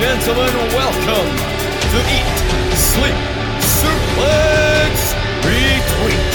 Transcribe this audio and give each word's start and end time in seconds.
gentlemen, 0.00 0.54
welcome 0.72 1.28
to 1.92 1.98
Eat, 2.08 2.38
Sleep, 2.74 3.14
Suplex, 3.60 5.12
Retweet. 5.42 6.32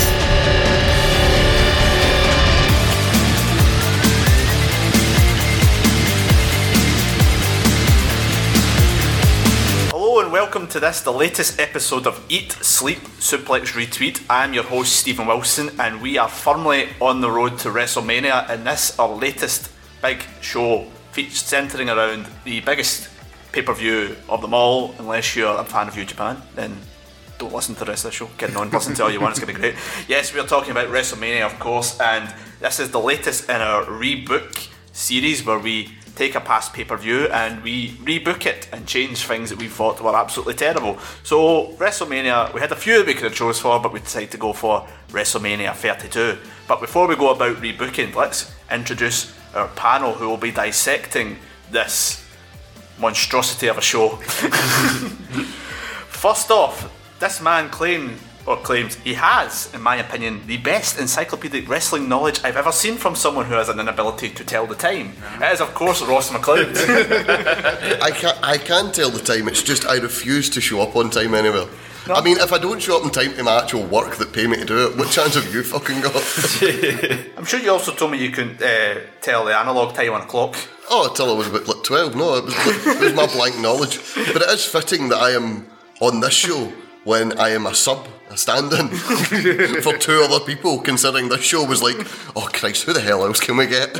Hello 9.89 10.19
and 10.19 10.31
welcome 10.31 10.67
to 10.67 10.79
this, 10.79 11.01
the 11.01 11.11
latest 11.11 11.59
episode 11.59 12.05
of 12.05 12.23
Eat, 12.29 12.51
Sleep, 12.51 12.99
Suplex, 13.17 13.73
Retweet. 13.73 14.23
I'm 14.29 14.53
your 14.53 14.65
host, 14.65 14.95
Stephen 14.95 15.25
Wilson, 15.25 15.71
and 15.79 16.03
we 16.03 16.19
are 16.19 16.29
firmly 16.29 16.89
on 17.01 17.19
the 17.19 17.31
road 17.31 17.57
to 17.59 17.69
WrestleMania 17.69 18.47
in 18.51 18.63
this, 18.63 18.99
our 18.99 19.09
latest 19.09 19.71
big 20.03 20.23
show, 20.39 20.85
featured 21.13 21.33
centering 21.33 21.89
around 21.89 22.27
the 22.43 22.59
biggest 22.59 23.09
pay 23.55 23.61
per 23.61 23.73
view 23.73 24.17
of 24.27 24.41
them 24.41 24.53
all, 24.53 24.93
unless 24.99 25.33
you're 25.33 25.57
a 25.57 25.63
fan 25.63 25.87
of 25.87 25.95
New 25.95 26.03
Japan, 26.03 26.41
then 26.55 26.77
don't 27.37 27.53
listen 27.53 27.73
to 27.75 27.85
the 27.85 27.91
rest 27.91 28.03
of 28.03 28.11
the 28.11 28.17
show. 28.17 28.29
Getting 28.37 28.57
on, 28.57 28.69
listen 28.69 28.93
to 28.95 29.03
all 29.03 29.11
you 29.11 29.21
want, 29.21 29.31
it's 29.31 29.39
going 29.39 29.55
to 29.55 29.61
be 29.61 29.71
great. 29.71 29.81
Yes, 30.09 30.33
we're 30.33 30.45
talking 30.45 30.71
about 30.71 30.89
WrestleMania, 30.89 31.45
of 31.45 31.57
course, 31.57 31.97
and 32.01 32.33
this 32.59 32.81
is 32.81 32.91
the 32.91 32.99
latest 32.99 33.49
in 33.49 33.61
our 33.61 33.85
rebook 33.85 34.67
series 34.91 35.45
where 35.45 35.57
we 35.57 35.89
take 36.17 36.35
a 36.35 36.41
past 36.41 36.73
pay 36.73 36.83
per 36.83 36.97
view 36.97 37.27
and 37.27 37.63
we 37.63 37.91
rebook 38.03 38.45
it 38.45 38.67
and 38.73 38.85
change 38.87 39.25
things 39.25 39.49
that 39.49 39.59
we 39.59 39.69
thought 39.69 40.01
were 40.01 40.15
absolutely 40.15 40.53
terrible. 40.53 40.99
So, 41.23 41.71
WrestleMania, 41.77 42.53
we 42.53 42.59
had 42.59 42.73
a 42.73 42.75
few 42.75 42.97
that 42.97 43.07
we 43.07 43.13
could 43.13 43.23
have 43.23 43.35
chose 43.35 43.59
for, 43.59 43.79
but 43.79 43.93
we 43.93 44.01
decided 44.01 44.31
to 44.31 44.37
go 44.37 44.51
for 44.51 44.85
WrestleMania 45.11 45.73
32. 45.73 46.37
But 46.67 46.81
before 46.81 47.07
we 47.07 47.15
go 47.15 47.31
about 47.31 47.55
rebooking, 47.57 48.13
let's 48.15 48.53
introduce 48.69 49.33
our 49.53 49.69
panel 49.69 50.13
who 50.13 50.27
will 50.27 50.37
be 50.37 50.51
dissecting 50.51 51.37
this 51.71 52.24
monstrosity 52.99 53.67
of 53.67 53.77
a 53.77 53.81
show. 53.81 54.09
First 56.07 56.51
off, 56.51 56.91
this 57.19 57.41
man 57.41 57.69
claimed 57.69 58.19
or 58.47 58.57
claims 58.57 58.95
he 58.95 59.15
has, 59.15 59.73
in 59.73 59.81
my 59.81 59.95
opinion, 59.95 60.45
the 60.45 60.57
best 60.57 60.99
encyclopedic 60.99 61.67
wrestling 61.67 62.07
knowledge 62.07 62.39
I've 62.43 62.57
ever 62.57 62.71
seen 62.71 62.95
from 62.95 63.15
someone 63.15 63.45
who 63.45 63.55
has 63.55 63.69
an 63.69 63.79
inability 63.79 64.29
to 64.29 64.43
tell 64.43 64.67
the 64.67 64.75
time. 64.75 65.13
It 65.41 65.51
is, 65.53 65.61
of 65.61 65.73
course, 65.73 66.01
Ross 66.03 66.29
McLeod. 66.29 66.75
I 68.01 68.11
can 68.11 68.37
I 68.43 68.57
can 68.57 68.91
tell 68.91 69.09
the 69.09 69.19
time. 69.19 69.47
It's 69.47 69.63
just 69.63 69.85
I 69.85 69.97
refuse 69.97 70.49
to 70.51 70.61
show 70.61 70.81
up 70.81 70.95
on 70.95 71.09
time 71.09 71.33
anywhere. 71.33 71.65
I 72.07 72.21
mean, 72.21 72.37
if 72.37 72.53
I 72.53 72.57
don't 72.59 72.81
show 72.81 72.97
up 72.97 73.03
in 73.03 73.09
time 73.09 73.33
to 73.35 73.43
my 73.43 73.61
actual 73.61 73.83
work 73.83 74.15
that 74.17 74.31
pay 74.31 74.45
me 74.47 74.57
to 74.57 74.65
do 74.65 74.87
it, 74.87 74.97
what 74.97 75.09
chance 75.11 75.35
have 75.35 75.53
you 75.53 75.63
fucking 75.63 76.01
got? 76.01 76.15
I'm 77.37 77.45
sure 77.45 77.59
you 77.59 77.71
also 77.71 77.91
told 77.93 78.11
me 78.11 78.19
you 78.23 78.29
couldn't 78.31 78.61
uh, 78.61 78.99
tell 79.21 79.45
the 79.45 79.57
analog 79.57 79.95
time 79.95 80.13
on 80.13 80.21
a 80.21 80.25
clock. 80.25 80.55
oh, 80.89 81.07
until 81.09 81.31
I 81.33 81.37
was 81.37 81.47
about 81.47 81.67
like 81.67 81.83
twelve. 81.83 82.15
No, 82.15 82.35
it 82.35 82.45
was 82.45 82.53
it 82.87 82.99
was 83.01 83.13
my 83.13 83.25
blank 83.27 83.57
knowledge. 83.59 83.99
But 84.33 84.41
it 84.43 84.49
is 84.49 84.65
fitting 84.65 85.09
that 85.09 85.17
I 85.17 85.31
am 85.31 85.65
on 85.99 86.19
this 86.19 86.33
show 86.33 86.71
when 87.05 87.37
I 87.39 87.49
am 87.49 87.65
a 87.65 87.73
sub, 87.73 88.07
a 88.29 88.37
stand-in 88.37 88.87
for 89.81 89.93
two 89.97 90.21
other 90.29 90.43
people. 90.45 90.79
Considering 90.79 91.29
this 91.29 91.41
show 91.43 91.63
was 91.63 91.81
like, 91.81 91.97
oh 92.35 92.49
Christ, 92.53 92.83
who 92.83 92.93
the 92.93 93.01
hell 93.01 93.23
else 93.25 93.39
can 93.39 93.57
we 93.57 93.65
get? 93.67 93.99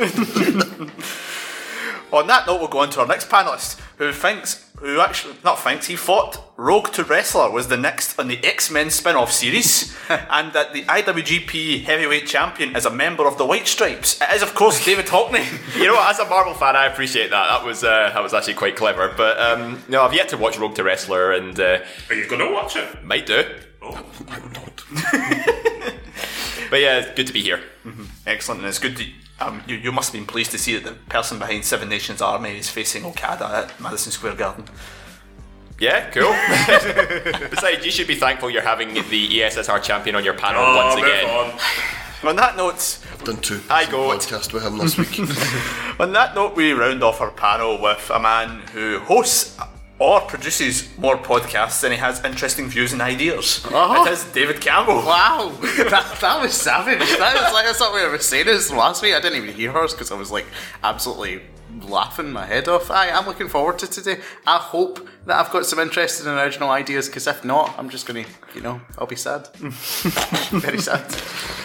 On 2.12 2.26
that 2.28 2.46
note, 2.46 2.60
we'll 2.60 2.68
go 2.68 2.78
on 2.78 2.90
to 2.90 3.00
our 3.00 3.06
next 3.06 3.28
panelist, 3.28 3.80
who 3.98 4.12
thinks, 4.12 4.65
who 4.78 5.00
actually, 5.00 5.34
not 5.44 5.58
thinks, 5.58 5.86
he 5.86 5.96
thought 5.96 6.52
Rogue 6.58 6.92
to 6.92 7.04
Wrestler 7.04 7.50
was 7.50 7.68
the 7.68 7.76
next 7.76 8.18
on 8.18 8.28
the 8.28 8.42
X 8.44 8.70
Men 8.70 8.90
spin 8.90 9.16
off 9.16 9.32
series, 9.32 9.96
and 10.08 10.52
that 10.52 10.72
the 10.72 10.82
IWGP 10.84 11.84
Heavyweight 11.84 12.26
Champion 12.26 12.76
is 12.76 12.84
a 12.86 12.90
member 12.90 13.26
of 13.26 13.38
the 13.38 13.44
White 13.46 13.66
Stripes. 13.66 14.20
It 14.20 14.28
is, 14.34 14.42
of 14.42 14.54
course, 14.54 14.84
David 14.84 15.06
Hockney. 15.06 15.44
You 15.76 15.88
know 15.88 15.94
what? 15.94 16.10
As 16.10 16.18
a 16.18 16.24
Marvel 16.28 16.54
fan, 16.54 16.74
I 16.76 16.86
appreciate 16.86 17.30
that. 17.30 17.46
That 17.58 17.64
was 17.66 17.84
uh, 17.84 18.10
that 18.14 18.22
was 18.22 18.32
actually 18.34 18.54
quite 18.54 18.76
clever. 18.76 19.12
But 19.16 19.38
um, 19.38 19.82
no, 19.88 20.02
I've 20.02 20.14
yet 20.14 20.28
to 20.30 20.36
watch 20.38 20.58
Rogue 20.58 20.74
to 20.76 20.82
Wrestler, 20.84 21.32
and 21.32 21.58
uh, 21.60 21.80
Are 22.08 22.14
you 22.14 22.26
going 22.28 22.46
to 22.46 22.52
watch 22.52 22.76
it? 22.76 23.04
might 23.04 23.26
do. 23.26 23.44
Oh. 23.82 24.04
I'm 24.28 24.52
not. 24.52 24.84
But 26.68 26.80
yeah, 26.80 26.98
it's 26.98 27.14
good 27.14 27.26
to 27.28 27.32
be 27.32 27.42
here. 27.42 27.60
Excellent, 28.26 28.60
and 28.60 28.68
it's 28.68 28.78
good 28.80 28.96
to. 28.96 29.04
Um, 29.40 29.62
you, 29.66 29.76
you 29.76 29.92
must 29.92 30.12
have 30.12 30.18
been 30.20 30.26
pleased 30.26 30.50
to 30.52 30.58
see 30.58 30.74
that 30.78 30.84
the 30.84 30.92
person 31.10 31.38
behind 31.38 31.64
Seven 31.64 31.88
Nations 31.88 32.22
Army 32.22 32.58
is 32.58 32.70
facing 32.70 33.04
Okada 33.04 33.44
at 33.46 33.80
Madison 33.80 34.10
Square 34.12 34.36
Garden. 34.36 34.64
Yeah, 35.78 36.08
cool. 36.10 36.32
Besides, 37.50 37.84
you 37.84 37.90
should 37.90 38.06
be 38.06 38.14
thankful 38.14 38.48
you're 38.48 38.62
having 38.62 38.94
the 38.94 39.02
ESSR 39.40 39.82
champion 39.82 40.16
on 40.16 40.24
your 40.24 40.32
panel 40.34 40.62
Oh, 40.64 40.76
once 40.76 40.94
again. 41.02 41.28
on. 41.28 41.58
On 42.24 42.34
that 42.36 42.56
note, 42.56 42.98
I've 43.12 43.22
done 43.24 43.36
two 43.36 43.60
I 43.68 43.84
go. 43.88 44.08
podcast 44.08 44.54
with 44.54 44.62
him 44.64 44.78
this 44.78 44.96
week. 44.96 45.20
On 46.00 46.12
that 46.14 46.34
note, 46.34 46.56
we 46.56 46.72
round 46.72 47.04
off 47.04 47.20
our 47.20 47.30
panel 47.30 47.80
with 47.80 48.10
a 48.12 48.18
man 48.18 48.60
who 48.72 48.98
hosts 49.00 49.56
or 49.98 50.20
produces 50.20 50.88
more 50.98 51.16
podcasts 51.16 51.80
than 51.80 51.92
he 51.92 51.98
has 51.98 52.22
interesting 52.24 52.68
views 52.68 52.92
and 52.92 53.00
ideas. 53.00 53.64
Uh-huh. 53.64 54.04
It 54.04 54.12
is 54.12 54.24
David 54.24 54.60
Campbell. 54.60 54.96
Wow, 54.96 55.52
that, 55.60 56.18
that 56.20 56.42
was 56.42 56.52
savage. 56.52 56.98
That 56.98 57.34
was 57.34 57.52
like 57.52 57.64
that's 57.64 57.80
not 57.80 57.92
what 57.92 58.04
I 58.04 58.08
was 58.08 58.26
saying 58.26 58.46
this 58.46 58.70
last 58.70 59.02
week. 59.02 59.14
I 59.14 59.20
didn't 59.20 59.42
even 59.42 59.54
hear 59.54 59.72
hers 59.72 59.92
because 59.92 60.10
I 60.10 60.16
was 60.16 60.30
like 60.30 60.46
absolutely 60.84 61.42
laughing 61.82 62.32
my 62.32 62.46
head 62.46 62.68
off. 62.68 62.90
I, 62.90 63.10
I'm 63.10 63.26
looking 63.26 63.48
forward 63.48 63.78
to 63.80 63.86
today. 63.86 64.20
I 64.46 64.58
hope 64.58 65.06
that 65.26 65.38
I've 65.38 65.50
got 65.52 65.66
some 65.66 65.78
interesting 65.78 66.26
and 66.26 66.38
original 66.38 66.70
ideas 66.70 67.08
because 67.08 67.26
if 67.26 67.44
not, 67.44 67.74
I'm 67.78 67.88
just 67.90 68.06
gonna, 68.06 68.24
you 68.54 68.60
know, 68.60 68.80
I'll 68.98 69.06
be 69.06 69.16
sad. 69.16 69.48
Very 69.56 70.78
sad. 70.78 71.04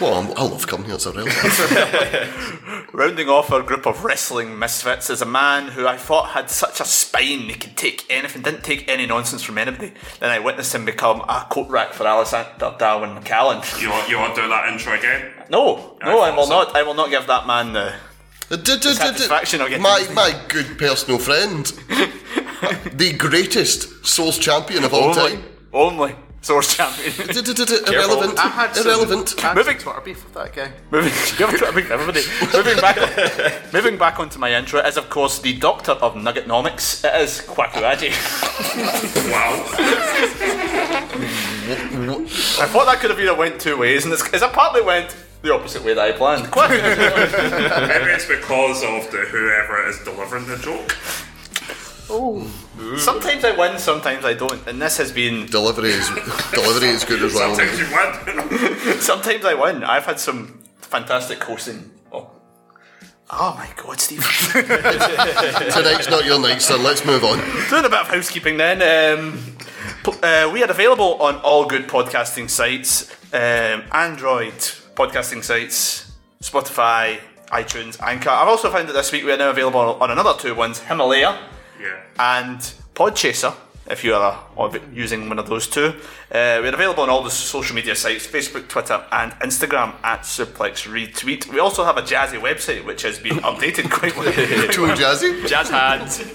well, 0.00 0.14
I'm, 0.14 0.30
I 0.36 0.42
love 0.42 0.66
coming 0.66 0.86
here. 0.86 0.96
It's 0.96 1.06
a 1.06 1.12
real. 1.12 1.26
Rounding 2.92 3.28
off 3.28 3.50
our 3.52 3.62
group 3.62 3.86
of 3.86 4.04
wrestling 4.04 4.58
misfits 4.58 5.08
is 5.10 5.22
a 5.22 5.26
man 5.26 5.68
who 5.68 5.86
I 5.86 5.96
thought 5.96 6.30
had 6.30 6.50
such 6.50 6.80
a 6.80 6.84
spine 6.84 7.40
he 7.40 7.54
could 7.54 7.76
take 7.76 8.04
anything, 8.10 8.42
didn't 8.42 8.64
take 8.64 8.88
any 8.88 9.06
nonsense 9.06 9.42
from 9.42 9.58
anybody. 9.58 9.92
Then 10.20 10.30
I 10.30 10.38
witnessed 10.38 10.74
him 10.74 10.84
become 10.84 11.20
a 11.22 11.46
coat 11.50 11.68
rack 11.68 11.92
for 11.92 12.06
Alexander 12.06 12.74
Darwin 12.78 13.10
McCallan. 13.10 13.80
You 13.80 13.90
want, 13.90 14.08
you 14.08 14.18
want 14.18 14.34
to 14.34 14.42
do 14.42 14.48
that 14.48 14.68
intro 14.72 14.94
again? 14.94 15.32
No, 15.50 15.96
I 16.00 16.06
no, 16.06 16.20
I 16.20 16.28
thought 16.28 16.36
will 16.36 16.46
so. 16.46 16.50
not. 16.50 16.76
I 16.76 16.82
will 16.82 16.94
not 16.94 17.10
give 17.10 17.26
that 17.26 17.46
man 17.46 17.72
the. 17.72 17.94
Satisfaction 18.52 19.60
of 19.62 19.68
getting- 19.68 19.82
my 19.82 20.04
my 20.14 20.38
good 20.48 20.78
personal 20.78 21.18
friend, 21.18 21.64
the 22.92 23.14
greatest 23.16 24.04
Souls 24.06 24.38
champion 24.38 24.84
of 24.84 24.92
all 24.92 25.04
Only, 25.18 25.32
time. 25.32 25.44
only 25.72 26.14
source 26.42 26.76
champion. 26.76 27.12
Irrelevant. 27.30 28.38
I 28.38 28.48
had 28.48 28.76
Irrelevant. 28.76 29.34
I 29.38 29.48
had 29.48 29.56
Moving- 29.56 29.78
some 29.78 29.92
Twitter 29.94 30.00
beef 30.04 30.24
with 30.24 30.34
that 30.34 30.52
guy. 30.54 30.70
moving, 30.90 31.12
everybody, 31.90 32.22
moving 32.52 32.76
back, 32.76 33.72
moving 33.72 33.96
back 33.96 34.18
onto 34.20 34.38
my 34.38 34.52
intro 34.52 34.80
is 34.80 34.96
of 34.98 35.08
course 35.08 35.38
the 35.38 35.54
Doctor 35.58 35.92
of 35.92 36.14
Nuggetnomics. 36.14 37.04
It 37.04 37.22
is 37.22 37.40
Kwakuaji. 37.40 38.10
Wow. 39.32 39.64
I 42.60 42.66
thought 42.66 42.84
that 42.86 42.98
could 43.00 43.10
have 43.10 43.20
either 43.20 43.34
went 43.34 43.60
two 43.60 43.78
ways, 43.78 44.04
and 44.04 44.12
it's, 44.12 44.22
it's 44.34 44.42
it 44.42 44.52
partly 44.52 44.82
went 44.82 45.16
the 45.42 45.52
opposite 45.52 45.84
way 45.84 45.94
that 45.94 46.04
I 46.04 46.12
planned. 46.12 46.46
Kwakuaji. 46.46 47.88
Maybe 47.88 48.10
it's 48.12 48.26
because 48.26 48.82
of 48.82 49.10
the 49.10 49.26
whoever 49.28 49.86
is 49.88 49.98
delivering 50.04 50.46
the 50.46 50.56
joke. 50.56 50.96
Oh. 52.14 52.46
sometimes 52.98 53.42
I 53.44 53.56
win, 53.56 53.78
sometimes 53.78 54.24
I 54.24 54.34
don't, 54.34 54.66
and 54.66 54.82
this 54.82 54.98
has 54.98 55.10
been. 55.12 55.46
Delivery 55.46 55.90
is 55.90 56.08
delivery 56.52 56.88
is 56.88 57.04
good 57.04 57.22
as 57.22 57.34
well. 57.34 57.54
Sometimes 57.54 57.78
you 57.78 57.86
win. 57.86 59.00
Sometimes 59.00 59.44
I 59.44 59.54
win. 59.54 59.82
I've 59.82 60.04
had 60.04 60.20
some 60.20 60.62
fantastic 60.76 61.42
hosting. 61.42 61.90
Oh, 62.12 62.30
oh 63.30 63.54
my 63.56 63.68
God, 63.82 63.98
Steve. 63.98 64.20
Tonight's 64.52 66.10
not 66.10 66.26
your 66.26 66.38
night, 66.38 66.60
son. 66.60 66.82
Let's 66.82 67.04
move 67.06 67.24
on. 67.24 67.38
Doing 67.70 67.84
a 67.84 67.88
bit 67.88 68.00
of 68.00 68.08
housekeeping 68.08 68.58
then. 68.58 68.82
Um, 68.82 69.56
pl- 70.02 70.22
uh, 70.22 70.50
we 70.52 70.62
are 70.62 70.70
available 70.70 71.14
on 71.22 71.36
all 71.36 71.64
good 71.64 71.88
podcasting 71.88 72.50
sites 72.50 73.10
um, 73.32 73.84
Android 73.90 74.52
podcasting 74.94 75.42
sites, 75.42 76.12
Spotify, 76.40 77.18
iTunes, 77.48 78.00
Anchor. 78.00 78.30
I've 78.30 78.48
also 78.48 78.70
found 78.70 78.88
that 78.88 78.94
this 78.94 79.10
week 79.12 79.24
we 79.24 79.32
are 79.32 79.36
now 79.36 79.50
available 79.50 79.98
on 80.00 80.10
another 80.10 80.32
two 80.38 80.54
ones 80.54 80.78
Himalaya 80.80 81.38
Yeah. 81.80 82.00
and 82.18 82.58
Podchaser. 82.94 83.52
If 83.90 84.04
you 84.04 84.14
are 84.14 84.38
using 84.94 85.28
one 85.28 85.40
of 85.40 85.48
those 85.48 85.66
two, 85.66 85.86
uh, 85.86 85.92
we're 86.62 86.72
available 86.72 87.02
on 87.02 87.10
all 87.10 87.24
the 87.24 87.30
social 87.32 87.74
media 87.74 87.96
sites 87.96 88.24
Facebook, 88.28 88.68
Twitter, 88.68 89.02
and 89.10 89.32
Instagram 89.40 89.92
at 90.04 90.20
Suplex 90.20 90.86
Retweet. 90.88 91.48
We 91.52 91.58
also 91.58 91.82
have 91.84 91.96
a 91.98 92.02
jazzy 92.02 92.38
website 92.40 92.84
which 92.84 93.02
has 93.02 93.18
been 93.18 93.38
updated 93.38 93.90
quite 93.98 94.16
well. 94.22 94.32
Too 94.32 94.86
jazzy. 94.94 95.44
Jazz 95.48 95.68
hands. 95.68 96.22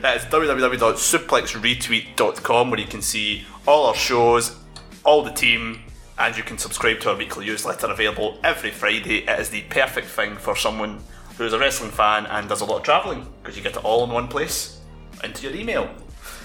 That 0.00 0.16
is 0.18 0.24
www.suplexretweet.com 0.26 2.70
where 2.70 2.80
you 2.80 2.86
can 2.86 3.02
see 3.02 3.44
all 3.66 3.86
our 3.86 3.94
shows, 3.94 4.56
all 5.04 5.22
the 5.22 5.32
team, 5.32 5.80
and 6.18 6.36
you 6.36 6.42
can 6.42 6.58
subscribe 6.58 7.00
to 7.00 7.10
our 7.10 7.16
weekly 7.16 7.46
newsletter 7.46 7.86
available 7.86 8.38
every 8.42 8.70
Friday. 8.70 9.18
It 9.18 9.40
is 9.40 9.50
the 9.50 9.62
perfect 9.62 10.08
thing 10.08 10.36
for 10.36 10.56
someone 10.56 11.00
who 11.36 11.44
is 11.44 11.52
a 11.52 11.58
wrestling 11.58 11.90
fan 11.90 12.26
and 12.26 12.48
does 12.48 12.62
a 12.62 12.64
lot 12.64 12.78
of 12.78 12.82
travelling 12.82 13.26
because 13.42 13.56
you 13.56 13.62
get 13.62 13.76
it 13.76 13.84
all 13.84 14.04
in 14.04 14.10
one 14.10 14.28
place 14.28 14.80
into 15.22 15.46
your 15.46 15.54
email. 15.58 15.90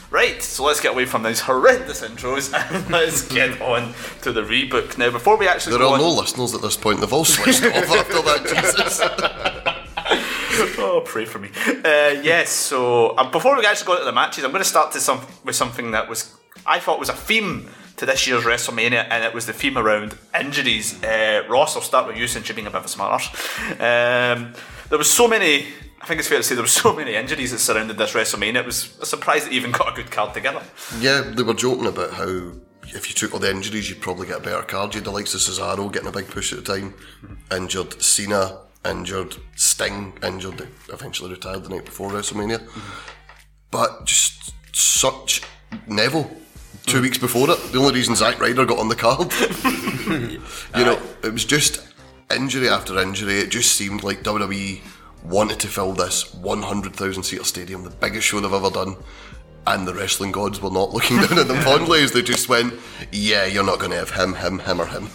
Right, 0.10 0.44
so 0.44 0.66
let's 0.66 0.82
get 0.82 0.92
away 0.92 1.06
from 1.06 1.24
these 1.24 1.40
horrendous 1.40 2.02
intros 2.02 2.54
and 2.72 2.90
let's 2.90 3.26
get 3.30 3.62
on 3.62 3.94
to 4.24 4.34
the 4.34 4.42
rebook. 4.42 4.98
Now, 4.98 5.10
before 5.10 5.38
we 5.38 5.48
actually 5.48 5.78
There 5.78 5.88
are 5.88 5.94
on, 5.94 6.00
no 6.00 6.10
listeners 6.10 6.54
at 6.54 6.62
this 6.62 6.76
point. 6.76 7.00
They've 7.00 7.14
all 7.14 7.24
switched 7.24 7.64
off 7.66 7.90
after 7.90 8.22
that. 8.22 8.46
Jesus. 8.46 9.02
Oh, 10.78 11.02
pray 11.04 11.26
for 11.26 11.40
me. 11.40 11.50
Uh, 11.68 12.22
yes. 12.22 12.50
So 12.50 13.18
um, 13.18 13.32
before 13.32 13.58
we 13.58 13.66
actually 13.66 13.88
go 13.88 13.94
into 13.94 14.06
the 14.06 14.12
matches, 14.12 14.44
I'm 14.44 14.52
going 14.52 14.62
to 14.62 14.70
start 14.70 14.92
to 14.92 15.00
some 15.00 15.22
with 15.44 15.56
something 15.56 15.92
that 15.92 16.10
was 16.10 16.36
I 16.66 16.80
thought 16.80 17.00
was 17.00 17.10
a 17.10 17.14
theme 17.14 17.70
to 17.98 18.06
this 18.06 18.28
year's 18.28 18.44
WrestleMania, 18.44 19.08
and 19.10 19.24
it 19.24 19.34
was 19.34 19.46
the 19.46 19.54
theme 19.54 19.78
around 19.78 20.18
injuries. 20.40 21.02
Uh, 21.04 21.44
Ross, 21.50 21.76
I'll 21.76 21.82
start 21.82 22.08
with 22.08 22.18
you 22.18 22.28
since 22.28 22.48
you're 22.48 22.56
being 22.56 22.68
a 22.68 22.72
bit 22.72 22.80
of 22.80 22.86
a 22.86 22.88
smart. 22.88 23.24
Um, 23.72 24.54
there 24.90 24.98
was 24.98 25.10
so 25.10 25.28
many. 25.28 25.68
I 26.02 26.08
think 26.08 26.20
it's 26.20 26.28
fair 26.28 26.38
to 26.40 26.44
say 26.44 26.56
there 26.56 26.64
were 26.64 26.68
so 26.68 26.94
many 26.96 27.16
injuries 27.16 27.52
that 27.52 27.60
surrounded 27.60 27.98
this 27.98 28.14
WrestleMania. 28.14 28.56
It 28.56 28.66
was 28.66 28.98
a 29.00 29.06
surprise 29.06 29.44
that 29.44 29.54
it 29.54 29.56
even 29.56 29.72
got 29.72 29.92
a 29.92 29.96
good 29.96 30.12
card 30.12 30.34
together. 30.34 30.64
Yeah, 31.00 31.22
they 31.22 31.44
were 31.44 31.54
joking 31.54 31.86
about 31.86 32.14
how 32.14 32.54
if 32.84 33.08
you 33.08 33.14
took 33.14 33.34
all 33.34 33.40
the 33.40 33.52
injuries, 33.52 33.90
you'd 33.90 34.02
probably 34.02 34.28
get 34.28 34.40
a 34.40 34.44
better 34.44 34.64
card. 34.64 34.94
You 34.94 35.00
had 35.00 35.06
the 35.06 35.12
likes 35.12 35.34
of 35.34 35.42
Cesaro 35.42 35.92
getting 35.92 36.10
a 36.10 36.12
big 36.12 36.28
push 36.28 36.52
at 36.54 36.64
the 36.64 36.74
time, 36.74 36.96
injured 37.52 38.02
Cena, 38.02 38.60
injured 38.84 39.36
Sting, 39.56 40.14
injured, 40.24 40.68
eventually 40.90 41.32
retired 41.32 41.64
the 41.64 41.70
night 41.70 41.86
before 41.86 42.10
WrestleMania. 42.10 42.68
But 43.70 44.06
just 44.06 44.54
such 44.74 45.44
Neville. 45.88 46.30
Two 46.86 47.02
weeks 47.02 47.18
before 47.18 47.50
it, 47.50 47.60
the 47.72 47.80
only 47.80 47.94
reason 47.94 48.16
Zack 48.16 48.40
Ryder 48.40 48.66
got 48.66 48.80
on 48.80 48.90
the 48.90 48.96
card, 48.96 49.32
you 50.78 50.86
know, 50.86 51.00
it 51.24 51.32
was 51.32 51.46
just 51.46 51.88
injury 52.30 52.70
after 52.70 53.00
injury. 53.00 53.36
It 53.36 53.50
just 53.50 53.74
seemed 53.74 54.04
like 54.04 54.24
WWE 54.24 54.82
wanted 55.24 55.60
to 55.60 55.68
fill 55.68 55.94
this 55.94 56.34
100,000 56.34 57.24
seater 57.24 57.44
stadium, 57.44 57.84
the 57.84 57.90
biggest 57.90 58.28
show 58.28 58.40
they've 58.40 58.52
ever 58.52 58.70
done, 58.70 58.96
and 59.68 59.88
the 59.88 59.94
wrestling 59.94 60.32
gods 60.32 60.62
were 60.62 60.72
not 60.72 60.92
looking 60.92 61.18
down 61.22 61.38
at 61.38 61.48
them 61.48 61.62
fondly 61.62 62.04
as 62.04 62.12
they 62.12 62.22
just 62.22 62.50
went, 62.50 62.74
"Yeah, 63.12 63.46
you're 63.46 63.66
not 63.66 63.80
going 63.80 63.92
to 63.92 63.98
have 63.98 64.12
him, 64.12 64.34
him, 64.36 64.60
him, 64.60 64.82
or 64.82 64.88
him." 64.88 65.10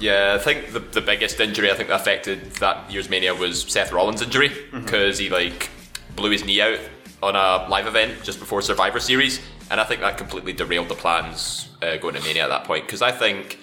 Yeah, 0.00 0.36
I 0.38 0.42
think 0.42 0.72
the, 0.72 0.80
the 0.80 1.00
biggest 1.00 1.38
injury 1.38 1.70
I 1.70 1.74
think 1.74 1.88
that 1.88 2.00
affected 2.00 2.50
that 2.56 2.90
year's 2.90 3.08
Mania 3.08 3.34
was 3.34 3.62
Seth 3.62 3.92
Rollins' 3.92 4.22
injury 4.22 4.48
mm-hmm. 4.48 4.84
because 4.84 5.18
he 5.18 5.30
like 5.30 5.70
blew 6.16 6.30
his 6.30 6.44
knee 6.44 6.60
out 6.60 6.80
on 7.24 7.36
a 7.36 7.68
live 7.68 7.86
event 7.86 8.22
just 8.22 8.38
before 8.38 8.60
Survivor 8.60 9.00
Series, 9.00 9.40
and 9.70 9.80
I 9.80 9.84
think 9.84 10.02
that 10.02 10.18
completely 10.18 10.52
derailed 10.52 10.88
the 10.88 10.94
plans 10.94 11.68
uh, 11.82 11.96
going 11.96 12.14
to 12.14 12.22
Mania 12.22 12.44
at 12.44 12.48
that 12.48 12.64
point 12.64 12.86
because 12.86 13.02
I 13.02 13.12
think 13.12 13.58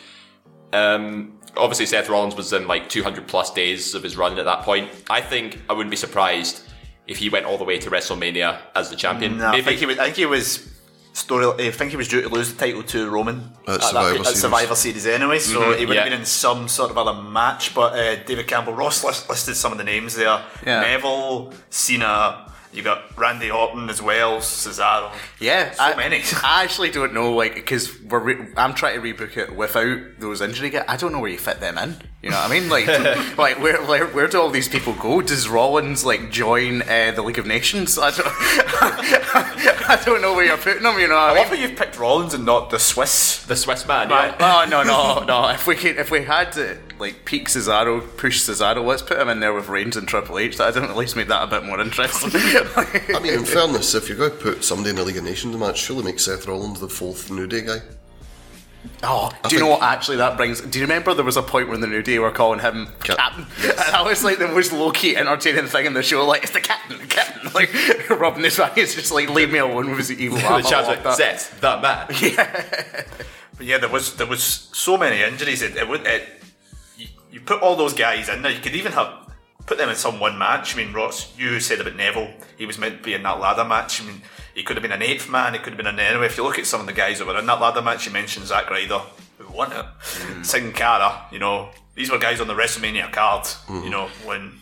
um, 0.74 1.40
obviously 1.56 1.86
Seth 1.86 2.10
Rollins 2.10 2.36
was 2.36 2.54
in 2.54 2.68
like 2.68 2.90
200 2.90 3.28
plus 3.28 3.54
days 3.54 3.94
of 3.94 4.04
his 4.04 4.18
run 4.18 4.38
at 4.40 4.46
that 4.46 4.64
point. 4.64 4.90
I 5.10 5.22
think 5.22 5.62
I 5.70 5.74
wouldn't 5.74 5.92
be 5.92 5.98
surprised 5.98 6.64
if 7.08 7.18
he 7.18 7.30
went 7.30 7.46
all 7.46 7.58
the 7.58 7.64
way 7.64 7.78
to 7.78 7.90
WrestleMania 7.90 8.60
as 8.76 8.90
the 8.90 8.96
champion. 8.96 9.38
No, 9.38 9.50
I 9.50 9.62
think 9.62 9.80
he 9.80 9.86
was. 9.86 10.00
I 10.00 10.06
think 10.06 10.18
he 10.18 10.26
was. 10.26 10.68
Story. 11.14 11.68
I 11.68 11.72
think 11.72 11.92
he 11.92 11.98
was 11.98 12.08
due 12.08 12.22
to 12.22 12.30
lose 12.30 12.54
the 12.54 12.58
title 12.58 12.84
to 12.84 13.10
Roman 13.10 13.52
At 13.68 13.82
that- 13.82 13.84
Survivor 13.84 14.20
at 14.20 14.26
Series. 14.28 14.42
Survivor 14.42 14.76
Series 14.76 15.06
anyway, 15.06 15.40
so 15.40 15.74
he 15.78 15.86
would 15.86 15.96
yeah. 15.96 16.04
have 16.04 16.10
been 16.10 16.22
in 16.22 16.26
some 16.26 16.70
sort 16.70 16.90
of 16.90 16.98
other 16.98 17.22
match. 17.22 17.76
But 17.76 18.00
uh, 18.00 18.24
David 18.24 18.48
Campbell 18.48 18.72
Ross 18.72 19.04
list, 19.04 19.30
listed 19.30 19.58
some 19.58 19.74
of 19.74 19.78
the 19.78 19.84
names 19.84 20.16
there: 20.16 20.42
Yeah. 20.66 20.80
Neville, 20.80 21.54
Cena. 21.70 22.50
You 22.74 22.84
got 22.84 23.18
Randy 23.18 23.52
Orton 23.52 23.90
as 23.90 24.02
well, 24.02 24.38
Cesaro. 24.40 25.12
Yeah, 25.42 25.72
So 25.72 25.84
I, 25.84 25.96
many. 25.98 26.22
I 26.44 26.64
actually 26.64 26.90
don't 26.90 27.14
know, 27.14 27.34
like, 27.34 27.56
because 27.56 28.02
we're 28.04 28.20
re- 28.20 28.48
I'm 28.56 28.74
trying 28.74 29.02
to 29.02 29.14
rebook 29.14 29.36
it 29.36 29.54
without 29.56 30.00
those 30.20 30.40
injury 30.40 30.70
guys. 30.70 30.86
I 30.88 30.96
don't 30.96 31.12
know 31.12 31.20
where 31.20 31.30
you 31.30 31.38
fit 31.38 31.60
them 31.60 31.78
in. 31.78 31.98
You 32.22 32.30
know 32.30 32.38
what 32.38 32.50
I 32.50 32.60
mean? 32.60 32.70
Like, 32.70 32.88
like 33.38 33.60
where, 33.62 33.82
where 33.84 34.06
where 34.08 34.28
do 34.28 34.40
all 34.40 34.50
these 34.50 34.70
people 34.70 34.94
go? 34.94 35.22
Does 35.22 35.50
Rollins 35.50 36.06
like 36.06 36.32
join 36.32 36.82
uh, 36.84 37.12
the 37.14 37.22
League 37.24 37.40
of 37.40 37.46
Nations? 37.46 37.98
I 38.00 38.12
don't, 38.12 38.26
I 38.96 40.02
don't 40.06 40.22
know 40.22 40.34
where 40.34 40.46
you're 40.46 40.58
putting 40.58 40.84
them. 40.84 40.98
You 41.00 41.08
know 41.08 41.16
I 41.16 41.30
what 41.32 41.38
I 41.38 41.42
love 41.42 41.52
mean? 41.52 41.60
how 41.62 41.68
you've 41.68 41.78
picked 41.78 41.98
Rollins 42.00 42.34
and 42.34 42.46
not 42.46 42.70
the 42.70 42.80
Swiss. 42.80 43.44
the 43.46 43.56
Swiss 43.56 43.88
man, 43.88 44.10
Right. 44.10 44.36
yeah. 44.40 44.64
Oh 44.66 44.70
no 44.70 44.84
no 44.84 45.24
no! 45.26 45.50
If 45.50 45.68
we 45.68 45.76
could, 45.76 45.98
if 45.98 46.12
we 46.12 46.24
had 46.24 46.52
to 46.54 46.78
like 47.02 47.26
peak 47.26 47.50
Cesaro, 47.50 48.16
push 48.16 48.40
Cesaro, 48.42 48.86
let's 48.86 49.02
put 49.02 49.20
him 49.20 49.28
in 49.28 49.40
there 49.42 49.54
with 49.54 49.68
Reigns 49.68 49.98
and 49.98 50.08
Triple 50.08 50.40
H. 50.40 50.58
That 50.58 50.76
would 50.76 50.84
at 50.84 50.96
least 50.96 51.16
make 51.18 51.28
that 51.28 51.44
a 51.44 51.48
bit 51.48 51.66
more 51.66 51.82
interesting. 51.82 52.30
I 53.16 53.20
mean, 53.22 53.34
in 53.34 53.44
fairness, 53.44 53.94
if 53.96 54.08
you're 54.08 54.18
going 54.18 54.32
to 54.32 54.38
put 54.38 54.64
somebody 54.64 54.92
in 54.92 54.96
the 54.96 55.04
League 55.04 55.18
of 55.18 55.24
Nations 55.24 55.58
match, 55.58 55.80
surely 55.80 56.04
make 56.04 56.20
Seth 56.20 56.48
Rollins 56.48 56.80
the 56.80 56.88
fourth 56.88 57.30
New 57.30 57.48
Day 57.48 57.62
guy. 57.62 57.80
Oh, 59.04 59.32
do 59.48 59.56
you 59.56 59.62
know 59.62 59.68
what 59.68 59.84
actually 59.84 60.18
that 60.18 60.38
brings? 60.38 60.62
Do 60.62 60.80
you 60.80 60.86
remember 60.86 61.14
there 61.14 61.26
was 61.26 61.38
a 61.38 61.44
point 61.44 61.70
when 61.70 61.82
the 61.82 61.88
New 61.88 62.02
Day 62.02 62.18
were 62.20 62.32
calling 62.32 62.60
him 62.60 62.88
Cap- 63.04 63.18
Captain? 63.18 63.46
yes. 63.62 63.86
And 63.86 63.94
that 63.94 64.06
was 64.06 64.24
like 64.24 64.40
the 64.40 64.48
most 64.48 64.72
low 64.72 64.92
key 64.92 65.16
entertaining 65.16 65.68
thing 65.68 65.86
in 65.86 65.94
the 65.94 66.02
show. 66.02 66.26
Like, 66.26 66.44
it's 66.44 66.54
the 66.54 66.62
Captain, 66.62 66.98
the 67.00 67.08
Captain. 67.08 67.42
Like, 67.54 68.10
rubbing 68.10 68.44
his 68.44 68.58
back. 68.58 68.78
It's 68.78 68.96
just 68.96 69.12
like, 69.12 69.30
leave 69.30 69.52
me 69.52 69.60
alone 69.60 69.90
with 69.90 69.98
his 69.98 70.12
evil 70.12 70.38
The 70.38 70.44
laugh. 70.46 70.66
I 70.66 70.70
chance 70.70 70.88
like 70.88 71.04
that. 71.04 71.18
Seth, 71.18 71.60
that 71.62 71.82
man. 71.82 73.06
But 73.58 73.66
yeah, 73.66 73.78
there 73.78 73.90
was 73.90 74.16
there 74.16 74.28
was 74.28 74.44
so 74.44 74.98
many 74.98 75.22
injuries. 75.22 75.62
It, 75.62 75.76
it 75.76 75.88
would 75.88 76.06
it, 76.08 76.28
you, 77.32 77.42
put 77.42 77.62
all 77.62 77.76
those 77.76 77.94
guys 77.94 78.30
in 78.30 78.42
there. 78.42 78.52
You 78.52 78.60
could 78.60 78.76
even 78.76 78.92
have 78.94 79.32
put 79.66 79.78
them 79.78 79.90
in 79.90 79.96
some 79.96 80.20
one 80.20 80.38
match. 80.38 80.76
I 80.76 80.84
mean, 80.84 80.94
Ross, 80.94 81.38
you 81.38 81.60
said 81.60 81.80
about 81.80 81.96
Neville. 81.96 82.34
He 82.58 82.66
was 82.66 82.78
meant 82.78 82.98
to 82.98 83.04
be 83.04 83.14
in 83.14 83.24
that 83.24 83.40
ladder 83.40 83.64
match. 83.64 84.02
I 84.02 84.06
mean, 84.06 84.22
he 84.54 84.64
could 84.64 84.76
have 84.76 84.82
been 84.82 84.92
an 84.92 85.02
eighth 85.02 85.30
man. 85.30 85.54
He 85.54 85.60
could 85.60 85.74
have 85.74 85.78
been 85.78 85.88
an 85.88 86.00
anyway. 86.00 86.26
If 86.26 86.38
you 86.38 86.44
look 86.44 86.60
at 86.60 86.66
some 86.66 86.82
of 86.82 86.88
the 86.88 86.94
guys 86.94 87.20
that 87.20 87.28
were 87.28 87.38
in 87.38 87.46
that 87.46 87.62
ladder 87.62 87.82
match, 87.82 88.06
you 88.06 88.12
mentioned 88.12 88.48
Zack 88.48 88.70
Ryder, 88.70 89.02
who 89.38 89.54
won 89.54 89.72
it. 89.72 89.86
Mm. 90.02 90.46
Sin 90.46 90.72
Cara, 90.74 91.26
you 91.32 91.40
know. 91.40 91.70
These 91.94 92.10
were 92.10 92.18
guys 92.18 92.40
on 92.40 92.48
the 92.48 92.54
WrestleMania 92.54 93.12
card, 93.12 93.48
you 93.68 93.76
mm. 93.76 93.92
know, 93.92 94.08
when 94.26 94.62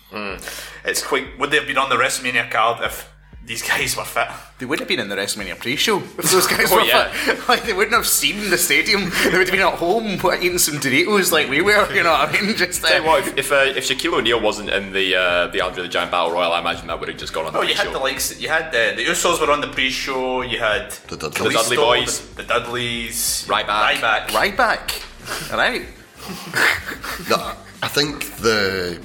it's 0.83 1.03
quite. 1.03 1.37
Would 1.37 1.51
they 1.51 1.57
have 1.57 1.67
been 1.67 1.77
on 1.77 1.89
the 1.89 1.95
WrestleMania 1.95 2.49
card 2.49 2.83
if 2.83 3.07
these 3.49 3.63
guys 3.63 3.97
were 3.97 4.05
fit? 4.05 4.27
They 4.59 4.65
would 4.67 4.77
have 4.77 4.87
been 4.87 4.99
in 4.99 5.09
the 5.09 5.15
WrestleMania 5.15 5.57
pre-show 5.57 5.97
if 5.97 6.31
those 6.31 6.45
guys 6.55 6.71
were 6.71 6.81
yeah. 6.81 7.09
fit. 7.11 7.39
Like, 7.49 7.63
they 7.63 7.73
wouldn't 7.73 7.95
have 7.95 8.05
seen 8.05 8.51
the 8.51 8.59
stadium. 8.59 9.09
They 9.23 9.31
would 9.39 9.47
have 9.47 9.51
been 9.51 9.61
at 9.61 9.73
home 9.73 10.19
eating 10.39 10.59
some 10.59 10.75
Doritos 10.75 11.31
like 11.31 11.49
we 11.49 11.59
were. 11.61 11.91
You 11.91 12.03
know 12.03 12.11
what 12.11 12.29
I 12.29 12.41
mean? 12.41 12.55
Just 12.63 12.83
uh, 12.85 12.89
Tell 12.89 13.01
you 13.01 13.07
what, 13.07 13.27
if 13.27 13.37
if, 13.39 13.51
uh, 13.51 13.55
if 13.79 13.87
Shaquille 13.89 14.13
O'Neal 14.19 14.39
wasn't 14.39 14.69
in 14.69 14.93
the 14.93 15.15
uh, 15.15 15.47
the 15.47 15.61
Andre 15.61 15.81
the 15.81 15.89
Giant 15.89 16.11
Battle 16.11 16.31
Royal, 16.31 16.53
I 16.53 16.59
imagine 16.59 16.85
that 16.87 16.99
would 16.99 17.09
have 17.09 17.17
just 17.17 17.33
gone 17.33 17.47
on 17.47 17.53
the 17.53 17.59
Oh, 17.59 17.61
you 17.63 17.69
had 17.73 17.85
pre-show. 17.85 17.93
the 17.93 18.03
likes. 18.03 18.39
You 18.39 18.49
had 18.49 18.67
uh, 18.67 18.95
the 18.95 19.03
Usos 19.05 19.41
were 19.41 19.51
on 19.51 19.61
the 19.61 19.67
pre-show. 19.69 20.43
You 20.43 20.59
had 20.59 20.91
The 21.09 21.17
Dudleys. 21.17 21.43
The 21.43 21.49
Dudley 21.49 21.77
Boys. 21.77 22.29
the, 22.35 22.43
the 22.43 22.47
Dudleys, 22.47 23.45
Ryback. 23.47 23.95
Ryback. 23.95 24.27
Ryback. 24.27 25.51
All 25.51 25.57
right. 25.57 25.85
I 27.81 27.87
think 27.87 28.35
the 28.37 29.01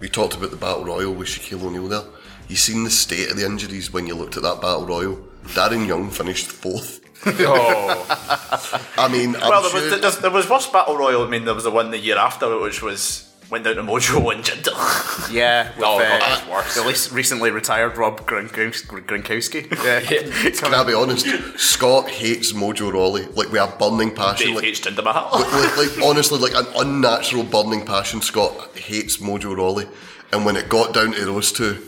we 0.00 0.08
talked 0.08 0.34
about 0.34 0.50
the 0.52 0.56
battle 0.56 0.84
royal 0.86 1.12
with 1.12 1.28
Shaquille 1.28 1.62
O'Neal 1.62 1.88
there. 1.88 2.02
You 2.48 2.56
seen 2.56 2.84
the 2.84 2.90
state 2.90 3.30
of 3.30 3.36
the 3.36 3.44
injuries 3.46 3.92
when 3.92 4.06
you 4.06 4.14
looked 4.14 4.36
at 4.36 4.42
that 4.42 4.60
battle 4.60 4.86
royal. 4.86 5.16
Darren 5.48 5.86
Young 5.86 6.10
finished 6.10 6.46
fourth. 6.46 7.00
oh, 7.26 8.86
I 8.98 9.08
mean, 9.08 9.34
I'm 9.36 9.48
Well, 9.48 9.62
there 9.62 9.70
sure, 9.70 9.90
was 9.90 10.00
there, 10.00 10.10
there 10.22 10.30
was 10.30 10.48
worse 10.48 10.66
battle 10.70 10.96
royal. 10.96 11.24
I 11.24 11.28
mean, 11.30 11.44
there 11.46 11.54
was 11.54 11.64
the 11.64 11.70
one 11.70 11.90
the 11.90 11.98
year 11.98 12.18
after, 12.18 12.58
which 12.60 12.82
was 12.82 13.30
went 13.50 13.64
down 13.64 13.76
to 13.76 13.82
Mojo 13.82 14.30
and 14.34 14.44
Jinder. 14.44 15.32
Yeah. 15.32 15.68
With, 15.76 15.84
Oh, 15.86 15.96
uh, 15.96 16.00
that 16.00 16.46
was 16.46 16.50
worse. 16.50 16.74
The 16.74 16.82
least 16.84 17.12
recently 17.12 17.50
retired 17.50 17.96
Rob 17.96 18.20
Gronkowski. 18.26 19.06
Gronkowski. 19.06 19.70
Yeah. 19.84 20.50
can 20.50 20.74
I 20.74 20.84
be 20.84 20.92
honest? 20.92 21.26
Scott 21.58 22.10
hates 22.10 22.52
Mojo 22.52 22.92
Rawley 22.92 23.24
like 23.34 23.50
we 23.50 23.58
have 23.58 23.78
burning 23.78 24.14
passion. 24.14 24.48
Dave 24.48 24.56
Like, 24.56 24.64
hates 24.64 24.80
Jinder 24.80 25.04
Mahal. 25.04 25.40
like, 25.40 25.76
like 25.78 26.02
honestly, 26.06 26.38
like 26.38 26.54
an 26.54 26.66
unnatural 26.76 27.44
burning 27.44 27.86
passion. 27.86 28.20
Scott 28.20 28.76
hates 28.76 29.16
Mojo 29.18 29.56
Rawley, 29.56 29.86
and 30.32 30.44
when 30.44 30.56
it 30.56 30.68
got 30.68 30.92
down 30.92 31.12
to 31.12 31.24
those 31.24 31.52
two, 31.52 31.82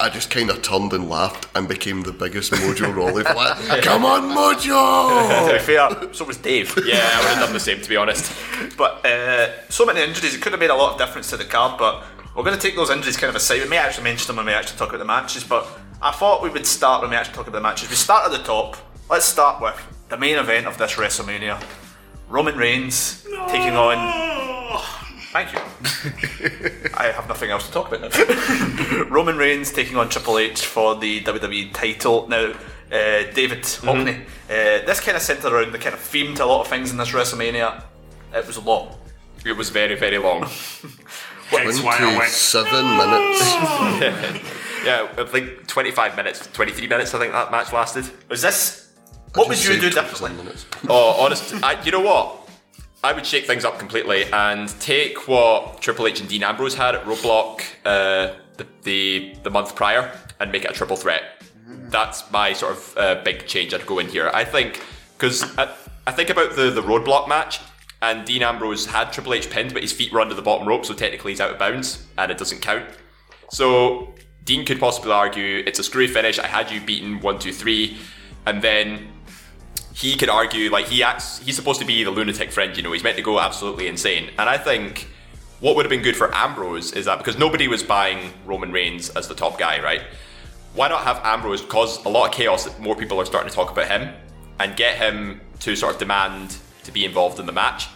I 0.00 0.08
just 0.08 0.30
kind 0.30 0.48
of 0.50 0.62
turned 0.62 0.92
and 0.92 1.08
laughed 1.08 1.46
and 1.54 1.68
became 1.68 2.02
the 2.02 2.12
biggest 2.12 2.52
Mojo 2.52 2.94
Rawley 2.96 3.22
fan. 3.22 3.82
Come 3.82 4.04
on, 4.04 4.22
Mojo! 4.34 5.46
to 5.46 5.52
be 5.52 5.58
fair, 5.58 6.12
so 6.14 6.24
was 6.24 6.38
Dave. 6.38 6.74
yeah, 6.86 6.96
I 7.12 7.18
would 7.20 7.28
have 7.28 7.40
done 7.40 7.52
the 7.52 7.60
same 7.60 7.80
to 7.80 7.88
be 7.88 7.96
honest. 7.96 8.32
But 8.78 9.04
uh, 9.04 9.68
so 9.68 9.84
many 9.84 10.00
injuries, 10.02 10.34
it 10.34 10.40
could 10.40 10.52
have 10.52 10.60
made 10.60 10.70
a 10.70 10.74
lot 10.74 10.92
of 10.92 10.98
difference 10.98 11.28
to 11.30 11.36
the 11.36 11.44
card. 11.44 11.78
But 11.78 12.02
we're 12.34 12.44
going 12.44 12.56
to 12.56 12.60
take 12.62 12.76
those 12.76 12.90
injuries 12.90 13.16
kind 13.18 13.28
of 13.28 13.36
aside. 13.36 13.62
We 13.62 13.68
may 13.68 13.76
actually 13.76 14.04
mention 14.04 14.28
them 14.28 14.36
when 14.36 14.46
we 14.46 14.52
actually 14.52 14.78
talk 14.78 14.88
about 14.88 14.98
the 15.00 15.04
matches. 15.04 15.44
But 15.44 15.66
I 16.00 16.12
thought 16.12 16.42
we 16.42 16.48
would 16.48 16.66
start 16.66 17.02
when 17.02 17.10
we 17.10 17.16
actually 17.16 17.34
talk 17.34 17.46
about 17.46 17.58
the 17.58 17.62
matches. 17.62 17.90
We 17.90 17.96
start 17.96 18.24
at 18.24 18.32
the 18.32 18.42
top. 18.42 18.76
Let's 19.10 19.26
start 19.26 19.60
with 19.60 19.76
the 20.08 20.16
main 20.16 20.36
event 20.38 20.66
of 20.66 20.78
this 20.78 20.92
WrestleMania: 20.94 21.62
Roman 22.28 22.56
Reigns 22.56 23.22
taking 23.48 23.76
on. 23.76 23.96
Thank 25.32 25.52
you. 25.52 25.60
I 26.94 27.12
have 27.12 27.28
nothing 27.28 27.50
else 27.50 27.66
to 27.66 27.72
talk 27.72 27.92
about 27.92 28.12
now. 28.12 29.04
Roman 29.08 29.36
Reigns 29.36 29.70
taking 29.72 29.96
on 29.96 30.08
Triple 30.08 30.38
H 30.38 30.66
for 30.66 30.96
the 30.96 31.20
WWE 31.20 31.72
title. 31.72 32.26
Now, 32.28 32.52
uh, 32.90 33.22
David 33.32 33.62
Hockney, 33.62 34.22
uh, 34.48 34.84
this 34.86 34.98
kind 35.00 35.16
of 35.16 35.22
centered 35.22 35.52
around 35.52 35.70
the 35.72 35.78
kind 35.78 35.94
of 35.94 36.00
theme 36.00 36.34
to 36.34 36.44
a 36.44 36.46
lot 36.46 36.62
of 36.62 36.66
things 36.66 36.90
in 36.90 36.96
this 36.96 37.10
WrestleMania. 37.10 37.84
It 38.34 38.46
was 38.46 38.58
long. 38.58 38.96
It 39.44 39.52
was 39.56 39.70
very, 39.70 39.94
very 39.94 40.18
long. 40.18 40.40
Hence 41.50 41.80
why 41.80 41.96
I 42.00 42.04
went. 42.06 42.16
Twenty-seven 42.16 42.96
minutes. 42.96 44.50
Yeah, 44.84 45.08
it 45.16 45.16
was 45.16 45.32
like 45.32 45.66
25 45.66 46.16
minutes, 46.16 46.48
23 46.52 46.86
minutes, 46.86 47.14
I 47.14 47.18
think 47.18 47.32
that 47.34 47.50
match 47.50 47.72
lasted. 47.72 48.10
Was 48.28 48.40
this? 48.42 48.88
What 49.34 49.48
would 49.48 49.58
you 49.58 49.74
say 49.74 49.80
do 49.80 49.90
27 49.90 50.10
differently? 50.10 50.44
minutes. 50.44 50.66
Oh, 50.88 51.22
honest, 51.24 51.54
I, 51.62 51.80
you 51.82 51.92
know 51.92 52.00
what? 52.00 52.39
I 53.02 53.12
would 53.12 53.24
shake 53.24 53.46
things 53.46 53.64
up 53.64 53.78
completely 53.78 54.24
and 54.24 54.68
take 54.80 55.26
what 55.26 55.80
Triple 55.80 56.06
H 56.06 56.20
and 56.20 56.28
Dean 56.28 56.42
Ambrose 56.42 56.74
had 56.74 56.94
at 56.94 57.04
Roadblock 57.04 57.62
uh, 57.84 58.34
the, 58.58 58.66
the 58.82 59.36
the 59.42 59.50
month 59.50 59.74
prior 59.74 60.12
and 60.38 60.52
make 60.52 60.64
it 60.64 60.70
a 60.70 60.74
triple 60.74 60.96
threat. 60.96 61.22
That's 61.66 62.30
my 62.30 62.52
sort 62.52 62.72
of 62.72 62.96
uh, 62.98 63.22
big 63.24 63.46
change 63.46 63.72
I'd 63.72 63.86
go 63.86 63.98
in 64.00 64.08
here. 64.08 64.30
I 64.34 64.44
think 64.44 64.84
because 65.16 65.42
I, 65.56 65.74
I 66.06 66.12
think 66.12 66.28
about 66.28 66.56
the 66.56 66.70
the 66.70 66.82
Roadblock 66.82 67.26
match 67.26 67.60
and 68.02 68.26
Dean 68.26 68.42
Ambrose 68.42 68.86
had 68.86 69.12
Triple 69.12 69.34
H 69.34 69.50
pinned, 69.50 69.72
but 69.72 69.82
his 69.82 69.92
feet 69.92 70.12
were 70.12 70.20
under 70.20 70.34
the 70.34 70.42
bottom 70.42 70.66
rope, 70.68 70.84
so 70.84 70.94
technically 70.94 71.32
he's 71.32 71.40
out 71.40 71.50
of 71.50 71.58
bounds 71.58 72.06
and 72.18 72.30
it 72.30 72.38
doesn't 72.38 72.60
count. 72.60 72.84
So 73.50 74.14
Dean 74.44 74.64
could 74.64 74.80
possibly 74.80 75.12
argue 75.12 75.62
it's 75.66 75.78
a 75.78 75.82
screwy 75.82 76.06
finish. 76.06 76.38
I 76.38 76.46
had 76.46 76.70
you 76.70 76.80
beaten 76.80 77.20
one, 77.20 77.38
two, 77.38 77.52
three, 77.52 77.98
and 78.46 78.62
then 78.62 79.08
he 80.00 80.16
could 80.16 80.30
argue 80.30 80.70
like 80.70 80.86
he 80.86 81.02
acts. 81.02 81.40
He's 81.40 81.56
supposed 81.56 81.78
to 81.80 81.86
be 81.86 82.02
the 82.04 82.10
lunatic 82.10 82.50
friend. 82.50 82.74
You 82.74 82.82
know, 82.82 82.92
he's 82.92 83.04
meant 83.04 83.16
to 83.18 83.22
go 83.22 83.38
absolutely 83.38 83.86
insane. 83.86 84.30
And 84.38 84.48
I 84.48 84.56
think 84.56 85.08
what 85.60 85.76
would 85.76 85.84
have 85.84 85.90
been 85.90 86.00
good 86.00 86.16
for 86.16 86.34
Ambrose 86.34 86.92
is 86.92 87.04
that 87.04 87.18
because 87.18 87.36
nobody 87.36 87.68
was 87.68 87.82
buying 87.82 88.32
Roman 88.46 88.72
Reigns 88.72 89.10
as 89.10 89.28
the 89.28 89.34
top 89.34 89.58
guy, 89.58 89.82
right? 89.82 90.00
Why 90.72 90.88
not 90.88 91.02
have 91.02 91.20
Ambrose 91.22 91.60
cause 91.60 92.02
a 92.06 92.08
lot 92.08 92.28
of 92.28 92.32
chaos 92.32 92.64
that 92.64 92.80
more 92.80 92.96
people 92.96 93.20
are 93.20 93.26
starting 93.26 93.50
to 93.50 93.54
talk 93.54 93.70
about 93.70 93.88
him 93.88 94.14
and 94.58 94.74
get 94.74 94.96
him 94.96 95.42
to 95.60 95.76
sort 95.76 95.94
of 95.94 95.98
demand 95.98 96.56
to 96.84 96.92
be 96.92 97.04
involved 97.04 97.38
in 97.38 97.44
the 97.44 97.52
match? 97.52 97.88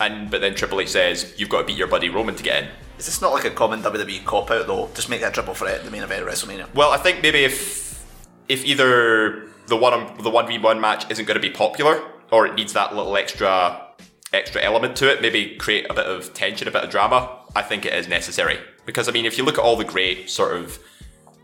And 0.00 0.30
but 0.30 0.40
then 0.40 0.54
Triple 0.54 0.80
H 0.80 0.88
says 0.88 1.34
you've 1.36 1.50
got 1.50 1.58
to 1.58 1.64
beat 1.66 1.76
your 1.76 1.88
buddy 1.88 2.08
Roman 2.08 2.34
to 2.34 2.42
get 2.42 2.62
in. 2.62 2.70
Is 2.98 3.04
this 3.04 3.20
not 3.20 3.32
like 3.32 3.44
a 3.44 3.50
common 3.50 3.82
WWE 3.82 4.24
cop 4.24 4.50
out 4.50 4.66
though? 4.66 4.88
Just 4.94 5.10
make 5.10 5.20
that 5.20 5.34
triple 5.34 5.52
threat 5.52 5.84
the 5.84 5.90
main 5.90 6.02
event 6.02 6.22
of 6.22 6.28
WrestleMania. 6.28 6.72
Well, 6.74 6.92
I 6.92 6.96
think 6.96 7.22
maybe 7.22 7.44
if 7.44 8.06
if 8.48 8.64
either 8.64 9.51
the 9.66 9.76
one 9.76 9.92
on 9.92 10.22
the 10.22 10.30
one 10.30 10.46
v 10.46 10.58
one 10.58 10.80
match 10.80 11.10
isn't 11.10 11.24
going 11.24 11.40
to 11.40 11.40
be 11.40 11.50
popular 11.50 12.02
or 12.30 12.46
it 12.46 12.54
needs 12.54 12.72
that 12.72 12.94
little 12.94 13.16
extra 13.16 13.88
extra 14.32 14.62
element 14.62 14.96
to 14.96 15.10
it, 15.10 15.20
maybe 15.20 15.56
create 15.56 15.86
a 15.90 15.94
bit 15.94 16.06
of 16.06 16.32
tension, 16.32 16.66
a 16.66 16.70
bit 16.70 16.82
of 16.82 16.90
drama. 16.90 17.38
I 17.54 17.62
think 17.62 17.84
it 17.84 17.92
is 17.92 18.08
necessary 18.08 18.58
because 18.86 19.08
I 19.08 19.12
mean, 19.12 19.26
if 19.26 19.36
you 19.38 19.44
look 19.44 19.58
at 19.58 19.64
all 19.64 19.76
the 19.76 19.84
great 19.84 20.30
sort 20.30 20.56
of 20.56 20.78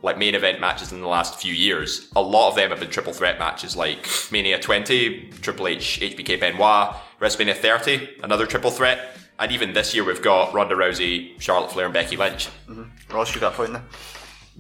like 0.02 0.16
main 0.16 0.34
event 0.34 0.60
matches 0.60 0.92
in 0.92 1.00
the 1.00 1.08
last 1.08 1.40
few 1.40 1.52
years, 1.52 2.08
a 2.14 2.22
lot 2.22 2.50
of 2.50 2.56
them 2.56 2.70
have 2.70 2.80
been 2.80 2.90
triple 2.90 3.12
threat 3.12 3.38
matches 3.38 3.76
like 3.76 4.08
Mania 4.30 4.58
20, 4.58 5.30
Triple 5.42 5.68
H, 5.68 6.00
HBK 6.00 6.38
Benoit, 6.38 6.94
WrestleMania 7.20 7.56
30, 7.56 8.20
another 8.22 8.46
triple 8.46 8.70
threat. 8.70 9.16
And 9.40 9.52
even 9.52 9.72
this 9.72 9.94
year, 9.94 10.04
we've 10.04 10.22
got 10.22 10.52
Ronda 10.52 10.74
Rousey, 10.74 11.40
Charlotte 11.40 11.72
Flair, 11.72 11.86
and 11.86 11.94
Becky 11.94 12.16
Lynch. 12.16 12.48
Mm-hmm. 12.68 13.14
Ross, 13.14 13.34
you 13.34 13.40
got 13.40 13.54
a 13.54 13.56
point 13.56 13.72
there? 13.72 13.84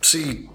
See, 0.02 0.48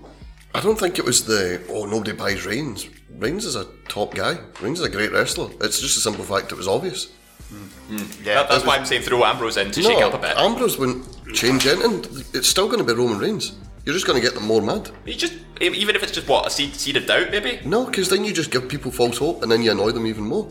I 0.56 0.62
don't 0.62 0.78
think 0.80 1.00
it 1.00 1.06
was 1.06 1.26
the 1.26 1.62
oh 1.70 1.86
nobody 1.86 2.12
buys 2.12 2.46
Reigns. 2.46 2.88
Reigns 3.18 3.46
is 3.46 3.56
a 3.56 3.66
top 3.88 4.14
guy. 4.14 4.38
Reigns 4.62 4.80
is 4.80 4.86
a 4.86 4.90
great 4.90 5.12
wrestler. 5.12 5.50
It's 5.62 5.80
just 5.80 5.98
a 5.98 6.02
simple 6.02 6.24
fact 6.24 6.52
it 6.52 6.56
was 6.56 6.68
obvious. 6.68 7.08
Hmm. 7.50 7.56
Hmm. 7.96 7.98
Yeah, 8.26 8.36
That- 8.36 8.50
that's 8.50 8.66
why 8.66 8.78
I'm 8.78 8.86
saying 8.86 9.02
throw 9.04 9.24
Ambrose 9.24 9.58
in 9.58 9.72
to 9.72 9.82
shake 9.82 10.02
up 10.02 10.14
a 10.14 10.18
bit. 10.18 10.38
Ambrose 10.38 10.78
wouldn't 10.78 11.06
change 11.34 11.66
anything. 11.66 12.24
It's 12.34 12.48
still 12.48 12.68
going 12.68 12.80
to 12.80 12.84
be 12.84 12.94
Roman 13.00 13.20
Reigns. 13.20 13.54
You're 13.86 13.94
just 13.94 14.08
going 14.08 14.20
to 14.22 14.26
get 14.26 14.34
them 14.36 14.46
more 14.48 14.62
mad. 14.62 14.90
You 15.06 15.14
just 15.14 15.34
even 15.62 15.96
if 15.96 16.04
it's 16.04 16.12
just 16.12 16.28
what 16.28 16.48
a 16.48 16.50
seed, 16.50 16.74
seed 16.76 16.98
of 16.98 17.06
doubt, 17.06 17.32
maybe. 17.32 17.60
No, 17.66 17.86
because 17.86 18.10
then 18.10 18.24
you 18.24 18.34
just 18.34 18.52
give 18.52 18.68
people 18.70 18.92
false 18.92 19.18
hope 19.18 19.44
and 19.44 19.52
then 19.52 19.62
you 19.62 19.72
annoy 19.72 19.92
them 19.92 20.06
even 20.08 20.24
more. 20.24 20.48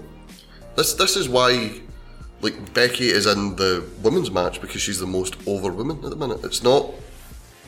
This 0.76 0.94
this 0.94 1.16
is 1.16 1.28
why, 1.28 1.80
like 2.40 2.74
Becky 2.74 3.08
is 3.08 3.26
in 3.26 3.56
the 3.56 3.84
women's 4.02 4.30
match 4.30 4.60
because 4.60 4.80
she's 4.82 4.98
the 5.00 5.06
most 5.06 5.36
over 5.46 5.70
woman 5.72 5.98
at 6.04 6.10
the 6.10 6.16
minute. 6.16 6.40
It's 6.44 6.62
not 6.62 6.86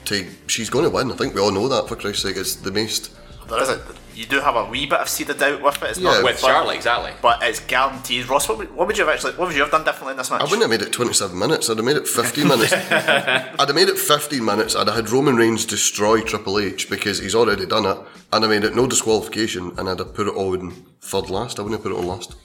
to 0.06 0.26
she's 0.46 0.70
going 0.70 0.84
to 0.84 0.90
win. 0.90 1.10
I 1.10 1.14
think 1.16 1.34
we 1.34 1.40
all 1.40 1.50
know 1.52 1.68
that. 1.68 1.88
For 1.88 1.96
Christ's 1.96 2.22
sake, 2.22 2.36
it's 2.36 2.54
the 2.56 2.70
most. 2.72 3.10
there 3.48 3.62
is 3.62 3.68
a. 3.68 3.80
You 4.14 4.26
do 4.26 4.38
have 4.38 4.54
a 4.54 4.64
wee 4.66 4.86
bit 4.86 5.00
of 5.00 5.08
seed 5.08 5.28
of 5.30 5.38
doubt 5.40 5.60
with 5.60 5.82
it. 5.82 5.90
It's 5.90 5.98
Yeah, 5.98 6.12
not 6.12 6.22
With 6.22 6.40
but- 6.40 6.46
Charlotte, 6.46 6.76
exactly. 6.76 7.10
but 7.20 7.42
it's 7.42 7.58
guaranteed. 7.58 8.28
Ross, 8.28 8.48
what 8.48 8.58
would, 8.58 8.72
what 8.72 8.86
would 8.86 8.96
you 8.96 9.04
have 9.04 9.12
actually? 9.12 9.32
What 9.32 9.48
would 9.48 9.56
you 9.56 9.62
have 9.62 9.72
done 9.72 9.82
differently 9.82 10.12
in 10.12 10.16
this 10.18 10.30
match? 10.30 10.40
I 10.40 10.44
wouldn't 10.44 10.62
have 10.62 10.70
made 10.70 10.82
it 10.82 10.92
27 10.92 11.36
minutes. 11.36 11.68
I'd 11.68 11.76
have 11.78 11.84
made 11.84 11.96
it 11.96 12.06
15 12.06 12.46
minutes. 12.48 12.72
I'd 12.72 13.58
have 13.58 13.74
made 13.74 13.88
it 13.88 13.98
15 13.98 14.44
minutes. 14.44 14.76
I'd 14.76 14.86
have 14.86 14.94
had 14.94 15.10
Roman 15.10 15.34
Reigns 15.34 15.66
destroy 15.66 16.20
Triple 16.20 16.60
H 16.60 16.88
because 16.88 17.18
he's 17.18 17.34
already 17.34 17.66
done 17.66 17.86
it, 17.86 17.98
and 18.32 18.44
I 18.44 18.46
made 18.48 18.62
it 18.62 18.76
no 18.76 18.86
disqualification, 18.86 19.72
and 19.78 19.88
I'd 19.88 19.98
have 19.98 20.14
put 20.14 20.28
it 20.28 20.34
all 20.34 20.52
on 20.56 20.70
third 21.00 21.28
last. 21.28 21.58
I 21.58 21.62
wouldn't 21.62 21.82
have 21.82 21.90
put 21.90 21.96
it 21.98 22.00
on 22.00 22.06
last. 22.06 22.36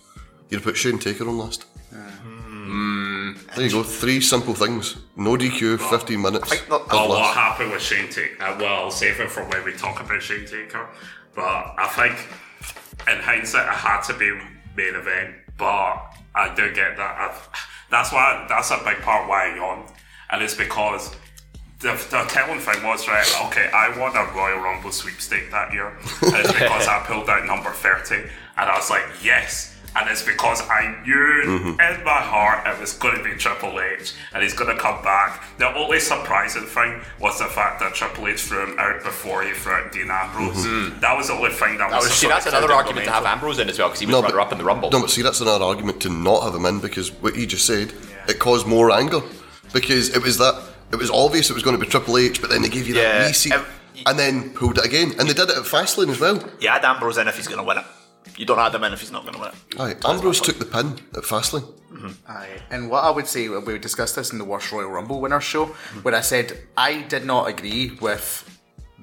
You'd 0.50 0.58
have 0.58 0.64
put 0.66 0.76
Shane 0.76 0.98
Taker 0.98 1.28
on 1.30 1.38
last. 1.38 1.66
There 3.56 3.66
you 3.66 3.72
go. 3.72 3.84
Three 3.84 4.22
simple 4.22 4.54
things. 4.54 4.98
No 5.16 5.36
DQ, 5.36 5.80
15 5.90 6.22
minutes. 6.22 6.50
think 6.50 6.70
not- 6.70 6.90
third 6.90 6.96
Oh, 6.98 7.10
what 7.10 7.34
happened 7.36 7.72
with 7.72 7.82
Shane 7.82 8.10
Taker? 8.10 8.44
Uh, 8.44 8.58
well, 8.60 8.84
I'll 8.86 8.92
save 8.92 9.20
it 9.20 9.30
for 9.32 9.44
when 9.46 9.64
we 9.64 9.74
talk 9.74 10.00
about 10.00 10.22
Shane 10.22 10.46
Taker. 10.46 10.88
But 11.36 11.74
I 11.78 11.88
think, 11.96 12.16
in 13.08 13.22
hindsight, 13.22 13.66
it 13.68 13.74
had 13.74 14.02
to 14.04 14.14
be 14.14 14.32
main 14.76 14.96
event. 14.96 15.36
But 15.58 15.98
I 16.36 16.54
do 16.56 16.74
get 16.74 16.96
that. 16.98 17.16
I, 17.18 17.36
that's 17.92 18.12
why. 18.12 18.46
That's 18.50 18.72
a 18.72 18.78
big 18.86 19.00
part 19.02 19.28
why 19.28 19.52
I 19.52 19.56
yawned, 19.56 19.90
and 20.32 20.42
it's 20.44 20.54
because 20.56 21.16
the, 21.80 21.94
the 22.12 22.24
telling 22.30 22.60
thing 22.60 22.84
was 22.84 23.08
right. 23.08 23.26
Okay, 23.48 23.70
I 23.74 23.98
won 23.98 24.16
a 24.16 24.26
Royal 24.36 24.60
Rumble 24.60 24.92
sweepstake 24.92 25.50
that 25.52 25.74
year, 25.74 25.88
and 26.22 26.36
it's 26.36 26.52
because 26.52 26.88
I 26.90 27.04
pulled 27.06 27.30
out 27.30 27.46
number 27.46 27.72
thirty, 27.72 28.16
and 28.16 28.30
I 28.70 28.76
was 28.78 28.90
like, 28.90 29.04
yes. 29.24 29.69
And 29.96 30.08
it's 30.10 30.24
because 30.24 30.62
I 30.70 31.02
knew 31.04 31.66
in 31.80 32.04
my 32.04 32.22
heart 32.22 32.66
it 32.68 32.80
was 32.80 32.94
going 32.94 33.18
to 33.18 33.24
be 33.24 33.32
Triple 33.36 33.80
H 33.82 34.14
and 34.34 34.44
he's 34.44 34.54
going 34.54 34.74
to 34.76 34.80
come 34.82 35.02
back. 35.04 35.44
The 35.58 35.74
only 35.76 36.00
surprising 36.00 36.64
thing 36.64 37.02
was 37.20 37.40
the 37.40 37.46
fact 37.46 37.80
that 37.80 37.94
Triple 37.96 38.28
H 38.28 38.42
threw 38.42 38.66
him 38.72 38.80
out 38.80 39.04
before 39.04 39.44
he 39.44 39.52
threw 39.54 39.74
out 39.74 39.92
Dean 39.92 40.10
Ambrose. 40.12 40.64
That 41.02 41.18
was 41.18 41.28
the 41.28 41.34
only 41.34 41.52
thing 41.52 41.78
that, 41.80 41.90
was, 41.92 42.04
was- 42.06 42.14
See, 42.14 42.28
that's 42.28 42.46
another 42.46 42.72
argument 42.72 43.06
to 43.06 43.12
have 43.12 43.26
Ambrose 43.26 43.60
in 43.60 43.68
as 43.70 43.80
well 43.80 43.90
because 43.90 44.00
he 44.00 44.06
was 44.06 44.14
No, 44.14 44.22
runner 44.22 44.36
but- 44.36 44.42
up 44.48 44.52
in 44.52 44.58
the 44.60 44.64
Rumble. 44.64 44.92
No, 44.92 45.02
but 45.02 45.10
see, 45.10 45.22
that's 45.24 45.42
another 45.42 45.66
argument 45.66 46.02
to 46.02 46.10
not 46.10 46.44
have 46.44 46.54
him 46.56 46.66
in 46.66 46.80
because 46.80 47.12
what 47.12 47.36
he 47.36 47.46
just 47.46 47.66
said, 47.66 47.92
it 48.28 48.40
caused 48.40 48.68
more 48.68 48.92
anger. 48.92 49.22
Because 49.74 50.16
it 50.16 50.22
was 50.24 50.38
that, 50.38 50.62
it 50.92 50.96
was 50.98 51.10
obvious 51.12 51.50
it 51.50 51.54
was 51.54 51.64
going 51.64 51.78
to 51.78 51.84
be 51.84 51.90
Triple 51.90 52.18
H, 52.18 52.42
but 52.42 52.50
then 52.50 52.62
they 52.62 52.70
gave 52.70 52.88
you 52.88 52.96
Yeah, 52.96 53.20
that 53.20 53.28
wee 53.28 53.34
seat 53.34 53.54
um, 53.54 53.66
and 54.06 54.18
then 54.18 54.50
pulled 54.52 54.78
it 54.78 54.86
again. 54.86 55.12
And 55.20 55.28
they 55.30 55.34
did 55.34 55.50
it 55.50 55.58
at 55.58 55.64
Fastlane 55.64 56.10
as 56.10 56.20
well. 56.20 56.44
Yeah, 56.60 56.76
add 56.76 56.86
Ambrose 56.86 57.18
in 57.18 57.28
if 57.28 57.36
he's 57.38 57.48
going 57.48 57.60
to 57.60 57.64
win 57.64 57.78
it. 57.80 57.86
You 58.38 58.46
don't 58.46 58.60
add 58.60 58.74
him 58.74 58.84
in 58.84 58.94
if 58.94 59.02
he's 59.02 59.12
not 59.12 59.24
going 59.24 59.34
to 59.36 59.40
win 59.40 59.50
it. 59.50 59.80
Aye, 60.06 60.10
Ambrose 60.10 60.42
took 60.42 60.60
the 60.60 60.66
pin 60.66 61.00
at 61.16 61.24
Fastlane. 61.24 61.66
Mm-hmm. 61.92 62.32
Aye. 62.32 62.62
And 62.70 62.90
what 62.90 63.04
I 63.04 63.10
would 63.10 63.28
say, 63.28 63.48
uh, 63.48 63.60
we 63.60 63.78
discussed 63.80 64.16
this 64.16 64.32
in 64.32 64.38
the 64.38 64.46
Worst 64.46 64.72
Royal 64.72 64.90
Rumble 64.90 65.20
Winners 65.20 65.44
show, 65.44 65.68
mm-hmm. 65.68 66.00
where 66.00 66.16
I 66.16 66.22
said 66.22 66.58
I 66.78 67.02
did 67.02 67.26
not 67.26 67.50
agree 67.50 67.98
with 68.00 68.46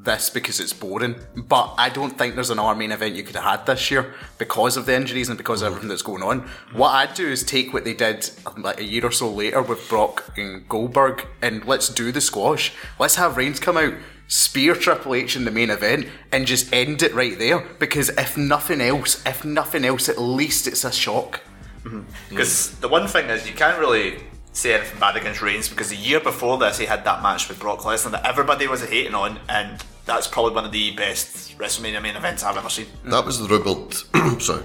this 0.06 0.30
because 0.30 0.60
it's 0.60 0.72
boring, 0.72 1.16
but 1.34 1.74
I 1.76 1.90
don't 1.90 2.16
think 2.16 2.34
there's 2.34 2.50
another 2.50 2.78
main 2.78 2.92
event 2.92 3.16
you 3.16 3.22
could 3.22 3.34
have 3.34 3.44
had 3.44 3.66
this 3.66 3.90
year 3.90 4.14
because 4.38 4.76
of 4.76 4.86
the 4.86 4.94
injuries 4.94 5.28
and 5.28 5.36
because 5.36 5.62
of 5.62 5.66
everything 5.68 5.88
that's 5.88 6.02
going 6.02 6.22
on. 6.22 6.42
Mm-hmm. 6.42 6.78
What 6.78 6.90
I'd 6.90 7.14
do 7.14 7.26
is 7.28 7.42
take 7.42 7.74
what 7.74 7.84
they 7.84 7.94
did 7.94 8.30
um, 8.46 8.62
like 8.62 8.80
a 8.80 8.84
year 8.84 9.04
or 9.04 9.10
so 9.10 9.30
later 9.30 9.60
with 9.62 9.86
Brock 9.88 10.32
and 10.36 10.66
Goldberg 10.68 11.26
and 11.42 11.64
let's 11.66 11.88
do 11.88 12.12
the 12.12 12.20
squash. 12.20 12.72
Let's 12.98 13.16
have 13.16 13.36
Reigns 13.36 13.60
come 13.60 13.76
out, 13.76 13.94
spear 14.28 14.74
Triple 14.74 15.14
H 15.14 15.36
in 15.36 15.44
the 15.44 15.50
main 15.50 15.70
event, 15.70 16.06
and 16.32 16.46
just 16.46 16.72
end 16.72 17.02
it 17.02 17.14
right 17.14 17.38
there. 17.38 17.60
Because 17.78 18.08
if 18.10 18.36
nothing 18.36 18.80
else, 18.80 19.24
if 19.26 19.44
nothing 19.44 19.84
else, 19.84 20.08
at 20.08 20.18
least 20.18 20.66
it's 20.66 20.84
a 20.84 20.92
shock. 20.92 21.42
Because 22.28 22.70
the 22.78 22.88
one 22.88 23.06
thing 23.06 23.30
is, 23.30 23.48
you 23.48 23.54
can't 23.54 23.78
really 23.78 24.18
say 24.52 24.74
anything 24.74 24.98
bad 24.98 25.16
against 25.16 25.42
Reigns 25.42 25.68
because 25.68 25.90
the 25.90 25.96
year 25.96 26.18
before 26.18 26.58
this, 26.58 26.78
he 26.78 26.86
had 26.86 27.04
that 27.04 27.22
match 27.22 27.48
with 27.48 27.60
Brock 27.60 27.80
Lesnar 27.80 28.10
that 28.12 28.24
everybody 28.26 28.66
was 28.66 28.82
hating 28.82 29.14
on, 29.14 29.38
and 29.48 29.84
that's 30.06 30.26
probably 30.26 30.54
one 30.54 30.64
of 30.64 30.72
the 30.72 30.92
best 30.96 31.56
WrestleMania 31.58 32.02
main 32.02 32.16
events 32.16 32.42
I've 32.42 32.56
ever 32.56 32.70
seen. 32.70 32.86
That 33.04 33.24
was 33.24 33.38
the 33.38 33.46
rumoured. 33.46 33.94
sorry, 34.42 34.64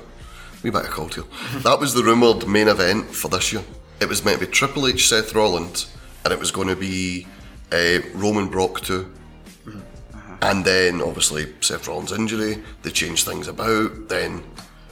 we 0.63 0.69
better 0.69 0.87
call 0.87 1.09
to 1.09 1.27
That 1.59 1.79
was 1.79 1.93
the 1.93 2.03
rumoured 2.03 2.47
main 2.47 2.67
event 2.67 3.13
for 3.13 3.27
this 3.27 3.51
year. 3.51 3.63
It 3.99 4.09
was 4.09 4.23
meant 4.25 4.39
to 4.39 4.47
be 4.47 4.51
Triple 4.51 4.87
H, 4.87 5.09
Seth 5.09 5.35
Rollins, 5.35 5.95
and 6.23 6.33
it 6.33 6.39
was 6.39 6.51
going 6.51 6.69
to 6.69 6.75
be 6.75 7.27
uh, 7.71 7.99
Roman 8.13 8.47
Brock 8.47 8.81
too. 8.81 9.11
And 10.41 10.65
then 10.65 11.01
obviously 11.01 11.53
Seth 11.61 11.87
Rollins' 11.87 12.11
injury, 12.11 12.63
they 12.81 12.89
changed 12.91 13.25
things 13.25 13.47
about. 13.47 14.07
Then 14.09 14.43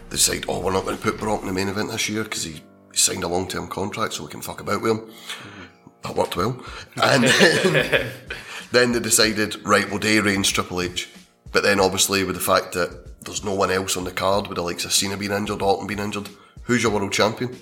they 0.09 0.15
decided, 0.15 0.45
oh, 0.47 0.59
we're 0.59 0.73
not 0.73 0.85
going 0.85 0.97
to 0.97 1.03
put 1.03 1.19
Brock 1.19 1.41
in 1.41 1.47
the 1.47 1.53
main 1.53 1.69
event 1.69 1.89
this 1.91 2.07
year 2.07 2.23
because 2.23 2.43
he, 2.43 2.53
he 2.53 2.97
signed 2.97 3.23
a 3.23 3.27
long 3.27 3.47
term 3.47 3.67
contract 3.67 4.13
so 4.13 4.23
we 4.23 4.29
can 4.29 4.41
fuck 4.41 4.61
about 4.61 4.81
with 4.81 4.91
him. 4.91 4.99
Mm-hmm. 4.99 5.65
That 6.03 6.15
worked 6.15 6.37
well. 6.37 6.63
And 7.01 7.23
then, 7.23 8.11
then 8.71 8.91
they 8.91 8.99
decided, 8.99 9.65
right, 9.65 9.89
we'll 9.89 9.99
do 9.99 10.21
Reigns 10.21 10.49
Triple 10.49 10.81
H. 10.81 11.09
But 11.51 11.63
then 11.63 11.79
obviously 11.79 12.23
with 12.23 12.35
the 12.35 12.41
fact 12.41 12.73
that 12.73 13.23
there's 13.25 13.43
no 13.43 13.53
one 13.55 13.71
else 13.71 13.97
on 13.97 14.03
the 14.03 14.11
card 14.11 14.47
with 14.47 14.55
the 14.55 14.61
likes 14.61 14.85
of 14.85 14.93
Cena 14.93 15.17
being 15.17 15.31
injured, 15.31 15.61
Orton 15.61 15.87
being 15.87 15.99
injured, 15.99 16.29
who's 16.63 16.83
your 16.83 16.91
world 16.91 17.11
champion? 17.11 17.57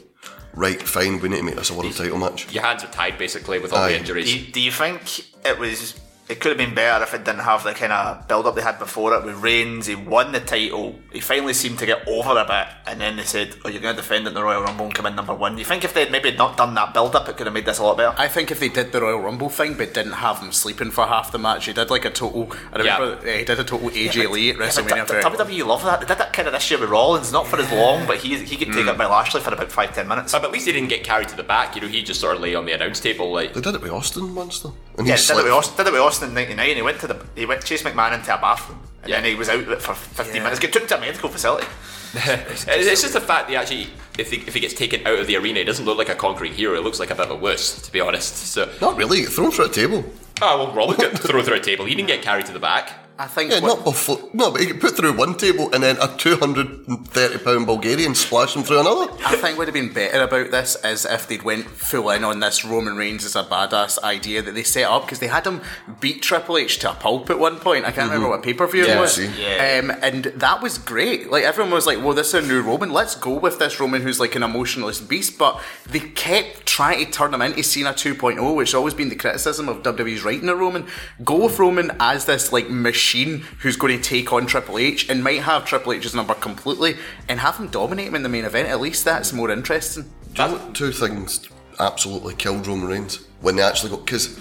Right, 0.53 0.81
fine, 0.81 1.19
we 1.19 1.29
need 1.29 1.37
to 1.37 1.43
make 1.43 1.55
this 1.55 1.69
a 1.69 1.73
world 1.73 1.95
title 1.95 2.17
match. 2.17 2.51
Your 2.51 2.63
hands 2.63 2.83
are 2.83 2.91
tied 2.91 3.17
basically 3.17 3.59
with 3.59 3.73
all 3.73 3.79
Aye. 3.79 3.89
the 3.89 3.93
Do 3.93 3.99
injuries. 3.99 4.35
you, 4.35 4.51
do 4.51 4.59
you 4.59 4.71
think 4.71 5.19
it 5.45 5.57
was? 5.57 5.93
It 6.29 6.41
could 6.41 6.49
have 6.49 6.57
been 6.57 6.75
better 6.75 7.01
if 7.05 7.13
it 7.13 7.23
didn't 7.23 7.39
have 7.43 7.63
the 7.63 7.71
kind 7.73 7.93
of 7.93 8.27
build 8.27 8.47
up 8.47 8.55
they 8.55 8.61
had 8.61 8.79
before 8.79 9.13
it 9.13 9.23
with 9.23 9.35
Reigns. 9.41 9.85
He 9.85 9.95
won 9.95 10.33
the 10.33 10.41
title. 10.41 10.99
He 11.13 11.21
finally 11.21 11.53
seemed 11.53 11.79
to 11.79 11.85
get 11.85 12.05
over 12.05 12.31
a 12.37 12.43
bit, 12.43 12.67
and 12.85 12.99
then 12.99 13.15
they 13.15 13.23
said, 13.23 13.55
"Oh, 13.63 13.69
you're 13.69 13.81
going 13.81 13.95
to 13.95 14.01
defend 14.01 14.25
it 14.25 14.29
in 14.29 14.33
the 14.33 14.43
Royal 14.43 14.61
Rumble 14.61 14.87
and 14.87 14.93
come 14.93 15.05
in 15.05 15.15
number 15.15 15.33
one." 15.33 15.53
Do 15.53 15.59
you 15.59 15.65
think 15.65 15.85
if 15.85 15.93
they'd 15.93 16.11
maybe 16.11 16.31
not 16.33 16.57
done 16.57 16.73
that 16.75 16.93
build 16.93 17.15
up, 17.15 17.29
it 17.29 17.37
could 17.37 17.47
have 17.47 17.53
made 17.53 17.65
this 17.65 17.79
a 17.79 17.83
lot 17.83 17.95
better? 17.95 18.13
I 18.19 18.27
think 18.27 18.51
if 18.51 18.59
they 18.59 18.67
did 18.67 18.91
the 18.91 19.01
Royal 19.01 19.21
Rumble 19.21 19.47
thing 19.47 19.75
but 19.75 19.93
didn't 19.93 20.11
have 20.11 20.39
him 20.39 20.51
sleeping 20.51 20.91
for 20.91 21.07
half 21.07 21.31
the 21.31 21.39
match, 21.39 21.65
he 21.65 21.71
did 21.71 21.89
like 21.89 22.03
a 22.03 22.09
total. 22.09 22.51
I 22.73 22.77
remember 22.79 23.19
uh, 23.25 23.31
he 23.37 23.45
did 23.45 23.59
a 23.61 23.63
total 23.63 23.89
AJ 23.89 24.29
Lee 24.29 24.49
at 24.49 24.57
WrestleMania. 24.57 25.07
but 25.07 25.23
for- 25.23 25.29
WWE 25.45 25.65
love 25.65 25.83
that. 25.85 26.01
They 26.01 26.07
did 26.07 26.17
that 26.17 26.33
kind 26.33 26.49
of 26.49 26.53
this 26.53 26.69
year 26.69 26.77
with 26.81 26.89
Rollins, 26.89 27.31
not 27.31 27.47
for 27.47 27.57
as 27.57 27.71
long, 27.71 28.05
but 28.05 28.17
he 28.17 28.35
he 28.43 28.57
could 28.57 28.73
take 28.73 28.83
Mm. 28.85 28.91
it 28.91 28.97
by 28.97 29.05
Lashley 29.05 29.39
for 29.39 29.53
about 29.53 29.71
five 29.71 29.95
ten 29.95 30.09
minutes. 30.09 30.33
But 30.33 30.43
at 30.43 30.51
least 30.51 30.65
he 30.65 30.73
didn't 30.73 30.89
get 30.89 31.05
carried 31.05 31.29
to 31.29 31.37
the 31.37 31.43
back. 31.43 31.75
You 31.75 31.81
know, 31.83 31.87
he 31.87 32.03
just 32.03 32.19
sort 32.19 32.35
of 32.35 32.41
lay 32.41 32.53
on 32.53 32.65
the 32.65 32.73
announce 32.73 32.99
table 32.99 33.31
like. 33.31 33.53
They 33.53 33.61
did 33.61 33.75
it 33.75 33.81
with 33.81 33.91
Austin 33.93 34.35
once 34.35 34.59
though. 34.59 34.73
And 34.97 35.05
Yeah, 35.07 35.15
he 35.15 35.27
did 35.27 35.37
it, 35.37 35.43
with 35.43 35.53
Austin, 35.53 35.77
did 35.77 35.87
it 35.87 35.93
with 35.93 36.01
Austin 36.01 36.29
in 36.29 36.35
'99. 36.35 36.75
He 36.75 36.81
went 36.81 36.99
to 37.01 37.07
the 37.07 37.23
he 37.35 37.45
went 37.45 37.63
Chase 37.63 37.83
McMahon 37.83 38.13
into 38.13 38.33
a 38.33 38.41
bathroom, 38.41 38.79
and 39.03 39.09
Yeah. 39.09 39.17
then 39.21 39.25
he 39.29 39.35
was 39.35 39.47
out 39.49 39.63
for 39.81 39.93
15 39.93 40.35
Yeah. 40.37 40.43
minutes. 40.43 40.59
Get 40.59 40.73
took 40.73 40.87
to 40.87 40.97
a 40.97 40.99
medical 40.99 41.29
facility. 41.29 41.67
It's 42.15 42.65
it's 42.67 43.01
just 43.01 43.13
the 43.13 43.21
fact 43.21 43.47
that 43.49 43.55
actually, 43.57 43.89
if 44.17 44.31
he, 44.31 44.37
if 44.47 44.53
he 44.53 44.59
gets 44.59 44.73
taken 44.73 45.05
out 45.05 45.19
of 45.19 45.27
the 45.27 45.35
arena, 45.35 45.59
he 45.59 45.65
doesn't 45.65 45.85
look 45.85 45.97
like 45.97 46.09
a 46.09 46.15
conquering 46.15 46.53
hero. 46.53 46.75
It 46.75 46.83
looks 46.83 46.99
like 46.99 47.11
a 47.11 47.15
bit 47.15 47.25
of 47.25 47.31
a 47.31 47.35
wuss, 47.35 47.81
to 47.81 47.91
be 47.91 47.99
honest. 47.99 48.35
So 48.53 48.69
Not 48.81 48.95
really, 48.97 49.25
thrown 49.25 49.51
through 49.51 49.65
a 49.65 49.69
table. 49.69 50.03
Oh, 50.41 50.57
well, 50.65 50.73
Rollins 50.73 50.97
got 51.01 51.19
thrown 51.19 51.43
through 51.43 51.55
a 51.57 51.59
table. 51.59 51.85
He 51.85 51.93
didn't 51.95 52.07
get 52.07 52.21
carried 52.23 52.45
to 52.47 52.53
the 52.53 52.59
back. 52.59 52.91
I 53.19 53.27
think 53.27 53.51
Yeah, 53.51 53.59
not 53.59 53.83
before. 53.83 54.19
No, 54.33 54.51
but 54.51 54.61
he 54.61 54.67
get 54.67 54.79
put 54.79 54.95
through 54.95 55.13
one 55.17 55.35
table 55.35 55.73
and 55.73 55.81
then 55.83 55.97
a 56.01 56.07
230 56.17 57.37
pound 57.39 57.65
Bulgarian 57.65 58.13
splashed 58.15 58.55
him 58.55 58.63
through 58.63 58.79
another. 58.81 59.11
I 59.25 59.35
think 59.35 59.57
would 59.57 59.67
have 59.67 59.73
been 59.73 59.91
better 59.91 60.21
about 60.21 60.51
this 60.51 60.77
is 60.83 61.05
if 61.05 61.27
they'd 61.27 61.41
went 61.43 61.65
full 61.65 62.09
in 62.11 62.23
on 62.23 62.39
this 62.39 62.63
Roman 62.63 62.95
Reigns 62.95 63.25
as 63.25 63.35
a 63.35 63.43
badass 63.43 64.01
idea 64.03 64.41
that 64.43 64.53
they 64.53 64.63
set 64.63 64.83
up 64.83 65.03
because 65.05 65.19
they 65.19 65.27
had 65.27 65.47
him 65.47 65.61
beat 65.99 66.21
Triple 66.21 66.57
H 66.57 66.77
to 66.79 66.91
a 66.91 66.93
pulp 66.93 67.29
at 67.29 67.39
one 67.39 67.57
point. 67.59 67.85
I 67.85 67.91
can't 67.91 68.09
remember 68.11 68.29
what 68.29 68.43
pay 68.43 68.53
per 68.53 68.67
view 68.67 68.85
Yeah, 68.85 68.97
it 68.97 69.01
was. 69.01 69.13
see. 69.15 69.27
Um, 69.27 69.91
and 70.01 70.25
that 70.25 70.61
was 70.61 70.77
great. 70.77 71.31
Like 71.31 71.43
everyone 71.43 71.71
was 71.73 71.87
like, 71.87 71.97
"Well, 72.03 72.13
this 72.13 72.33
is 72.33 72.45
a 72.45 72.47
new 72.47 72.61
Roman. 72.61 72.91
Let's 72.91 73.15
go 73.15 73.31
with 73.33 73.57
this 73.57 73.79
Roman 73.79 74.03
who's 74.03 74.19
like 74.19 74.35
an 74.35 74.43
emotionless 74.43 75.01
beast." 75.01 75.37
But 75.39 75.59
they 75.89 76.01
kept 76.01 76.65
trying 76.67 77.03
to 77.03 77.11
turn 77.11 77.33
him 77.33 77.41
into 77.41 77.63
Cena 77.63 77.93
2.0, 77.93 78.55
which 78.55 78.69
has 78.69 78.75
always 78.75 78.93
been 78.93 79.09
the 79.09 79.15
criticism 79.15 79.67
of 79.69 79.81
WWE's 79.81 80.23
writing 80.23 80.49
a 80.49 80.55
Roman. 80.55 80.85
Go 81.23 81.45
with 81.45 81.57
Roman 81.57 81.91
as 81.99 82.25
this 82.25 82.51
like 82.53 82.69
machine 82.69 83.06
who's 83.11 83.77
going 83.77 83.97
to 83.97 84.03
take 84.03 84.33
on 84.33 84.45
Triple 84.45 84.77
H 84.77 85.09
and 85.09 85.23
might 85.23 85.41
have 85.43 85.65
Triple 85.65 85.93
H's 85.93 86.13
number 86.13 86.33
completely 86.33 86.95
and 87.29 87.39
have 87.39 87.57
him 87.57 87.67
dominate 87.69 88.07
him 88.07 88.15
in 88.15 88.23
the 88.23 88.29
main 88.29 88.45
event. 88.45 88.67
At 88.67 88.81
least 88.81 89.05
that's 89.05 89.31
more 89.33 89.49
interesting. 89.49 90.03
Do 90.33 90.43
you 90.43 90.47
know 90.49 90.53
what 90.57 90.75
two 90.75 90.91
things 90.91 91.47
absolutely 91.79 92.35
killed 92.35 92.67
Roman 92.67 92.87
Reigns 92.87 93.25
when 93.41 93.55
they 93.55 93.61
actually 93.63 93.91
got 93.91 94.05
because 94.05 94.37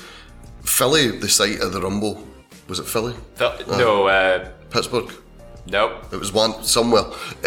Philly, 0.63 1.17
the 1.19 1.29
site 1.29 1.61
of 1.61 1.73
the 1.73 1.81
Rumble, 1.81 2.27
was 2.69 2.79
it 2.81 2.87
Philly, 2.87 3.15
Th- 3.39 3.67
No, 3.69 4.07
uh, 4.09 4.49
Pittsburgh? 4.71 5.11
no. 5.69 6.01
It 6.13 6.17
was 6.17 6.33
one 6.33 6.63
somewhere, 6.65 7.05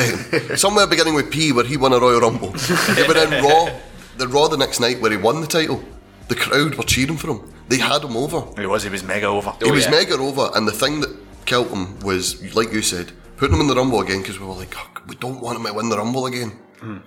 somewhere 0.56 0.88
beginning 0.88 1.16
with 1.16 1.32
P, 1.32 1.52
where 1.52 1.66
he 1.66 1.78
won 1.78 1.94
a 1.94 2.00
Royal 2.00 2.22
Rumble. 2.22 2.52
they 2.52 3.08
were 3.08 3.18
in 3.18 3.44
Raw, 3.44 3.70
the 4.18 4.28
Raw 4.28 4.48
the 4.48 4.58
next 4.58 4.80
night 4.80 5.02
where 5.02 5.12
he 5.12 5.18
won 5.18 5.42
the 5.42 5.48
title. 5.48 5.84
The 6.30 6.36
crowd 6.36 6.76
were 6.76 6.84
cheering 6.84 7.18
for 7.18 7.32
him. 7.32 7.54
They 7.70 7.78
had 7.78 8.04
him 8.04 8.18
over. 8.18 8.42
He 8.60 8.66
was, 8.68 8.84
he 8.84 8.90
was 8.90 9.04
mega 9.04 9.28
over. 9.28 9.52
He 9.62 9.66
Oh, 9.70 9.72
was 9.74 9.86
yeah. 9.86 9.92
mega 9.92 10.18
over, 10.18 10.50
and 10.56 10.68
the 10.68 10.72
thing 10.72 11.02
that 11.02 11.16
killed 11.46 11.70
him 11.70 12.00
was, 12.02 12.54
like 12.56 12.72
you 12.74 12.82
said, 12.82 13.12
putting 13.38 13.56
him 13.56 13.62
in 13.62 13.68
the 13.68 13.76
Rumble 13.76 14.02
again 14.02 14.22
because 14.22 14.40
we 14.40 14.46
were 14.46 14.54
like, 14.56 14.74
"Oh, 14.78 14.88
we 15.08 15.16
don't 15.16 15.40
want 15.42 15.58
him 15.60 15.66
to 15.66 15.74
win 15.74 15.90
the 15.90 15.98
Rumble 15.98 16.26
again. 16.26 16.52
Hmm. 16.80 16.98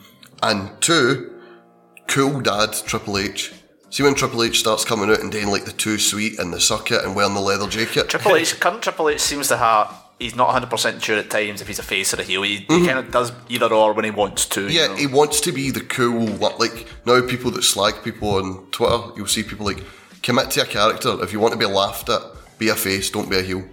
And 0.43 0.71
two, 0.81 1.33
cool 2.09 2.41
dad 2.41 2.73
Triple 2.87 3.19
H. 3.19 3.53
See 3.91 4.03
when 4.03 4.15
Triple 4.15 4.43
H 4.43 4.59
starts 4.61 4.85
coming 4.85 5.11
out 5.11 5.21
and 5.21 5.31
doing 5.31 5.49
like 5.49 5.65
the 5.67 5.73
two 5.73 5.99
sweet 5.99 6.39
and 6.39 6.53
the 6.53 6.57
sucket 6.59 7.05
and 7.05 7.15
wearing 7.15 7.35
the 7.35 7.41
leather 7.41 7.69
jacket. 7.69 8.09
Triple 8.09 8.37
H, 8.37 8.59
current 8.61 8.83
Triple 8.83 9.09
H 9.11 9.21
seems 9.21 9.49
to 9.49 9.57
have. 9.59 9.95
He's 10.19 10.37
not 10.37 10.55
100% 10.55 11.03
sure 11.03 11.19
at 11.19 11.31
times 11.31 11.61
if 11.61 11.67
he's 11.67 11.81
a 11.81 11.83
face 11.83 12.15
or 12.15 12.21
a 12.21 12.23
heel. 12.25 12.43
He, 12.43 12.59
he 12.59 12.65
mm-hmm. 12.67 12.87
kind 12.87 12.99
of 13.01 13.11
does 13.11 13.33
either 13.49 13.67
or 13.67 13.93
when 13.93 14.05
he 14.05 14.11
wants 14.13 14.47
to. 14.47 14.63
you 14.69 14.81
Yeah, 14.81 14.87
know. 14.87 14.95
he 14.97 15.07
wants 15.09 15.41
to 15.41 15.53
be 15.53 15.71
the 15.73 15.81
cool, 15.81 16.27
like 16.59 16.87
now 17.05 17.27
people 17.27 17.51
that 17.51 17.63
slag 17.65 18.03
people 18.05 18.37
on 18.37 18.67
Twitter, 18.71 19.01
you'll 19.17 19.27
see 19.27 19.43
people 19.43 19.67
like 19.67 19.83
commit 20.23 20.51
to 20.53 20.63
a 20.63 20.67
character. 20.67 21.23
If 21.23 21.33
you 21.33 21.41
want 21.41 21.53
to 21.53 21.59
be 21.59 21.67
laughed 21.67 22.09
at, 22.09 22.23
be 22.59 22.69
a 22.69 22.75
face, 22.75 23.11
don't 23.11 23.31
be 23.31 23.39
a 23.39 23.43
heel. 23.43 23.65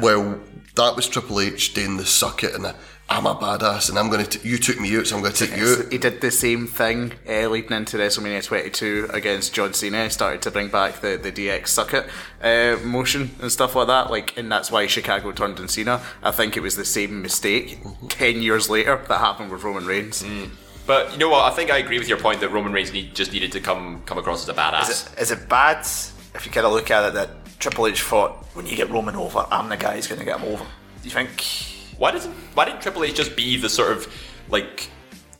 Well, 0.00 0.40
that 0.76 0.94
was 0.94 1.08
Triple 1.08 1.40
H 1.40 1.74
doing 1.74 1.96
the 1.96 2.06
suck 2.06 2.44
it 2.44 2.54
and 2.54 2.64
the 2.64 2.74
I'm 3.08 3.24
a 3.24 3.36
badass 3.36 3.88
and 3.88 3.98
I'm 3.98 4.10
going 4.10 4.26
to, 4.26 4.48
you 4.48 4.58
took 4.58 4.80
me 4.80 4.96
out, 4.96 5.06
so 5.06 5.14
I'm 5.14 5.22
going 5.22 5.32
to 5.32 5.46
take 5.46 5.56
you 5.56 5.76
out. 5.78 5.92
He 5.92 5.98
did 5.98 6.20
the 6.20 6.32
same 6.32 6.66
thing 6.66 7.12
uh, 7.28 7.48
leading 7.48 7.70
into 7.70 7.98
WrestleMania 7.98 8.44
22 8.44 9.10
against 9.12 9.54
John 9.54 9.74
Cena. 9.74 10.04
He 10.04 10.10
started 10.10 10.42
to 10.42 10.50
bring 10.50 10.68
back 10.68 11.00
the, 11.00 11.16
the 11.16 11.30
DX 11.30 11.68
suck 11.68 11.94
it 11.94 12.08
uh, 12.42 12.82
motion 12.84 13.30
and 13.40 13.52
stuff 13.52 13.76
like 13.76 13.86
that. 13.86 14.10
Like, 14.10 14.36
and 14.36 14.50
that's 14.50 14.72
why 14.72 14.88
Chicago 14.88 15.30
turned 15.30 15.60
on 15.60 15.68
Cena. 15.68 16.02
I 16.20 16.32
think 16.32 16.56
it 16.56 16.60
was 16.60 16.74
the 16.74 16.84
same 16.84 17.22
mistake 17.22 17.78
ten 18.08 18.42
years 18.42 18.68
later 18.68 19.00
that 19.08 19.18
happened 19.18 19.52
with 19.52 19.62
Roman 19.62 19.86
Reigns. 19.86 20.24
But 20.86 21.12
you 21.12 21.18
know 21.18 21.28
what? 21.28 21.50
I 21.50 21.54
think 21.54 21.70
I 21.70 21.78
agree 21.78 21.98
with 21.98 22.08
your 22.08 22.18
point 22.18 22.40
that 22.40 22.50
Roman 22.50 22.72
Reigns 22.72 22.92
need, 22.92 23.14
just 23.14 23.32
needed 23.32 23.52
to 23.52 23.60
come 23.60 24.02
come 24.06 24.18
across 24.18 24.42
as 24.42 24.48
a 24.48 24.54
badass. 24.58 24.88
Is 24.88 25.06
it, 25.12 25.18
is 25.20 25.30
it 25.32 25.48
bad 25.48 25.80
if 26.34 26.46
you 26.46 26.52
kind 26.52 26.66
of 26.66 26.72
look 26.72 26.90
at 26.90 27.08
it 27.08 27.14
that 27.14 27.30
Triple 27.58 27.86
H 27.88 28.02
thought 28.02 28.44
when 28.54 28.66
you 28.66 28.76
get 28.76 28.90
Roman 28.90 29.16
over, 29.16 29.46
I'm 29.50 29.68
the 29.68 29.76
guy 29.76 29.96
who's 29.96 30.06
going 30.06 30.18
to 30.20 30.24
get 30.24 30.38
him 30.40 30.52
over? 30.52 30.64
Do 30.64 31.08
you 31.08 31.10
think? 31.10 31.42
Why 31.98 32.12
doesn't 32.12 32.32
Why 32.54 32.66
didn't 32.66 32.82
Triple 32.82 33.04
H 33.04 33.14
just 33.14 33.36
be 33.36 33.56
the 33.56 33.68
sort 33.68 33.92
of 33.92 34.12
like 34.48 34.88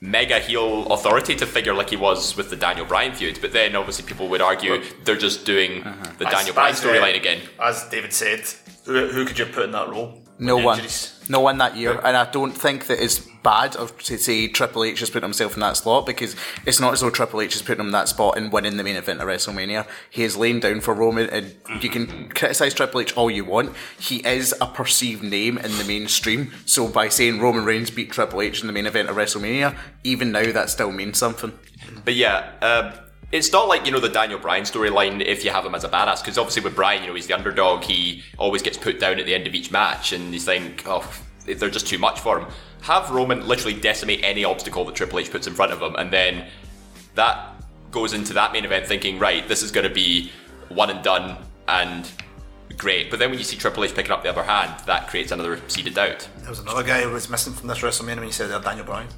mega 0.01 0.39
heel 0.41 0.87
authoritative 0.93 1.49
figure 1.49 1.73
like 1.75 1.91
he 1.91 1.97
was 1.97 2.37
with 2.37 2.51
the 2.51 2.57
Daniel 2.57 2.87
Bryan 2.87 3.13
feud? 3.13 3.39
But 3.41 3.53
then 3.53 3.77
obviously 3.77 4.05
people 4.05 4.29
would 4.29 4.41
argue 4.43 4.83
they're 5.05 5.17
just 5.17 5.45
doing 5.47 5.85
the 6.19 6.25
Daniel 6.25 6.55
Bryan 6.55 6.73
As- 6.73 6.81
storyline 6.81 7.17
again. 7.17 7.41
As 7.63 7.89
David 7.89 8.13
said, 8.13 8.41
who, 8.85 9.07
who 9.09 9.25
could 9.25 9.39
you 9.39 9.47
put 9.47 9.65
in 9.65 9.71
that 9.73 9.89
role? 9.89 10.23
No 10.39 10.57
one. 10.57 10.79
injuries? 10.79 11.13
No 11.29 11.41
one 11.41 11.59
that 11.59 11.77
year. 11.77 12.01
And 12.05 12.17
I 12.17 12.31
don't 12.31 12.53
think 12.53 12.87
that 12.87 13.03
it's 13.03 13.19
bad 13.19 13.77
of 13.77 13.97
to 14.05 14.19
say 14.19 14.49
Triple 14.49 14.85
H 14.85 15.01
has 15.01 15.11
put 15.11 15.23
himself 15.23 15.55
in 15.55 15.61
that 15.61 15.77
slot 15.77 16.07
because 16.07 16.37
it's 16.67 16.81
not 16.81 16.93
as 16.93 17.01
though 17.01 17.11
Triple 17.11 17.41
H 17.41 17.55
has 17.55 17.63
put 17.63 17.79
him 17.79 17.87
in 17.87 17.93
that 17.93 18.09
spot 18.09 18.37
and 18.37 18.53
winning 18.53 18.77
the 18.77 18.85
main 18.85 18.97
event 18.97 19.21
of 19.21 19.29
WrestleMania. 19.29 19.87
He 20.11 20.25
is 20.25 20.37
laying 20.37 20.61
down 20.61 20.81
for 20.81 20.95
Roman 20.95 21.29
and 21.31 21.55
you 21.81 21.89
can 21.89 22.29
criticise 22.31 22.75
Triple 22.75 23.01
H 23.01 23.17
all 23.17 23.31
you 23.31 23.45
want. 23.45 23.75
He 23.99 24.17
is 24.27 24.55
a 24.61 24.67
perceived 24.67 25.23
name 25.23 25.59
in 25.59 25.79
the 25.79 25.85
mainstream. 25.85 26.53
So 26.65 26.89
by 26.89 27.09
saying 27.09 27.41
Roman 27.41 27.65
Reigns 27.65 27.91
beat 27.91 28.13
Triple 28.13 28.43
H 28.43 28.61
in 28.61 28.67
the 28.67 28.73
main 28.73 28.87
event 28.87 29.09
of 29.09 29.17
WrestleMania, 29.17 29.77
even 30.05 30.33
now 30.33 30.53
that 30.53 30.71
still 30.71 30.93
means 30.93 31.19
something. 31.19 31.59
But 32.05 32.15
yeah, 32.15 32.53
um, 32.63 33.06
it's 33.33 33.53
not 33.53 33.69
like 33.69 33.85
you 33.85 33.93
know 33.93 34.01
the 34.01 34.09
Daniel 34.09 34.39
Bryan 34.39 34.65
storyline 34.65 35.21
if 35.25 35.45
you 35.45 35.51
have 35.51 35.65
him 35.65 35.75
as 35.75 35.85
a 35.85 35.89
badass 35.89 36.23
because 36.23 36.39
obviously 36.39 36.63
with 36.63 36.77
Bryan, 36.77 37.03
you 37.03 37.09
know 37.09 37.15
he's 37.15 37.27
the 37.27 37.35
underdog. 37.35 37.85
He 37.85 38.23
always 38.39 38.63
gets 38.63 38.77
put 38.79 39.01
down 39.01 39.19
at 39.19 39.27
the 39.27 39.35
end 39.35 39.47
of 39.47 39.55
each 39.55 39.71
match, 39.71 40.13
and 40.13 40.33
you 40.33 40.41
think, 40.41 40.85
oh, 40.87 41.09
they're 41.45 41.71
just 41.71 41.87
too 41.87 41.99
much 41.99 42.21
for 42.21 42.41
him. 42.41 42.49
Have 42.83 43.11
Roman 43.11 43.47
literally 43.47 43.79
decimate 43.79 44.21
any 44.23 44.45
obstacle 44.45 44.85
that 44.85 44.95
Triple 44.95 45.19
H 45.19 45.31
puts 45.31 45.47
in 45.47 45.55
front 45.55 45.73
of 45.73 45.81
him, 45.83 45.97
and 45.97 46.13
then 46.13 46.47
that 47.15 47.55
goes 47.91 48.13
into 48.13 48.33
that 48.35 48.53
main 48.53 48.65
event 48.65 48.87
thinking, 48.87 49.19
right, 49.19 49.47
this 49.49 49.63
is 49.63 49.71
going 49.71 49.89
to 49.89 49.95
be 49.95 50.31
one 50.69 50.91
and 50.91 51.03
done 51.03 51.37
and 51.69 52.11
great. 52.77 53.11
But 53.11 53.19
then 53.19 53.31
when 53.31 53.39
you 53.39 53.45
see 53.45 53.57
Triple 53.57 53.85
H 53.85 53.95
picking 53.95 54.13
up 54.13 54.23
the 54.23 54.31
upper 54.31 54.43
hand, 54.43 54.73
that 54.87 55.09
creates 55.09 55.33
another 55.33 55.61
seeded 55.69 55.95
doubt. 55.95 56.29
There 56.41 56.51
was 56.51 56.59
another 56.61 56.83
guy 56.83 57.03
who 57.03 57.11
was 57.11 57.29
missing 57.29 57.53
from 57.53 57.69
this 57.69 57.79
WrestleMania 57.79 58.17
when 58.17 58.27
you 58.27 58.33
said 58.33 58.51
there, 58.51 58.61
Daniel 58.61 58.85
Bryan. 58.87 59.09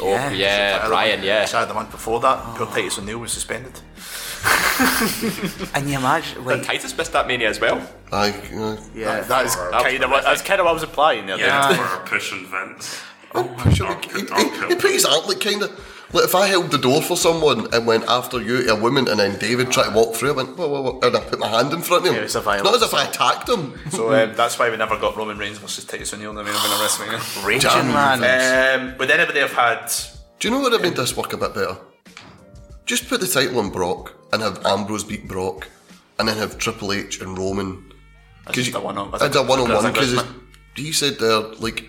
Oh 0.00 0.10
Yeah. 0.12 0.30
yeah, 0.32 0.86
Bryan, 0.88 1.22
yeah. 1.22 1.44
Sorry, 1.46 1.66
the 1.66 1.74
month 1.74 1.90
before 1.90 2.20
that, 2.20 2.38
poor 2.56 2.66
Titus 2.66 2.98
O'Neil 2.98 3.18
was 3.18 3.32
suspended. 3.32 3.80
And 5.74 5.88
you 5.90 5.98
imagine, 5.98 6.48
And 6.48 6.62
Titus 6.62 6.96
missed 6.96 7.12
that 7.12 7.26
mania 7.26 7.48
as 7.48 7.60
well. 7.60 7.80
I, 8.12 8.30
uh, 8.30 8.76
yeah. 8.94 9.20
That 9.22 9.46
is 9.46 9.56
Or- 9.56 9.70
kind 9.72 10.02
of 10.04 10.10
what, 10.10 10.22
that's 10.24 10.42
kind 10.42 10.60
of 10.60 10.64
what 10.64 10.70
I 10.70 10.74
was 10.74 10.82
implying 10.84 11.26
there. 11.26 11.38
Yeah, 11.38 11.68
David. 11.70 11.86
for 11.86 11.98
pushing 12.06 12.46
Vince. 12.46 13.00
push 13.32 13.80
him- 13.80 14.00
he, 14.12 14.20
he, 14.20 14.68
he 14.68 14.74
put 14.76 14.90
his 14.92 15.04
arm 15.04 15.26
like 15.26 15.40
kind 15.40 15.62
of. 15.62 15.70
Like 16.12 16.24
if 16.24 16.34
I 16.34 16.46
held 16.46 16.70
the 16.70 16.78
door 16.78 17.02
for 17.02 17.16
someone 17.16 17.72
and 17.74 17.86
went 17.86 18.04
after 18.08 18.40
you 18.40 18.68
a 18.70 18.74
woman 18.74 19.08
and 19.08 19.20
then 19.20 19.38
David 19.38 19.70
tried 19.70 19.90
to 19.90 19.94
walk 19.94 20.14
through, 20.14 20.30
I 20.30 20.36
went, 20.36 20.56
whoa, 20.56 20.66
whoa, 20.68 20.80
whoa, 20.82 21.00
and 21.06 21.14
I 21.16 21.20
put 21.20 21.38
my 21.38 21.48
hand 21.48 21.72
in 21.72 21.82
front 21.82 22.04
of 22.06 22.10
him. 22.10 22.16
Yeah, 22.16 22.22
it's 22.24 22.34
a 22.34 22.40
violent 22.40 22.64
Not 22.64 22.74
as 22.74 22.82
if 22.82 22.94
I 22.94 23.04
attacked 23.06 23.48
him. 23.48 23.74
So 23.90 24.14
um, 24.14 24.34
that's 24.34 24.58
why 24.58 24.70
we 24.70 24.76
never 24.76 24.98
got 24.98 25.16
Roman 25.16 25.36
Reigns 25.36 25.58
versus 25.58 25.84
Titus 25.84 26.14
O'Neil 26.14 26.30
in 26.30 26.36
the 26.36 26.44
main 26.44 26.54
event 26.54 26.72
of 26.72 26.78
WrestleMania. 26.80 27.46
Raging 27.46 27.70
Damn. 27.70 28.20
man. 28.20 28.80
Um, 28.92 28.98
would 28.98 29.10
anybody 29.10 29.40
have 29.40 29.52
had? 29.52 29.92
Do 30.38 30.48
you 30.48 30.54
know 30.54 30.60
what 30.60 30.72
would 30.72 30.80
have 30.80 30.90
made 30.90 30.96
this 30.96 31.16
work 31.16 31.32
a 31.34 31.36
bit 31.36 31.54
better? 31.54 31.76
Just 32.86 33.08
put 33.08 33.20
the 33.20 33.26
title 33.26 33.58
on 33.58 33.70
Brock 33.70 34.14
and 34.32 34.40
have 34.40 34.64
Ambrose 34.64 35.04
beat 35.04 35.28
Brock, 35.28 35.68
and 36.18 36.26
then 36.28 36.38
have 36.38 36.56
Triple 36.58 36.92
H 36.92 37.20
and 37.20 37.36
Roman. 37.36 37.92
just 38.52 38.74
a 38.74 38.80
one-on- 38.80 39.10
It's 39.14 39.36
a 39.36 39.42
one 39.42 39.60
on 39.60 39.68
one 39.68 39.92
because 39.92 40.14
good 40.14 40.26
he 40.78 40.92
said 40.92 41.18
there 41.18 41.40
like 41.58 41.84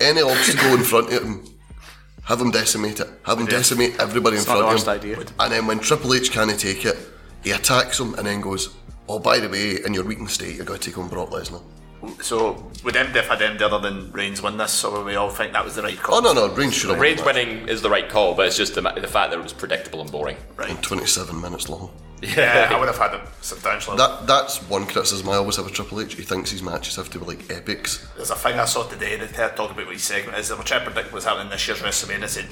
any 0.00 0.22
obstacle 0.22 0.74
in 0.74 0.82
front 0.82 1.12
of 1.12 1.22
him, 1.22 1.44
have 2.32 2.40
him 2.40 2.50
decimate 2.50 2.98
it, 2.98 3.08
have 3.24 3.38
him 3.38 3.44
decimate 3.46 4.00
everybody 4.00 4.38
in 4.38 4.42
front 4.42 4.60
of 4.62 4.66
worst 4.66 4.86
him, 4.86 4.94
idea. 4.94 5.18
and 5.38 5.52
then 5.52 5.66
when 5.66 5.78
Triple 5.78 6.14
H 6.14 6.32
can't 6.32 6.58
take 6.58 6.86
it, 6.86 6.96
he 7.44 7.50
attacks 7.50 8.00
him 8.00 8.14
and 8.14 8.26
then 8.26 8.40
goes, 8.40 8.74
"Oh, 9.06 9.18
by 9.18 9.38
the 9.38 9.50
way, 9.50 9.84
in 9.84 9.92
your 9.92 10.04
weakened 10.04 10.30
state, 10.30 10.56
you 10.56 10.64
got 10.64 10.80
to 10.80 10.90
take 10.90 10.96
on 10.96 11.08
Brock 11.08 11.28
Lesnar." 11.28 11.60
So 12.22 12.70
would 12.84 12.94
MDF 12.94 13.26
have 13.26 13.38
had 13.38 13.58
MD 13.58 13.60
other 13.60 13.78
than 13.78 14.10
Reigns 14.12 14.40
win 14.40 14.56
this, 14.56 14.82
or 14.82 14.92
would 14.92 15.04
we 15.04 15.14
all 15.14 15.28
think 15.28 15.52
that 15.52 15.62
was 15.62 15.74
the 15.74 15.82
right 15.82 15.98
call? 15.98 16.14
Oh 16.16 16.20
no, 16.20 16.32
no, 16.32 16.54
Reigns 16.54 16.74
should 16.74 16.88
have 16.88 16.98
won 16.98 17.02
Reigns 17.02 17.20
the 17.20 17.26
winning 17.26 17.68
is 17.68 17.82
the 17.82 17.90
right 17.90 18.08
call, 18.08 18.34
but 18.34 18.46
it's 18.46 18.56
just 18.56 18.74
the, 18.76 18.80
the 18.80 19.06
fact 19.06 19.30
that 19.30 19.38
it 19.38 19.42
was 19.42 19.52
predictable 19.52 20.00
and 20.00 20.10
boring. 20.10 20.38
And 20.58 20.82
Twenty-seven 20.82 21.38
minutes 21.38 21.68
long. 21.68 21.90
Yeah, 22.36 22.68
I 22.70 22.78
would 22.78 22.86
have 22.88 22.98
had 22.98 23.14
it 23.14 23.20
substantially. 23.40 23.96
That 23.96 24.28
that's 24.28 24.58
one 24.68 24.86
criticism 24.86 25.28
I 25.28 25.34
always 25.34 25.56
have 25.56 25.64
with 25.64 25.74
Triple 25.74 26.00
H. 26.00 26.14
He 26.14 26.22
thinks 26.22 26.50
his 26.52 26.62
matches 26.62 26.94
have 26.96 27.10
to 27.10 27.18
be 27.18 27.24
like 27.26 27.50
epics. 27.50 28.06
There's 28.16 28.30
a 28.30 28.36
thing 28.36 28.60
I 28.60 28.64
saw 28.64 28.84
today 28.84 29.16
that 29.16 29.30
they 29.30 29.36
talking 29.56 29.72
about 29.72 29.86
what 29.86 29.94
his 29.94 30.04
segment 30.04 30.38
is. 30.38 30.48
They 30.48 30.54
were 30.54 30.62
trying 30.62 30.84
to 30.84 30.90
predict 30.92 31.12
what's 31.12 31.24
happening 31.24 31.50
this 31.50 31.66
year's 31.66 31.80
WrestleMania. 31.80 32.28
Said 32.28 32.44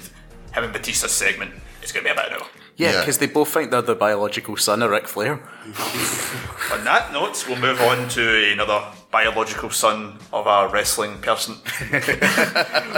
him 0.53 0.65
and 0.65 0.73
Batista's 0.73 1.13
segment 1.13 1.53
is 1.85 1.93
going 1.93 2.05
to 2.05 2.09
be 2.09 2.13
about 2.13 2.33
an 2.33 2.41
hour. 2.41 2.47
Yeah, 2.77 2.93
Yeah. 2.93 3.01
because 3.01 3.19
they 3.19 3.27
both 3.29 3.49
think 3.51 3.71
they're 3.71 3.83
the 3.83 3.95
biological 3.95 4.57
son 4.57 4.83
of 4.83 4.91
Ric 4.91 5.07
Flair. 5.07 5.35
On 6.73 6.85
that 6.85 7.13
note, 7.13 7.45
we'll 7.47 7.59
move 7.61 7.81
on 7.81 8.09
to 8.11 8.53
another 8.53 8.83
biological 9.13 9.71
son 9.71 10.19
of 10.33 10.47
a 10.47 10.69
wrestling 10.73 11.19
person. 11.21 11.55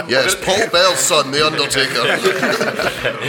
Yes, 0.07 0.35
Paul 0.43 0.67
Bearer's 0.69 0.99
son, 0.99 1.31
The 1.31 1.45
Undertaker. 1.45 2.03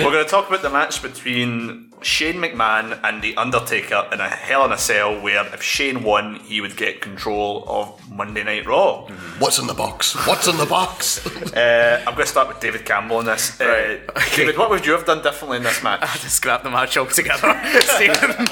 We're 0.04 0.10
going 0.12 0.24
to 0.24 0.30
talk 0.30 0.48
about 0.48 0.62
the 0.62 0.70
match 0.70 1.02
between 1.02 1.92
Shane 2.04 2.36
McMahon 2.36 3.00
and 3.02 3.22
The 3.22 3.34
Undertaker 3.36 4.06
in 4.12 4.20
a 4.20 4.28
Hell 4.28 4.64
in 4.66 4.72
a 4.72 4.78
Cell 4.78 5.20
where 5.20 5.46
if 5.54 5.62
Shane 5.62 6.02
won, 6.02 6.36
he 6.36 6.60
would 6.60 6.76
get 6.76 7.00
control 7.00 7.64
of 7.66 8.10
Monday 8.10 8.44
Night 8.44 8.66
Raw. 8.66 9.06
What's 9.38 9.58
in 9.58 9.66
the 9.66 9.74
box? 9.74 10.14
What's 10.26 10.46
in 10.46 10.56
the 10.58 10.66
box? 10.66 11.24
Uh, 11.54 11.98
I'm 12.00 12.14
going 12.14 12.24
to 12.24 12.26
start 12.26 12.48
with 12.48 12.58
David 12.58 12.84
Campbell 12.84 13.18
on 13.18 13.26
this. 13.26 13.60
Uh, 13.60 14.00
David, 14.34 14.58
what 14.58 14.70
would 14.70 14.84
you 14.84 14.92
have 14.92 15.06
done 15.06 15.22
differently 15.22 15.58
in 15.58 15.62
this 15.62 15.84
match? 15.84 16.00
to 16.20 16.28
scrap 16.28 16.64
the 16.64 16.70
match 16.70 16.96
altogether. 16.96 17.60
Stephen, 17.80 18.48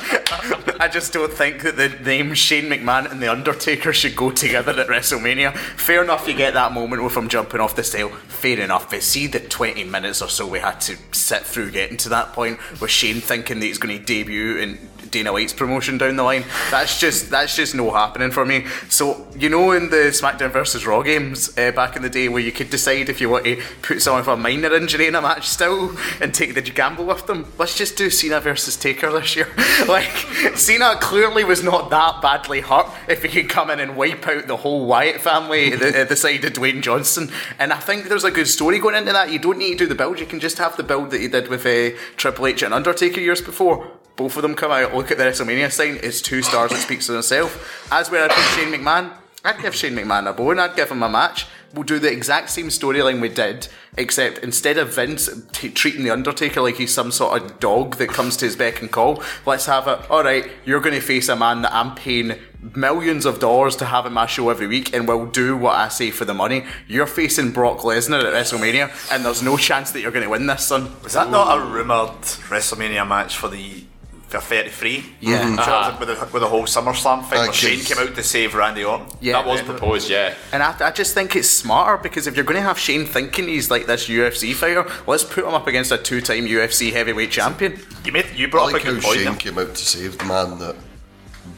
I 0.79 0.89
just 0.89 1.13
don't 1.13 1.33
think 1.33 1.63
that 1.63 1.77
the 1.77 1.89
name 1.89 2.33
Shane 2.35 2.71
McMahon 2.71 3.11
and 3.11 3.21
The 3.21 3.27
Undertaker 3.27 3.93
should 3.93 4.15
go 4.15 4.31
together 4.31 4.73
at 4.73 4.87
WrestleMania. 4.87 5.57
Fair 5.57 6.05
enough, 6.05 6.29
you 6.29 6.35
get 6.35 6.55
that 6.55 6.73
moment 6.73 7.03
with 7.03 7.17
him 7.17 7.29
jumping 7.29 7.61
off 7.61 7.75
the 7.75 7.83
steel. 7.83 8.11
Fair 8.11 8.61
enough, 8.61 8.89
but 8.89 9.03
see 9.03 9.27
the 9.27 9.41
20 9.41 9.83
minutes 9.85 10.23
or 10.23 10.29
so 10.29 10.47
we 10.47 10.61
had 10.61 10.81
to 10.83 10.97
sit 11.11 11.43
through 11.43 11.73
getting 11.73 11.97
to 11.99 12.09
that 12.11 12.33
point 12.33 12.61
with 12.81 12.91
Shane 12.91 13.21
thinking 13.21 13.42
that 13.61 13.67
he's 13.67 13.79
going 13.79 13.99
to 13.99 14.05
debut 14.05 14.57
in 14.59 14.79
Dana 15.13 15.33
White's 15.33 15.53
promotion 15.53 15.99
down 15.99 16.17
the 16.17 16.23
line. 16.23 16.45
That's 16.71 16.99
just 16.99 17.31
that's 17.31 17.55
just 17.55 17.75
no 17.75 17.91
happening 17.93 18.33
for 18.33 18.45
me. 18.45 18.67
So 18.89 19.27
you 19.37 19.49
know, 19.49 19.71
in 19.73 19.91
the 19.91 20.11
SmackDown 20.11 20.51
versus 20.51 20.87
Raw 20.87 21.03
games 21.03 21.57
uh, 21.57 21.71
back 21.71 21.95
in 21.95 22.03
the 22.03 22.11
day, 22.11 22.29
where 22.29 22.43
you 22.43 22.51
could 22.51 22.71
decide 22.71 23.09
if 23.09 23.21
you 23.21 23.29
want 23.29 23.45
to 23.45 23.63
put 23.83 24.03
someone 24.03 24.25
for 24.25 24.33
a 24.33 24.37
minor 24.37 24.75
injury 24.75 25.07
in 25.07 25.15
a 25.15 25.23
match 25.23 25.47
still 25.47 25.97
and 26.21 26.35
take 26.35 26.55
the 26.55 26.63
gamble 26.63 27.05
with 27.05 27.27
them. 27.27 27.53
Let's 27.59 27.77
just 27.77 27.97
do 27.97 28.11
Cena 28.11 28.41
versus 28.41 28.77
Taker 28.77 29.13
this 29.13 29.37
year. 29.37 29.49
like 29.89 30.11
Cena 30.57 30.97
clearly 31.01 31.45
was 31.45 31.63
not 31.63 31.91
that 31.91 32.23
badly 32.23 32.61
hurt. 32.61 32.87
If 33.09 33.23
he 33.23 33.29
could 33.29 33.51
come 33.51 33.71
in 33.71 33.79
and 33.79 33.97
wipe 33.97 34.27
out 34.27 34.47
the 34.47 34.57
whole 34.57 34.87
Wyatt 34.87 35.21
family 35.21 35.73
at 35.75 35.81
the, 35.81 36.07
the 36.09 36.17
side 36.17 36.45
of 36.45 36.55
Dwayne 36.55 36.81
Johnson, 36.81 37.31
and 37.59 37.73
I 37.73 37.79
think 37.79 38.09
there's 38.09 38.25
a 38.25 38.31
good 38.31 38.49
story 38.49 38.79
going 38.79 38.95
into 38.95 39.13
that. 39.13 39.31
You 39.31 39.39
don't 39.39 39.59
need 39.59 39.79
to 39.79 39.85
do 39.85 39.87
the 39.87 39.95
build. 39.95 40.19
You 40.19 40.27
can 40.27 40.41
just 40.41 40.59
have 40.59 40.77
the 40.77 40.83
build 40.83 41.11
that 41.11 41.21
you 41.21 41.29
did 41.29 41.49
with 41.49 41.67
uh, 41.67 41.97
Triple 42.17 42.47
H 42.47 42.63
and 42.63 42.73
Undertaker 42.73 43.21
years 43.21 43.43
before. 43.43 43.91
Both 44.17 44.37
of 44.37 44.43
them 44.43 44.55
come 44.55 44.71
out, 44.71 44.95
look 44.95 45.11
at 45.11 45.19
the 45.19 45.25
WrestleMania 45.25 45.73
sign, 45.73 45.99
it's 46.03 46.21
two 46.21 46.43
stars 46.43 46.71
that 46.71 46.81
speaks 46.81 47.07
for 47.07 47.17
itself. 47.17 47.89
As 47.91 48.11
where 48.11 48.25
I'd 48.25 48.33
Shane 48.55 48.73
McMahon, 48.73 49.13
I'd 49.45 49.61
give 49.61 49.75
Shane 49.75 49.95
McMahon 49.95 50.29
a 50.29 50.33
bone, 50.33 50.59
I'd 50.59 50.77
give 50.77 50.91
him 50.91 51.03
a 51.03 51.09
match. 51.09 51.47
We'll 51.75 51.85
do 51.85 51.99
the 51.99 52.13
exact 52.13 52.51
same 52.51 52.69
storyline 52.69 53.23
we 53.23 53.31
did, 53.31 53.69
except 53.97 54.39
instead 54.39 54.77
of 54.77 54.95
Vince 54.95 55.31
t- 55.53 55.71
treating 55.71 56.05
The 56.05 56.11
Undertaker 56.11 56.61
like 56.61 56.77
he's 56.77 56.93
some 56.93 57.11
sort 57.11 57.41
of 57.41 57.59
dog 57.59 57.97
that 57.97 58.11
comes 58.11 58.37
to 58.37 58.45
his 58.45 58.57
beck 58.57 58.83
and 58.83 58.93
call, 58.93 59.23
let's 59.47 59.65
have 59.65 59.89
it, 59.89 60.11
alright, 60.11 60.51
you're 60.67 60.81
going 60.81 60.95
to 60.95 61.01
face 61.01 61.31
a 61.31 61.37
man 61.37 61.63
that 61.63 61.73
I'm 61.73 61.95
paying 61.95 62.35
millions 62.61 63.25
of 63.25 63.41
dollars 63.41 63.75
to 63.77 63.87
have 63.87 64.05
in 64.05 64.13
my 64.13 64.27
show 64.27 64.51
every 64.51 64.67
week 64.67 64.95
and 64.95 65.09
will 65.09 65.25
do 65.25 65.57
what 65.57 65.77
I 65.77 65.89
say 65.89 66.11
for 66.11 66.27
the 66.27 66.35
money. 66.35 66.67
You're 66.87 67.07
facing 67.07 67.53
Brock 67.53 67.79
Lesnar 67.79 68.23
at 68.23 68.35
WrestleMania, 68.35 69.11
and 69.11 69.25
there's 69.25 69.43
no 69.43 69.57
chance 69.57 69.93
that 69.93 70.01
you're 70.03 70.13
going 70.13 70.25
to 70.25 70.31
win 70.31 70.47
this, 70.47 70.67
son. 70.67 70.95
Was 71.03 71.15
that 71.15 71.31
not 71.31 71.57
a 71.57 71.65
rumoured 71.65 72.21
WrestleMania 72.51 73.09
match 73.09 73.39
for 73.39 73.49
the 73.49 73.85
for 74.33 74.41
33? 74.41 75.05
Yeah. 75.21 75.43
Mm-hmm. 75.45 75.59
Uh-huh. 75.59 75.97
with, 76.01 76.09
the, 76.09 76.15
with 76.33 76.43
the 76.43 76.49
whole 76.49 76.65
SummerSlam 76.65 77.25
thing 77.29 77.39
I 77.39 77.45
where 77.45 77.53
Shane 77.53 77.81
came 77.81 77.99
out 77.99 78.15
to 78.17 78.23
save 78.23 78.55
Randy 78.55 78.83
Orton. 78.85 79.07
Yeah. 79.21 79.35
that 79.35 79.47
was 79.47 79.63
proposed, 79.63 80.11
yeah. 80.11 80.35
And 80.53 80.63
I, 80.63 80.75
I 80.81 80.91
just 80.91 81.15
think 81.15 81.37
it's 81.37 81.49
smarter 81.49 82.03
because 82.03 82.27
if 82.27 82.35
you're 82.37 82.45
going 82.45 82.57
to 82.57 82.63
have 82.63 82.79
Shane 82.79 83.07
thinking 83.07 83.47
he's 83.49 83.71
like 83.71 83.87
this 83.87 84.09
UFC 84.09 84.55
fighter, 84.55 84.85
let's 85.07 85.23
put 85.25 85.45
him 85.45 85.55
up 85.55 85.67
against 85.67 85.93
a 85.93 85.99
two-time 85.99 86.47
UFC 86.47 86.93
heavyweight 86.93 87.31
champion. 87.31 87.79
You 88.05 88.13
made 88.13 88.27
you 88.35 88.49
I 88.49 88.51
brought 88.51 88.73
like 88.73 88.83
up 88.83 88.83
a 88.83 88.85
how 88.87 88.93
good 88.95 89.03
point 89.03 89.17
Shane 89.19 89.25
there. 89.27 89.35
came 89.37 89.59
out 89.59 89.75
to 89.75 89.85
save 89.85 90.19
the 90.19 90.25
man 90.25 90.59
that 90.59 90.77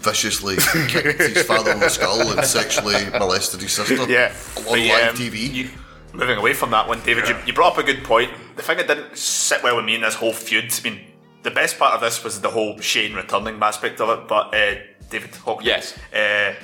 viciously 0.01 0.57
kicked 0.89 1.21
his 1.21 1.43
father 1.45 1.73
in 1.73 1.81
the 1.81 1.89
skull 1.89 2.21
and 2.37 2.45
sexually 2.45 3.05
molested 3.19 3.61
his 3.63 3.73
sister 3.73 3.95
Yeah, 4.09 4.35
on 4.59 4.65
but, 4.65 4.73
live 4.79 5.11
um, 5.11 5.17
TV. 5.17 5.53
you- 5.55 5.71
moving 6.13 6.39
away 6.39 6.55
from 6.55 6.71
that 6.71 6.87
one, 6.87 7.01
David, 7.03 7.29
you, 7.29 7.37
you 7.47 7.53
brought 7.53 7.73
up 7.73 7.79
a 7.79 7.83
good 7.83 8.05
point. 8.05 8.31
The 8.57 8.63
thing 8.63 8.77
that 8.77 8.87
didn't 8.87 9.17
sit 9.19 9.63
well 9.65 9.77
with 9.77 9.85
me 9.85 9.97
in 9.97 10.01
this 10.01 10.15
whole 10.15 10.33
feud, 10.33 10.73
I 10.73 10.89
mean, 10.89 11.01
the 11.45 11.51
best 11.53 11.79
part 11.79 11.95
of 11.95 12.01
this 12.01 12.25
was 12.25 12.41
the 12.41 12.51
whole 12.51 12.79
Shane 12.81 13.15
returning 13.15 13.63
aspect 13.63 14.01
of 14.01 14.09
it. 14.19 14.27
But 14.29 14.55
uh, 14.55 14.75
David 15.11 15.35
Hawkins, 15.37 15.67
Yes. 15.67 15.97
uh, 16.13 16.55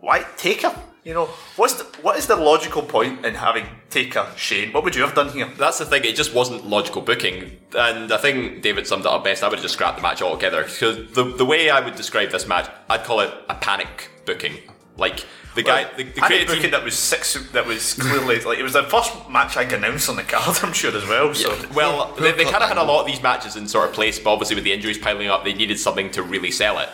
why 0.00 0.24
Taker? 0.36 0.74
You 1.04 1.14
know, 1.14 1.26
what's 1.56 1.74
the, 1.74 1.84
what 2.02 2.18
is 2.18 2.26
the 2.26 2.36
logical 2.36 2.82
point 2.82 3.24
in 3.24 3.34
having 3.34 3.64
Taker 3.88 4.26
Shane? 4.36 4.70
What 4.72 4.84
would 4.84 4.94
you 4.94 5.00
have 5.02 5.14
done 5.14 5.30
here? 5.30 5.48
That's 5.56 5.78
the 5.78 5.86
thing, 5.86 6.04
it 6.04 6.14
just 6.14 6.34
wasn't 6.34 6.66
logical 6.66 7.00
booking. 7.00 7.56
And 7.74 8.12
I 8.12 8.18
think 8.18 8.60
David 8.62 8.86
summed 8.86 9.06
it 9.06 9.10
up 9.10 9.24
best. 9.24 9.42
I 9.42 9.48
would 9.48 9.54
have 9.54 9.62
just 9.62 9.74
scrapped 9.74 9.96
the 9.96 10.02
match 10.02 10.20
altogether. 10.20 10.62
Because 10.64 11.10
the, 11.12 11.24
the 11.24 11.44
way 11.46 11.70
I 11.70 11.80
would 11.80 11.94
describe 11.94 12.30
this 12.30 12.46
match, 12.46 12.68
I'd 12.90 13.04
call 13.04 13.20
it 13.20 13.32
a 13.48 13.54
panic 13.54 14.10
booking. 14.26 14.58
Like, 14.98 15.24
the 15.54 15.62
guy, 15.62 15.84
the, 15.96 16.04
the 16.04 16.20
creative 16.20 16.48
booking 16.48 16.62
team. 16.62 16.70
that 16.72 16.84
was 16.84 16.96
six. 16.96 17.34
That 17.52 17.66
was 17.66 17.94
clearly 17.94 18.40
like 18.40 18.58
it 18.58 18.62
was 18.62 18.74
the 18.74 18.84
first 18.84 19.28
match 19.28 19.56
I 19.56 19.64
could 19.64 19.78
announce 19.78 20.08
on 20.08 20.16
the 20.16 20.22
card. 20.22 20.58
I'm 20.62 20.72
sure 20.72 20.96
as 20.96 21.06
well. 21.06 21.34
So 21.34 21.56
Well, 21.74 22.14
they, 22.14 22.32
they 22.32 22.44
kind 22.44 22.62
of 22.62 22.68
had 22.68 22.78
a 22.78 22.84
lot 22.84 23.00
of 23.00 23.06
these 23.06 23.22
matches 23.22 23.56
in 23.56 23.66
sort 23.66 23.88
of 23.88 23.94
place, 23.94 24.18
but 24.18 24.32
obviously 24.32 24.54
with 24.54 24.64
the 24.64 24.72
injuries 24.72 24.98
piling 24.98 25.28
up, 25.28 25.44
they 25.44 25.54
needed 25.54 25.78
something 25.78 26.10
to 26.12 26.22
really 26.22 26.50
sell 26.50 26.78
it. 26.78 26.88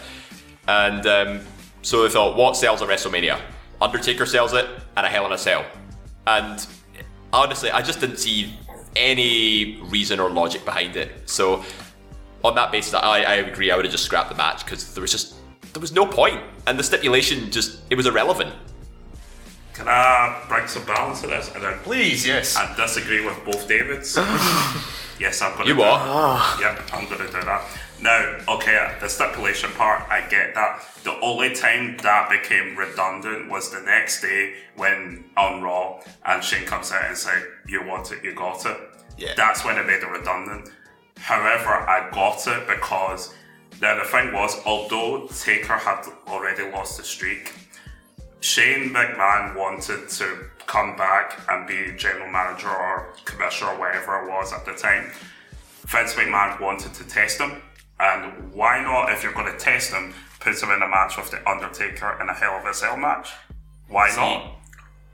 And 0.69 1.07
um, 1.07 1.40
so 1.83 2.03
they 2.03 2.09
thought, 2.09 2.37
what 2.37 2.57
sells 2.57 2.83
at 2.83 2.88
WrestleMania? 2.88 3.40
Undertaker 3.81 4.27
sells 4.27 4.53
it, 4.55 4.66
and 4.97 5.07
a 5.07 5.09
Hell 5.09 5.27
in 5.27 5.33
a 5.33 5.38
Cell. 5.38 5.64
And 6.27 6.66
honestly, 7.33 7.71
I 7.71 7.83
just 7.83 8.01
didn't 8.01 8.16
see 8.16 8.55
any 8.97 9.81
reason 9.85 10.19
or 10.19 10.31
logic 10.31 10.64
behind 10.64 10.97
it. 10.97 11.29
So 11.29 11.62
on 12.42 12.55
that 12.55 12.73
basis, 12.73 12.95
I, 12.95 13.21
I 13.23 13.35
agree. 13.35 13.71
I 13.71 13.77
would 13.77 13.85
have 13.85 13.92
just 13.92 14.05
scrapped 14.05 14.31
the 14.31 14.35
match 14.37 14.64
because 14.64 14.95
there 14.95 15.03
was 15.03 15.12
just 15.12 15.35
there 15.77 15.83
was 15.83 15.93
no 15.93 16.07
point, 16.07 16.41
and 16.67 16.79
the 16.79 16.83
stipulation 16.83 17.51
just 17.51 17.81
it 17.91 17.97
was 17.97 18.07
irrelevant. 18.07 18.55
Can 19.75 19.87
I 19.89 20.43
bring 20.49 20.67
some 20.67 20.87
balance 20.87 21.21
to 21.21 21.27
this? 21.27 21.53
And 21.55 21.62
then 21.62 21.79
please, 21.81 22.27
yes. 22.27 22.57
I 22.57 22.75
disagree 22.75 23.23
with 23.23 23.37
both 23.45 23.69
Davids. 23.69 24.17
yes, 25.21 25.43
I'm 25.43 25.53
going 25.53 25.65
to 25.65 25.69
You 25.69 25.75
do 25.75 25.81
what? 25.81 25.99
that. 25.99 26.59
Yep, 26.62 26.95
I'm 26.95 27.05
going 27.11 27.21
to 27.21 27.27
do 27.27 27.45
that. 27.45 27.62
Now, 28.01 28.39
okay, 28.57 28.97
the 29.03 29.09
stipulation 29.09 29.71
part, 29.73 30.09
I 30.11 30.23
get 30.31 30.55
that. 30.55 30.83
The 31.05 31.21
only 31.21 31.55
time 31.55 31.99
that 31.99 32.31
became 32.31 32.75
redundant 32.75 33.51
was 33.51 33.71
the 33.71 33.81
next 33.83 34.23
day 34.23 34.55
when 34.77 35.27
on 35.37 35.61
Raw 35.61 36.01
and 36.25 36.43
Shane 36.43 36.65
comes 36.65 36.91
out 36.91 37.05
and 37.05 37.17
said, 37.19 37.43
You 37.69 37.85
want 37.87 38.12
it, 38.12 38.25
you 38.25 38.35
got 38.35 38.65
it. 38.65 38.79
Yeah. 39.19 39.35
That's 39.37 39.62
when 39.62 39.77
it 39.77 39.87
made 39.87 40.03
it 40.03 40.09
redundant. 40.09 40.71
However, 41.19 41.69
I 41.69 42.09
got 42.12 42.47
it 42.47 42.67
because 42.67 43.35
now 43.81 43.99
the 43.99 44.09
thing 44.09 44.33
was, 44.33 44.57
although 44.65 45.27
Taker 45.29 45.77
had 45.77 46.05
already 46.29 46.71
lost 46.71 46.97
the 46.97 47.05
streak, 47.05 47.53
Shane 48.41 48.91
McMahon 48.91 49.57
wanted 49.57 50.09
to 50.09 50.47
come 50.67 50.97
back 50.97 51.41
and 51.49 51.67
be 51.67 51.93
general 51.97 52.31
manager 52.31 52.69
or 52.69 53.15
commissioner 53.25 53.73
or 53.73 53.79
whatever 53.79 54.23
it 54.23 54.29
was 54.29 54.53
at 54.53 54.65
the 54.65 54.73
time. 54.73 55.11
Vince 55.87 56.15
McMahon 56.15 56.61
wanted 56.61 56.95
to 56.95 57.05
test 57.05 57.41
him, 57.41 57.62
and 58.01 58.53
why 58.53 58.83
not, 58.83 59.12
if 59.12 59.23
you're 59.23 59.33
going 59.33 59.51
to 59.51 59.59
test 59.59 59.93
him, 59.93 60.15
put 60.41 60.61
him 60.61 60.71
in 60.71 60.83
a 60.83 60.89
match 60.89 61.17
with 61.17 61.31
The 61.31 61.49
Undertaker 61.49 62.19
in 62.21 62.29
a 62.29 62.35
Hell 62.35 62.59
of 62.59 62.65
a 62.67 62.75
Cell 62.75 62.97
match? 62.97 63.31
Why 63.89 64.09
not? 64.17 64.53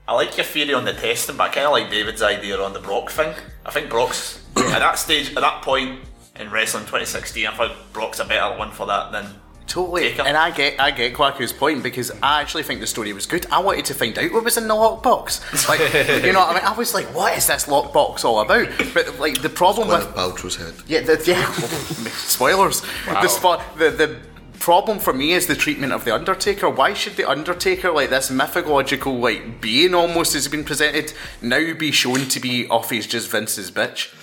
I 0.07 0.15
like 0.15 0.35
your 0.35 0.45
theory 0.45 0.73
on 0.73 0.85
the 0.85 0.93
testing, 0.93 1.37
but 1.37 1.51
I 1.51 1.53
kind 1.53 1.65
of 1.67 1.71
like 1.71 1.89
David's 1.89 2.21
idea 2.21 2.59
on 2.59 2.73
the 2.73 2.79
Brock 2.79 3.09
thing. 3.09 3.33
I 3.65 3.71
think 3.71 3.89
Brock's 3.89 4.43
at 4.57 4.79
that 4.79 4.97
stage, 4.97 5.29
at 5.29 5.41
that 5.41 5.61
point 5.61 6.01
in 6.39 6.49
wrestling 6.49 6.83
2016. 6.83 7.47
I 7.47 7.55
thought 7.55 7.75
Brock's 7.93 8.19
a 8.19 8.25
better 8.25 8.57
one 8.57 8.71
for 8.71 8.85
that 8.87 9.11
than 9.11 9.27
Totally, 9.65 10.09
Taker. 10.09 10.23
and 10.23 10.35
I 10.35 10.51
get 10.51 10.79
I 10.79 10.91
get 10.91 11.13
Kwaku's 11.13 11.53
point 11.53 11.83
because 11.83 12.11
I 12.21 12.41
actually 12.41 12.63
think 12.63 12.81
the 12.81 12.85
story 12.87 13.13
was 13.13 13.25
good. 13.25 13.45
I 13.49 13.59
wanted 13.59 13.85
to 13.85 13.93
find 13.93 14.15
out 14.19 14.31
what 14.33 14.43
was 14.43 14.57
in 14.57 14.67
the 14.67 14.73
lockbox. 14.73 15.67
Like, 15.69 15.79
you 16.25 16.33
know, 16.33 16.39
what 16.39 16.49
I 16.49 16.53
mean, 16.55 16.65
I 16.65 16.73
was 16.77 16.93
like, 16.93 17.05
what 17.15 17.37
is 17.37 17.47
this 17.47 17.65
lockbox 17.65 18.25
all 18.25 18.41
about? 18.41 18.67
But 18.93 19.19
like 19.19 19.41
the 19.41 19.49
problem 19.49 19.87
with 19.87 20.05
Gwyneth 20.07 20.13
Paltrow's 20.13 20.55
head. 20.57 20.73
yeah, 20.85 21.01
the, 21.01 21.23
yeah. 21.25 21.49
spoilers. 22.11 22.81
The, 23.05 23.27
spot 23.29 23.63
the 23.77 23.89
the 23.91 24.19
problem 24.59 24.99
for 24.99 25.13
me 25.13 25.33
is 25.33 25.47
the 25.47 25.55
treatment 25.55 25.93
of 25.93 26.05
the 26.05 26.13
Undertaker. 26.13 26.69
Why 26.69 26.93
should 26.93 27.17
the 27.17 27.29
Undertaker, 27.29 27.91
like 27.91 28.09
this 28.09 28.31
mythological 28.31 29.17
like 29.17 29.61
being, 29.61 29.93
almost 29.93 30.33
has 30.33 30.47
been 30.47 30.63
presented, 30.63 31.13
now 31.41 31.73
be 31.73 31.91
shown 31.91 32.27
to 32.29 32.39
be 32.39 32.67
off 32.67 32.89
he's 32.89 33.07
just 33.07 33.29
Vince's 33.29 33.71
bitch? 33.71 34.13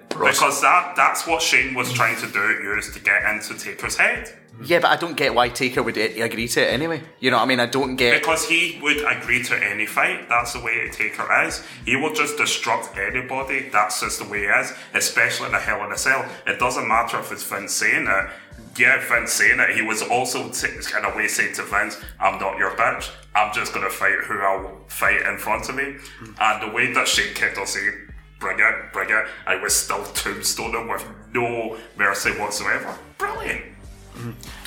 Because 0.18 0.62
that 0.62 0.94
that's 0.96 1.26
what 1.26 1.42
Shane 1.42 1.74
was 1.74 1.92
trying 1.92 2.16
to 2.16 2.26
do, 2.32 2.40
use 2.62 2.90
to 2.94 3.00
get 3.00 3.22
into 3.24 3.52
Taker's 3.52 3.98
head. 3.98 4.32
Yeah, 4.64 4.78
but 4.78 4.90
I 4.90 4.96
don't 4.96 5.16
get 5.16 5.34
why 5.34 5.50
Taker 5.50 5.82
would 5.82 5.98
eh, 5.98 6.24
agree 6.24 6.48
to 6.48 6.62
it 6.62 6.72
anyway. 6.72 7.02
You 7.20 7.30
know 7.30 7.36
what 7.36 7.42
I 7.42 7.46
mean? 7.46 7.60
I 7.60 7.66
don't 7.66 7.96
get. 7.96 8.18
Because 8.20 8.48
he 8.48 8.78
would 8.82 9.04
agree 9.04 9.42
to 9.44 9.56
any 9.62 9.84
fight. 9.84 10.28
That's 10.28 10.54
the 10.54 10.60
way 10.60 10.86
a 10.88 10.90
Taker 10.90 11.26
is. 11.44 11.62
He 11.84 11.96
will 11.96 12.14
just 12.14 12.38
destruct 12.38 12.96
anybody. 12.96 13.68
That's 13.68 14.00
just 14.00 14.18
the 14.18 14.28
way 14.28 14.40
he 14.40 14.46
is. 14.46 14.72
Especially 14.94 15.48
in 15.48 15.54
a 15.54 15.60
Hell 15.60 15.84
in 15.84 15.92
a 15.92 15.98
Cell. 15.98 16.26
It 16.46 16.58
doesn't 16.58 16.88
matter 16.88 17.18
if 17.18 17.30
it's 17.32 17.44
Vince 17.44 17.72
saying 17.72 18.06
it. 18.08 18.30
Yeah, 18.78 18.98
Vince 19.08 19.32
saying 19.32 19.58
it. 19.60 19.70
He 19.74 19.82
was 19.82 20.02
also 20.02 20.48
t- 20.50 20.68
kind 20.82 21.06
of 21.06 21.14
way 21.14 21.28
saying 21.28 21.54
to 21.54 21.62
Vince, 21.62 21.96
"I'm 22.20 22.38
not 22.38 22.58
your 22.58 22.72
bitch. 22.72 23.10
I'm 23.34 23.52
just 23.54 23.72
gonna 23.72 23.90
fight 23.90 24.18
who 24.26 24.38
I'll 24.40 24.80
fight 24.88 25.22
in 25.22 25.38
front 25.38 25.68
of 25.68 25.74
me." 25.74 25.96
And 26.40 26.62
the 26.62 26.74
way 26.74 26.92
that 26.92 27.08
Shane 27.08 27.34
kept 27.34 27.58
on 27.58 27.66
saying, 27.66 27.92
"Bring 28.38 28.58
it, 28.58 28.92
bring 28.92 29.08
it," 29.10 29.24
I 29.46 29.56
was 29.56 29.74
still 29.74 30.04
tombstoning 30.04 30.90
with 30.92 31.04
no 31.32 31.76
mercy 31.96 32.30
whatsoever. 32.32 32.94
Brilliant. 33.18 33.62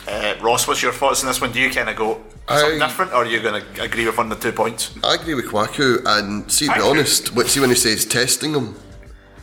uh, 0.08 0.36
Ross. 0.42 0.68
What's 0.68 0.82
your 0.82 0.92
thoughts 0.94 1.22
on 1.24 1.28
this 1.28 1.42
one? 1.42 1.52
Do 1.52 1.60
you 1.60 1.70
kind 1.72 1.90
of 1.90 1.96
go 1.96 2.22
something 2.48 2.82
I- 2.82 2.88
different, 2.88 3.12
or 3.14 3.18
are 3.24 3.26
you 3.26 3.40
going 3.42 3.62
to 3.62 3.82
agree 3.84 4.06
with 4.06 4.18
one 4.18 4.32
of 4.32 4.40
the 4.40 4.52
two 4.52 4.56
points? 4.56 4.92
I 5.04 5.16
agree 5.16 5.34
with 5.36 5.46
Kwaku, 5.46 6.04
and 6.06 6.52
see, 6.52 6.68
to 6.68 6.74
be 6.74 6.80
I 6.80 6.84
honest, 6.84 7.34
what- 7.36 7.48
see 7.48 7.60
when 7.60 7.70
he 7.70 7.76
says 7.76 8.06
testing 8.06 8.54
him. 8.54 8.76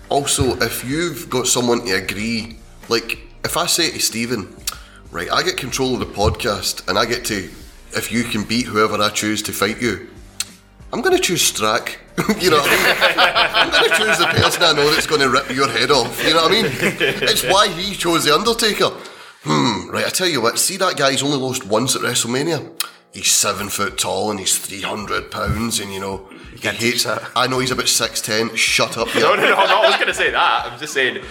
Also, 0.09 0.57
if 0.59 0.85
you've 0.85 1.29
got 1.29 1.47
someone 1.49 1.85
to 1.87 1.93
agree 1.93 2.59
Like, 2.89 3.19
if 3.47 3.57
I 3.57 3.67
say 3.67 3.91
to 3.93 4.01
Stephen, 4.01 4.55
right, 5.13 5.31
I 5.33 5.45
get 5.45 5.57
control 5.57 5.95
of 5.95 6.01
the 6.01 6.07
podcast 6.07 6.89
and 6.89 6.99
I 6.99 7.07
get 7.07 7.25
to, 7.27 7.49
if 7.93 8.11
you 8.11 8.25
can 8.25 8.43
beat 8.43 8.67
whoever 8.67 9.01
I 9.01 9.09
choose 9.11 9.41
to 9.43 9.53
fight 9.53 9.81
you, 9.81 10.09
I'm 10.93 11.01
going 11.01 11.17
to 11.17 11.23
choose 11.23 11.53
Strack. 11.53 11.99
you 12.43 12.51
know 12.51 12.57
what 12.57 12.69
I 12.69 12.77
mean? 12.77 13.17
I'm 13.55 13.71
going 13.71 13.91
to 13.91 13.97
choose 13.97 14.19
the 14.19 14.27
person 14.27 14.65
I 14.65 14.73
know 14.73 14.91
that's 14.91 15.07
going 15.07 15.21
to 15.21 15.31
rip 15.31 15.49
your 15.51 15.69
head 15.69 15.93
off. 15.93 16.21
You 16.27 16.35
know 16.35 16.43
what 16.43 16.51
I 16.51 16.63
mean? 16.63 16.65
It's 16.67 17.45
why 17.45 17.69
he 17.69 17.95
chose 17.95 18.25
The 18.25 18.35
Undertaker. 18.35 18.91
Hmm, 19.45 19.91
right, 19.91 20.05
I 20.05 20.09
tell 20.09 20.27
you 20.27 20.41
what, 20.41 20.59
see 20.59 20.77
that 20.79 20.97
guy's 20.97 21.23
only 21.23 21.39
lost 21.39 21.65
once 21.65 21.95
at 21.95 22.03
WrestleMania? 22.03 22.69
He's 23.13 23.31
seven 23.31 23.69
foot 23.69 23.97
tall 23.97 24.33
and 24.33 24.41
he's 24.41 24.59
300 24.59 25.31
pounds 25.31 25.79
and, 25.79 25.93
you 25.93 26.01
know, 26.01 26.29
he 26.53 26.59
can't 26.59 26.77
hates 26.77 27.05
that. 27.05 27.23
I 27.37 27.47
know 27.47 27.61
he's 27.61 27.71
about 27.71 27.87
6'10. 27.87 28.57
Shut 28.57 28.99
up, 28.99 29.15
you 29.15 29.21
No, 29.23 29.37
no, 29.37 29.43
no, 29.43 29.51
no, 29.51 29.55
I 29.57 29.87
was 29.87 29.95
going 29.95 30.09
to 30.09 30.15
say 30.15 30.33
that. 30.33 30.67
I'm 30.67 30.81
just 30.81 30.93
saying. 30.93 31.23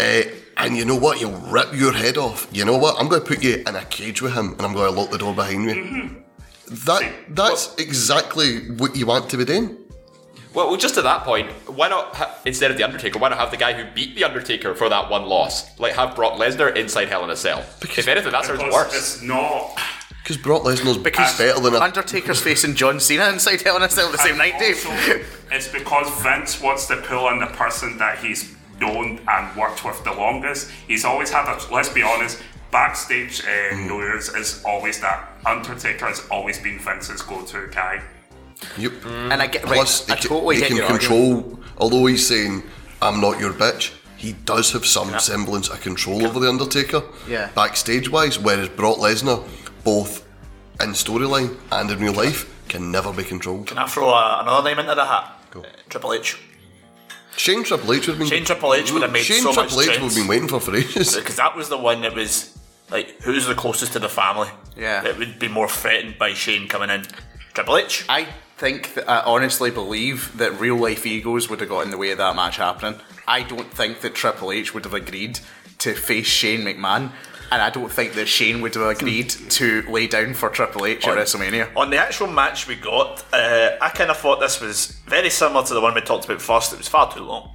Uh, 0.00 0.22
and 0.56 0.76
you 0.76 0.84
know 0.84 0.96
what? 0.96 1.18
He'll 1.18 1.38
rip 1.50 1.74
your 1.74 1.92
head 1.92 2.16
off. 2.16 2.48
You 2.52 2.64
know 2.64 2.76
what? 2.76 2.98
I'm 2.98 3.08
going 3.08 3.22
to 3.22 3.26
put 3.26 3.42
you 3.42 3.62
in 3.66 3.76
a 3.76 3.84
cage 3.84 4.20
with 4.22 4.32
him, 4.34 4.52
and 4.52 4.62
I'm 4.62 4.72
going 4.72 4.92
to 4.92 4.98
lock 5.00 5.10
the 5.10 5.18
door 5.18 5.34
behind 5.34 5.66
me. 5.66 6.10
That 6.86 7.12
that's 7.30 7.74
exactly 7.76 8.70
what 8.70 8.94
you 8.96 9.06
want 9.06 9.28
to 9.30 9.36
be 9.36 9.44
doing. 9.44 9.76
Well, 10.54 10.68
well, 10.68 10.76
just 10.76 10.94
to 10.94 11.02
that 11.02 11.22
point, 11.24 11.48
why 11.66 11.88
not 11.88 12.14
ha- 12.14 12.36
instead 12.44 12.70
of 12.70 12.76
the 12.76 12.82
Undertaker? 12.82 13.18
Why 13.18 13.28
not 13.28 13.38
have 13.38 13.50
the 13.50 13.56
guy 13.56 13.72
who 13.72 13.92
beat 13.94 14.16
the 14.16 14.24
Undertaker 14.24 14.74
for 14.74 14.88
that 14.88 15.10
one 15.10 15.26
loss? 15.26 15.78
Like 15.78 15.94
have 15.94 16.16
Brock 16.16 16.34
Lesnar 16.40 16.76
inside 16.76 17.08
Hell 17.08 17.24
in 17.24 17.30
a 17.30 17.36
Cell. 17.36 17.64
if 17.82 18.08
anything, 18.08 18.32
that 18.32 18.44
sounds 18.44 18.60
worse. 18.60 18.94
It's 18.96 19.22
not. 19.22 19.78
Because 20.22 20.36
Brock 20.36 20.62
Lesnar's 20.62 20.98
Because 20.98 21.36
better 21.38 21.60
than 21.60 21.74
a. 21.74 21.78
Undertaker's 21.78 22.40
facing 22.40 22.74
John 22.74 23.00
Cena 23.00 23.28
inside 23.30 23.62
Hell 23.62 23.76
in 23.76 23.82
a 23.82 23.88
Cell 23.88 24.10
the 24.12 24.18
same 24.18 24.38
night, 24.38 24.58
Dave. 24.58 24.84
Also, 24.86 25.20
it's 25.50 25.68
because 25.68 26.22
Vince 26.22 26.60
wants 26.60 26.86
to 26.86 26.96
pull 26.98 27.26
on 27.26 27.38
the 27.40 27.46
person 27.46 27.98
that 27.98 28.18
he's 28.18 28.54
known 28.80 29.20
and 29.28 29.56
worked 29.56 29.84
with 29.84 30.02
the 30.04 30.12
longest. 30.12 30.70
He's 30.88 31.04
always 31.04 31.30
had 31.30 31.46
a. 31.48 31.58
Let's 31.72 31.88
be 31.88 32.02
honest. 32.02 32.42
Backstage 32.70 33.42
uh, 33.44 33.74
Hmm. 33.74 33.88
news 33.88 34.28
is 34.28 34.62
always 34.64 35.00
that 35.00 35.28
Undertaker 35.44 36.06
has 36.06 36.26
always 36.30 36.58
been 36.58 36.78
Vince's 36.78 37.20
go-to 37.22 37.66
guy. 37.72 38.00
Yep. 38.78 38.92
And 39.32 39.42
I 39.42 39.46
get 39.48 39.64
right. 39.64 39.74
Plus, 39.74 40.08
I 40.08 40.14
he, 40.14 40.22
ca- 40.22 40.28
totally 40.28 40.54
he 40.56 40.60
get 40.60 40.68
can 40.68 40.76
your 40.76 40.86
argument. 40.86 41.42
control. 41.44 41.60
Although 41.78 42.06
he's 42.06 42.26
saying, 42.26 42.62
"I'm 43.02 43.20
not 43.20 43.40
your 43.40 43.52
bitch," 43.52 43.90
he 44.16 44.34
does 44.44 44.70
have 44.72 44.86
some 44.86 45.18
semblance 45.18 45.68
of 45.68 45.80
control 45.80 46.24
over 46.26 46.38
the 46.38 46.48
Undertaker. 46.48 47.02
Yeah. 47.28 47.48
Backstage 47.56 48.08
wise, 48.08 48.38
whereas 48.38 48.68
Brock 48.68 48.98
Lesnar, 48.98 49.42
both 49.82 50.24
in 50.80 50.90
storyline 50.90 51.56
and 51.72 51.90
in 51.90 51.98
real 51.98 52.12
life, 52.12 52.46
can 52.68 52.92
never 52.92 53.12
be 53.12 53.24
controlled. 53.24 53.66
Can 53.66 53.78
I 53.78 53.86
throw 53.88 54.10
a, 54.10 54.42
another 54.42 54.68
name 54.68 54.78
into 54.78 54.94
the 54.94 55.06
hat? 55.06 55.24
Go. 55.50 55.60
Uh, 55.62 55.66
Triple 55.88 56.12
H. 56.12 56.38
Shane 57.40 57.64
Triple 57.64 57.94
H 57.94 58.06
would 58.06 58.18
have 58.18 58.18
been. 58.18 58.28
Shane 58.28 58.44
Triple 58.44 58.74
H 58.74 58.92
would 58.92 59.00
have 59.00 59.12
made 59.12 59.24
Shane 59.24 59.40
so 59.40 59.52
much 59.52 59.72
Triple 59.72 59.80
H 59.80 59.88
would 59.88 60.12
have 60.12 60.14
been 60.14 60.26
waiting 60.26 60.48
for 60.48 60.60
for 60.60 60.76
ages. 60.76 61.16
Because 61.16 61.36
that 61.36 61.56
was 61.56 61.70
the 61.70 61.78
one 61.78 62.02
that 62.02 62.14
was 62.14 62.58
like, 62.90 63.22
who's 63.22 63.46
the 63.46 63.54
closest 63.54 63.94
to 63.94 63.98
the 63.98 64.10
family? 64.10 64.48
Yeah. 64.76 65.06
It 65.06 65.16
would 65.16 65.38
be 65.38 65.48
more 65.48 65.66
threatened 65.66 66.18
by 66.18 66.34
Shane 66.34 66.68
coming 66.68 66.90
in. 66.90 67.06
Triple 67.54 67.78
H. 67.78 68.04
I 68.10 68.28
think 68.58 68.92
that 68.92 69.08
I 69.08 69.20
honestly 69.20 69.70
believe 69.70 70.36
that 70.36 70.60
real 70.60 70.76
life 70.76 71.06
egos 71.06 71.48
would 71.48 71.60
have 71.60 71.70
got 71.70 71.80
in 71.80 71.90
the 71.90 71.96
way 71.96 72.10
of 72.10 72.18
that 72.18 72.36
match 72.36 72.58
happening. 72.58 73.00
I 73.26 73.42
don't 73.42 73.72
think 73.72 74.02
that 74.02 74.14
Triple 74.14 74.52
H 74.52 74.74
would 74.74 74.84
have 74.84 74.92
agreed 74.92 75.40
to 75.78 75.94
face 75.94 76.26
Shane 76.26 76.60
McMahon, 76.60 77.12
and 77.50 77.60
I 77.62 77.70
don't 77.70 77.90
think 77.90 78.12
that 78.14 78.26
Shane 78.28 78.60
would 78.60 78.74
have 78.74 78.86
agreed 78.86 79.30
to 79.30 79.82
lay 79.90 80.06
down 80.06 80.34
for 80.34 80.48
Triple 80.50 80.86
H 80.86 81.06
at 81.06 81.16
WrestleMania. 81.16 81.68
On 81.76 81.90
the 81.90 81.96
actual 81.98 82.26
match 82.28 82.66
we 82.66 82.76
got, 82.76 83.24
uh, 83.32 83.70
I 83.80 83.88
kind 83.90 84.10
of 84.10 84.16
thought 84.18 84.40
this 84.40 84.60
was 84.60 84.98
very 85.06 85.30
similar 85.30 85.64
to 85.66 85.74
the 85.74 85.80
one 85.80 85.94
we 85.94 86.00
talked 86.00 86.24
about 86.26 86.40
first. 86.40 86.72
It 86.72 86.78
was 86.78 86.88
far 86.88 87.12
too 87.12 87.22
long. 87.24 87.50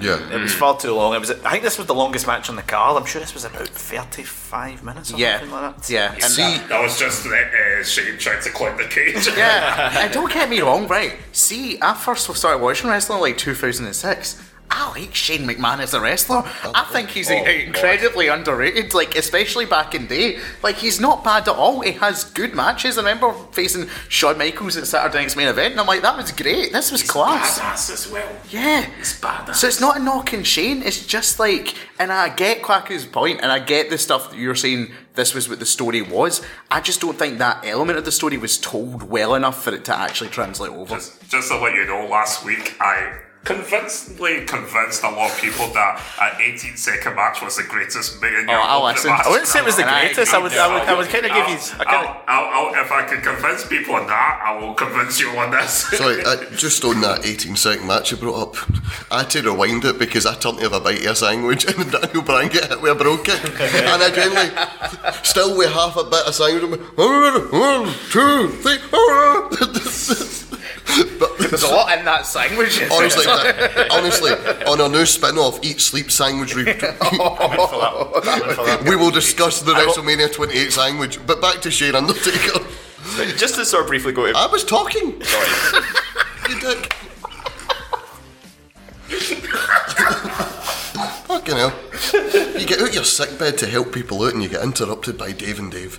Yeah. 0.00 0.18
It 0.34 0.40
was 0.40 0.52
far 0.52 0.76
too 0.76 0.92
long. 0.92 1.14
It 1.14 1.20
was. 1.20 1.30
I 1.30 1.50
think 1.52 1.62
this 1.62 1.78
was 1.78 1.86
the 1.86 1.94
longest 1.94 2.26
match 2.26 2.50
on 2.50 2.56
the 2.56 2.62
card. 2.62 3.00
I'm 3.00 3.06
sure 3.06 3.20
this 3.20 3.32
was 3.32 3.44
about 3.44 3.68
35 3.68 4.82
minutes 4.82 5.12
or 5.12 5.16
Yeah, 5.18 5.38
something 5.38 5.54
like 5.54 5.76
that. 5.76 5.88
yeah, 5.90 6.12
and 6.14 6.22
See, 6.24 6.58
That 6.68 6.82
was 6.82 6.98
just 6.98 7.24
uh, 7.26 7.84
Shane 7.84 8.18
trying 8.18 8.42
to 8.42 8.50
climb 8.50 8.76
the 8.76 8.84
cage. 8.88 9.28
yeah. 9.36 9.96
and 10.04 10.12
don't 10.12 10.32
get 10.32 10.48
me 10.50 10.60
wrong, 10.60 10.88
right? 10.88 11.12
See, 11.30 11.78
I 11.80 11.94
first 11.94 12.28
started 12.34 12.58
watching 12.60 12.90
wrestling 12.90 13.20
like 13.20 13.38
2006. 13.38 14.42
I 14.76 14.90
like 14.90 15.14
Shane 15.14 15.46
McMahon 15.46 15.78
as 15.78 15.94
a 15.94 16.00
wrestler. 16.00 16.38
I 16.44 16.84
oh, 16.88 16.92
think 16.92 17.10
he's 17.10 17.30
Oh, 17.30 17.34
incredibly 17.34 18.26
underrated, 18.26 18.92
like 18.92 19.16
especially 19.16 19.66
back 19.66 19.94
in 19.94 20.08
day. 20.08 20.40
Like 20.64 20.74
he's 20.76 20.98
not 21.00 21.22
bad 21.22 21.48
at 21.48 21.54
all. 21.54 21.80
He 21.80 21.92
has 21.92 22.24
good 22.24 22.54
matches. 22.54 22.98
I 22.98 23.02
remember 23.02 23.32
facing 23.52 23.86
Shawn 24.08 24.36
Michaels 24.36 24.76
at 24.76 24.88
Saturday 24.88 25.18
Night's 25.18 25.36
main 25.36 25.46
event, 25.46 25.72
and 25.72 25.80
I'm 25.80 25.86
like, 25.86 26.02
that 26.02 26.16
was 26.16 26.32
great. 26.32 26.72
This 26.72 26.90
was 26.90 27.04
class. 27.04 27.60
Badass 27.60 27.92
as 27.92 28.10
well. 28.10 28.28
Yeah. 28.50 28.90
it's 28.98 29.18
badass. 29.20 29.54
So 29.54 29.68
it's 29.68 29.80
not 29.80 29.96
a 29.96 30.00
knock 30.00 30.34
on 30.34 30.42
Shane, 30.42 30.82
it's 30.82 31.06
just 31.06 31.38
like, 31.38 31.76
and 32.00 32.12
I 32.12 32.34
get 32.34 32.62
Kwaku's 32.62 33.06
point, 33.06 33.40
and 33.42 33.52
I 33.52 33.60
get 33.60 33.90
the 33.90 33.98
stuff 33.98 34.30
that 34.30 34.38
you're 34.38 34.56
saying 34.56 34.90
this 35.14 35.34
was 35.34 35.48
what 35.48 35.60
the 35.60 35.66
story 35.66 36.02
was. 36.02 36.42
I 36.70 36.80
just 36.80 37.00
don't 37.00 37.16
think 37.16 37.38
that 37.38 37.64
element 37.64 37.98
of 37.98 38.04
the 38.04 38.12
story 38.12 38.36
was 38.38 38.58
told 38.58 39.04
well 39.04 39.36
enough 39.36 39.62
for 39.62 39.72
it 39.72 39.84
to 39.84 39.96
actually 39.96 40.30
translate 40.30 40.72
over. 40.72 40.96
Just, 40.96 41.30
just 41.30 41.48
to 41.52 41.58
let 41.58 41.74
you 41.74 41.86
know, 41.86 42.08
last 42.10 42.44
week 42.44 42.74
I 42.80 43.20
convincingly 43.44 44.44
convinced 44.46 45.02
a 45.02 45.10
lot 45.10 45.30
of 45.30 45.38
people 45.40 45.68
that 45.68 46.00
an 46.20 46.40
18 46.40 46.76
second 46.76 47.14
match 47.14 47.42
was 47.42 47.56
the 47.56 47.62
greatest 47.62 48.20
million 48.20 48.48
year 48.48 48.56
Oh, 48.56 48.62
I'll 48.62 48.78
opening 48.78 48.94
listen. 48.96 49.10
match 49.10 49.26
I 49.26 49.30
wouldn't 49.30 49.48
say 49.48 49.58
it 49.60 49.64
was 49.64 49.76
the 49.76 49.82
ever. 49.82 49.90
And 49.90 49.98
I 50.00 50.04
greatest. 50.14 50.34
I 50.34 50.38
would. 50.38 50.52
I 50.52 50.68
would. 50.72 50.82
I 50.88 50.94
would 50.98 51.08
kind 51.08 51.26
of 51.26 51.32
give 51.32 51.48
you. 51.48 51.56
I 51.78 51.84
kind 51.84 52.06
of. 52.08 52.16
I'll, 52.26 52.44
I'll, 52.44 52.66
I'll, 52.74 52.84
if 52.84 52.90
I 52.92 53.02
can 53.04 53.20
convince 53.22 53.66
people 53.66 53.94
on 53.94 54.06
that, 54.06 54.40
I 54.42 54.58
will 54.58 54.74
convince 54.74 55.20
you 55.20 55.28
on 55.30 55.50
this. 55.50 55.72
Sorry, 55.98 56.24
uh, 56.24 56.36
just 56.56 56.84
on 56.84 57.00
that 57.02 57.24
18 57.26 57.54
second 57.56 57.86
match 57.86 58.10
you 58.10 58.16
brought 58.16 58.56
up, 58.56 58.70
I 59.12 59.18
had 59.20 59.30
to 59.30 59.42
rewind 59.42 59.84
it 59.84 59.98
because 59.98 60.26
I 60.26 60.34
turned 60.34 60.58
to 60.58 60.64
have 60.64 60.72
a 60.72 60.80
bite 60.80 61.04
of 61.04 61.12
a 61.12 61.14
sandwich 61.14 61.64
and 61.68 61.90
Daniel 61.92 62.22
Bryan 62.22 62.48
get 62.48 62.68
hit 62.68 62.80
with 62.80 62.92
a 62.92 62.94
bro 62.94 63.16
kick. 63.22 63.42
and 63.44 64.02
I 64.02 64.10
generally, 64.10 64.50
still 65.22 65.56
with 65.56 65.70
half 65.72 65.96
a 65.96 66.04
bit 66.04 66.26
of 66.26 66.34
sandwich, 66.34 66.62
I'm 66.62 66.70
like, 66.70 66.96
one, 67.52 67.94
two, 68.10 68.48
three. 68.62 68.78
But 71.18 71.38
There's 71.38 71.62
a 71.62 71.68
lot 71.68 71.96
in 71.98 72.04
that 72.04 72.26
sandwich. 72.26 72.80
honestly, 72.92 73.24
that- 73.24 73.88
honestly, 73.90 74.32
on 74.66 74.80
our 74.80 74.88
new 74.88 75.06
spin 75.06 75.38
off, 75.38 75.64
Eat 75.64 75.80
Sleep 75.80 76.10
Sandwich, 76.10 76.54
re- 76.54 76.64
we 78.88 78.96
will 78.96 79.10
discuss 79.10 79.62
the 79.62 79.72
WrestleMania 79.72 80.32
28 80.32 80.72
sandwich. 80.72 81.24
But 81.26 81.40
back 81.40 81.60
to 81.62 81.70
Shane 81.70 81.94
Undertaker. 81.94 82.60
just 83.36 83.54
to 83.56 83.64
sort 83.64 83.82
of 83.84 83.88
briefly 83.88 84.12
go 84.12 84.26
to 84.30 84.36
I 84.36 84.46
was 84.46 84.64
talking. 84.64 85.22
sorry. 85.22 85.84
You 86.50 86.60
dick. 86.60 86.92
Fucking 91.26 91.56
hell. 91.56 91.72
You 92.58 92.66
get 92.66 92.80
out 92.80 92.94
your 92.94 93.04
sick 93.04 93.38
bed 93.38 93.58
to 93.58 93.66
help 93.66 93.92
people 93.92 94.22
out 94.24 94.34
and 94.34 94.42
you 94.42 94.48
get 94.48 94.62
interrupted 94.62 95.16
by 95.18 95.32
Dave 95.32 95.58
and 95.58 95.70
Dave. 95.72 95.98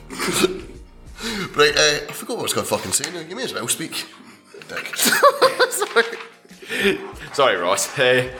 right, 1.57 1.75
uh, 1.75 2.05
I 2.07 2.11
forgot 2.13 2.37
what 2.37 2.39
I 2.39 2.43
was 2.43 2.53
going 2.53 2.65
to 2.67 2.75
fucking 2.75 2.91
say 2.91 3.11
now. 3.11 3.19
You 3.21 3.35
may 3.35 3.43
as 3.43 3.53
well 3.53 3.67
speak. 3.67 4.05
Dick. 4.67 4.95
Sorry, 7.33 7.55
Ross. 7.57 7.97
Uh, 7.97 8.31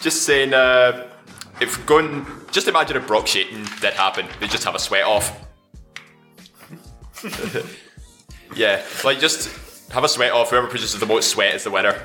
just 0.00 0.22
saying, 0.22 0.54
uh, 0.54 1.08
if 1.60 1.84
going, 1.86 2.26
just 2.50 2.68
imagine 2.68 2.96
if 2.96 3.06
Brock 3.06 3.26
Shayton 3.26 3.80
did 3.80 3.94
happen, 3.94 4.26
they 4.40 4.46
just 4.46 4.64
have 4.64 4.74
a 4.74 4.78
sweat 4.78 5.04
off. 5.04 5.46
yeah, 8.56 8.82
like 9.04 9.18
just 9.18 9.90
have 9.90 10.04
a 10.04 10.08
sweat 10.08 10.32
off. 10.32 10.50
Whoever 10.50 10.68
produces 10.68 11.00
the 11.00 11.06
most 11.06 11.28
sweat 11.28 11.54
is 11.54 11.64
the 11.64 11.70
winner. 11.70 12.00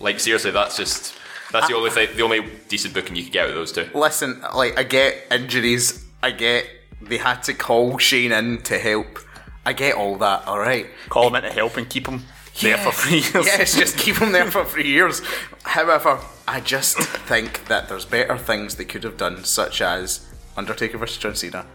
Like 0.00 0.18
seriously, 0.18 0.50
that's 0.50 0.76
just 0.76 1.14
that's 1.52 1.68
the 1.68 1.74
only 1.74 1.90
thing, 1.90 2.08
the 2.16 2.22
only 2.22 2.40
decent 2.68 2.94
booking 2.94 3.14
you 3.14 3.24
could 3.24 3.32
get 3.32 3.44
out 3.44 3.50
of 3.50 3.54
those 3.54 3.72
two. 3.72 3.88
Listen, 3.94 4.40
like 4.54 4.78
I 4.78 4.82
get 4.82 5.24
injuries. 5.30 6.04
I 6.22 6.32
get 6.32 6.66
they 7.00 7.18
had 7.18 7.42
to 7.44 7.54
call 7.54 7.98
Shane 7.98 8.32
in 8.32 8.62
to 8.62 8.78
help. 8.78 9.20
I 9.64 9.72
get 9.72 9.94
all 9.94 10.16
that. 10.16 10.46
All 10.46 10.58
right. 10.58 10.86
call 11.08 11.28
him 11.28 11.36
in 11.36 11.42
to 11.42 11.50
help 11.50 11.76
and 11.76 11.88
keep 11.88 12.06
him 12.06 12.22
there 12.60 12.78
for 12.78 12.92
three 12.92 13.18
years. 13.20 13.46
Yes, 13.46 13.76
just 13.76 13.96
keep 13.98 14.16
him 14.16 14.32
there 14.32 14.50
for 14.50 14.64
three 14.72 14.88
years. 14.88 15.22
However, 15.64 16.18
I 16.48 16.60
just 16.60 16.98
think 16.98 17.66
that 17.66 17.88
there's 17.88 18.04
better 18.04 18.36
things 18.38 18.76
they 18.76 18.84
could 18.84 19.04
have 19.04 19.16
done, 19.16 19.44
such 19.44 19.80
as 19.80 20.26
Undertaker 20.56 20.98
versus 20.98 21.18
John 21.18 21.34
Cena 21.34 21.66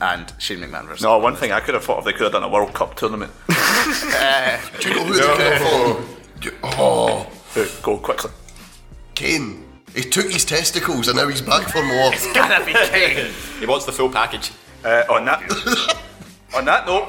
and 0.00 0.32
Shane 0.38 0.58
McMahon 0.60 0.86
versus. 0.86 1.02
No, 1.02 1.18
one 1.18 1.36
thing 1.36 1.52
I 1.52 1.60
could 1.60 1.74
have 1.74 1.84
thought 1.84 1.98
of, 1.98 2.04
they 2.04 2.12
could 2.12 2.22
have 2.22 2.32
done 2.32 2.42
a 2.42 2.48
World 2.48 2.72
Cup 2.74 2.94
tournament. 2.96 3.32
Do 3.46 3.54
you 4.88 4.94
know 4.94 5.04
who 5.04 5.14
they 5.14 5.20
could 5.20 5.40
have 5.40 5.62
fought? 5.62 6.40
Do- 6.40 6.56
Oh, 6.62 7.26
Go 7.82 7.98
quickly. 7.98 8.30
Kane. 9.14 9.64
He 9.94 10.02
took 10.02 10.30
his 10.30 10.44
testicles 10.44 11.08
and 11.08 11.16
now 11.16 11.26
he's 11.28 11.42
back 11.42 11.68
for 11.68 11.82
more. 11.84 12.12
Gotta 12.32 12.64
be 12.64 12.72
Kane. 12.72 13.30
He 13.60 13.66
wants 13.66 13.84
the 13.84 13.92
full 13.92 14.08
package. 14.08 14.52
Uh, 14.84 15.02
on 15.10 15.24
that, 15.26 15.42
on 16.56 16.64
that 16.64 16.86
note, 16.86 17.08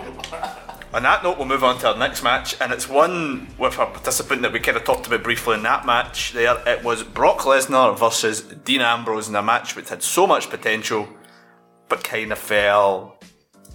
on 0.93 1.03
that 1.03 1.23
note, 1.23 1.37
we'll 1.37 1.47
move 1.47 1.63
on 1.63 1.79
to 1.79 1.89
our 1.89 1.97
next 1.97 2.23
match, 2.23 2.59
and 2.59 2.73
it's 2.73 2.89
one 2.89 3.47
with 3.57 3.77
a 3.79 3.85
participant 3.85 4.41
that 4.41 4.51
we 4.51 4.59
kind 4.59 4.75
of 4.75 4.83
talked 4.83 5.07
about 5.07 5.23
briefly 5.23 5.55
in 5.55 5.63
that 5.63 5.85
match. 5.85 6.33
There, 6.33 6.61
it 6.67 6.83
was 6.83 7.03
Brock 7.03 7.39
Lesnar 7.39 7.97
versus 7.97 8.41
Dean 8.41 8.81
Ambrose 8.81 9.29
in 9.29 9.35
a 9.35 9.41
match 9.41 9.75
which 9.75 9.89
had 9.89 10.03
so 10.03 10.27
much 10.27 10.49
potential, 10.49 11.07
but 11.87 12.03
kind 12.03 12.31
of 12.31 12.39
fell 12.39 13.17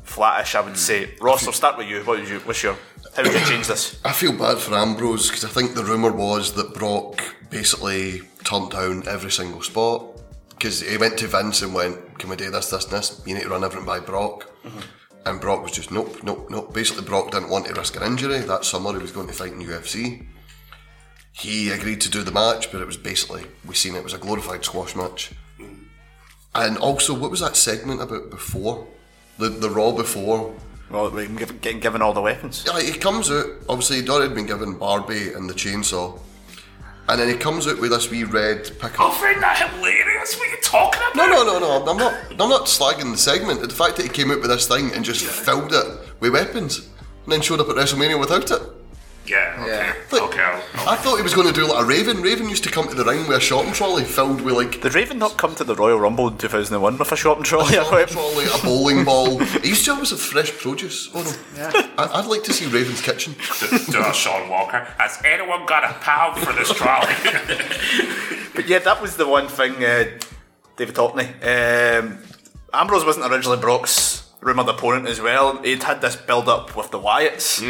flattish. 0.03 0.55
I 0.55 0.61
would 0.61 0.77
say. 0.77 1.07
Hmm. 1.07 1.25
Ross, 1.25 1.47
I'll 1.47 1.53
start 1.53 1.79
with 1.79 1.89
you. 1.89 2.03
What 2.03 2.19
did 2.19 2.29
you? 2.29 2.41
What's 2.41 2.63
your? 2.63 2.77
How 3.15 3.23
would 3.23 3.33
you 3.33 3.41
change 3.47 3.67
this? 3.67 3.99
I 4.05 4.13
feel 4.13 4.33
bad 4.33 4.59
for 4.59 4.75
Ambrose 4.75 5.29
because 5.29 5.45
I 5.45 5.49
think 5.49 5.75
the 5.75 5.85
rumour 5.85 6.13
was 6.13 6.53
that 6.53 6.75
Brock 6.75 7.23
basically 7.49 8.21
turned 8.45 8.73
down 8.73 9.09
every 9.09 9.31
single 9.31 9.63
spot 9.63 10.21
because 10.51 10.83
he 10.83 10.99
went 10.99 11.19
to 11.19 11.27
Vince 11.27 11.63
and 11.63 11.73
went, 11.73 12.19
can 12.19 12.29
we 12.29 12.37
do 12.37 12.51
this, 12.51 12.71
this, 12.71 12.85
and 12.85 12.93
this? 12.93 13.23
You 13.25 13.35
need 13.35 13.45
to 13.45 13.49
run 13.49 13.65
everything 13.65 13.87
by 13.87 14.01
Brock. 14.01 14.51
Mm-hmm. 14.65 14.81
And 15.27 15.41
Brock 15.41 15.63
was 15.63 15.73
just, 15.73 15.91
nope, 15.91 16.23
nope, 16.23 16.47
nope. 16.51 16.73
Basically, 16.73 17.05
Brock 17.05 17.33
didn't 17.33 17.51
want 17.51 17.67
to 17.67 17.75
risk 17.75 17.97
an 17.97 18.05
injury. 18.05 18.39
That 18.39 18.65
summer, 18.65 18.93
he 18.93 18.99
was 19.03 19.11
going 19.13 19.27
to 19.27 19.33
fight 19.33 19.53
in 19.53 19.61
UFC. 19.61 20.25
He 21.33 21.71
agreed 21.71 22.01
to 22.03 22.11
do 22.11 22.23
the 22.23 22.31
match, 22.31 22.71
but 22.73 22.81
it 22.81 22.87
was 22.87 22.97
basically, 22.97 23.45
we 23.67 23.75
seen 23.75 23.95
it 23.97 24.05
was 24.05 24.15
a 24.15 24.19
glorified 24.19 24.65
squash 24.65 24.95
match. 24.97 25.33
And 26.55 26.79
also, 26.79 27.13
what 27.13 27.31
was 27.31 27.41
that 27.41 27.57
segment 27.57 28.01
about 28.01 28.31
before? 28.31 28.87
The, 29.39 29.51
the 29.51 29.69
Raw 29.69 29.93
before, 29.93 30.55
Well, 30.91 31.11
getting 31.11 31.81
given 31.81 32.01
all 32.01 32.15
the 32.15 32.23
weapons. 32.23 32.65
yeah, 32.67 32.81
he 32.81 32.93
comes 32.93 33.31
out. 33.31 33.47
Obviously, 33.69 33.97
he'd 33.97 34.09
already 34.09 34.33
been 34.33 34.47
given 34.47 34.79
Barbie 34.79 35.33
and 35.35 35.51
the 35.51 35.55
chainsaw, 35.55 36.19
and 37.09 37.21
then 37.21 37.29
he 37.29 37.35
comes 37.35 37.67
out 37.67 37.81
with 37.81 37.91
this 37.91 38.11
wee 38.11 38.25
red 38.25 38.65
pick 38.79 39.01
I 39.01 39.11
find 39.15 39.43
that 39.43 39.59
hilarious. 39.59 40.37
What 40.37 40.49
are 40.49 40.51
you 40.51 40.61
talking 40.61 41.01
about? 41.03 41.17
No, 41.17 41.27
no, 41.27 41.45
no, 41.45 41.59
no. 41.59 41.91
I'm 41.91 41.97
not. 41.97 42.15
I'm 42.31 42.49
not 42.49 42.67
slagging 42.67 43.13
the 43.13 43.19
segment. 43.19 43.61
The 43.61 43.69
fact 43.69 43.97
that 43.97 44.03
he 44.03 44.09
came 44.09 44.31
out 44.31 44.41
with 44.41 44.51
this 44.51 44.67
thing 44.67 44.93
and 44.93 45.05
just 45.05 45.25
filled 45.25 45.73
it 45.73 45.87
with 46.21 46.33
weapons, 46.33 46.89
and 47.25 47.33
then 47.33 47.41
showed 47.41 47.61
up 47.61 47.69
at 47.69 47.77
WrestleMania 47.77 48.19
without 48.19 48.51
it. 48.51 48.63
Yeah, 49.27 49.57
okay. 49.61 50.01
Like, 50.13 50.23
okay. 50.23 50.41
I'll, 50.43 50.63
I'll- 50.75 50.89
I 50.91 50.97
thought 50.97 51.17
he 51.17 51.23
was 51.23 51.35
going 51.35 51.47
to 51.49 51.53
do 51.53 51.67
like 51.67 51.83
a 51.83 51.87
Raven. 51.87 52.23
Raven 52.23 52.49
used 52.49 52.63
to 52.65 52.71
come 52.71 52.89
to 52.89 52.95
the 52.95 53.05
ring 53.05 53.27
with 53.27 53.37
a 53.37 53.41
shopping 53.41 53.73
trolley 53.73 54.05
filled 54.05 54.41
with 54.41 54.55
like 54.55 54.81
Did 54.81 54.95
Raven 54.95 55.19
not 55.19 55.37
come 55.37 55.55
to 55.57 55.65
the 55.65 55.75
Royal 55.75 55.99
Rumble 55.99 56.29
in 56.29 56.39
2001 56.39 56.99
with 56.99 57.13
a 57.13 57.17
shopping 57.17 57.43
trolley? 57.45 57.77
a 57.77 57.85
shopping 57.85 58.07
trolley, 58.07 58.45
a 58.47 58.63
bowling 58.65 59.05
ball. 59.05 59.39
He 59.39 59.71
used 59.71 59.85
to 59.87 59.93
always 59.93 60.11
have 60.11 60.21
fresh 60.21 60.53
produce. 60.53 61.11
Oh 61.15 61.23
no. 61.57 61.71
I, 61.99 62.19
I'd 62.21 62.27
like 62.27 62.45
to 62.45 62.53
see 62.53 62.67
Raven's 62.67 63.01
kitchen. 63.03 63.35
to, 63.35 63.67
to 63.93 64.13
Sean 64.13 64.49
Walker. 64.49 64.85
Has 64.99 65.21
anyone 65.25 65.67
got 65.67 65.85
a 65.85 65.95
pound 66.01 66.39
for 66.39 66.53
this 66.53 66.73
trolley? 66.73 67.13
But 68.55 68.69
yeah, 68.69 68.79
that 68.79 69.03
was 69.03 69.17
the 69.17 69.29
one 69.29 69.49
thing, 69.49 69.85
uh, 69.85 70.05
David 70.77 70.95
Hockney. 70.95 71.29
Um, 71.45 72.19
Ambrose 72.73 73.05
wasn't 73.05 73.31
originally 73.31 73.59
Brock's 73.59 74.26
rumoured 74.47 74.69
opponent 74.69 75.09
as 75.09 75.21
well. 75.21 75.61
He'd 75.63 75.83
had 75.83 76.01
this 76.01 76.15
build 76.15 76.49
up 76.49 76.77
with 76.77 76.93
the 76.93 77.01
Wyatts, 77.01 77.61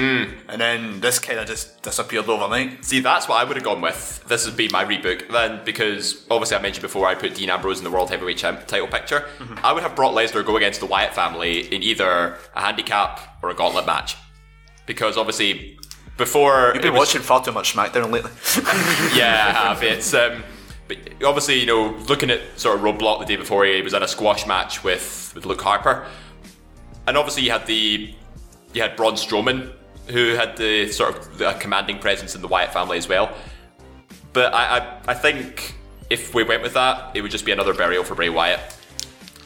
and 0.48 0.60
then 0.60 1.00
this 1.00 1.18
kind 1.18 1.38
of 1.40 1.46
just 1.46 1.82
disappeared 1.82 2.28
overnight. 2.28 2.84
See, 2.84 3.00
that's 3.00 3.26
what 3.26 3.40
I 3.40 3.44
would 3.44 3.56
have 3.56 3.64
gone 3.64 3.80
with. 3.80 4.22
This 4.28 4.44
would 4.46 4.58
be 4.58 4.68
my 4.68 4.84
rebook 4.84 5.30
then, 5.32 5.62
because 5.64 6.26
obviously 6.30 6.58
I 6.58 6.60
mentioned 6.62 6.82
before 6.82 7.06
I 7.06 7.14
put 7.14 7.34
Dean 7.34 7.48
Ambrose 7.48 7.78
in 7.78 7.84
the 7.84 7.90
World 7.90 8.10
Heavyweight 8.10 8.36
Champ 8.36 8.66
title 8.66 8.86
picture. 8.88 9.24
I 9.64 9.72
would 9.72 9.82
have 9.82 9.96
Brock 9.96 10.12
Lesnar 10.14 10.44
go 10.44 10.56
against 10.58 10.80
the 10.80 10.86
Wyatt 10.86 11.14
family 11.14 11.72
in 11.74 11.82
either 11.82 12.36
a 12.54 12.60
handicap 12.60 13.38
or 13.42 13.48
a 13.48 13.54
gauntlet 13.54 13.86
match, 13.86 14.16
because 14.84 15.16
obviously 15.16 15.78
before 16.18 16.72
You've 16.74 16.82
been 16.82 16.92
was- 16.92 17.08
watching 17.08 17.22
far 17.22 17.42
too 17.42 17.52
much 17.52 17.74
SmackDown 17.74 18.12
lately. 18.12 18.30
yeah, 19.18 19.46
I 19.48 19.68
have. 19.68 19.82
It's 19.82 20.12
um, 20.12 20.44
but 20.88 20.98
obviously 21.24 21.58
you 21.58 21.66
know 21.66 21.96
looking 22.08 22.30
at 22.30 22.40
sort 22.56 22.76
of 22.76 22.82
Roadblock 22.82 23.20
the 23.20 23.24
day 23.26 23.36
before 23.36 23.64
he 23.64 23.80
was 23.82 23.94
in 23.94 24.02
a 24.02 24.08
squash 24.08 24.46
match 24.46 24.84
with 24.84 25.32
with 25.34 25.44
Luke 25.46 25.60
Harper, 25.62 26.06
and 27.06 27.16
obviously 27.16 27.42
you 27.42 27.50
had 27.50 27.66
the 27.66 28.14
you 28.72 28.82
had 28.82 28.96
Braun 28.96 29.14
Strowman 29.14 29.72
who 30.08 30.34
had 30.34 30.56
the 30.56 30.90
sort 30.92 31.16
of 31.16 31.38
the 31.38 31.52
commanding 31.54 31.98
presence 31.98 32.34
in 32.34 32.42
the 32.42 32.48
Wyatt 32.48 32.72
family 32.72 32.98
as 32.98 33.08
well. 33.08 33.34
But 34.32 34.54
I 34.54 34.78
I, 34.78 35.00
I 35.08 35.14
think 35.14 35.74
if 36.10 36.34
we 36.34 36.44
went 36.44 36.62
with 36.62 36.74
that, 36.74 37.16
it 37.16 37.22
would 37.22 37.30
just 37.30 37.44
be 37.44 37.52
another 37.52 37.74
burial 37.74 38.04
for 38.04 38.14
Bray 38.14 38.28
Wyatt. 38.28 38.60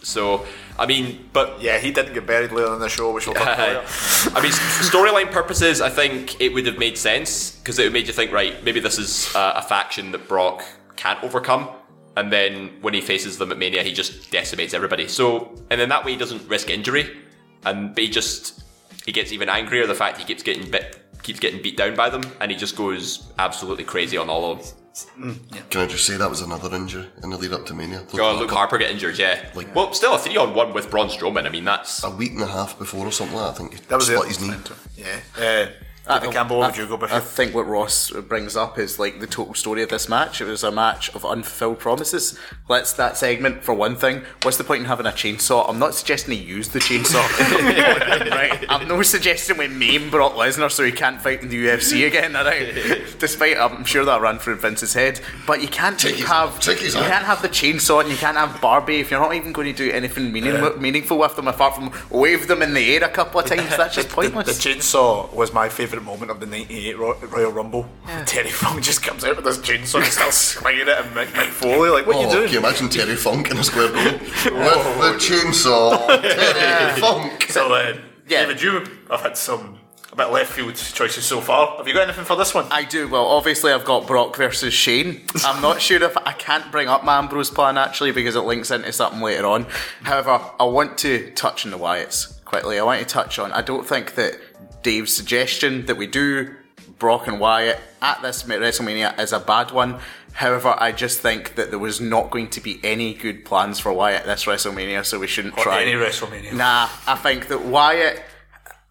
So 0.02 0.46
I 0.80 0.86
mean, 0.86 1.28
but 1.34 1.60
yeah, 1.60 1.78
he 1.78 1.92
didn't 1.92 2.14
get 2.14 2.26
buried 2.26 2.52
later 2.52 2.72
in 2.72 2.80
the 2.80 2.88
show, 2.88 3.12
which 3.12 3.26
we'll 3.26 3.34
talk 3.34 3.54
about. 3.54 3.84
I 4.34 4.40
mean, 4.42 4.52
storyline 4.52 5.30
purposes, 5.30 5.82
I 5.82 5.90
think 5.90 6.40
it 6.40 6.54
would 6.54 6.66
have 6.66 6.78
made 6.78 6.96
sense 6.96 7.56
because 7.56 7.78
it 7.78 7.84
would 7.84 7.92
made 7.92 8.06
you 8.06 8.14
think, 8.14 8.32
right, 8.32 8.64
maybe 8.64 8.80
this 8.80 8.98
is 8.98 9.34
a, 9.34 9.54
a 9.56 9.62
faction 9.62 10.10
that 10.12 10.26
Brock 10.26 10.64
can't 10.96 11.22
overcome, 11.22 11.68
and 12.16 12.32
then 12.32 12.70
when 12.80 12.94
he 12.94 13.02
faces 13.02 13.36
them 13.36 13.52
at 13.52 13.58
Mania, 13.58 13.82
he 13.82 13.92
just 13.92 14.30
decimates 14.30 14.72
everybody. 14.72 15.06
So, 15.06 15.54
and 15.70 15.78
then 15.78 15.90
that 15.90 16.02
way 16.02 16.12
he 16.12 16.16
doesn't 16.16 16.48
risk 16.48 16.70
injury, 16.70 17.14
and 17.64 17.96
he 17.96 18.08
just 18.08 18.62
he 19.06 19.12
gets 19.12 19.32
even 19.32 19.48
angrier 19.48 19.86
the 19.86 19.94
fact 19.94 20.18
he 20.18 20.24
keeps 20.24 20.42
getting 20.42 20.70
bit, 20.70 21.00
keeps 21.22 21.40
getting 21.40 21.62
beat 21.62 21.76
down 21.76 21.94
by 21.94 22.10
them, 22.10 22.22
and 22.40 22.50
he 22.50 22.56
just 22.56 22.76
goes 22.76 23.32
absolutely 23.38 23.84
crazy 23.84 24.16
on 24.16 24.28
all 24.28 24.52
of 24.52 24.58
them. 24.58 25.40
Yeah. 25.54 25.60
Can 25.70 25.80
I 25.82 25.86
just 25.86 26.04
say 26.04 26.16
that 26.16 26.28
was 26.28 26.40
another 26.42 26.74
injury 26.74 27.06
in 27.22 27.30
the 27.30 27.36
lead 27.38 27.52
up 27.52 27.64
to 27.66 27.74
Mania? 27.74 28.00
Luke 28.00 28.16
God, 28.16 28.32
Luke 28.40 28.50
Harper. 28.50 28.54
Harper 28.54 28.78
get 28.78 28.90
injured, 28.90 29.18
yeah. 29.18 29.48
Like, 29.54 29.74
well, 29.74 29.92
still 29.94 30.14
a 30.14 30.18
three 30.18 30.36
on 30.36 30.52
one 30.52 30.72
with 30.74 30.90
Braun 30.90 31.08
Strowman. 31.08 31.46
I 31.46 31.48
mean, 31.48 31.64
that's 31.64 32.02
A 32.04 32.10
week 32.10 32.32
and 32.32 32.42
a 32.42 32.46
half 32.46 32.76
before 32.78 33.06
or 33.06 33.12
something 33.12 33.36
like 33.36 33.46
that, 33.46 33.50
I 33.54 33.68
think 33.68 33.80
he 33.80 33.86
That 33.88 33.96
was 33.96 34.06
split 34.06 34.24
it. 34.24 34.28
his 34.28 34.40
knee. 34.40 34.54
Yeah. 34.96 35.20
Uh, 35.38 35.66
David 36.08 36.32
Campbell, 36.32 36.58
what 36.58 36.72
would 36.72 36.76
you 36.78 36.86
go 36.86 36.96
with? 36.96 37.12
I 37.12 37.20
think 37.20 37.54
what 37.54 37.66
Ross 37.68 38.10
brings 38.10 38.56
up 38.56 38.78
is 38.78 38.98
like 38.98 39.20
the 39.20 39.26
total 39.26 39.54
story 39.54 39.82
of 39.82 39.90
this 39.90 40.08
match. 40.08 40.40
It 40.40 40.46
was 40.46 40.64
a 40.64 40.72
match 40.72 41.14
of 41.14 41.24
unfulfilled 41.24 41.78
promises. 41.78 42.38
Let's 42.68 42.92
that 42.94 43.16
segment 43.16 43.62
for 43.62 43.74
one 43.74 43.94
thing. 43.96 44.22
What's 44.42 44.56
the 44.56 44.64
point 44.64 44.80
in 44.80 44.86
having 44.86 45.06
a 45.06 45.10
chainsaw? 45.10 45.68
I'm 45.68 45.78
not 45.78 45.94
suggesting 45.94 46.36
he 46.36 46.42
use 46.42 46.68
the 46.70 46.78
chainsaw. 46.80 47.20
right? 48.30 48.64
I'm 48.68 48.88
no 48.88 49.02
suggesting 49.02 49.56
we 49.56 49.68
maim 49.68 50.10
Brock 50.10 50.32
Lesnar 50.34 50.70
so 50.70 50.82
he 50.84 50.90
can't 50.92 51.20
fight 51.20 51.42
in 51.42 51.48
the 51.48 51.66
UFC 51.66 52.06
again. 52.06 52.34
Alright. 52.34 52.74
Despite 53.18 53.56
I'm 53.58 53.84
sure 53.84 54.04
that 54.04 54.20
ran 54.20 54.38
through 54.38 54.56
Vince's 54.56 54.94
head. 54.94 55.20
But 55.46 55.62
you 55.62 55.68
can't 55.68 55.98
Take 55.98 56.16
have 56.26 56.58
take 56.60 56.78
his 56.78 56.94
you 56.94 57.02
can't 57.02 57.24
have 57.24 57.42
the 57.42 57.48
chainsaw 57.48 58.00
and 58.00 58.10
you 58.10 58.16
can't 58.16 58.36
have 58.36 58.60
Barbie 58.60 59.00
if 59.00 59.10
you're 59.10 59.20
not 59.20 59.34
even 59.34 59.52
going 59.52 59.72
to 59.72 59.72
do 59.76 59.92
anything 59.92 60.32
meaning, 60.32 60.80
meaningful 60.80 61.18
with 61.18 61.36
them 61.36 61.46
apart 61.46 61.74
from 61.74 61.92
wave 62.10 62.48
them 62.48 62.62
in 62.62 62.74
the 62.74 62.94
air 62.96 63.04
a 63.04 63.08
couple 63.08 63.38
of 63.40 63.46
times. 63.46 63.76
That's 63.76 63.94
just 63.94 64.08
The, 64.08 64.14
pointless. 64.14 64.46
the 64.62 64.70
chainsaw 64.70 65.32
was 65.32 65.52
my 65.52 65.68
favourite 65.90 66.04
moment 66.04 66.30
of 66.30 66.40
the 66.40 66.46
98 66.46 66.98
Royal 66.98 67.50
Rumble. 67.52 67.88
Terry 68.26 68.50
Funk 68.50 68.82
just 68.82 69.02
comes 69.02 69.24
out 69.24 69.36
with 69.36 69.44
this 69.44 69.58
chainsaw 69.58 69.96
and 69.96 70.04
starts 70.06 70.36
swinging 70.58 70.82
it 70.82 70.88
at 70.88 71.04
Mick, 71.06 71.26
Mick 71.28 71.48
Foley. 71.48 71.90
Like, 71.90 72.06
what 72.06 72.16
are 72.16 72.18
Oh, 72.28 72.40
you 72.40 72.44
can 72.44 72.52
you 72.52 72.58
imagine 72.60 72.88
Terry 72.88 73.16
Funk 73.16 73.50
in 73.50 73.58
a 73.58 73.64
square 73.64 73.88
room 73.92 74.04
with 74.14 74.44
the 74.44 75.16
chainsaw? 75.18 76.06
Terry 76.22 77.00
Funk. 77.00 77.42
So, 77.50 77.72
uh, 77.72 77.96
Yeah. 78.28 78.46
David, 78.46 78.62
you 78.62 78.86
have 79.10 79.20
had 79.20 79.36
some 79.36 79.78
a 80.12 80.16
bit 80.16 80.30
left 80.30 80.52
field 80.52 80.74
choices 80.74 81.24
so 81.24 81.40
far. 81.40 81.76
Have 81.76 81.86
you 81.86 81.94
got 81.94 82.02
anything 82.02 82.24
for 82.24 82.34
this 82.36 82.52
one? 82.52 82.66
I 82.72 82.82
do. 82.84 83.08
Well, 83.08 83.26
obviously, 83.26 83.72
I've 83.72 83.84
got 83.84 84.08
Brock 84.08 84.36
versus 84.36 84.74
Shane. 84.74 85.22
I'm 85.44 85.62
not 85.62 85.80
sure 85.80 86.02
if 86.02 86.16
I 86.16 86.32
can't 86.32 86.70
bring 86.72 86.88
up 86.88 87.04
my 87.04 87.16
Ambrose 87.18 87.48
plan 87.50 87.78
actually 87.78 88.10
because 88.10 88.34
it 88.34 88.40
links 88.40 88.72
into 88.72 88.92
something 88.92 89.20
later 89.20 89.46
on. 89.46 89.66
However, 90.02 90.40
I 90.58 90.64
want 90.64 90.98
to 90.98 91.30
touch 91.32 91.64
on 91.64 91.70
the 91.70 91.78
Wyatts 91.78 92.44
quickly. 92.44 92.80
I 92.80 92.82
want 92.82 92.98
to 93.00 93.06
touch 93.06 93.38
on. 93.38 93.52
I 93.52 93.62
don't 93.62 93.86
think 93.86 94.16
that 94.16 94.36
Dave's 94.82 95.14
suggestion 95.14 95.86
that 95.86 95.96
we 95.96 96.06
do 96.06 96.54
Brock 96.98 97.26
and 97.26 97.40
Wyatt 97.40 97.78
at 98.02 98.20
this 98.22 98.42
WrestleMania 98.44 99.18
is 99.18 99.32
a 99.32 99.40
bad 99.40 99.70
one. 99.70 99.98
However, 100.32 100.74
I 100.78 100.92
just 100.92 101.20
think 101.20 101.54
that 101.56 101.70
there 101.70 101.78
was 101.78 102.00
not 102.00 102.30
going 102.30 102.48
to 102.50 102.60
be 102.60 102.78
any 102.84 103.14
good 103.14 103.44
plans 103.44 103.78
for 103.80 103.92
Wyatt 103.92 104.20
at 104.22 104.26
this 104.26 104.44
WrestleMania, 104.44 105.04
so 105.04 105.18
we 105.18 105.26
shouldn't 105.26 105.58
Or 105.58 105.62
try. 105.64 105.82
any 105.82 105.92
WrestleMania. 105.92 106.52
Nah, 106.52 106.88
I 107.06 107.16
think 107.16 107.48
that 107.48 107.64
Wyatt 107.64 108.22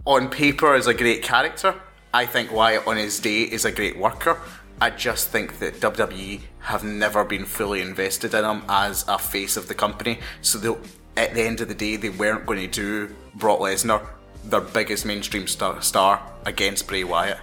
on 0.06 0.30
paper 0.30 0.76
is 0.76 0.88
a 0.88 0.94
great 0.94 1.22
character. 1.24 1.76
I 2.14 2.26
think 2.26 2.52
Wyatt 2.52 2.88
on 2.88 2.98
his 2.98 3.20
day 3.20 3.44
is 3.44 3.66
a 3.66 3.72
great 3.72 3.98
worker. 3.98 4.38
I 4.82 4.90
just 4.90 5.30
think 5.30 5.60
that 5.60 5.76
WWE 5.80 6.42
have 6.62 6.84
never 6.84 7.24
been 7.24 7.46
fully 7.46 7.82
invested 7.82 8.34
in 8.34 8.44
him 8.46 8.64
as 8.70 9.06
a 9.08 9.18
face 9.20 9.56
of 9.58 9.68
the 9.68 9.76
company. 9.76 10.20
So 10.42 10.80
at 11.18 11.34
the 11.34 11.42
end 11.42 11.62
of 11.62 11.68
the 11.68 11.74
day, 11.76 11.96
they 11.98 12.10
weren't 12.10 12.46
going 12.46 12.60
to 12.60 12.68
do 13.08 13.16
Brock 13.36 13.60
Lesnar, 13.60 14.06
their 14.44 14.62
biggest 14.62 15.06
mainstream 15.06 15.48
star, 15.48 15.82
star 15.82 16.22
against 16.46 16.88
Bray 16.88 17.04
Wyatt. 17.04 17.38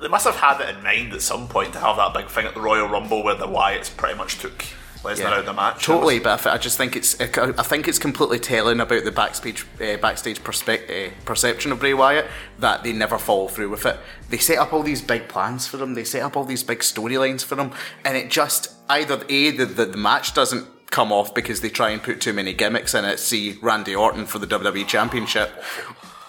They 0.00 0.08
must 0.08 0.26
have 0.26 0.36
had 0.36 0.60
it 0.60 0.76
in 0.76 0.82
mind 0.82 1.12
at 1.12 1.22
some 1.22 1.46
point 1.46 1.72
to 1.74 1.78
have 1.78 1.96
that 1.96 2.12
big 2.14 2.26
thing 2.28 2.46
at 2.46 2.54
the 2.54 2.60
Royal 2.60 2.88
Rumble 2.88 3.22
where 3.22 3.36
the 3.36 3.46
Wyatts 3.46 3.96
pretty 3.96 4.16
much 4.16 4.38
took 4.38 4.64
Lesnar 5.02 5.26
out 5.26 5.38
of 5.38 5.46
the 5.46 5.52
match. 5.52 5.84
Totally, 5.84 6.18
but 6.18 6.44
I 6.46 6.58
just 6.58 6.76
think 6.76 6.96
it's 6.96 7.20
I 7.20 7.62
think 7.62 7.86
it's 7.86 7.98
completely 7.98 8.40
telling 8.40 8.80
about 8.80 9.04
the 9.04 9.12
backstage 9.12 9.64
uh, 9.80 9.96
backstage 9.98 10.42
perspe- 10.42 11.08
uh, 11.08 11.10
perception 11.24 11.70
of 11.70 11.78
Bray 11.78 11.94
Wyatt 11.94 12.26
that 12.58 12.82
they 12.82 12.92
never 12.92 13.18
follow 13.18 13.46
through 13.46 13.70
with 13.70 13.86
it. 13.86 13.96
They 14.28 14.38
set 14.38 14.58
up 14.58 14.72
all 14.72 14.82
these 14.82 15.02
big 15.02 15.28
plans 15.28 15.68
for 15.68 15.78
him. 15.78 15.94
They 15.94 16.04
set 16.04 16.22
up 16.22 16.36
all 16.36 16.44
these 16.44 16.64
big 16.64 16.80
storylines 16.80 17.44
for 17.44 17.56
him, 17.56 17.70
and 18.04 18.16
it 18.16 18.30
just 18.30 18.72
either 18.88 19.24
a 19.28 19.50
the, 19.52 19.66
the 19.66 19.84
the 19.86 19.96
match 19.96 20.34
doesn't 20.34 20.66
come 20.90 21.12
off 21.12 21.34
because 21.34 21.60
they 21.60 21.68
try 21.68 21.90
and 21.90 22.02
put 22.02 22.20
too 22.20 22.32
many 22.32 22.52
gimmicks 22.52 22.94
in 22.94 23.04
it. 23.04 23.18
See 23.18 23.58
Randy 23.62 23.94
Orton 23.94 24.26
for 24.26 24.38
the 24.38 24.46
WWE 24.46 24.86
Championship, 24.86 25.50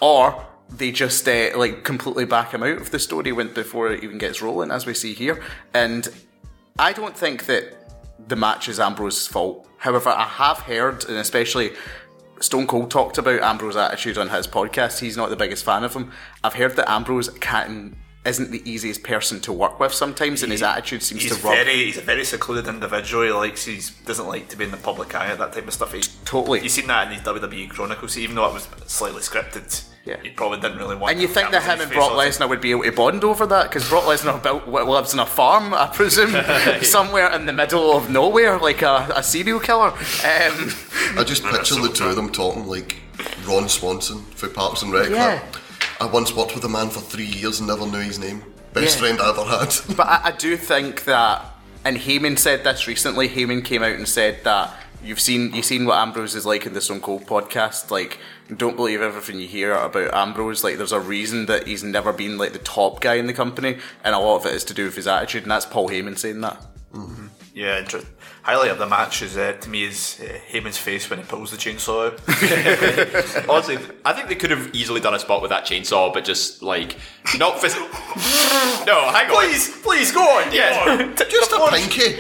or 0.02 0.46
they 0.70 0.92
just 0.92 1.28
uh, 1.28 1.50
like 1.56 1.84
completely 1.84 2.26
back 2.26 2.54
him 2.54 2.64
out 2.64 2.78
of 2.78 2.92
the 2.92 3.00
story 3.00 3.32
when 3.32 3.54
before 3.54 3.92
it 3.92 4.04
even 4.04 4.18
gets 4.18 4.42
rolling, 4.42 4.72
as 4.72 4.86
we 4.86 4.94
see 4.94 5.14
here. 5.14 5.42
And 5.74 6.08
I 6.78 6.94
don't 6.94 7.18
think 7.18 7.46
that 7.46 7.76
the 8.28 8.36
match 8.36 8.70
is 8.70 8.80
Ambrose's 8.80 9.28
fault. 9.28 9.68
However, 9.78 10.10
I 10.10 10.26
have 10.26 10.60
heard, 10.60 11.06
and 11.06 11.18
especially 11.18 11.72
Stone 12.40 12.68
Cold 12.68 12.92
talked 12.92 13.18
about 13.18 13.42
Ambrose's 13.42 13.78
attitude 13.78 14.18
on 14.18 14.30
his 14.30 14.48
podcast. 14.48 15.00
He's 15.00 15.18
not 15.18 15.30
the 15.30 15.36
biggest 15.36 15.64
fan 15.64 15.84
of 15.84 15.94
him. 15.94 16.12
I've 16.44 16.54
heard 16.54 16.76
that 16.76 16.90
Ambrose 16.90 17.30
can't 17.40 17.96
isn't 18.26 18.52
the 18.52 18.70
easiest 18.70 19.02
person 19.02 19.40
to 19.40 19.54
work 19.54 19.80
with 19.80 19.94
sometimes, 19.94 20.44
and 20.44 20.52
his 20.52 20.62
attitude 20.62 21.02
seems 21.02 21.24
He's 21.24 21.38
to 21.38 21.44
rub. 21.44 21.54
very, 21.56 21.86
he's 21.86 21.98
a 21.98 22.02
very 22.02 22.26
secluded 22.26 22.68
individual. 22.68 23.24
He 23.24 23.32
likes, 23.32 23.64
he 23.66 23.80
doesn't 24.06 24.28
like 24.28 24.50
to 24.50 24.58
be 24.58 24.66
in 24.66 24.72
the 24.72 24.78
public 24.78 25.16
eye, 25.16 25.34
that 25.34 25.54
type 25.54 25.68
of 25.68 25.74
stuff. 25.74 25.94
He, 25.94 26.02
Totally. 26.26 26.62
You've 26.62 26.72
seen 26.72 26.88
that 26.88 27.08
in 27.08 27.14
his 27.18 27.24
WWE 27.24 27.70
Chronicles, 27.70 28.18
even 28.18 28.36
though 28.36 28.48
it 28.48 28.54
was 28.54 28.68
slightly 28.88 29.22
scripted. 29.22 29.89
Yeah. 30.06 30.18
he 30.24 30.30
probably 30.30 30.60
didn't 30.60 30.78
really 30.80 30.96
want. 30.96 31.12
And 31.12 31.22
you 31.22 31.28
think 31.28 31.52
that 31.52 31.62
cameras 31.64 31.82
him 31.82 31.88
and 31.90 31.92
Brock 31.92 32.12
face 32.18 32.38
Lesnar 32.40 32.50
would 32.50 32.62
be 32.62 32.72
able 32.72 32.84
to 32.84 32.92
bond 32.92 33.24
over 33.24 33.46
that? 33.46 33.70
Because 33.70 33.88
Brock 33.88 34.06
Lesnar 34.06 34.42
built, 34.42 34.68
lives 34.68 35.14
in 35.14 35.20
a 35.20 35.26
farm, 35.26 35.74
I 35.74 35.88
presume, 35.88 36.32
somewhere 36.84 37.32
in 37.34 37.46
the 37.46 37.54
middle 37.54 37.96
of 37.96 38.10
nowhere, 38.10 38.58
like 38.58 38.82
a, 38.82 39.12
a 39.16 39.22
serial 39.24 39.60
killer. 39.60 39.90
Um, 39.90 40.72
I 41.18 41.24
just 41.26 41.44
picture 41.44 41.76
the 41.76 41.92
two 41.94 42.06
of 42.06 42.16
them 42.16 42.32
talking 42.32 42.66
like 42.68 42.98
Ron 43.48 43.68
Swanson 43.70 44.22
for 44.36 44.48
Parks 44.48 44.82
and 44.82 44.92
Rec. 44.92 45.10
Yeah. 45.10 45.44
I 46.02 46.06
once 46.06 46.34
worked 46.34 46.56
with 46.56 46.64
a 46.64 46.70
man 46.70 46.90
for 46.90 47.02
three 47.02 47.26
years 47.26 47.60
and 47.60 47.68
never 47.68 47.86
knew 47.86 48.00
his 48.00 48.20
name. 48.20 48.42
Best 48.74 48.96
Yeah. 48.96 49.02
friend 49.02 49.20
I 49.22 49.30
ever 49.30 49.44
had. 49.44 49.76
But 49.98 50.08
I, 50.08 50.22
I 50.26 50.32
do 50.32 50.56
think 50.56 51.04
that, 51.06 51.46
and 51.84 51.98
Heyman 51.98 52.40
said 52.40 52.64
this 52.64 52.88
recently. 52.88 53.28
Heyman 53.28 53.66
came 53.66 53.84
out 53.84 53.92
and 53.96 54.08
said 54.08 54.44
that 54.46 54.74
you've 55.04 55.20
seen 55.20 55.54
you've 55.54 55.66
seen 55.66 55.86
what 55.86 55.98
Ambrose 55.98 56.36
is 56.36 56.46
like 56.46 56.66
in 56.66 56.74
the 56.74 56.82
Stone 56.82 57.02
Cold 57.02 57.26
podcast. 57.26 57.92
Like, 57.92 58.20
don't 58.56 58.76
believe 58.76 59.02
everything 59.02 59.40
you 59.40 59.48
hear 59.48 59.74
about 59.74 60.14
Ambrose. 60.14 60.64
Like, 60.64 60.78
there's 60.78 60.92
a 60.92 61.00
reason 61.00 61.46
that 61.48 61.68
he's 61.68 61.84
never 61.84 62.14
been 62.14 62.38
like 62.38 62.54
the 62.54 62.60
top 62.60 63.02
guy 63.02 63.16
in 63.16 63.28
the 63.28 63.34
company, 63.34 63.78
and 64.04 64.16
a 64.16 64.20
lot 64.20 64.38
of 64.38 64.46
it 64.46 64.54
is 64.54 64.64
to 64.66 64.74
do 64.74 64.86
with 64.86 64.96
his 64.96 65.08
attitude. 65.08 65.44
And 65.44 65.52
that's 65.52 65.66
Paul 65.66 65.90
Heyman 65.90 66.18
saying 66.18 66.42
that. 66.42 66.62
Mm-hmm. 66.94 67.28
Yeah, 67.54 67.80
inter- 67.80 68.04
highlight 68.44 68.72
of 68.72 68.78
the 68.80 68.88
match 68.88 69.22
is 69.22 69.38
uh, 69.38 69.54
to 69.62 69.70
me 69.70 69.84
is 69.84 70.20
uh, 70.24 70.40
Heyman's 70.52 70.78
face 70.78 71.10
when 71.10 71.20
he 71.20 71.26
pulls 71.26 71.52
the 71.52 71.58
chainsaw 71.58 72.08
out. 72.08 72.20
Honestly, 73.50 73.78
I 74.06 74.14
think 74.14 74.28
they 74.30 74.36
could 74.36 74.52
have 74.52 74.74
easily 74.74 75.00
done 75.02 75.14
a 75.14 75.20
spot 75.20 75.42
with 75.42 75.50
that 75.50 75.66
chainsaw, 75.66 76.14
but 76.14 76.24
just 76.26 76.62
like 76.64 76.96
not 77.38 77.58
phys- 77.58 77.76
No, 78.86 79.10
hang 79.12 79.30
on. 79.30 79.36
please, 79.36 79.78
please 79.82 80.12
go 80.12 80.22
on. 80.22 80.52
Yeah. 80.54 81.14
Just 81.30 81.52
a 81.52 81.58
pinky. 81.72 82.18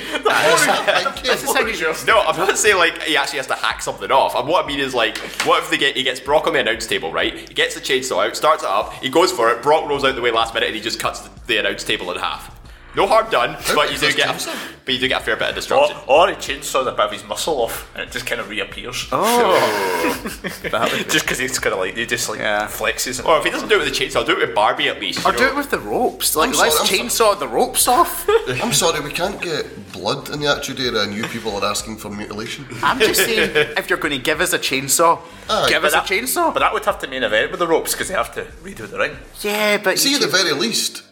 Just 1.24 1.46
a 1.46 1.54
pinky. 1.54 2.06
No, 2.06 2.20
I'm 2.22 2.38
not 2.38 2.58
saying 2.58 2.78
like 2.78 3.02
he 3.04 3.18
actually 3.18 3.38
has 3.38 3.48
to 3.48 3.56
hack 3.56 3.82
something 3.82 4.12
off. 4.12 4.36
And 4.36 4.48
what 4.48 4.64
I 4.66 4.68
mean 4.68 4.80
is 4.80 4.94
like, 4.94 5.18
what 5.46 5.64
if 5.64 5.70
they 5.70 5.78
get 5.78 5.96
he 5.98 6.04
gets 6.04 6.20
Brock 6.20 6.48
on 6.48 6.54
the 6.54 6.60
announce 6.60 6.86
table, 6.86 7.12
right? 7.12 7.36
He 7.38 7.54
gets 7.54 7.76
the 7.76 7.82
chainsaw 7.82 8.28
out, 8.28 8.36
starts 8.36 8.64
it 8.64 8.70
up, 8.70 8.94
he 8.94 9.10
goes 9.10 9.32
for 9.32 9.50
it. 9.52 9.62
Brock 9.64 9.88
rolls 9.90 10.04
out 10.04 10.16
the 10.16 10.22
way 10.22 10.32
last 10.32 10.54
minute, 10.54 10.68
and 10.68 10.76
he 10.76 10.82
just 10.82 11.00
cuts 11.00 11.22
the, 11.22 11.30
the 11.48 11.58
announce 11.58 11.84
table 11.84 12.12
in 12.12 12.18
half. 12.20 12.59
No 12.96 13.06
harm 13.08 13.30
done, 13.30 13.56
but 13.76 13.92
you 13.92 13.98
do 14.00 14.12
get, 14.14 14.30
a, 14.48 14.58
but 14.84 14.94
you 14.94 15.00
do 15.00 15.08
get 15.08 15.22
a 15.22 15.24
fair 15.24 15.36
bit 15.36 15.50
of 15.50 15.54
Or, 15.54 15.56
destruction. 15.56 15.98
or 16.08 16.28
he 16.30 16.34
chainsaws 16.36 16.88
a 16.88 16.92
bit 16.92 17.00
of 17.02 17.12
his 17.12 17.24
muscle 17.24 17.62
off 17.62 17.90
and 17.94 18.04
it 18.04 18.12
just 18.12 18.26
kind 18.26 18.42
of 18.42 18.50
reappears. 18.50 19.08
Oh, 19.12 20.32
just 21.10 21.26
because 21.26 21.38
he's 21.38 21.60
kind 21.60 21.74
of 21.74 21.80
like, 21.80 21.96
he 21.96 22.06
just 22.08 22.28
like 22.30 22.40
Yeah. 22.40 22.68
flexes. 22.68 23.24
Or 23.24 23.38
if 23.38 23.44
he 23.46 23.52
doesn't 23.52 23.70
do 23.70 23.76
it 23.80 23.86
with 23.86 23.88
the 23.96 24.06
chainsaw, 24.06 24.26
do 24.26 24.32
it 24.34 24.40
with 24.48 24.56
Barbie 24.56 24.90
at 24.90 25.00
least. 25.00 25.26
or 25.26 25.32
do 25.32 25.40
know? 25.40 25.48
it 25.50 25.56
with 25.56 25.70
the 25.70 25.80
ropes. 25.80 26.36
Like, 26.36 26.50
I'm 26.50 26.56
let's 26.58 26.78
sorry, 26.78 27.00
I'm 27.00 27.08
chainsaw 27.08 27.38
the 27.40 27.48
ropes 27.48 27.88
off. 27.88 28.28
I'm 28.64 28.74
sorry, 28.74 29.00
we 29.02 29.12
can't 29.12 29.40
get 29.42 29.92
blood 29.94 30.30
in 30.32 30.40
the 30.40 30.48
Attitude 30.48 30.80
Era 30.80 31.04
and 31.04 31.14
you 31.14 31.24
people 31.28 31.56
are 31.56 31.64
asking 31.70 31.98
for 31.98 32.10
mutilation. 32.10 32.66
I'm 32.82 33.00
just 33.00 33.22
saying, 33.24 33.52
if 33.78 33.90
you're 33.90 34.00
going 34.00 34.18
to 34.18 34.24
give 34.24 34.42
us 34.42 34.54
a 34.54 34.60
chainsaw, 34.60 35.20
Aye, 35.50 35.70
give 35.70 35.84
but 35.84 35.94
us 35.94 36.10
a 36.10 36.14
chainsaw. 36.14 36.52
But 36.54 36.62
that 36.62 36.74
would 36.74 36.86
have 36.86 36.98
to 37.00 37.08
main 37.08 37.24
event 37.24 37.52
with 37.52 37.60
the 37.60 37.68
ropes 37.68 37.92
because 37.94 38.08
they 38.08 38.16
have 38.16 38.34
to 38.34 38.46
redo 38.64 38.90
the 38.90 38.98
ring. 38.98 39.16
yeah, 39.42 39.78
but 39.78 40.00
See, 40.00 40.10
you 40.10 40.16
at 40.16 40.22
the 40.22 40.28
very 40.28 40.54
least, 40.54 41.04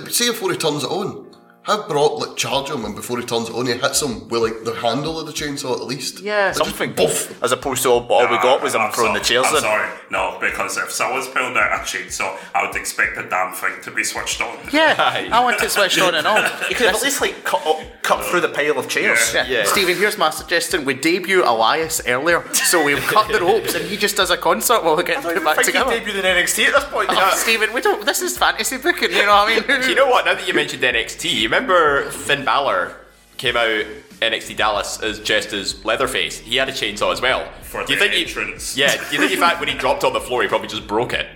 like, 0.00 0.10
say 0.12 0.30
before 0.30 0.52
he 0.52 0.58
turns 0.58 0.84
it 0.84 0.90
on, 0.90 1.25
have 1.66 1.88
Brock 1.88 2.18
like 2.20 2.36
charge 2.36 2.70
him, 2.70 2.84
and 2.84 2.94
before 2.94 3.18
he 3.18 3.24
turns 3.26 3.48
it 3.48 3.54
on, 3.54 3.66
he 3.66 3.72
hits 3.72 4.00
him 4.02 4.28
with 4.28 4.42
like 4.42 4.64
the 4.64 4.74
handle 4.74 5.18
of 5.20 5.26
the 5.26 5.32
chainsaw 5.32 5.72
at 5.80 5.82
least. 5.86 6.20
yeah, 6.20 6.52
Something 6.52 6.92
Buff. 6.94 7.42
as 7.42 7.52
opposed 7.52 7.82
to 7.82 7.90
all, 7.90 8.06
all 8.08 8.22
we 8.28 8.36
got 8.38 8.62
was 8.62 8.74
him 8.74 8.82
I'm 8.82 8.92
throwing 8.92 9.14
the 9.14 9.22
sorry- 9.24 9.42
chairs 9.42 9.46
I'm 9.50 9.56
in. 9.56 9.60
sorry, 9.62 9.88
no, 10.10 10.38
because 10.40 10.76
if 10.78 10.90
someone's 10.90 11.26
pulled 11.28 11.56
out 11.56 11.72
a 11.72 11.82
chainsaw, 11.84 12.36
I 12.54 12.66
would 12.66 12.76
expect 12.76 13.16
the 13.16 13.24
damn 13.24 13.52
thing 13.52 13.72
to 13.82 13.90
be 13.90 14.04
switched 14.04 14.40
on. 14.40 14.56
yeah. 14.72 14.94
I 15.32 15.40
want 15.42 15.60
it 15.62 15.70
switched 15.70 16.00
on 16.00 16.14
and 16.14 16.26
off. 16.26 16.66
You 16.70 16.74
could 16.76 16.86
have 16.86 16.96
at 16.96 17.02
least 17.02 17.20
like 17.20 17.44
cut, 17.44 17.64
up, 17.66 17.78
cut 18.02 18.24
through 18.24 18.40
the 18.40 18.48
pile 18.48 18.78
of 18.78 18.88
chairs. 18.88 19.32
Yeah. 19.34 19.46
Yeah. 19.46 19.64
Stephen, 19.64 19.96
here's 19.96 20.18
my 20.18 20.30
suggestion. 20.30 20.84
We 20.84 20.94
debut 20.94 21.42
Elias 21.44 22.00
earlier, 22.06 22.44
so 22.54 22.82
we 22.84 22.94
cut 22.96 23.30
the 23.32 23.40
ropes 23.40 23.74
and 23.74 23.84
he 23.86 23.96
just 23.96 24.16
does 24.16 24.30
a 24.30 24.36
concert 24.36 24.84
while 24.84 24.96
we 24.96 25.02
get 25.04 25.18
I 25.18 25.22
don't 25.22 25.34
put 25.34 25.44
back 25.44 25.56
think 25.56 25.66
he 25.66 25.72
together. 25.72 25.90
debuted 26.00 26.18
in 26.18 26.44
NXT 26.44 26.66
at 26.66 26.74
this 26.74 26.84
point. 26.84 27.08
Oh, 27.10 27.32
Stephen, 27.36 27.72
we 27.72 27.80
don't. 27.80 28.04
This 28.06 28.22
is 28.22 28.36
fantasy 28.38 28.76
booking. 28.78 29.10
You 29.10 29.26
know 29.26 29.32
what 29.44 29.48
I 29.68 29.78
mean? 29.78 29.82
You 29.88 29.94
know 29.94 30.06
what? 30.08 30.24
Now 30.26 30.34
that 30.34 30.46
you 30.48 30.54
mentioned 30.54 30.82
NXT, 30.82 31.32
you 31.32 31.48
remember 31.56 32.10
Finn 32.10 32.44
Balor 32.44 32.96
came 33.36 33.56
out 33.56 33.84
NXT 34.20 34.56
Dallas 34.56 35.00
as 35.02 35.20
just 35.20 35.52
as 35.52 35.84
Leatherface. 35.84 36.38
He 36.38 36.56
had 36.56 36.68
a 36.68 36.72
chainsaw 36.72 37.12
as 37.12 37.20
well. 37.20 37.50
For 37.62 37.84
do 37.84 37.92
you 37.92 37.98
the 37.98 38.08
think 38.08 38.14
he- 38.28 38.80
yeah. 38.80 38.96
Do 38.96 39.14
you 39.14 39.18
think 39.20 39.32
in 39.32 39.38
fact 39.38 39.60
when 39.60 39.68
he 39.68 39.74
dropped 39.74 40.04
on 40.04 40.12
the 40.12 40.20
floor, 40.20 40.42
he 40.42 40.48
probably 40.48 40.68
just 40.68 40.86
broke 40.86 41.12
it? 41.12 41.26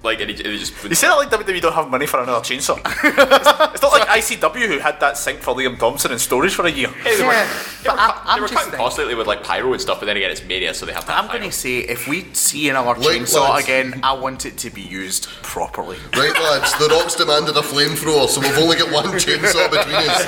Like, 0.00 0.20
and 0.20 0.30
he, 0.30 0.36
and 0.36 0.52
he 0.52 0.58
just. 0.58 0.72
You 0.84 0.94
say 0.94 1.08
that 1.08 1.16
like 1.16 1.28
WWE 1.28 1.60
don't 1.60 1.72
have 1.72 1.90
money 1.90 2.06
for 2.06 2.20
another 2.22 2.38
chainsaw. 2.40 2.78
it's, 2.78 3.74
it's 3.74 3.82
not 3.82 3.90
like 3.92 4.06
ICW 4.06 4.68
who 4.68 4.78
had 4.78 5.00
that 5.00 5.18
sink 5.18 5.40
for 5.40 5.54
Liam 5.56 5.76
Thompson 5.76 6.12
in 6.12 6.20
storage 6.20 6.54
for 6.54 6.66
a 6.66 6.70
year. 6.70 6.86
Hey, 6.88 7.16
they 7.16 7.24
were, 7.24 7.32
Yeah, 7.32 7.44
they 7.82 7.88
but 7.88 7.94
were, 7.94 8.00
I- 8.00 8.06
cut- 8.06 8.22
I'm 8.24 8.36
they 8.36 8.40
were 8.42 8.48
just 8.48 8.64
cutting 8.64 8.78
costs 8.78 8.98
lately 9.00 9.16
with 9.16 9.26
like 9.26 9.42
pyro 9.42 9.72
and 9.72 9.82
stuff, 9.82 9.98
but 9.98 10.06
then 10.06 10.16
again, 10.16 10.30
it's 10.30 10.44
Mania, 10.44 10.72
so 10.72 10.86
they 10.86 10.92
have 10.92 11.04
to. 11.06 11.12
I'm 11.12 11.22
have 11.24 11.30
going 11.32 11.40
pyro. 11.40 11.50
to 11.50 11.56
say 11.56 11.78
if 11.80 12.06
we 12.06 12.32
see 12.32 12.68
another 12.68 12.90
Like 13.00 13.22
chainsaw 13.22 13.50
lads. 13.50 13.64
again, 13.64 13.98
I 14.04 14.12
want 14.12 14.46
it 14.46 14.56
to 14.58 14.70
be 14.70 14.82
used 14.82 15.26
properly. 15.42 15.96
Right, 16.16 16.32
lads, 16.32 16.78
the 16.78 16.86
Rock's 16.94 17.16
demanded 17.16 17.56
a 17.56 17.60
flamethrower, 17.60 18.28
so 18.28 18.40
we've 18.40 18.56
only 18.58 18.76
got 18.76 18.92
one 18.92 19.04
chainsaw 19.18 19.68
between 19.68 19.96
us. 19.96 20.24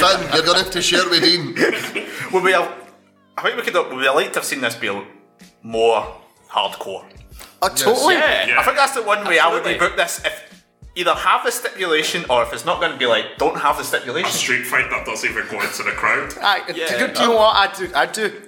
Finn, 0.00 0.32
you're 0.34 0.46
gonna 0.46 0.62
have 0.62 0.70
to 0.70 0.80
share 0.80 1.06
with 1.10 1.22
Dean. 1.22 1.54
Would 2.32 2.42
we 2.42 2.52
have, 2.52 2.72
I 3.36 3.42
think 3.42 3.56
we 3.56 3.62
could 3.62 3.74
have, 3.74 3.88
would 3.88 3.98
we 3.98 4.08
like 4.08 4.32
to 4.32 4.38
have 4.38 4.44
seen 4.44 4.62
this 4.62 4.76
be 4.76 4.88
more 5.62 6.16
hardcore. 6.50 7.04
Oh, 7.62 7.68
totally. 7.68 8.14
Yeah. 8.14 8.56
I 8.58 8.62
think 8.62 8.76
that's 8.76 8.92
the 8.94 9.02
one 9.02 9.26
way 9.26 9.38
I 9.38 9.48
would 9.52 9.66
Absolutely. 9.66 9.88
rebook 9.88 9.96
this. 9.96 10.22
If 10.24 10.64
either 10.94 11.14
have 11.14 11.44
the 11.44 11.50
stipulation 11.52 12.24
or 12.30 12.42
if 12.42 12.52
it's 12.52 12.64
not 12.64 12.80
going 12.80 12.92
to 12.92 12.98
be 12.98 13.06
like, 13.06 13.36
don't 13.38 13.56
have 13.58 13.76
the 13.78 13.84
stipulation. 13.84 14.28
A 14.28 14.32
stipulation. 14.32 14.64
street 14.64 14.82
fight 14.82 14.90
that 14.90 15.06
doesn't 15.06 15.30
even 15.30 15.46
go 15.48 15.60
into 15.60 15.82
the 15.82 15.92
crowd. 15.92 16.34
Aye, 16.40 16.62
Yeah. 16.74 17.06
do, 17.06 17.12
do 17.14 17.22
you 17.22 17.28
know 17.28 17.36
what 17.36 17.56
I'd 17.56 17.76
do? 17.76 17.90
I'd 17.94 18.12
do. 18.12 18.42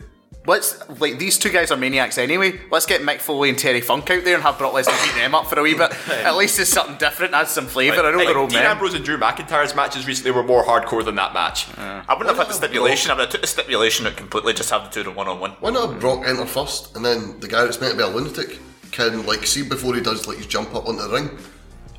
Let's 0.47 0.83
like 1.01 1.19
these 1.19 1.37
two 1.39 1.51
guys 1.51 1.71
are 1.71 1.77
maniacs 1.77 2.17
anyway. 2.17 2.59
Let's 2.71 2.87
get 2.87 3.03
Mick 3.03 3.21
Foley 3.21 3.51
and 3.51 3.59
Terry 3.59 3.83
Funk 3.83 4.09
out 4.11 4.25
there 4.25 4.35
and 4.35 4.43
have 4.43 4.57
Brock 4.57 4.73
Lesnar 4.73 5.05
beat 5.05 5.15
them 5.21 5.35
up 5.35 5.47
for 5.47 5.59
a 5.61 5.63
wee 5.63 5.75
bit. 5.75 5.93
At 6.09 6.35
least 6.35 6.59
it's 6.59 6.71
something 6.71 6.97
different, 6.97 7.35
adds 7.35 7.51
some 7.51 7.67
flavour. 7.67 8.01
I 8.01 8.11
know 8.11 8.19
Hey, 8.19 8.25
they're 8.27 8.39
old 8.39 8.49
Dean 8.49 8.61
men. 8.61 8.71
Ambrose 8.71 8.95
and 8.95 9.05
Drew 9.05 9.19
McIntyre's 9.19 9.75
matches 9.77 10.07
recently 10.07 10.31
were 10.31 10.43
more 10.43 10.65
hardcore 10.65 11.05
than 11.05 11.17
that 11.17 11.35
match. 11.35 11.67
I 11.79 12.05
wouldn't 12.15 12.31
have 12.35 12.39
had 12.39 12.49
the 12.49 12.55
stipulation. 12.55 13.11
I 13.11 13.15
would 13.15 13.21
have 13.21 13.31
took 13.31 13.43
the 13.43 13.47
stipulation 13.47 14.07
and 14.07 14.17
completely 14.17 14.55
just 14.55 14.71
have 14.71 14.85
the 14.85 14.89
two 14.91 15.03
to 15.03 15.11
them 15.11 15.15
one 15.15 15.29
on 15.29 15.41
one. 15.41 15.51
Why 15.61 15.71
not 15.71 15.91
have 15.91 16.01
Brock 16.01 16.25
enter 16.27 16.47
first, 16.47 16.97
and 16.97 17.05
then 17.05 17.39
the 17.41 17.47
guy 17.47 17.63
that's 17.65 17.79
meant 17.79 17.93
to 17.93 17.99
be 17.99 18.03
a 18.03 18.09
lunatic 18.09 18.59
can, 18.93 19.27
like, 19.27 19.47
see 19.47 19.63
before 19.63 19.95
he 19.95 20.01
does, 20.01 20.27
like, 20.27 20.39
his 20.39 20.47
jump 20.47 20.75
up 20.75 20.87
onto 20.87 21.03
the 21.03 21.09
ring, 21.09 21.31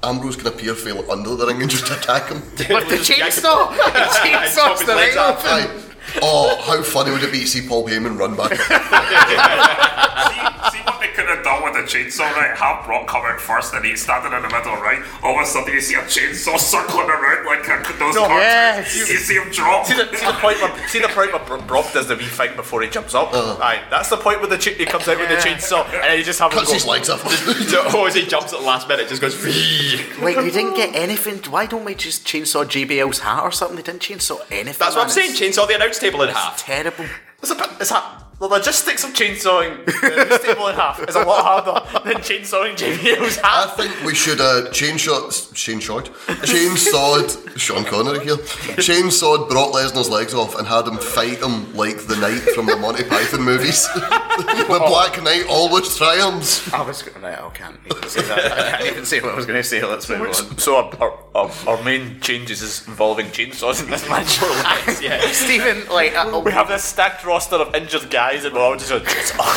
Ambrose 0.03 0.35
can 0.35 0.47
appear 0.47 0.73
from 0.73 0.97
like, 0.97 1.09
under 1.09 1.35
the 1.35 1.45
ring 1.47 1.61
and 1.61 1.69
just 1.69 1.89
attack 1.91 2.29
him. 2.29 2.41
But 2.57 2.89
the 2.89 2.95
chainsaw, 3.09 3.69
the 3.93 3.99
chainsaw's 4.21 4.85
the 4.85 4.95
legs 4.95 5.15
ring 5.15 5.23
off. 5.23 5.45
open. 5.45 5.90
Aye. 6.15 6.19
Oh, 6.21 6.61
how 6.65 6.81
funny 6.83 7.11
would 7.11 7.23
it 7.23 7.31
be 7.31 7.41
to 7.41 7.47
see 7.47 7.67
Paul 7.67 7.87
Heyman 7.87 8.17
run 8.17 8.35
back? 8.35 8.51
see, 8.51 10.77
see 10.77 10.83
what 10.83 10.99
they 10.99 11.07
could 11.09 11.27
have 11.27 11.43
done 11.43 11.63
with 11.63 11.73
the 11.73 11.81
chainsaw, 11.87 12.31
right? 12.33 12.55
Have 12.57 12.85
Brock 12.85 13.07
come 13.07 13.23
out 13.25 13.39
first 13.39 13.73
and 13.73 13.85
he's 13.85 14.01
standing 14.01 14.33
in 14.33 14.41
the 14.41 14.49
middle, 14.49 14.75
right? 14.77 15.01
All 15.23 15.37
of 15.39 15.43
a 15.43 15.45
sudden 15.45 15.73
you 15.73 15.81
see 15.81 15.95
a 15.95 16.01
chainsaw 16.03 16.57
circling 16.59 17.09
around 17.09 17.45
like 17.45 17.67
uh, 17.69 17.81
those 17.99 18.15
No, 18.15 18.27
cartoons. 18.27 18.41
yes. 18.41 19.09
You 19.09 19.17
see 19.17 19.35
him 19.35 19.49
drop. 19.51 19.85
See 19.85 19.95
the, 19.95 20.05
see 20.15 20.25
the 20.25 20.33
point 20.33 20.61
where 20.61 20.87
see 20.87 20.99
the 20.99 21.07
point 21.09 21.33
where 21.33 21.43
Bro- 21.45 21.61
Brock 21.63 21.91
does 21.93 22.07
the 22.07 22.15
wee 22.15 22.25
thing 22.25 22.55
before 22.55 22.81
he 22.81 22.89
jumps 22.89 23.13
up. 23.13 23.29
Aye, 23.33 23.83
that's 23.89 24.09
the 24.09 24.17
point 24.17 24.39
where 24.39 24.49
the 24.49 24.57
cha- 24.57 24.71
he 24.73 24.85
comes 24.85 25.07
out 25.07 25.17
with 25.17 25.29
the 25.29 25.35
chainsaw 25.35 25.83
and 25.85 26.03
then 26.03 26.17
you 26.17 26.23
just 26.23 26.39
have 26.39 26.51
him 26.51 26.57
Cuts 26.59 26.69
go. 26.69 26.73
his 26.73 26.85
legs 26.85 27.09
off. 27.09 27.21
So, 27.71 27.83
oh, 27.87 28.05
as 28.05 28.15
he 28.15 28.25
jumps 28.25 28.51
at 28.53 28.59
the 28.59 28.65
last 28.65 28.87
minute, 28.89 29.07
just 29.07 29.21
goes. 29.21 29.41
"Wee." 29.43 29.99
Like 30.21 30.35
you 30.37 30.51
didn't 30.51 30.75
get 30.75 30.93
anything. 30.95 31.37
Why 31.51 31.65
don't 31.65 31.85
we 31.85 31.95
just 31.95 32.25
chainsaw 32.25 32.65
JBL's 32.65 33.19
hat 33.19 33.43
or 33.43 33.51
something? 33.51 33.77
They 33.77 33.81
didn't 33.83 34.01
chainsaw 34.01 34.39
anything. 34.51 34.75
That's 34.77 34.95
what 34.95 35.03
I'm 35.03 35.09
saying. 35.09 35.31
Chainsaw 35.31 35.67
the 35.67 35.75
announce 35.75 35.90
table 35.99 36.21
in 36.23 36.29
half. 36.29 36.57
Terrible. 36.57 37.05
It's, 37.41 37.51
a 37.51 37.77
it's 37.79 37.91
a, 37.91 38.20
the 38.41 38.47
logistics 38.47 39.03
of 39.03 39.11
chainsawing 39.11 39.85
the 39.85 40.41
table 40.43 40.67
in 40.67 40.75
half 40.75 40.99
is 41.07 41.13
a 41.13 41.23
lot 41.23 41.43
harder 41.63 42.09
than 42.09 42.17
chainsawing 42.23 42.73
JBL's 42.73 43.37
I 43.37 43.67
hat. 43.67 43.77
think 43.77 44.03
we 44.03 44.15
should 44.15 44.41
uh, 44.41 44.65
chainshot, 44.71 45.29
chainshot, 45.53 46.05
chainsawed 46.41 47.59
Sean 47.59 47.85
Connery 47.85 48.23
here, 48.25 48.37
chainsawed 48.37 49.47
Brock 49.47 49.73
Lesnar's 49.73 50.09
legs 50.09 50.33
off 50.33 50.57
and 50.57 50.67
had 50.67 50.87
him 50.87 50.97
fight 50.97 51.37
him 51.37 51.71
like 51.75 52.07
the 52.07 52.15
Knight 52.15 52.41
from 52.55 52.65
the 52.65 52.77
Monty 52.77 53.03
Python 53.03 53.43
movies. 53.43 53.87
the 53.93 54.83
Black 54.87 55.21
Knight 55.21 55.45
always 55.47 55.95
triumphs. 55.95 56.73
I 56.73 56.81
was 56.81 57.03
going 57.03 57.21
to. 57.21 57.45
I 57.45 57.49
can't 57.51 57.77
even 57.85 58.09
say 58.09 58.21
that. 58.23 58.51
I 58.51 58.71
can't 58.71 58.91
even 58.91 59.05
say 59.05 59.21
what 59.21 59.33
I 59.33 59.35
was 59.35 59.45
going 59.45 59.61
to 59.61 59.63
say. 59.63 59.83
Let's 59.83 60.09
move 60.09 60.21
on. 60.21 60.57
So 60.57 60.77
our, 60.77 60.95
our, 60.99 61.19
our, 61.35 61.51
our 61.67 61.83
main 61.83 62.19
changes 62.21 62.63
is 62.63 62.87
involving 62.87 63.27
chainsaws 63.27 63.83
in 63.83 63.91
this 63.91 64.07
match. 64.09 64.41
yeah. 65.01 65.21
Stephen, 65.31 65.87
like 65.89 66.15
uh, 66.15 66.41
we 66.43 66.51
have 66.51 66.69
this 66.69 66.83
stacked 66.83 67.23
roster 67.23 67.57
of 67.57 67.75
injured 67.75 68.09
guys 68.09 68.30
and 68.33 68.53
we're 68.53 68.61
all 68.61 68.75
just 68.75 68.89
going. 68.89 69.03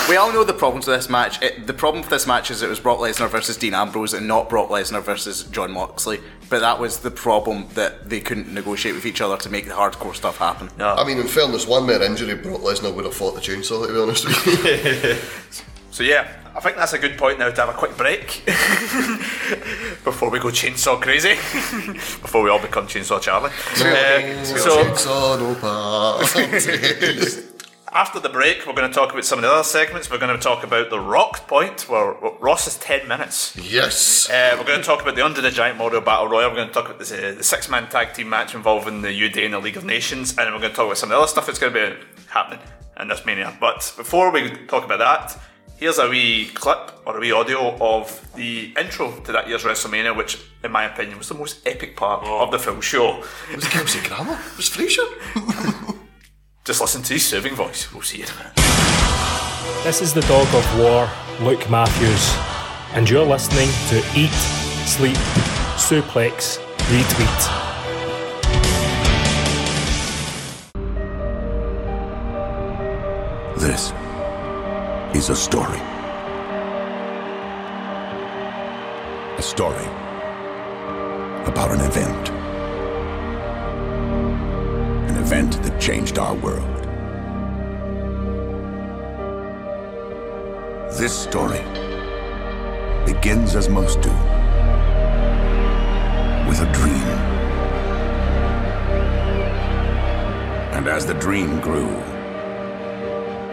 We 0.08 0.16
all 0.16 0.32
know 0.32 0.44
the 0.44 0.52
problems 0.52 0.86
with 0.86 0.96
this 0.96 1.08
match. 1.08 1.40
It, 1.42 1.66
the 1.66 1.72
problem 1.72 2.02
with 2.02 2.10
this 2.10 2.26
match 2.26 2.50
is 2.50 2.62
it 2.62 2.68
was 2.68 2.80
Brock 2.80 2.98
Lesnar 2.98 3.28
versus 3.28 3.56
Dean 3.56 3.74
Ambrose 3.74 4.14
and 4.14 4.26
not 4.26 4.48
Brock 4.48 4.68
Lesnar 4.68 5.02
versus 5.02 5.44
Jon 5.44 5.72
Moxley. 5.72 6.20
But 6.50 6.60
that 6.60 6.80
was 6.80 7.00
the 7.00 7.10
problem 7.10 7.68
that 7.74 8.10
they 8.10 8.20
couldn't 8.20 8.52
negotiate 8.52 8.94
with 8.94 9.06
each 9.06 9.20
other 9.20 9.36
to 9.38 9.48
make 9.48 9.66
the 9.66 9.74
hardcore 9.74 10.14
stuff 10.14 10.38
happen. 10.38 10.70
No. 10.76 10.94
I 10.94 11.06
mean, 11.06 11.18
in 11.18 11.26
fairness, 11.26 11.66
one 11.66 11.86
more 11.86 12.02
injury, 12.02 12.34
Brock 12.34 12.60
Lesnar 12.60 12.94
would 12.94 13.04
have 13.04 13.14
fought 13.14 13.34
the 13.34 13.40
chainsaw, 13.40 13.86
to 13.86 13.92
be 13.92 13.98
honest 13.98 14.26
with 14.26 14.46
you. 14.46 15.62
So 15.94 16.02
yeah, 16.02 16.26
I 16.56 16.58
think 16.58 16.76
that's 16.76 16.92
a 16.92 16.98
good 16.98 17.16
point 17.16 17.38
now 17.38 17.52
to 17.52 17.60
have 17.60 17.68
a 17.68 17.78
quick 17.78 17.96
break 17.96 18.44
before 20.02 20.28
we 20.28 20.40
go 20.40 20.48
chainsaw 20.48 21.00
crazy, 21.00 21.34
before 21.92 22.42
we 22.42 22.50
all 22.50 22.58
become 22.58 22.88
chainsaw 22.88 23.22
Charlie. 23.22 23.52
Uh, 23.76 24.42
so 24.42 24.82
chainsaw, 24.82 25.38
no 25.38 25.54
parties. 25.54 27.53
After 27.94 28.18
the 28.18 28.28
break, 28.28 28.66
we're 28.66 28.72
going 28.72 28.90
to 28.90 28.92
talk 28.92 29.12
about 29.12 29.24
some 29.24 29.38
of 29.38 29.44
the 29.44 29.52
other 29.52 29.62
segments. 29.62 30.10
We're 30.10 30.18
going 30.18 30.36
to 30.36 30.42
talk 30.42 30.64
about 30.64 30.90
the 30.90 30.98
Rock 30.98 31.46
Point, 31.46 31.88
where 31.88 32.16
Ross 32.40 32.66
is 32.66 32.76
10 32.78 33.06
minutes. 33.06 33.56
Yes. 33.56 34.28
Uh, 34.28 34.56
we're 34.58 34.66
going 34.66 34.80
to 34.80 34.84
talk 34.84 35.00
about 35.00 35.14
the 35.14 35.22
Andre 35.22 35.42
the 35.42 35.52
Giant 35.52 35.78
Memorial 35.78 36.00
Battle 36.00 36.26
Royal. 36.26 36.50
We're 36.50 36.56
going 36.56 36.66
to 36.66 36.74
talk 36.74 36.86
about 36.86 36.98
the, 36.98 37.04
uh, 37.04 37.34
the 37.36 37.44
six 37.44 37.68
man 37.68 37.88
tag 37.88 38.12
team 38.12 38.28
match 38.28 38.52
involving 38.52 39.02
the 39.02 39.12
New 39.12 39.28
Day 39.28 39.44
and 39.44 39.54
the 39.54 39.60
League 39.60 39.76
of 39.76 39.84
Nations. 39.84 40.30
And 40.30 40.38
then 40.38 40.52
we're 40.52 40.58
going 40.58 40.72
to 40.72 40.76
talk 40.76 40.86
about 40.86 40.98
some 40.98 41.12
of 41.12 41.14
the 41.14 41.18
other 41.18 41.28
stuff 41.28 41.46
that's 41.46 41.60
going 41.60 41.72
to 41.72 41.90
be 41.90 41.96
happening 42.30 42.58
in 42.98 43.06
this 43.06 43.24
Mania. 43.24 43.56
But 43.60 43.94
before 43.96 44.32
we 44.32 44.50
talk 44.66 44.84
about 44.84 44.98
that, 44.98 45.40
here's 45.76 45.98
a 46.00 46.08
wee 46.08 46.46
clip 46.52 47.00
or 47.06 47.18
a 47.18 47.20
wee 47.20 47.30
audio 47.30 47.76
of 47.80 48.28
the 48.34 48.74
intro 48.76 49.20
to 49.20 49.30
that 49.30 49.46
year's 49.46 49.62
WrestleMania, 49.62 50.16
which, 50.16 50.40
in 50.64 50.72
my 50.72 50.82
opinion, 50.86 51.16
was 51.16 51.28
the 51.28 51.34
most 51.34 51.64
epic 51.64 51.96
part 51.96 52.24
of 52.26 52.50
the 52.50 52.58
full 52.58 52.80
show. 52.80 53.22
was 53.54 53.64
it 53.64 53.70
Kelsey 53.70 54.00
Grammer? 54.00 54.36
Was 54.56 54.68
Frasier? 54.68 55.90
Just 56.64 56.80
listen 56.80 57.02
to 57.02 57.12
his 57.12 57.26
soothing 57.26 57.54
voice. 57.54 57.92
We'll 57.92 58.00
see 58.00 58.18
you 58.18 58.24
in 58.24 58.30
a 58.30 58.36
minute. 58.36 58.54
This 59.84 60.00
is 60.00 60.14
the 60.14 60.22
dog 60.22 60.46
of 60.54 60.78
war, 60.78 61.10
Luke 61.42 61.68
Matthews, 61.68 62.34
and 62.94 63.10
you're 63.10 63.26
listening 63.26 63.68
to 63.90 63.98
Eat, 64.18 64.32
Sleep, 64.86 65.14
Suplex, 65.76 66.58
Retweet. 66.88 67.50
This 73.58 73.92
is 75.14 75.28
a 75.28 75.36
story. 75.36 75.80
A 79.36 79.42
story 79.42 79.84
about 81.46 81.72
an 81.72 81.80
event. 81.82 82.33
Event 85.34 85.60
that 85.64 85.80
changed 85.80 86.16
our 86.16 86.34
world. 86.34 86.84
This 90.96 91.12
story 91.12 91.64
begins 93.04 93.56
as 93.56 93.68
most 93.68 94.00
do 94.00 94.10
with 96.48 96.60
a 96.60 96.70
dream. 96.72 97.08
And 100.74 100.86
as 100.86 101.04
the 101.04 101.14
dream 101.14 101.60
grew, 101.60 101.92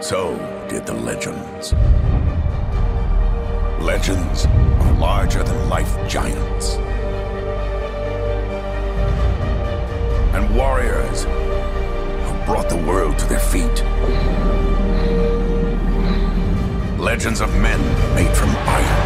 so 0.00 0.36
did 0.68 0.86
the 0.86 0.94
legends. 0.94 1.72
Legends 3.82 4.44
of 4.44 4.98
larger 5.00 5.42
than 5.42 5.68
life 5.68 5.92
giants. 6.08 6.76
And 10.36 10.54
warriors 10.54 11.26
brought 12.46 12.68
the 12.68 12.76
world 12.76 13.18
to 13.18 13.26
their 13.26 13.38
feet. 13.38 13.82
Legends 16.98 17.40
of 17.40 17.50
men 17.60 17.80
made 18.14 18.34
from 18.36 18.50
iron. 18.50 19.02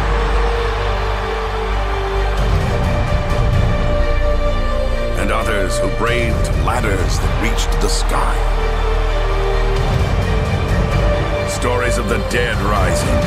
And 5.19 5.31
others 5.31 5.77
who 5.79 5.89
braved 5.97 6.47
ladders 6.65 7.19
that 7.19 7.43
reached 7.43 7.71
the 7.81 7.89
sky. 7.89 8.35
Stories 11.49 11.97
of 11.97 12.09
the 12.09 12.19
dead 12.29 12.57
rising. 12.61 13.17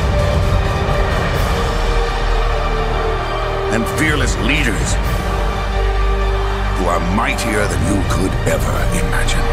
And 3.73 3.85
fearless 3.99 4.37
leaders 4.39 4.95
who 6.81 6.87
are 6.87 7.15
mightier 7.15 7.67
than 7.67 7.81
you 7.93 8.01
could 8.09 8.33
ever 8.49 8.75
imagine. 9.05 9.45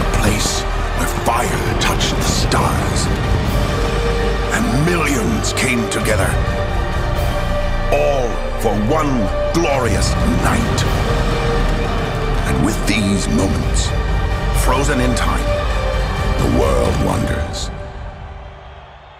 A 0.00 0.10
place 0.16 0.62
where 0.96 1.12
fire 1.28 1.80
touched 1.80 2.16
the 2.16 2.22
stars. 2.22 3.00
And 4.54 4.86
millions 4.86 5.52
came 5.52 5.82
together. 5.90 6.30
All 7.92 8.28
for 8.62 8.74
one 8.88 9.12
glorious 9.52 10.14
night. 10.48 10.80
And 12.48 12.64
with 12.64 12.78
these 12.86 13.28
moments, 13.28 13.90
frozen 14.64 14.98
in 15.00 15.14
time, 15.14 15.44
the 16.40 16.58
world 16.58 17.04
wonders. 17.04 17.68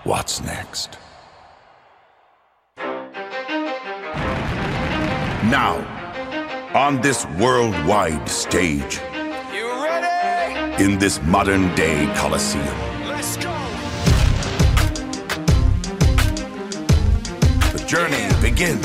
What's 0.04 0.40
next? 0.40 0.96
Now, 5.50 5.76
on 6.74 7.00
this 7.00 7.24
worldwide 7.38 8.28
stage, 8.28 8.98
You 9.54 9.68
ready? 9.84 10.82
in 10.84 10.98
this 10.98 11.22
modern 11.22 11.72
day 11.74 12.06
Colosseum, 12.16 12.66
Let's 13.06 13.36
go. 13.36 13.52
the 17.72 17.84
journey 17.86 18.26
begins 18.42 18.84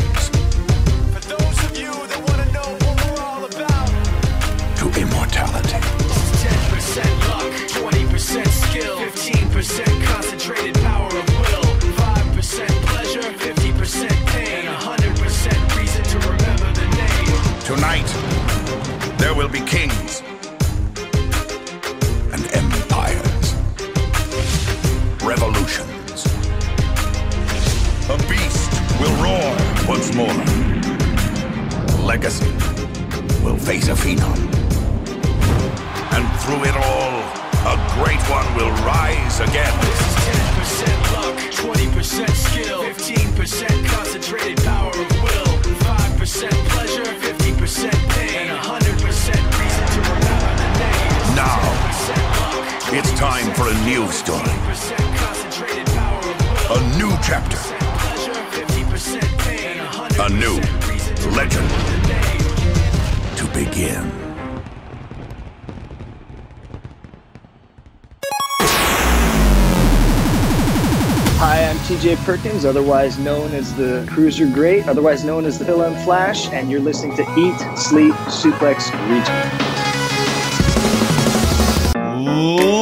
TJ 72.02 72.18
Perkins, 72.26 72.66
otherwise 72.66 73.20
known 73.20 73.52
as 73.52 73.76
the 73.76 74.04
Cruiser 74.10 74.48
Great, 74.48 74.88
otherwise 74.88 75.24
known 75.24 75.46
as 75.46 75.60
the 75.60 75.66
Phil 75.66 75.84
M. 75.84 75.94
Flash, 76.04 76.48
and 76.48 76.72
you're 76.72 76.80
listening 76.80 77.16
to 77.16 77.22
Eat, 77.38 77.56
Sleep, 77.78 78.16
Suplex, 78.26 78.90
Retweet. 79.06 79.70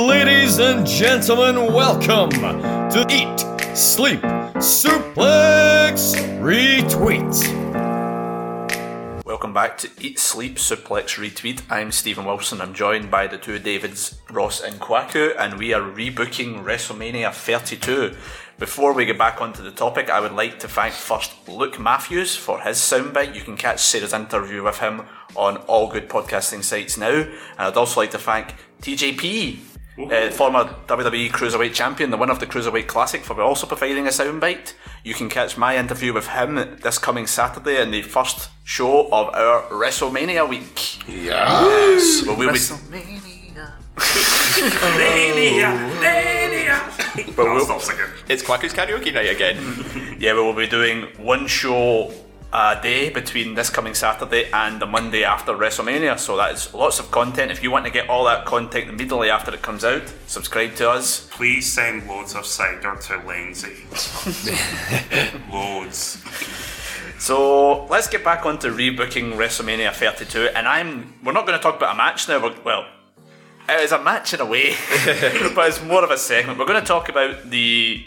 Ladies 0.08 0.60
and 0.60 0.88
gentlemen, 0.88 1.74
welcome 1.74 2.30
to 2.30 3.06
Eat, 3.10 3.40
Sleep, 3.76 4.22
Suplex, 4.62 6.16
Retweet. 6.40 7.60
Welcome 9.26 9.54
back 9.54 9.78
to 9.80 9.90
Eat, 10.00 10.18
Sleep, 10.18 10.56
Suplex, 10.56 11.18
Retweet. 11.18 11.62
I'm 11.70 11.92
Stephen 11.92 12.24
Wilson. 12.24 12.62
I'm 12.62 12.74
joined 12.74 13.12
by 13.12 13.28
the 13.28 13.38
two 13.38 13.60
Davids, 13.60 14.20
Ross 14.32 14.62
and 14.62 14.80
Kwaku, 14.80 15.36
and 15.38 15.60
we 15.60 15.74
are 15.74 15.82
rebooking 15.82 16.64
WrestleMania 16.64 17.34
32. 17.34 18.16
Before 18.60 18.92
we 18.92 19.06
get 19.06 19.18
back 19.18 19.40
onto 19.40 19.64
the 19.64 19.72
topic, 19.72 20.10
I 20.10 20.20
would 20.20 20.34
like 20.34 20.60
to 20.60 20.68
thank 20.68 20.94
first 20.94 21.32
Luke 21.48 21.80
Matthews 21.80 22.36
for 22.36 22.60
his 22.60 22.76
soundbite. 22.76 23.34
You 23.34 23.40
can 23.40 23.56
catch 23.56 23.80
Sarah's 23.80 24.12
interview 24.12 24.64
with 24.64 24.80
him 24.80 25.04
on 25.38 25.56
all 25.68 25.90
good 25.90 26.10
podcasting 26.10 26.62
sites 26.62 26.98
now. 26.98 27.22
And 27.22 27.32
I'd 27.58 27.78
also 27.78 28.02
like 28.02 28.12
to 28.12 28.18
thank 28.18 28.54
TJP, 28.82 29.60
uh, 30.12 30.30
former 30.32 30.66
WWE 30.88 31.30
Cruiserweight 31.30 31.74
Champion, 31.74 32.12
the 32.12 32.18
winner 32.18 32.34
of 32.34 32.42
the 32.42 32.48
Cruiserweight 32.48 32.88
Classic, 32.88 33.24
for 33.24 33.42
also 33.42 33.66
providing 33.66 34.08
a 34.08 34.10
soundbite. 34.10 34.74
You 35.06 35.14
can 35.14 35.30
catch 35.30 35.58
my 35.58 35.78
interview 35.78 36.12
with 36.12 36.28
him 36.28 36.56
this 36.84 36.98
coming 36.98 37.28
Saturday 37.28 37.82
in 37.82 37.92
the 37.92 38.02
first 38.02 38.50
show 38.66 39.06
of 39.06 39.34
our 39.36 39.70
WrestleMania 39.70 40.50
week. 40.50 41.08
Yes. 41.08 42.24
But 42.26 42.38
we'll 42.38 42.52
be, 42.52 42.60
Mania, 42.92 43.06
mania. 43.06 43.29
But 47.36 47.46
we'll, 47.46 47.66
stop 47.66 47.82
singing. 47.82 48.06
It's 48.28 48.44
Kwaku's 48.44 48.74
karaoke 48.74 49.14
night 49.14 49.30
again. 49.30 50.18
yeah, 50.20 50.34
we 50.34 50.42
will 50.42 50.54
be 50.54 50.68
doing 50.68 51.04
one 51.18 51.48
show 51.48 52.12
a 52.52 52.80
day 52.82 53.10
between 53.10 53.54
this 53.54 53.70
coming 53.70 53.94
Saturday 53.94 54.50
and 54.52 54.82
the 54.82 54.86
Monday 54.86 55.24
after 55.24 55.54
WrestleMania. 55.54 56.18
So 56.18 56.36
that 56.38 56.54
is 56.54 56.74
lots 56.74 57.00
of 57.00 57.12
content. 57.12 57.52
If 57.52 57.62
you 57.62 57.72
want 57.72 57.86
to 57.86 57.92
get 57.92 58.10
all 58.10 58.26
that 58.26 58.46
content 58.46 58.90
immediately 58.90 59.30
after 59.30 59.54
it 59.54 59.62
comes 59.62 59.84
out, 59.84 60.04
subscribe 60.28 60.76
to 60.76 60.90
us. 60.90 61.28
Please 61.32 61.72
send 61.72 62.08
loads 62.08 62.36
of 62.36 62.46
cider 62.46 62.96
to 62.96 63.18
Lindsay. 63.28 63.86
loads. 65.52 66.24
So 67.20 67.86
let's 67.86 68.08
get 68.08 68.24
back 68.24 68.46
onto 68.46 68.74
rebooking 68.74 69.34
WrestleMania 69.34 69.94
32, 69.94 70.50
and 70.56 70.68
I'm 70.68 71.14
we're 71.24 71.34
not 71.34 71.46
going 71.46 71.58
to 71.58 71.62
talk 71.62 71.76
about 71.76 71.94
a 71.94 71.98
match 71.98 72.28
now. 72.30 72.42
We're, 72.42 72.56
well, 72.64 72.88
Uh, 73.70 73.74
it 73.74 73.84
is 73.84 73.92
a 73.92 74.02
match 74.02 74.34
in 74.34 74.42
a 74.42 74.46
way, 74.46 74.76
but 75.56 75.68
it's 75.68 75.84
more 75.84 76.04
of 76.04 76.10
a 76.10 76.18
segment. 76.18 76.58
We're 76.58 76.66
going 76.66 76.82
to 76.82 76.88
talk 76.88 77.08
about 77.08 77.52
the 77.52 78.04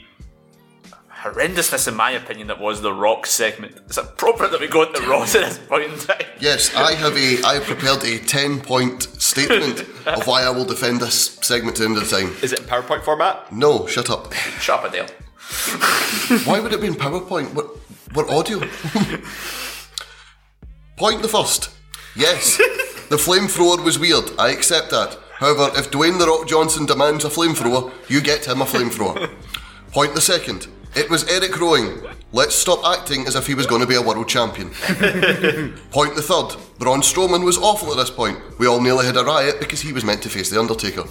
horrendousness, 1.21 1.87
in 1.87 1.95
my 1.95 2.11
opinion, 2.11 2.49
that 2.49 2.59
was 2.59 2.81
the 2.81 2.93
Rock 2.93 3.27
segment. 3.27 3.79
Is 3.89 3.97
it 3.97 4.05
appropriate 4.05 4.51
that 4.51 4.61
we 4.61 4.67
go 4.67 4.83
into 4.83 5.01
Raw 5.03 5.23
at 5.23 5.29
this 5.29 5.59
point 5.59 5.93
in 5.93 5.99
time? 6.01 6.27
Yes, 6.41 6.75
I 6.75 6.95
have 6.95 7.17
a. 7.17 7.43
I 7.45 7.55
have 7.55 7.63
prepared 7.63 8.03
a 8.03 8.19
ten-point 8.19 9.05
statement 9.23 9.81
of 10.07 10.27
why 10.27 10.43
I 10.43 10.51
will 10.51 10.65
defend 10.65 11.01
this 11.01 11.35
segment 11.43 11.77
to 11.77 11.83
the 11.83 11.89
end 11.91 11.97
of 11.99 12.11
the 12.11 12.17
time. 12.17 12.35
Is 12.43 12.53
it 12.53 12.61
in 12.61 12.65
PowerPoint 12.65 13.05
format? 13.05 13.53
No, 13.53 13.87
shut 13.87 14.11
up. 14.11 14.33
Shut 14.61 14.81
up, 14.81 14.93
Adele. 14.93 15.07
Why 16.45 16.59
would 16.59 16.73
it 16.73 16.81
be 16.81 16.89
in 16.89 16.95
PowerPoint? 16.95 17.55
What? 17.55 17.67
What 18.15 18.29
audio? 18.31 18.59
Point 20.97 21.23
the 21.23 21.29
first. 21.29 21.71
Yes, 22.17 22.57
the 23.09 23.17
flamethrower 23.17 23.83
was 23.85 23.99
weird. 23.99 24.25
I 24.39 24.51
accept 24.51 24.91
that. 24.91 25.19
However, 25.43 25.73
if 25.75 25.91
Dwayne 25.91 26.21
the 26.21 26.27
Rock 26.29 26.47
Johnson 26.47 26.87
demands 26.87 27.25
a 27.25 27.29
flamethrower, 27.29 27.91
you 28.09 28.21
get 28.21 28.47
him 28.47 28.61
a 28.61 28.65
flamethrower. 28.65 29.29
Point 29.91 30.15
the 30.15 30.21
second. 30.21 30.69
It 30.95 31.11
was 31.11 31.29
Eric 31.29 31.59
Rowan. 31.59 32.01
Let's 32.31 32.55
stop 32.55 32.85
acting 32.85 33.27
as 33.27 33.35
if 33.35 33.49
he 33.49 33.57
was 33.57 33.67
going 33.67 33.81
to 33.81 33.87
be 33.89 33.97
a 33.97 34.03
world 34.03 34.29
champion. 34.29 34.69
point 35.91 36.15
the 36.15 36.23
third. 36.23 36.57
Braun 36.79 37.01
Strowman 37.01 37.45
was 37.45 37.59
awful 37.59 37.91
at 37.91 37.97
this 37.97 38.09
point. 38.09 38.39
We 38.61 38.69
all 38.69 38.81
nearly 38.81 39.05
had 39.05 39.17
a 39.17 39.25
riot 39.25 39.57
because 39.59 39.81
he 39.81 39.93
was 39.93 40.05
meant 40.05 40.23
to 40.23 40.29
face 40.29 40.49
The 40.49 40.61
Undertaker. 40.61 41.05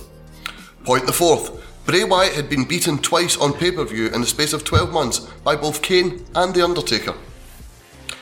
Point 0.86 1.08
the 1.08 1.14
fourth. 1.14 1.52
Bray 1.86 2.06
Wyatt 2.06 2.34
had 2.34 2.50
been 2.50 2.64
beaten 2.64 3.00
twice 3.00 3.36
on 3.36 3.52
pay 3.52 3.72
per 3.72 3.84
view 3.84 4.08
in 4.08 4.22
the 4.22 4.28
space 4.28 4.54
of 4.54 4.64
12 4.64 4.94
months 4.94 5.20
by 5.44 5.58
both 5.58 5.82
Kane 5.82 6.26
and 6.36 6.54
The 6.54 6.64
Undertaker. 6.64 7.16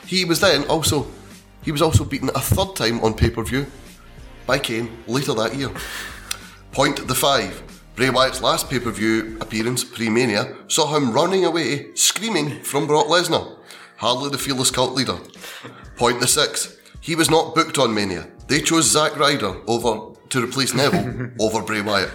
He 0.06 0.24
was 0.24 0.40
then 0.40 0.64
also 0.64 1.06
he 1.62 1.70
was 1.70 1.82
also 1.82 2.04
beaten 2.04 2.30
a 2.30 2.40
third 2.40 2.74
time 2.74 2.98
on 3.00 3.14
pay 3.14 3.30
per 3.30 3.44
view 3.44 3.66
by 4.50 4.58
Kane 4.58 4.90
later 5.06 5.32
that 5.34 5.54
year. 5.54 5.70
Point 6.72 7.06
the 7.06 7.14
five. 7.14 7.62
Bray 7.94 8.10
Wyatt's 8.10 8.42
last 8.42 8.68
pay 8.68 8.80
per 8.80 8.90
view 8.90 9.38
appearance 9.40 9.84
pre 9.84 10.08
Mania 10.08 10.56
saw 10.66 10.92
him 10.92 11.12
running 11.12 11.44
away 11.44 11.94
screaming 11.94 12.48
from 12.64 12.88
Brock 12.88 13.06
Lesnar. 13.06 13.44
Hardly 13.98 14.28
the 14.28 14.38
fearless 14.38 14.72
cult 14.72 14.94
leader. 14.94 15.18
Point 15.96 16.18
the 16.18 16.26
six. 16.26 16.76
He 17.00 17.14
was 17.14 17.30
not 17.30 17.54
booked 17.54 17.78
on 17.78 17.94
Mania. 17.94 18.26
They 18.48 18.60
chose 18.60 18.90
Zack 18.90 19.16
Ryder 19.16 19.54
over 19.68 19.92
to 20.30 20.44
replace 20.44 20.74
Neville 20.74 21.30
over 21.44 21.62
Bray 21.62 21.82
Wyatt. 21.82 22.10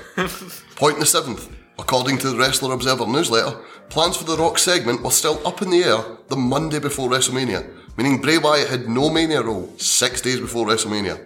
Point 0.76 1.00
the 1.00 1.06
seventh. 1.06 1.50
According 1.80 2.18
to 2.18 2.32
the 2.32 2.38
Wrestling 2.38 2.74
Observer 2.74 3.08
newsletter, 3.08 3.58
plans 3.88 4.18
for 4.18 4.26
the 4.26 4.36
Rock 4.36 4.58
segment 4.58 5.04
were 5.04 5.12
still 5.22 5.40
up 5.48 5.62
in 5.62 5.70
the 5.70 5.86
air 5.86 6.02
the 6.28 6.36
Monday 6.36 6.80
before 6.80 7.10
WrestleMania, 7.10 7.62
meaning 7.96 8.20
Bray 8.22 8.40
Wyatt 8.40 8.70
had 8.70 8.90
no 8.90 9.10
Mania 9.10 9.42
role 9.42 9.74
six 9.78 10.20
days 10.20 10.42
before 10.42 10.68
WrestleMania. 10.68 11.18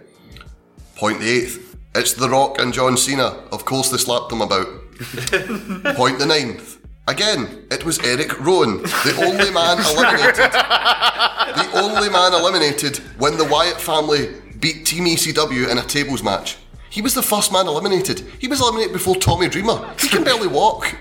Point 1.00 1.20
the 1.20 1.30
eighth. 1.30 1.76
It's 1.94 2.12
The 2.12 2.28
Rock 2.28 2.60
and 2.60 2.74
John 2.74 2.94
Cena. 2.94 3.28
Of 3.52 3.64
course 3.64 3.88
they 3.88 3.96
slapped 3.96 4.28
them 4.28 4.42
about. 4.42 4.66
Point 5.96 6.18
the 6.18 6.26
ninth. 6.28 6.78
Again, 7.08 7.64
it 7.70 7.86
was 7.86 7.98
Eric 8.00 8.38
Rowan, 8.38 8.82
the 8.82 9.14
only 9.24 9.50
man 9.50 9.78
eliminated. 9.92 10.52
the 10.52 11.70
only 11.72 12.10
man 12.10 12.34
eliminated 12.34 12.98
when 13.16 13.38
the 13.38 13.46
Wyatt 13.46 13.80
family 13.80 14.34
beat 14.60 14.84
Team 14.84 15.06
ECW 15.06 15.70
in 15.70 15.78
a 15.78 15.82
tables 15.84 16.22
match. 16.22 16.58
He 16.90 17.00
was 17.00 17.14
the 17.14 17.22
first 17.22 17.50
man 17.50 17.66
eliminated. 17.66 18.20
He 18.38 18.46
was 18.46 18.60
eliminated 18.60 18.92
before 18.92 19.16
Tommy 19.16 19.48
Dreamer. 19.48 19.94
He 19.98 20.08
can 20.08 20.22
barely 20.22 20.48
walk. 20.48 20.94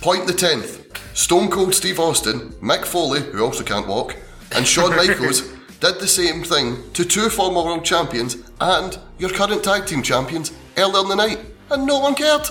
Point 0.00 0.28
the 0.28 0.32
tenth. 0.32 0.86
Stone 1.18 1.50
Cold 1.50 1.74
Steve 1.74 1.98
Austin, 1.98 2.50
Mick 2.62 2.84
Foley, 2.84 3.22
who 3.22 3.44
also 3.44 3.64
can't 3.64 3.88
walk, 3.88 4.14
and 4.52 4.64
Shawn 4.64 4.94
Michaels 4.96 5.52
did 5.80 6.00
the 6.00 6.08
same 6.08 6.42
thing 6.42 6.90
to 6.92 7.04
two 7.04 7.28
former 7.30 7.62
world 7.62 7.84
champions 7.84 8.36
and 8.60 8.98
your 9.18 9.30
current 9.30 9.62
tag 9.62 9.86
team 9.86 10.02
champions 10.02 10.52
earlier 10.76 11.02
in 11.02 11.08
the 11.08 11.14
night, 11.16 11.38
and 11.70 11.86
no 11.86 11.98
one 12.00 12.14
cared. 12.14 12.48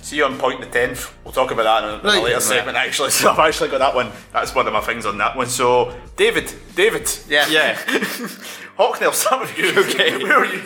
See 0.00 0.16
you 0.16 0.26
on 0.26 0.36
point 0.36 0.60
the 0.60 0.66
10th. 0.66 1.12
We'll 1.24 1.32
talk 1.32 1.50
about 1.50 1.62
that 1.62 1.84
in 1.84 1.88
a, 1.90 1.94
in 1.94 2.00
a 2.00 2.08
Right. 2.08 2.22
later 2.24 2.40
segment, 2.40 2.76
actually. 2.76 3.10
So 3.10 3.30
I've 3.30 3.38
actually 3.38 3.70
got 3.70 3.78
that 3.78 3.94
one. 3.94 4.10
That's 4.34 4.54
one 4.54 4.66
of 4.66 4.72
my 4.74 4.80
things 4.82 5.06
on 5.06 5.16
that 5.18 5.34
one. 5.34 5.46
So, 5.46 5.98
David, 6.16 6.52
David. 6.74 7.10
Yeah. 7.26 7.48
Yeah. 7.48 7.74
Hocknell, 8.78 9.14
some 9.14 9.40
of 9.40 9.56
you. 9.56 9.70
Okay. 9.84 10.22
Where 10.22 10.38
are 10.40 10.44
you, 10.44 10.60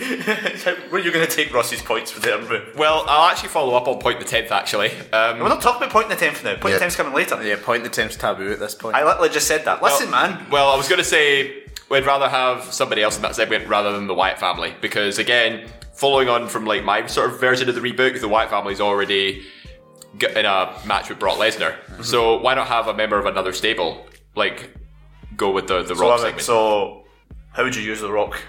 where 0.90 1.00
are 1.00 1.04
you 1.04 1.12
going 1.12 1.26
to 1.26 1.30
take 1.32 1.52
Ross's 1.54 1.80
points 1.82 2.10
for 2.10 2.18
there? 2.20 2.38
We're 2.40 2.64
Well, 2.76 3.04
I'll 3.06 3.28
actually 3.30 3.50
follow 3.50 3.74
up 3.76 3.86
on 3.86 4.00
point 4.00 4.18
the 4.18 4.24
tenth. 4.24 4.50
Actually, 4.50 4.90
um, 5.12 5.38
We're 5.38 5.48
not 5.48 5.60
talking 5.62 5.82
about 5.82 5.90
point 5.92 6.08
the 6.08 6.16
10th 6.16 6.42
now. 6.42 6.54
Point 6.56 6.72
Yeah. 6.72 6.78
the 6.78 6.84
10th's 6.86 6.96
coming 6.96 7.12
later. 7.14 7.40
Yeah, 7.42 7.56
point 7.62 7.84
the 7.84 7.90
time's 7.90 8.16
taboo 8.16 8.50
at 8.50 8.58
this 8.58 8.74
point. 8.74 8.96
I 8.96 9.04
literally 9.04 9.28
just 9.28 9.46
said 9.46 9.64
that. 9.66 9.82
Listen, 9.82 10.10
well, 10.10 10.30
man. 10.30 10.46
Well, 10.50 10.68
I 10.70 10.76
was 10.76 10.88
going 10.88 10.98
to 11.00 11.04
say 11.04 11.62
we'd 11.90 12.06
rather 12.06 12.28
have 12.28 12.64
somebody 12.64 13.02
else 13.02 13.16
in 13.16 13.22
that 13.22 13.34
segment 13.34 13.66
rather 13.68 13.92
than 13.92 14.06
the 14.06 14.14
Wyatt 14.14 14.38
family 14.38 14.74
because 14.80 15.18
again, 15.18 15.68
following 15.94 16.28
on 16.28 16.48
from 16.48 16.64
like 16.64 16.84
my 16.84 17.06
sort 17.06 17.30
of 17.30 17.40
version 17.40 17.68
of 17.68 17.74
the 17.74 17.80
reboot, 17.80 18.20
the 18.20 18.28
Wyatt 18.28 18.50
family's 18.50 18.80
already 18.80 19.44
in 20.20 20.44
a 20.46 20.78
match 20.86 21.08
with 21.08 21.18
Brock 21.18 21.38
Lesnar. 21.38 21.72
Mm-hmm. 21.72 22.02
So 22.02 22.38
why 22.40 22.54
not 22.54 22.66
have 22.68 22.88
a 22.88 22.94
member 22.94 23.18
of 23.18 23.26
another 23.26 23.52
stable 23.52 24.06
like 24.34 24.70
go 25.36 25.50
with 25.50 25.66
the 25.68 25.82
the 25.82 25.94
So, 25.96 26.08
Rock 26.08 26.20
segment? 26.20 26.42
so, 26.42 27.04
how 27.52 27.64
would 27.64 27.74
you 27.76 27.82
use 27.82 28.00
the 28.00 28.10
rock? 28.12 28.40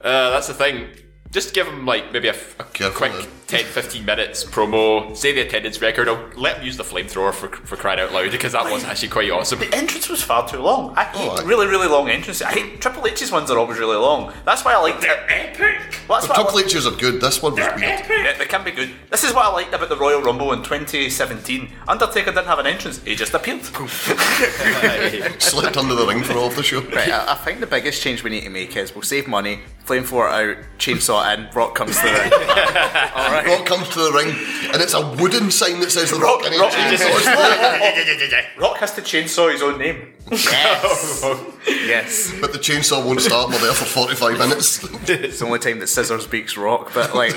Uh, 0.00 0.30
that's 0.30 0.48
the 0.48 0.54
thing. 0.54 0.88
Just 1.30 1.54
give 1.54 1.66
him 1.66 1.86
like 1.86 2.12
maybe 2.12 2.28
a, 2.28 2.34
Careful, 2.72 2.90
quick 2.98 3.12
man. 3.12 3.26
10 3.52 3.66
15 3.66 4.06
minutes 4.06 4.44
promo, 4.44 5.14
say 5.14 5.30
the 5.30 5.42
attendance 5.42 5.78
record. 5.82 6.08
I'll 6.08 6.30
let 6.38 6.56
him 6.56 6.64
use 6.64 6.78
the 6.78 6.84
flamethrower 6.84 7.34
for, 7.34 7.48
for 7.50 7.76
crying 7.76 8.00
out 8.00 8.10
loud 8.10 8.30
because 8.30 8.52
that 8.52 8.64
was 8.64 8.82
actually 8.82 9.10
quite 9.10 9.30
awesome. 9.30 9.58
The 9.58 9.74
entrance 9.74 10.08
was 10.08 10.22
far 10.22 10.48
too 10.48 10.56
long. 10.56 10.94
I 10.96 11.04
hate 11.04 11.30
Oh, 11.30 11.44
really, 11.44 11.66
really 11.66 11.86
long 11.86 12.08
entrances. 12.08 12.40
I 12.40 12.52
hate 12.52 12.80
Triple 12.80 13.06
H's 13.06 13.30
ones 13.30 13.50
are 13.50 13.58
always 13.58 13.78
really 13.78 13.98
long. 13.98 14.32
That's 14.46 14.64
why 14.64 14.72
I 14.72 14.78
liked 14.78 15.04
it. 15.04 15.08
They're 15.08 15.26
epic. 15.28 16.00
Well, 16.08 16.18
that's 16.18 16.28
The 16.28 16.32
Triple 16.32 16.60
H's 16.60 16.86
are 16.86 16.96
good. 16.96 17.20
This 17.20 17.42
one 17.42 17.52
was 17.52 17.60
They're 17.60 17.76
weird. 17.76 17.90
epic. 17.90 18.08
Yeah, 18.24 18.38
they 18.38 18.46
can 18.46 18.64
be 18.64 18.70
good. 18.70 18.90
This 19.10 19.22
is 19.22 19.34
what 19.34 19.44
I 19.44 19.52
liked 19.52 19.74
about 19.74 19.90
the 19.90 19.98
Royal 19.98 20.22
Rumble 20.22 20.54
in 20.54 20.62
2017. 20.62 21.68
Undertaker 21.88 22.32
didn't 22.32 22.46
have 22.46 22.58
an 22.58 22.66
entrance; 22.66 23.02
he 23.02 23.14
just 23.14 23.34
appeared. 23.34 23.60
Slipped 25.42 25.76
under 25.76 25.94
the 25.94 26.06
ring 26.08 26.22
for 26.22 26.32
all 26.38 26.46
of 26.46 26.56
the 26.56 26.62
show. 26.62 26.80
Right, 26.80 27.10
I, 27.10 27.32
I 27.32 27.34
think 27.34 27.60
the 27.60 27.66
biggest 27.66 28.00
change 28.02 28.24
we 28.24 28.30
need 28.30 28.44
to 28.44 28.50
make 28.50 28.74
is 28.78 28.94
we'll 28.94 29.02
save 29.02 29.28
money, 29.28 29.60
flamethrower 29.84 30.30
out, 30.30 30.56
chainsaw 30.78 31.36
in, 31.36 31.48
Rock 31.54 31.74
comes 31.74 31.96
to 31.98 32.06
the 32.06 32.12
ring. 32.12 32.32
Alright. 32.32 33.41
Rock 33.46 33.66
comes 33.66 33.88
to 33.90 33.98
the 34.00 34.12
ring, 34.12 34.28
and 34.72 34.80
it's 34.82 34.94
a 34.94 35.00
wooden 35.16 35.50
sign 35.50 35.80
that 35.80 35.90
says 35.90 36.10
the 36.10 36.18
Rock, 36.18 36.42
and 36.44 36.54
he 36.54 36.60
Rock- 36.60 36.72
chainsaws 36.72 37.24
the- 37.24 38.44
Rock 38.60 38.76
has 38.78 38.94
to 38.94 39.00
chainsaw 39.02 39.50
his 39.52 39.62
own 39.62 39.78
name. 39.78 40.14
Yes. 40.30 41.22
yes. 41.66 42.32
But 42.40 42.52
the 42.52 42.58
chainsaw 42.58 43.04
won't 43.04 43.20
start. 43.20 43.50
We're 43.50 43.58
there 43.58 43.72
for 43.74 43.84
45 43.84 44.38
minutes. 44.38 44.82
It's 45.08 45.38
the 45.40 45.46
only 45.46 45.58
time 45.58 45.78
that 45.80 45.88
Scissors 45.88 46.26
beaks 46.26 46.56
Rock, 46.56 46.92
but 46.94 47.14
like. 47.14 47.34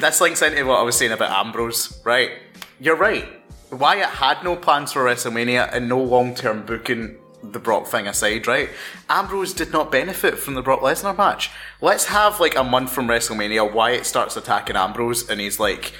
This 0.00 0.20
links 0.20 0.42
into 0.42 0.64
what 0.66 0.78
I 0.78 0.82
was 0.82 0.96
saying 0.96 1.12
about 1.12 1.30
Ambrose, 1.46 2.00
right? 2.04 2.30
You're 2.80 2.96
right. 2.96 3.24
Wyatt 3.72 4.10
had 4.10 4.44
no 4.44 4.54
plans 4.56 4.92
for 4.92 5.04
WrestleMania 5.04 5.70
and 5.72 5.88
no 5.88 6.00
long 6.00 6.34
term 6.34 6.64
booking 6.66 7.16
the 7.42 7.58
Brock 7.58 7.86
thing 7.86 8.06
aside, 8.06 8.46
right? 8.46 8.70
Ambrose 9.08 9.52
did 9.52 9.72
not 9.72 9.92
benefit 9.92 10.38
from 10.38 10.54
the 10.54 10.62
Brock 10.62 10.80
Lesnar 10.80 11.16
match. 11.16 11.50
Let's 11.80 12.06
have 12.06 12.40
like 12.40 12.56
a 12.56 12.64
month 12.64 12.90
from 12.90 13.06
WrestleMania, 13.06 13.72
Wyatt 13.72 14.06
starts 14.06 14.36
attacking 14.36 14.76
Ambrose 14.76 15.28
and 15.28 15.40
he's 15.40 15.60
like 15.60 15.92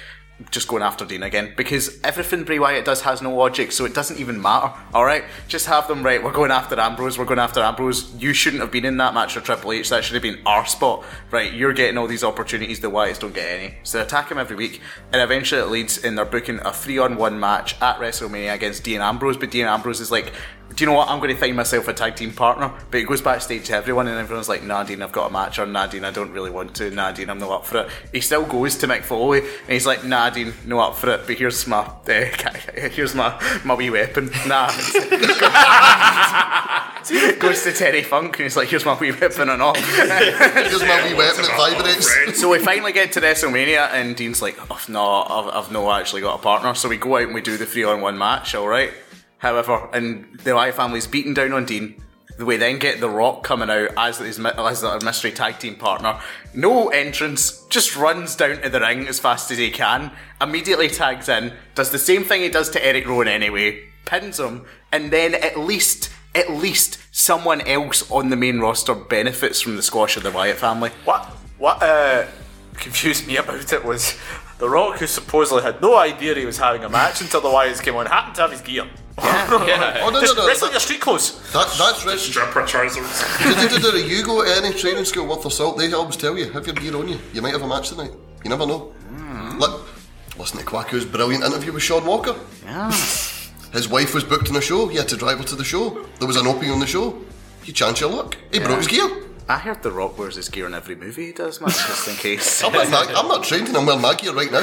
just 0.51 0.67
going 0.67 0.83
after 0.83 1.03
Dean 1.03 1.23
again 1.23 1.53
because 1.57 1.99
everything 2.03 2.43
Bray 2.43 2.59
Wyatt 2.59 2.85
does 2.85 3.01
has 3.01 3.21
no 3.21 3.35
logic, 3.35 3.71
so 3.71 3.85
it 3.85 3.95
doesn't 3.95 4.19
even 4.19 4.39
matter. 4.39 4.71
All 4.93 5.03
right, 5.03 5.23
just 5.47 5.65
have 5.65 5.87
them 5.87 6.03
right. 6.03 6.23
We're 6.23 6.31
going 6.31 6.51
after 6.51 6.79
Ambrose. 6.79 7.17
We're 7.17 7.25
going 7.25 7.39
after 7.39 7.59
Ambrose. 7.61 8.13
You 8.15 8.33
shouldn't 8.33 8.61
have 8.61 8.71
been 8.71 8.85
in 8.85 8.97
that 8.97 9.13
match 9.13 9.35
with 9.35 9.45
Triple 9.45 9.71
H. 9.71 9.89
That 9.89 10.03
should 10.03 10.13
have 10.13 10.21
been 10.21 10.39
our 10.45 10.65
spot. 10.65 11.03
Right, 11.31 11.51
you're 11.51 11.73
getting 11.73 11.97
all 11.97 12.07
these 12.07 12.23
opportunities. 12.23 12.79
The 12.79 12.91
Wyatts 12.91 13.19
don't 13.19 13.33
get 13.33 13.49
any. 13.49 13.75
So 13.83 13.97
they 13.97 14.03
attack 14.03 14.29
him 14.29 14.37
every 14.37 14.55
week, 14.55 14.81
and 15.11 15.21
eventually 15.21 15.61
it 15.61 15.69
leads 15.69 15.97
in 15.97 16.15
they're 16.15 16.25
booking 16.25 16.59
a 16.59 16.71
three-on-one 16.71 17.39
match 17.39 17.81
at 17.81 17.97
WrestleMania 17.97 18.53
against 18.53 18.83
Dean 18.83 19.01
Ambrose. 19.01 19.37
But 19.37 19.51
Dean 19.51 19.65
Ambrose 19.65 19.99
is 19.99 20.11
like. 20.11 20.33
Do 20.77 20.83
you 20.83 20.91
know 20.91 20.95
what? 20.95 21.09
I'm 21.09 21.17
going 21.17 21.33
to 21.33 21.35
find 21.35 21.55
myself 21.55 21.87
a 21.87 21.93
tag 21.93 22.15
team 22.15 22.31
partner. 22.31 22.71
But 22.91 22.99
he 22.99 23.03
goes 23.03 23.19
backstage 23.19 23.65
to 23.65 23.73
everyone, 23.73 24.07
and 24.07 24.19
everyone's 24.19 24.47
like, 24.47 24.61
Nah, 24.61 24.83
Dean, 24.83 25.01
I've 25.01 25.11
got 25.11 25.31
a 25.31 25.33
match, 25.33 25.57
or 25.57 25.65
Nah, 25.65 25.87
Dean, 25.87 26.05
I 26.05 26.11
don't 26.11 26.31
really 26.31 26.51
want 26.51 26.75
to. 26.75 26.91
Nah, 26.91 27.11
Dean, 27.11 27.31
I'm 27.31 27.39
not 27.39 27.49
up 27.49 27.65
for 27.65 27.79
it. 27.79 27.89
He 28.13 28.21
still 28.21 28.45
goes 28.45 28.77
to 28.77 28.87
Mick 28.87 29.01
Foley, 29.01 29.39
and 29.39 29.69
he's 29.69 29.87
like, 29.87 30.03
Nah, 30.03 30.29
Dean, 30.29 30.53
no 30.67 30.79
up 30.79 30.93
for 30.93 31.09
it. 31.09 31.21
But 31.25 31.37
here's 31.37 31.65
my, 31.65 31.79
uh, 31.79 32.05
here's 32.91 33.15
my, 33.15 33.59
my 33.65 33.73
wee 33.73 33.89
weapon. 33.89 34.29
Nah. 34.45 34.67
goes 37.39 37.63
to 37.63 37.73
Terry 37.73 38.03
Funk, 38.03 38.35
and 38.35 38.43
he's 38.43 38.55
like, 38.55 38.67
Here's 38.67 38.85
my 38.85 38.95
wee 38.99 39.13
weapon 39.13 39.49
and 39.49 39.59
all. 39.59 39.73
Here's 39.75 40.83
my 40.83 41.07
wee 41.07 41.15
weapon 41.15 41.41
that 41.41 41.55
vibrates. 41.57 42.39
So 42.39 42.51
we 42.51 42.59
finally 42.59 42.91
get 42.91 43.13
to 43.13 43.21
WrestleMania, 43.21 43.89
and 43.93 44.15
Dean's 44.15 44.43
like, 44.43 44.55
oh, 44.69 44.79
no, 44.87 45.23
I've, 45.23 45.55
I've 45.55 45.71
no 45.71 45.91
actually 45.91 46.21
got 46.21 46.39
a 46.39 46.43
partner. 46.43 46.75
So 46.75 46.87
we 46.87 46.97
go 46.97 47.17
out 47.17 47.23
and 47.23 47.33
we 47.33 47.41
do 47.41 47.57
the 47.57 47.65
three 47.65 47.83
on 47.83 48.01
one 48.01 48.15
match, 48.15 48.53
all 48.53 48.67
right? 48.67 48.93
However, 49.39 49.89
and 49.93 50.39
the 50.43 50.55
Wyatt 50.55 50.75
family's 50.75 51.07
beating 51.07 51.33
down 51.33 51.53
on 51.53 51.65
Dean. 51.65 52.01
We 52.39 52.57
then 52.57 52.77
get 52.77 52.99
The 52.99 53.09
Rock 53.09 53.43
coming 53.43 53.69
out 53.69 53.89
as 53.97 54.19
his 54.19 54.39
as 54.39 54.83
a 54.83 54.99
mystery 55.03 55.31
tag 55.31 55.57
team 55.57 55.75
partner. 55.75 56.19
No 56.53 56.89
entrance, 56.89 57.65
just 57.69 57.95
runs 57.95 58.35
down 58.35 58.61
to 58.61 58.69
the 58.69 58.79
ring 58.79 59.07
as 59.07 59.19
fast 59.19 59.49
as 59.49 59.57
he 59.57 59.71
can. 59.71 60.11
Immediately 60.39 60.89
tags 60.89 61.29
in, 61.29 61.53
does 61.73 61.91
the 61.91 61.97
same 61.97 62.23
thing 62.23 62.41
he 62.41 62.49
does 62.49 62.69
to 62.71 62.85
Eric 62.85 63.07
Rowan 63.07 63.27
anyway, 63.27 63.83
pins 64.05 64.39
him, 64.39 64.65
and 64.91 65.11
then 65.11 65.33
at 65.33 65.57
least 65.57 66.11
at 66.35 66.51
least 66.51 66.99
someone 67.11 67.61
else 67.61 68.09
on 68.11 68.29
the 68.29 68.35
main 68.35 68.59
roster 68.59 68.93
benefits 68.93 69.59
from 69.59 69.75
the 69.75 69.81
squash 69.81 70.17
of 70.17 70.23
the 70.23 70.31
Wyatt 70.31 70.57
family. 70.57 70.91
What 71.05 71.25
what 71.57 71.81
uh, 71.81 72.27
confused 72.75 73.25
me 73.25 73.37
about 73.37 73.73
it 73.73 73.83
was 73.83 74.15
The 74.59 74.69
Rock, 74.69 74.99
who 74.99 75.07
supposedly 75.07 75.63
had 75.63 75.81
no 75.81 75.97
idea 75.97 76.35
he 76.35 76.45
was 76.45 76.57
having 76.57 76.83
a 76.83 76.89
match 76.89 77.21
until 77.21 77.41
the 77.41 77.49
Wyatts 77.49 77.81
came 77.81 77.95
on, 77.95 78.05
happened 78.05 78.35
to 78.35 78.41
have 78.41 78.51
his 78.51 78.61
gear. 78.61 78.87
Yeah. 79.67 80.01
Oh, 80.03 80.09
no, 80.09 80.19
no, 80.19 80.21
Just 80.21 80.35
no. 80.37 80.45
wrestling 80.47 80.69
That, 80.69 80.73
your 80.73 80.79
street 80.81 81.01
clothes. 81.01 81.39
that, 81.53 81.73
that's 81.77 82.05
rich. 82.05 82.19
Stripper 82.29 82.65
trousers. 82.65 83.23
You 84.11 84.23
go 84.23 84.43
to 84.43 84.51
any 84.55 84.73
training 84.77 85.05
school 85.05 85.25
worth 85.25 85.45
of 85.45 85.53
salt? 85.53 85.77
They 85.77 85.91
always 85.93 86.17
tell 86.17 86.37
you, 86.37 86.49
have 86.51 86.65
your 86.67 86.75
gear 86.75 86.95
on 86.95 87.07
you. 87.07 87.17
You 87.33 87.41
might 87.41 87.53
have 87.53 87.61
a 87.63 87.67
match 87.67 87.89
tonight. 87.89 88.11
You 88.43 88.49
never 88.49 88.65
know. 88.67 88.93
Mm. 89.13 89.59
Li- 89.59 89.83
listen 90.37 90.59
to 90.59 90.65
Kwaku's 90.65 91.05
brilliant 91.05 91.43
interview 91.43 91.71
with 91.73 91.81
Sean 91.83 92.05
Walker. 92.05 92.35
Yeah. 92.63 92.91
His 93.73 93.87
wife 93.89 94.13
was 94.13 94.23
booked 94.23 94.49
on 94.49 94.55
a 94.57 94.61
show. 94.61 94.87
He 94.87 94.97
had 94.97 95.07
to 95.09 95.17
drive 95.17 95.39
her 95.39 95.43
to 95.45 95.55
the 95.55 95.63
show. 95.63 96.05
There 96.19 96.27
was 96.27 96.37
an 96.37 96.45
opening 96.47 96.71
on 96.71 96.79
the 96.79 96.87
show. 96.87 97.17
You 97.65 97.73
chance 97.73 97.99
your 97.99 98.11
luck. 98.11 98.37
He 98.51 98.59
broke 98.59 98.77
his 98.79 98.87
gear. 98.87 99.09
I 99.49 99.57
heard 99.59 99.81
The 99.81 99.91
Rock 99.91 100.17
wears 100.17 100.35
his 100.35 100.49
gear 100.49 100.67
in 100.67 100.73
every 100.73 100.95
movie 100.95 101.27
he 101.27 101.31
does, 101.31 101.61
man, 101.61 101.69
just 101.69 102.07
in 102.09 102.15
case. 102.15 102.61
I'm, 102.61 102.73
my, 102.91 103.13
I'm 103.15 103.29
not 103.29 103.45
trained 103.45 103.69
and 103.69 103.77
I'm 103.77 103.85
wearing 103.85 104.01
my 104.01 104.13
gear 104.13 104.33
right 104.33 104.51
now. 104.51 104.59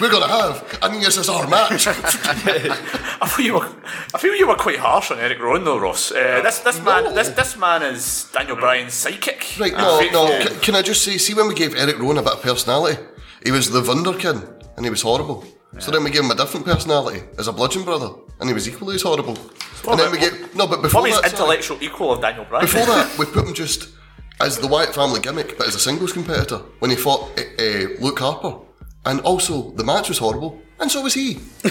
We're 0.00 0.10
going 0.10 0.22
to 0.22 0.28
have 0.28 0.94
Year's 1.00 1.22
Star 1.22 1.48
match. 1.48 1.86
I 1.88 3.26
feel 3.26 3.46
you 3.46 3.54
were, 3.54 3.74
I 4.14 4.18
feel 4.18 4.34
you 4.34 4.46
were 4.46 4.56
quite 4.56 4.78
harsh 4.78 5.10
on 5.10 5.18
Eric 5.18 5.40
Rowan 5.40 5.64
though, 5.64 5.78
Ross. 5.78 6.12
Uh, 6.12 6.42
this 6.42 6.58
this 6.58 6.78
man 6.82 7.14
this 7.14 7.30
this 7.30 7.56
man 7.56 7.82
is 7.82 8.28
Daniel 8.32 8.56
Bryan's 8.56 8.92
psychic. 8.92 9.56
Right, 9.58 9.72
no, 9.72 10.00
no. 10.12 10.44
Can, 10.44 10.60
can 10.60 10.74
I 10.74 10.82
just 10.82 11.02
say, 11.02 11.16
see 11.16 11.32
when 11.32 11.48
we 11.48 11.54
gave 11.54 11.74
Eric 11.74 11.98
Rowan 11.98 12.18
a 12.18 12.22
bit 12.22 12.32
of 12.32 12.42
personality, 12.42 13.02
he 13.44 13.50
was 13.50 13.70
the 13.70 13.80
Wunderkind 13.80 14.46
and 14.76 14.84
he 14.84 14.90
was 14.90 15.02
horrible. 15.02 15.44
So 15.78 15.90
then 15.90 16.04
we 16.04 16.10
gave 16.10 16.24
him 16.24 16.30
a 16.30 16.34
different 16.34 16.66
personality 16.66 17.22
as 17.38 17.46
a 17.46 17.52
bludgeon 17.52 17.84
brother, 17.84 18.10
and 18.40 18.48
he 18.48 18.54
was 18.54 18.68
equally 18.68 18.96
as 18.96 19.02
horrible. 19.02 19.38
and 19.88 19.98
then 19.98 20.10
we 20.10 20.18
gave 20.18 20.54
no, 20.54 20.66
but 20.66 20.82
before 20.82 21.02
that, 21.02 21.14
sorry. 21.14 21.30
intellectual 21.30 21.78
equal 21.80 22.12
of 22.12 22.20
Daniel 22.20 22.44
Bryan? 22.44 22.66
before 22.66 22.86
that, 22.86 23.16
we 23.18 23.26
put 23.26 23.46
him 23.46 23.54
just 23.54 23.90
as 24.40 24.58
the 24.58 24.66
Wyatt 24.66 24.94
family 24.94 25.20
gimmick, 25.20 25.58
but 25.58 25.66
as 25.66 25.74
a 25.74 25.78
singles 25.80 26.12
competitor 26.12 26.58
when 26.78 26.90
he 26.90 26.96
fought 26.96 27.30
uh, 27.38 27.42
uh, 27.62 27.86
Luke 28.00 28.18
Harper, 28.18 28.58
and 29.04 29.20
also 29.20 29.70
the 29.72 29.84
match 29.84 30.08
was 30.08 30.18
horrible, 30.18 30.60
and 30.80 30.90
so 30.90 31.02
was 31.02 31.14
he. 31.14 31.34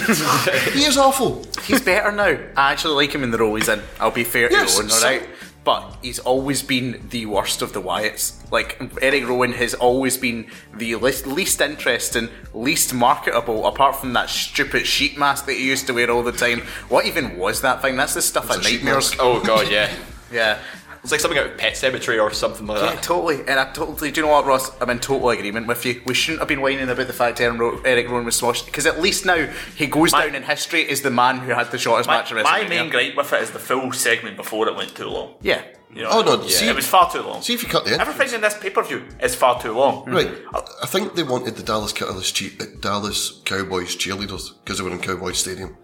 he 0.72 0.84
is 0.84 0.96
awful. 0.98 1.44
He's 1.64 1.80
better 1.80 2.12
now. 2.12 2.36
I 2.56 2.72
actually 2.72 2.94
like 2.94 3.14
him 3.14 3.22
in 3.22 3.30
the 3.30 3.38
role 3.38 3.54
he's 3.54 3.68
in. 3.68 3.80
I'll 4.00 4.10
be 4.10 4.24
fair 4.24 4.50
Yes, 4.50 4.74
to 4.74 4.80
Rowan, 4.82 4.90
so- 4.90 5.06
alright? 5.06 5.28
But 5.64 5.98
he's 6.00 6.18
always 6.20 6.62
been 6.62 7.08
the 7.10 7.26
worst 7.26 7.60
of 7.60 7.74
the 7.74 7.82
Wyatts. 7.82 8.50
Like, 8.50 8.80
Eric 9.02 9.28
Rowan 9.28 9.52
has 9.52 9.74
always 9.74 10.16
been 10.16 10.46
the 10.74 10.94
least, 10.94 11.26
least 11.26 11.60
interesting, 11.60 12.30
least 12.54 12.94
marketable, 12.94 13.66
apart 13.66 13.96
from 13.96 14.14
that 14.14 14.30
stupid 14.30 14.86
sheet 14.86 15.18
mask 15.18 15.44
that 15.44 15.54
he 15.54 15.66
used 15.66 15.86
to 15.88 15.92
wear 15.92 16.10
all 16.10 16.22
the 16.22 16.32
time. 16.32 16.60
What 16.88 17.04
even 17.04 17.36
was 17.36 17.60
that 17.60 17.82
thing? 17.82 17.96
That's 17.96 18.14
the 18.14 18.22
stuff 18.22 18.48
of 18.48 18.60
a 18.60 18.64
sheet 18.64 18.82
nightmares. 18.82 19.14
Oh 19.18 19.40
god, 19.44 19.70
yeah. 19.70 19.92
Yeah. 20.32 20.58
It's 21.02 21.12
like 21.12 21.20
something 21.20 21.38
out 21.38 21.46
of 21.46 21.56
Pet 21.58 21.74
Sematary 21.74 22.20
or 22.22 22.32
something 22.32 22.66
like 22.66 22.82
Yeah, 22.82 22.94
that. 22.94 23.02
totally. 23.02 23.40
And 23.40 23.58
I 23.60 23.72
totally. 23.72 24.10
Do 24.10 24.20
you 24.20 24.26
know 24.26 24.32
what, 24.32 24.46
Ross? 24.46 24.70
I'm 24.80 24.90
in 24.90 24.98
total 24.98 25.30
agreement 25.30 25.66
with 25.66 25.84
you. 25.86 26.02
We 26.06 26.14
shouldn't 26.14 26.40
have 26.40 26.48
been 26.48 26.60
whining 26.60 26.88
about 26.88 27.06
the 27.06 27.12
fact 27.12 27.40
Aaron 27.40 27.58
Ro- 27.58 27.80
Eric 27.84 28.08
Rowan 28.08 28.24
was 28.24 28.36
smashed 28.36 28.66
because 28.66 28.84
at 28.86 29.00
least 29.00 29.24
now 29.24 29.46
he 29.76 29.86
goes 29.86 30.12
My- 30.12 30.26
down 30.26 30.34
in 30.34 30.42
history 30.42 30.88
as 30.88 31.02
the 31.02 31.10
man 31.10 31.38
who 31.38 31.52
had 31.52 31.70
the 31.70 31.78
shortest 31.78 32.08
my, 32.08 32.18
match 32.18 32.30
of 32.32 32.36
my 32.38 32.42
WrestleMania. 32.42 32.68
main 32.68 32.90
gripe 32.90 33.16
with 33.16 33.32
it 33.32 33.42
is 33.42 33.50
the 33.52 33.58
full 33.58 33.92
segment 33.92 34.36
before 34.36 34.68
it 34.68 34.76
went 34.76 34.94
too 34.96 35.08
long. 35.08 35.34
Yeah. 35.40 35.62
You 35.94 36.02
know, 36.02 36.10
Oh, 36.12 36.20
no, 36.20 36.46
see- 36.46 36.68
it 36.68 36.76
was 36.76 36.86
far 36.86 37.10
too 37.10 37.22
long. 37.22 37.40
See 37.40 37.54
if 37.54 37.62
you 37.62 37.68
cut 37.68 37.84
the 37.86 37.92
entrance. 37.92 38.10
Everything 38.10 38.34
in 38.34 38.40
this 38.42 38.58
pay 38.58 38.68
per 38.68 38.82
view 38.82 39.04
is 39.20 39.34
far 39.34 39.58
too 39.62 39.72
long. 39.72 40.04
Right. 40.06 40.30
I, 40.54 40.60
I 40.82 40.86
think 40.86 41.14
they 41.14 41.22
wanted 41.22 41.56
the 41.56 41.62
Dallas 41.62 41.92
Cowboys, 41.94 42.30
uh, 42.60 42.64
Dallas 42.80 43.40
Cowboys 43.46 43.96
cheerleaders 43.96 44.50
because 44.62 44.76
they 44.78 44.84
were 44.84 44.90
in 44.90 44.98
Cowboys 44.98 45.38
Stadium. 45.38 45.76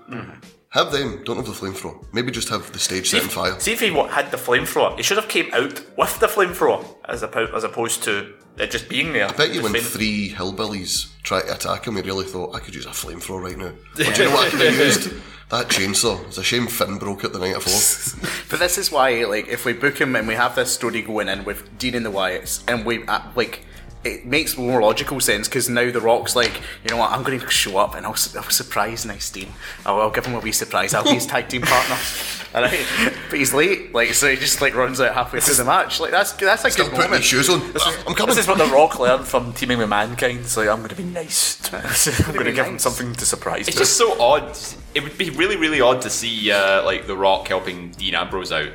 Have 0.75 0.91
them. 0.91 1.23
Don't 1.25 1.37
have 1.37 1.47
the 1.47 1.53
flamethrower. 1.53 2.05
Maybe 2.13 2.33
just 2.33 2.49
have 2.49 2.73
the 2.73 2.81
stage 2.81 3.09
set 3.09 3.23
on 3.23 3.29
fire. 3.29 3.61
See 3.61 3.73
if 3.73 3.81
he 3.81 3.93
wa- 3.93 4.09
had 4.09 4.33
the 4.33 4.37
flamethrower, 4.37 4.97
he 4.97 5.05
should 5.05 5.17
have 5.19 5.29
came 5.29 5.49
out 5.55 5.81
with 5.97 6.19
the 6.19 6.27
flamethrower 6.27 6.85
as 7.05 7.23
opposed 7.23 7.55
as 7.55 7.63
opposed 7.63 8.03
to 8.03 8.35
it 8.59 8.73
just 8.73 8.89
being 8.89 9.13
there. 9.13 9.29
I 9.29 9.33
bet 9.33 9.55
you 9.55 9.63
when 9.63 9.73
Just 9.73 9.93
three 9.93 10.31
hillbillies 10.31 11.13
tried 11.23 11.43
to 11.43 11.55
attack 11.55 11.87
him, 11.87 11.95
he 11.95 12.03
really 12.03 12.25
thought 12.27 12.57
I 12.57 12.59
could 12.59 12.75
use 12.75 12.87
a 12.87 12.91
flamethrower 12.91 13.41
right 13.41 13.57
now. 13.57 13.71
But 13.97 14.15
do 14.17 14.23
you 14.25 14.29
know 14.29 14.35
what 14.35 14.49
I 14.49 14.51
could 14.51 14.61
have 14.67 14.79
used? 14.87 15.13
That 15.51 15.69
chainsaw. 15.69 16.25
It's 16.27 16.39
a 16.39 16.43
shame 16.43 16.67
Finn 16.67 16.99
broke 16.99 17.23
it 17.23 17.33
the 17.33 17.39
night 17.39 17.55
before. 17.55 18.29
But 18.51 18.59
this 18.59 18.77
is 18.77 18.91
why, 18.91 19.25
like, 19.25 19.47
if 19.49 19.65
we 19.65 19.73
book 19.75 20.01
him 20.01 20.17
and 20.17 20.27
we 20.29 20.35
have 20.35 20.55
this 20.57 20.73
story 20.73 21.03
going 21.03 21.29
in 21.29 21.45
with 21.45 21.77
Dean 21.79 21.95
and 21.95 22.05
the 22.05 22.11
Wyatts, 22.11 22.65
and 22.67 22.85
we 22.85 23.07
uh, 23.07 23.21
like. 23.37 23.65
It 24.05 24.27
makes 24.27 24.57
more 24.59 24.83
logical 24.83 25.19
sense 25.21 25.49
because 25.49 25.69
now 25.69 25.91
The 25.91 26.01
Rock's 26.01 26.37
like, 26.37 26.53
you 26.85 26.91
know 26.91 26.99
what, 26.99 27.11
I'm 27.13 27.23
going 27.23 27.41
to 27.41 27.51
show 27.51 27.79
up 27.79 27.95
and 27.95 28.05
I'll, 28.05 28.13
I'll 28.13 28.51
surprise 28.51 29.07
Nice 29.07 29.31
Dean. 29.31 29.49
I'll, 29.87 30.01
I'll 30.01 30.11
give 30.11 30.27
him 30.27 30.35
a 30.35 30.41
wee 30.41 30.53
surprise. 30.53 30.93
I'll 30.93 31.05
be 31.05 31.15
his 31.15 31.27
tag 31.27 31.49
team 31.49 31.63
partner. 31.63 31.97
Alright? 32.55 32.87
But 33.31 33.39
he's 33.39 33.53
late, 33.55 33.95
like, 33.95 34.15
so 34.15 34.29
he 34.31 34.37
just 34.37 34.61
like 34.61 34.75
runs 34.75 35.01
out 35.01 35.15
halfway 35.15 35.41
through 35.41 35.55
the 35.55 35.65
match. 35.65 36.01
Like, 36.01 36.11
that's 36.11 36.33
that's 36.33 36.65
a 36.65 36.71
Still 36.71 36.85
good 36.85 36.95
putting 36.97 37.11
moment. 37.11 37.23
his 37.23 37.31
shoes 37.31 37.49
on. 37.49 37.61
I'm 38.07 38.15
coming. 38.15 38.35
This 38.37 38.45
is 38.45 38.49
what 38.49 38.59
The 38.59 38.67
Rock 38.67 38.99
learned 39.01 39.27
from 39.27 39.53
teaming 39.55 39.79
with 39.79 39.89
Mankind. 39.89 40.47
So 40.47 40.61
like, 40.61 40.69
I'm 40.71 40.79
going 40.79 40.91
to 40.91 40.97
be 40.97 41.03
nice. 41.05 41.61
I'm 42.29 42.35
going 42.35 42.45
to 42.47 42.53
give 42.53 42.67
him 42.67 42.79
something 42.79 43.13
to 43.15 43.25
surprise 43.27 43.67
It's 43.69 43.77
me. 43.77 43.81
just 43.81 43.97
so 43.97 44.21
odd. 44.21 44.57
It 44.95 45.03
would 45.03 45.19
be 45.19 45.31
really, 45.31 45.57
really 45.57 45.81
odd 45.81 46.03
to 46.03 46.11
see 46.11 46.53
uh, 46.53 46.85
like 46.85 47.07
The 47.07 47.17
Rock 47.17 47.49
helping 47.49 47.91
Dean 47.93 48.15
Ambrose 48.15 48.53
out. 48.53 48.69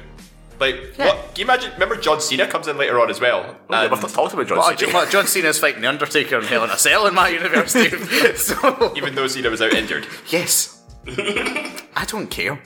Like, 0.59 0.93
what? 0.97 1.15
Can 1.15 1.37
you 1.37 1.43
imagine? 1.45 1.71
Remember, 1.73 1.95
John 1.95 2.19
Cena 2.19 2.45
comes 2.47 2.67
in 2.67 2.77
later 2.77 2.99
on 2.99 3.09
as 3.09 3.21
well. 3.21 3.55
Oh, 3.69 3.73
yeah, 3.81 3.89
we've 3.89 4.01
not 4.01 4.09
talked 4.11 4.33
about 4.33 4.47
John 4.47 4.57
Well, 4.57 4.75
Cena. 4.77 4.91
John, 4.91 5.09
John 5.11 5.27
Cena's 5.27 5.57
fighting 5.59 5.81
The 5.81 5.87
Undertaker 5.87 6.37
in 6.39 6.43
Hell 6.45 6.63
in 6.65 6.69
a 6.69 6.77
Cell 6.77 7.07
in 7.07 7.15
my 7.15 7.29
universe, 7.39 7.73
Dave. 7.73 8.35
so, 8.37 8.93
even 8.95 9.15
though 9.15 9.27
Cena 9.27 9.49
was 9.49 9.61
out 9.61 9.73
injured. 9.73 10.05
yes. 10.27 10.78
I 11.07 12.05
don't 12.07 12.27
care. 12.29 12.55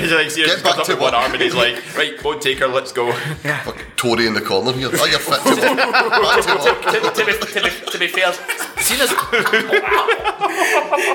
He's 0.00 0.12
like, 0.12 0.30
Cena 0.30 0.46
just 0.46 0.62
back 0.64 0.74
comes 0.74 0.80
up 0.80 0.86
to 0.86 0.92
with 0.92 1.00
one 1.00 1.14
arm 1.14 1.32
and 1.32 1.40
he's 1.42 1.54
like, 1.54 1.76
right, 1.96 2.20
Bone 2.22 2.38
Taker, 2.40 2.68
let's 2.68 2.92
go. 2.92 3.08
Yeah. 3.44 3.62
Fucking 3.62 3.86
Tory 3.96 4.26
in 4.26 4.34
the 4.34 4.40
corner 4.40 4.72
here. 4.72 4.90
Oh, 4.92 5.06
you're 5.06 5.18
fit 5.18 5.40
to 5.42 5.50
walk. 5.50 5.76
Back 5.76 6.44
to 6.44 6.54
walk. 6.56 6.82
to, 6.82 7.00
to, 7.00 7.24
be, 7.26 7.32
to, 7.32 7.62
be, 7.62 7.70
to 7.92 7.98
be 7.98 8.06
fair, 8.08 8.32
Cena's 8.80 9.10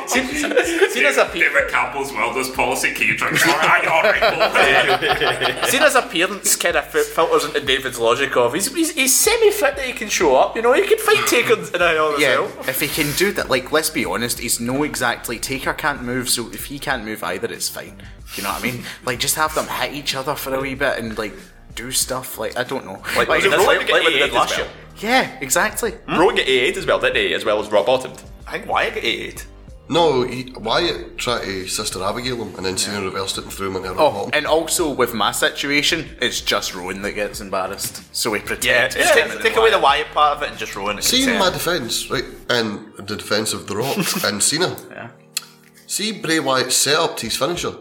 Cena's, 0.07 0.93
Cena's, 0.93 1.17
appear, 1.17 1.49
David 1.49 1.69
Campbell's 1.71 2.11
wellness 2.11 2.53
policy 2.55 2.93
key 2.93 3.15
drinks. 3.15 3.47
Alright, 3.47 3.87
alright, 3.87 5.65
Cena's 5.69 5.95
appearance 5.95 6.55
kind 6.55 6.75
of 6.77 6.85
filters 6.85 7.45
into 7.45 7.61
David's 7.61 7.99
logic 7.99 8.35
of 8.37 8.53
he's, 8.53 8.73
he's, 8.73 8.91
he's 8.91 9.13
semi-fit 9.13 9.75
that 9.75 9.85
he 9.85 9.93
can 9.93 10.09
show 10.09 10.35
up. 10.35 10.55
You 10.55 10.61
know, 10.61 10.73
he 10.73 10.85
can 10.87 10.97
fight 10.99 11.27
Taker 11.27 11.53
in 11.53 11.81
a 11.81 11.87
hell 11.89 12.13
of 12.13 12.19
a 12.19 12.21
Yeah, 12.21 12.47
cell. 12.47 12.51
if 12.69 12.79
he 12.81 12.87
can 12.87 13.15
do 13.17 13.31
that, 13.33 13.49
like, 13.49 13.71
let's 13.71 13.89
be 13.89 14.05
honest, 14.05 14.39
he's 14.39 14.59
no 14.59 14.83
exactly. 14.86 15.38
Taker 15.39 15.73
can't 15.73 16.03
move, 16.03 16.29
so 16.29 16.49
if 16.51 16.65
he 16.65 16.79
can't 16.79 17.03
move 17.03 17.23
either, 17.23 17.51
it's 17.51 17.67
fine. 17.67 18.01
You 18.36 18.43
know 18.43 18.49
what 18.49 18.63
I 18.63 18.71
mean? 18.71 18.83
Like, 19.05 19.19
just 19.19 19.36
have 19.36 19.53
them 19.53 19.67
hit 19.67 19.93
each 19.93 20.15
other 20.15 20.36
for 20.36 20.53
a 20.55 20.61
wee 20.61 20.75
bit 20.75 20.97
and, 20.97 21.17
like, 21.17 21.33
do 21.75 21.91
stuff. 21.91 22.38
Like, 22.38 22.57
I 22.57 22.63
don't 22.63 22.86
know. 22.86 23.01
Like, 23.17 23.27
Was 23.27 23.27
like, 23.27 23.43
it 23.43 23.49
like, 23.49 23.67
like, 23.67 23.89
what 23.89 24.03
they 24.05 24.19
did 24.19 24.31
AA 24.31 24.36
last 24.36 24.51
as 24.53 24.57
year. 24.59 24.67
Yeah, 24.97 25.38
exactly. 25.41 25.93
Rowan 26.07 26.36
got 26.36 26.45
AA 26.47 26.71
as 26.77 26.86
well, 26.86 26.99
didn't 26.99 27.17
he? 27.17 27.33
As 27.33 27.43
well 27.43 27.59
as 27.59 27.69
Rock 27.69 27.86
Bottomed. 27.86 28.23
I 28.47 28.53
think 28.53 28.67
Wyatt 28.67 28.95
got 28.95 29.03
8 29.03 29.47
No, 29.88 30.23
he, 30.23 30.51
Wyatt 30.57 31.17
tried 31.17 31.43
to 31.43 31.67
Sister 31.67 32.01
Abigail 32.03 32.43
him 32.43 32.55
and 32.55 32.65
then 32.65 32.75
Cena 32.75 33.01
reversed 33.01 33.38
it 33.38 33.43
and 33.43 33.53
threw 33.53 33.69
him 33.69 33.75
into 33.77 33.89
a 33.91 33.93
Oh, 33.93 34.11
bottom. 34.11 34.31
and 34.33 34.47
also 34.47 34.89
with 34.91 35.13
my 35.13 35.31
situation, 35.31 36.09
it's 36.21 36.41
just 36.41 36.73
Rowan 36.73 37.03
that 37.03 37.11
gets 37.11 37.39
embarrassed. 37.39 38.01
So 38.15 38.31
we 38.31 38.39
Yeah, 38.39 38.45
pretend. 38.45 38.93
just 38.93 39.13
take, 39.13 39.41
take 39.41 39.55
away 39.57 39.69
the 39.69 39.77
Wyatt 39.79 40.07
part 40.11 40.38
of 40.38 40.43
it 40.43 40.49
and 40.49 40.57
just 40.57 40.75
ruin 40.75 40.97
it. 40.97 41.03
See, 41.03 41.23
in 41.31 41.38
my 41.38 41.51
defence, 41.51 42.09
right, 42.09 42.25
and 42.49 42.93
the 42.97 43.15
defence 43.15 43.53
of 43.53 43.67
The 43.67 43.75
Rock 43.77 43.97
and 44.25 44.41
Cena. 44.41 44.75
Yeah. 44.89 45.09
See 45.86 46.11
Bray 46.19 46.39
Wyatt's 46.39 46.75
set 46.75 46.95
up 46.97 47.17
to 47.17 47.27
his 47.27 47.38
finisher. 47.38 47.75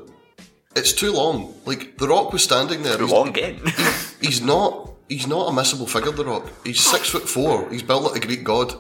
It's 0.77 0.93
too 0.93 1.13
long. 1.13 1.55
Like 1.65 1.97
The 1.97 2.09
Rock 2.09 2.33
was 2.35 2.43
standing 2.45 2.83
there. 2.83 2.97
Too 2.99 3.05
he's, 3.05 3.13
long 3.13 3.29
again. 3.29 3.61
he's 4.21 4.43
not. 4.43 4.91
He's 5.09 5.27
not 5.27 5.49
a 5.49 5.53
missable 5.53 5.89
figure. 5.89 6.11
The 6.11 6.25
Rock. 6.25 6.51
He's 6.65 6.81
six 6.81 7.09
foot 7.09 7.29
four. 7.29 7.71
He's 7.71 7.83
built 7.83 8.03
like 8.03 8.23
a 8.23 8.27
Greek 8.27 8.43
god, 8.45 8.75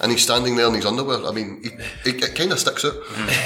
and 0.00 0.12
he's 0.12 0.22
standing 0.22 0.56
there 0.56 0.68
in 0.68 0.74
his 0.74 0.86
underwear. 0.86 1.24
I 1.26 1.32
mean, 1.32 1.60
he, 1.62 1.70
it, 2.08 2.22
it 2.22 2.34
kind 2.34 2.52
of 2.52 2.58
sticks 2.58 2.84
out, 2.84 2.94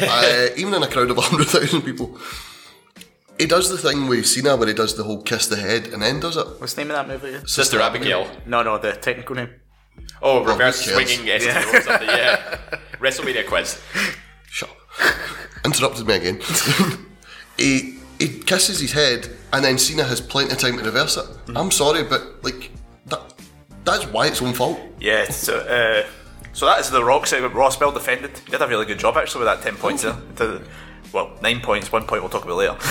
uh, 0.02 0.48
even 0.56 0.74
in 0.74 0.82
a 0.82 0.88
crowd 0.88 1.10
of 1.10 1.16
hundred 1.18 1.48
thousand 1.48 1.82
people. 1.82 2.18
He 3.38 3.46
does 3.46 3.70
the 3.70 3.78
thing 3.78 4.06
with 4.06 4.26
Cena 4.26 4.54
where 4.56 4.68
he 4.68 4.74
does 4.74 4.96
the 4.96 5.02
whole 5.02 5.22
kiss 5.22 5.46
the 5.46 5.56
head 5.56 5.86
and 5.88 6.02
then 6.02 6.20
does 6.20 6.36
it. 6.36 6.46
What's 6.58 6.74
the 6.74 6.82
name 6.82 6.90
of 6.90 6.96
that 6.96 7.08
movie? 7.08 7.36
again? 7.36 7.46
Sister 7.46 7.80
Abigail. 7.80 8.30
No, 8.44 8.62
no, 8.62 8.76
the 8.76 8.92
technical 8.92 9.34
name. 9.34 9.48
Oh, 10.20 10.44
reverse 10.44 10.84
who 10.84 10.92
swinging 10.92 11.40
STO 11.40 11.58
or 11.58 11.80
something, 11.80 12.08
yeah. 12.08 12.58
WrestleMania 13.00 13.46
quiz. 13.46 13.80
Shut 14.50 14.68
up. 14.68 15.14
Interrupted 15.64 16.06
me 16.06 16.14
again. 16.16 16.40
he 17.56 17.98
he 18.18 18.28
kisses 18.40 18.80
his 18.80 18.92
head 18.92 19.30
and 19.52 19.64
then 19.64 19.78
Cena 19.78 20.04
has 20.04 20.20
plenty 20.20 20.52
of 20.52 20.58
time 20.58 20.76
to 20.76 20.84
reverse 20.84 21.16
it. 21.16 21.26
I'm 21.56 21.70
sorry, 21.70 22.04
but 22.04 22.44
like 22.44 22.70
that 23.06 23.20
that's 23.84 24.04
why 24.06 24.26
it's 24.26 24.42
own 24.42 24.52
fault. 24.52 24.78
yeah, 25.00 25.30
so, 25.30 25.58
uh, 25.60 26.06
so 26.52 26.66
that 26.66 26.80
is 26.80 26.90
the 26.90 27.04
Rock 27.04 27.26
segment. 27.26 27.54
Ross 27.54 27.78
well 27.80 27.92
defended. 27.92 28.30
You 28.46 28.52
did 28.52 28.62
a 28.62 28.66
really 28.68 28.86
good 28.86 28.98
job 28.98 29.16
actually 29.16 29.44
with 29.44 29.48
that 29.58 29.62
10 29.62 29.76
points 29.76 30.02
there. 30.02 30.16
To- 30.36 30.62
well, 31.12 31.36
nine 31.42 31.60
points. 31.60 31.90
One 31.90 32.04
point 32.04 32.22
we'll 32.22 32.30
talk 32.30 32.44
about 32.44 32.56
later. 32.56 32.76
I 32.80 32.86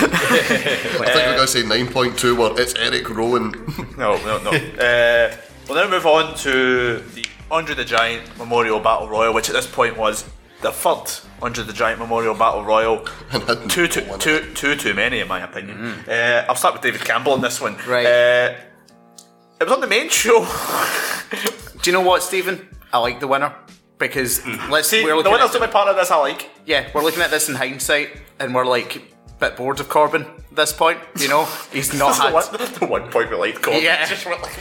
think 0.98 1.00
we're 1.00 1.36
going 1.36 1.38
to 1.38 1.46
say 1.46 1.62
9.2 1.62 2.36
where 2.36 2.60
it's 2.60 2.74
Eric 2.74 3.08
Rowan. 3.08 3.52
no, 3.96 4.16
no, 4.24 4.38
no. 4.42 4.50
Uh, 4.50 5.34
we'll 5.68 5.82
now 5.82 5.90
move 5.90 6.04
on 6.06 6.34
to 6.38 6.98
the 7.14 7.24
Andre 7.50 7.74
the 7.74 7.84
Giant 7.84 8.36
Memorial 8.38 8.78
Battle 8.78 9.08
Royal, 9.08 9.32
which 9.32 9.48
at 9.48 9.54
this 9.54 9.66
point 9.66 9.96
was 9.96 10.28
the 10.60 10.70
third 10.70 11.10
Andre 11.40 11.64
the 11.64 11.72
Giant 11.72 11.98
Memorial 11.98 12.34
Battle 12.34 12.62
Royal. 12.64 13.06
And 13.32 13.42
hadn't 13.44 13.68
Two 13.70 13.88
too, 13.88 14.02
won 14.06 14.16
it. 14.16 14.20
two, 14.20 14.52
two 14.54 14.76
too 14.76 14.92
many, 14.92 15.20
in 15.20 15.28
my 15.28 15.40
opinion. 15.42 15.78
Uh, 16.06 16.44
I'll 16.48 16.56
start 16.56 16.74
with 16.74 16.82
David 16.82 17.00
Campbell 17.02 17.32
on 17.32 17.40
this 17.40 17.58
one. 17.60 17.76
Right. 17.86 18.04
Uh, 18.04 18.54
it 19.60 19.64
was 19.64 19.72
on 19.72 19.80
the 19.80 19.86
main 19.86 20.10
show. 20.10 20.46
Do 21.80 21.90
you 21.90 21.92
know 21.92 22.02
what, 22.02 22.22
Stephen? 22.22 22.68
I 22.92 22.98
like 22.98 23.20
the 23.20 23.28
winner 23.28 23.54
because 23.98 24.40
mm. 24.40 24.70
let's 24.70 24.88
See, 24.88 25.04
we're 25.04 25.22
the 25.22 25.30
winner's 25.30 25.50
at 25.50 25.52
to 25.52 25.60
my 25.60 25.66
part 25.66 25.88
of 25.88 25.96
this 25.96 26.10
I 26.10 26.16
like. 26.16 26.50
yeah, 26.66 26.88
we're 26.94 27.02
looking 27.02 27.22
at 27.22 27.30
this 27.30 27.48
in 27.48 27.54
hindsight, 27.54 28.16
and 28.38 28.54
we're 28.54 28.66
like 28.66 28.96
a 28.96 29.00
bit 29.38 29.56
bored 29.56 29.78
of 29.80 29.88
Corbin 29.88 30.26
this 30.60 30.72
point. 30.72 30.98
You 31.18 31.28
know, 31.28 31.46
he's 31.72 31.92
not 31.92 32.16
the 32.16 32.22
had. 32.22 32.32
one, 32.32 32.44
the 32.78 32.86
one 32.86 33.10
point 33.10 33.30
we 33.30 33.36
like. 33.36 33.64
Yeah, 33.66 34.08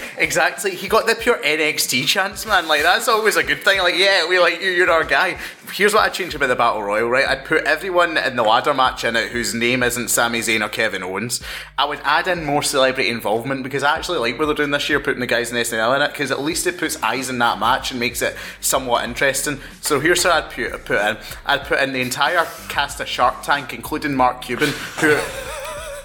exactly. 0.18 0.76
He 0.76 0.88
got 0.88 1.08
the 1.08 1.16
pure 1.16 1.38
NXT 1.38 2.08
chance, 2.08 2.46
man. 2.46 2.68
Like 2.68 2.82
that's 2.82 3.08
always 3.08 3.36
a 3.36 3.44
good 3.44 3.64
thing. 3.64 3.80
Like, 3.80 3.96
yeah, 3.98 4.28
we 4.28 4.40
like 4.40 4.62
you. 4.62 4.70
You're 4.70 4.90
our 4.90 5.04
guy. 5.04 5.38
Here's 5.72 5.94
what 5.94 6.02
I 6.02 6.08
would 6.08 6.14
change 6.14 6.34
about 6.34 6.48
the 6.48 6.56
battle 6.56 6.82
royal. 6.82 7.10
Right, 7.10 7.28
I'd 7.28 7.46
put 7.46 7.66
everyone 7.66 8.18
in 8.18 8.36
the 8.36 8.44
ladder 8.44 8.74
match 8.74 9.04
in 9.04 9.16
it 9.16 9.32
whose 9.32 9.54
name 9.54 9.84
isn't 9.84 10.08
Sami 10.08 10.40
Zayn 10.40 10.66
or 10.66 10.70
Kevin 10.70 11.04
Owens. 11.04 11.42
I 11.78 11.86
would 11.86 12.00
add 12.04 12.28
in 12.28 12.46
more 12.46 12.64
celebrity 12.64 13.10
involvement 13.10 13.64
because 13.64 13.84
I 13.84 13.96
actually 13.96 14.18
like 14.20 14.40
what 14.40 14.46
they're 14.46 14.56
doing 14.56 14.72
this 14.72 14.90
year, 14.90 15.00
putting 15.00 15.20
the 15.20 15.28
guys 15.28 15.52
in 15.52 15.58
SNL 15.58 15.96
in 15.96 16.02
it 16.02 16.12
because 16.12 16.32
at 16.32 16.42
least 16.42 16.66
it 16.66 16.78
puts 16.78 17.02
eyes 17.04 17.30
in 17.30 17.38
that 17.40 17.60
match 17.60 17.92
and 17.92 18.00
makes 18.00 18.22
it 18.22 18.36
somewhat 18.62 19.04
interesting. 19.04 19.60
So 19.82 20.00
here's 20.00 20.24
what 20.24 20.34
I'd 20.34 20.52
put, 20.52 20.86
put 20.86 21.02
in. 21.02 21.18
I'd 21.46 21.64
put 21.66 21.80
in 21.82 21.94
the 21.94 22.02
entire 22.02 22.46
cast 22.70 23.00
of 23.00 23.08
Shark 23.08 23.44
Tank, 23.44 23.74
including 23.74 24.16
Mark 24.16 24.42
Cuban, 24.42 24.70
who. 25.00 25.20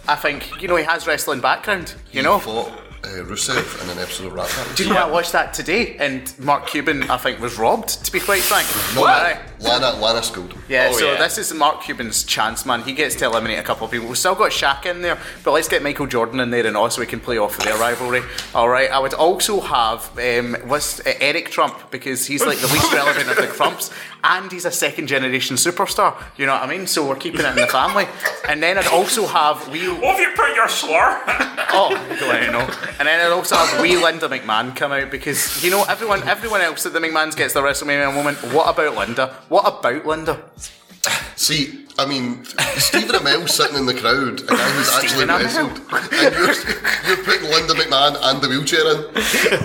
I 0.07 0.17
think 0.17 0.61
you 0.61 0.69
know 0.69 0.77
he 0.77 0.85
has 0.85 1.07
wrestling 1.07 1.41
background. 1.41 1.95
You 2.13 2.23
know, 2.23 2.39
fought 2.39 2.69
uh, 3.05 3.09
Rusev 3.25 3.83
in 3.83 3.91
an 3.91 3.99
episode 3.99 4.27
of 4.27 4.33
Rat 4.35 4.49
Pack. 4.49 4.77
do 4.77 4.83
you 4.85 4.89
know 4.91 4.97
what? 4.97 5.05
I 5.05 5.11
watched 5.11 5.33
that 5.33 5.55
today, 5.55 5.97
and 5.99 6.33
Mark 6.39 6.67
Cuban, 6.67 7.11
I 7.11 7.17
think, 7.17 7.41
was 7.41 7.59
robbed. 7.59 8.05
To 8.05 8.13
be 8.13 8.21
quite 8.21 8.43
frank. 8.43 8.67
No, 8.95 9.05
Aye. 9.07 9.41
Lana, 9.65 9.93
Lana 9.99 10.23
schooled 10.23 10.53
him. 10.53 10.63
Yeah, 10.69 10.89
Oh, 10.93 10.97
so 10.99 11.13
yeah. 11.13 11.19
this 11.19 11.39
is 11.39 11.53
Mark 11.55 11.83
Cuban's 11.83 12.23
chance, 12.25 12.65
man. 12.67 12.83
He 12.83 12.93
gets 12.93 13.15
to 13.17 13.25
eliminate 13.27 13.59
a 13.59 13.63
couple 13.63 13.87
of 13.87 13.91
people. 13.91 14.09
We've 14.09 14.19
still 14.19 14.35
got 14.35 14.51
Shaq 14.53 14.87
in 14.87 15.03
there, 15.03 15.19
but 15.43 15.53
let's 15.53 15.69
get 15.69 15.83
Michael 15.83 16.07
Jordan 16.07 16.41
in 16.41 16.51
there 16.51 16.67
and 16.67 16.77
also 16.77 17.01
we 17.01 17.07
can 17.07 17.21
play 17.21 17.39
off 17.39 17.59
of 17.59 17.65
their 17.65 17.77
rivalry. 17.77 18.23
All 18.55 18.69
right, 18.69 18.91
I 18.91 18.99
would 18.99 19.15
also 19.15 19.61
have 19.61 20.11
um, 20.19 20.57
what's 20.69 21.01
uh, 21.01 21.13
Eric 21.21 21.51
Trump 21.51 21.91
because 21.91 22.27
he's 22.27 22.45
like 22.45 22.59
the 22.59 22.67
least 22.69 22.93
relevant 22.93 23.29
of 23.31 23.37
the 23.37 23.47
Trumps, 23.49 23.91
and 24.23 24.51
he's 24.53 24.65
a 24.65 24.71
second 24.71 25.07
generation 25.07 25.57
superstar. 25.57 26.15
You 26.37 26.47
know 26.47 26.53
what 26.53 26.63
I 26.63 26.67
mean? 26.67 26.87
So 26.87 27.07
we're 27.09 27.17
keeping 27.17 27.41
it 27.41 27.47
in 27.47 27.57
the 27.57 27.67
family. 27.67 28.07
And 28.49 28.63
then 28.63 28.79
I'd 28.79 28.87
also 28.87 29.27
have 29.27 29.69
we 29.69 29.89
What 29.89 30.17
have 30.17 30.21
you 30.21 30.33
put 30.37 30.55
your 30.55 30.69
slur? 30.69 31.21
Oh, 31.77 31.91
don't 32.21 32.29
let 32.29 32.45
you 32.45 32.53
know. 32.53 32.61
And 33.01 33.09
then 33.09 33.21
I'd 33.21 33.33
also 33.33 33.57
have 33.57 33.81
wee 33.83 33.97
Linda 33.97 34.29
McMahon 34.29 34.77
come 34.77 34.93
out 34.93 35.11
because 35.11 35.65
you 35.65 35.71
know 35.73 35.83
everyone 35.89 36.23
everyone 36.23 36.61
else 36.61 36.87
at 36.87 36.93
the 36.93 37.01
McMahons 37.01 37.37
gets 37.37 37.53
the 37.53 37.63
WrestleMania 37.63 38.15
moment. 38.15 38.39
What 38.55 38.69
about 38.69 38.95
Linda? 38.97 39.35
What 39.55 39.69
about 39.79 40.05
Linda? 40.05 40.43
See, 41.37 41.87
I 41.97 42.07
mean, 42.07 42.45
Stephen 42.45 43.15
Amell 43.15 43.49
sitting 43.49 43.77
in 43.77 43.87
the 43.87 43.95
crowd, 43.95 44.41
a 44.41 44.47
guy 44.47 44.57
who's 44.71 44.91
actually 44.97 45.27
Amell. 45.27 45.39
wrestled, 45.45 45.81
and 46.13 46.35
you're, 46.35 47.15
you're 47.17 47.25
putting 47.25 47.49
Linda 47.49 47.75
McMahon 47.75 48.17
and 48.21 48.43
the 48.43 48.49
wheelchair 48.49 48.81
in. 48.91 49.05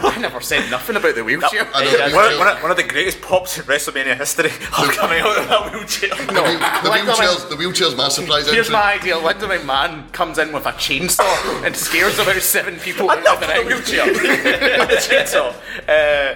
I 0.05 0.15
never 0.19 0.41
said 0.41 0.69
nothing 0.69 0.95
about 0.95 1.15
the 1.15 1.23
wheelchair. 1.23 1.67
I 1.73 1.85
know, 1.85 2.15
One, 2.15 2.31
the 2.33 2.37
one, 2.37 2.47
of, 2.49 2.61
one 2.61 2.69
of 2.69 2.77
the 2.77 2.83
greatest 2.83 3.19
pops 3.21 3.57
in 3.57 3.63
WrestleMania 3.63 4.15
history 4.15 4.51
of 4.77 4.91
coming 4.91 5.21
out 5.21 5.39
of 5.39 5.47
that 5.47 5.71
wheelchair. 5.73 6.09
the, 6.09 6.33
wheel- 6.43 6.83
the 6.83 6.91
wheelchair's, 6.91 7.45
the 7.45 7.55
wheelchair's 7.55 7.95
my 7.95 8.09
surprise 8.09 8.45
Here's 8.51 8.67
entry. 8.67 8.73
my 8.73 8.93
idea. 8.93 9.17
Linda 9.17 9.47
McMahon 9.47 10.11
comes 10.11 10.37
in 10.37 10.51
with 10.51 10.67
a 10.67 10.73
chainsaw 10.73 11.65
and 11.65 11.75
scares 11.75 12.19
about 12.19 12.39
seven 12.43 12.75
people 12.77 13.09
out 13.09 13.17
Enough 13.21 13.41
of 13.41 13.47
the 13.47 13.59
of 13.59 13.63
the 13.63 13.69
ring. 13.69 13.77
wheelchair. 13.79 14.13
the 14.85 14.95
chainsaw. 15.01 15.55
Uh, 15.89 16.35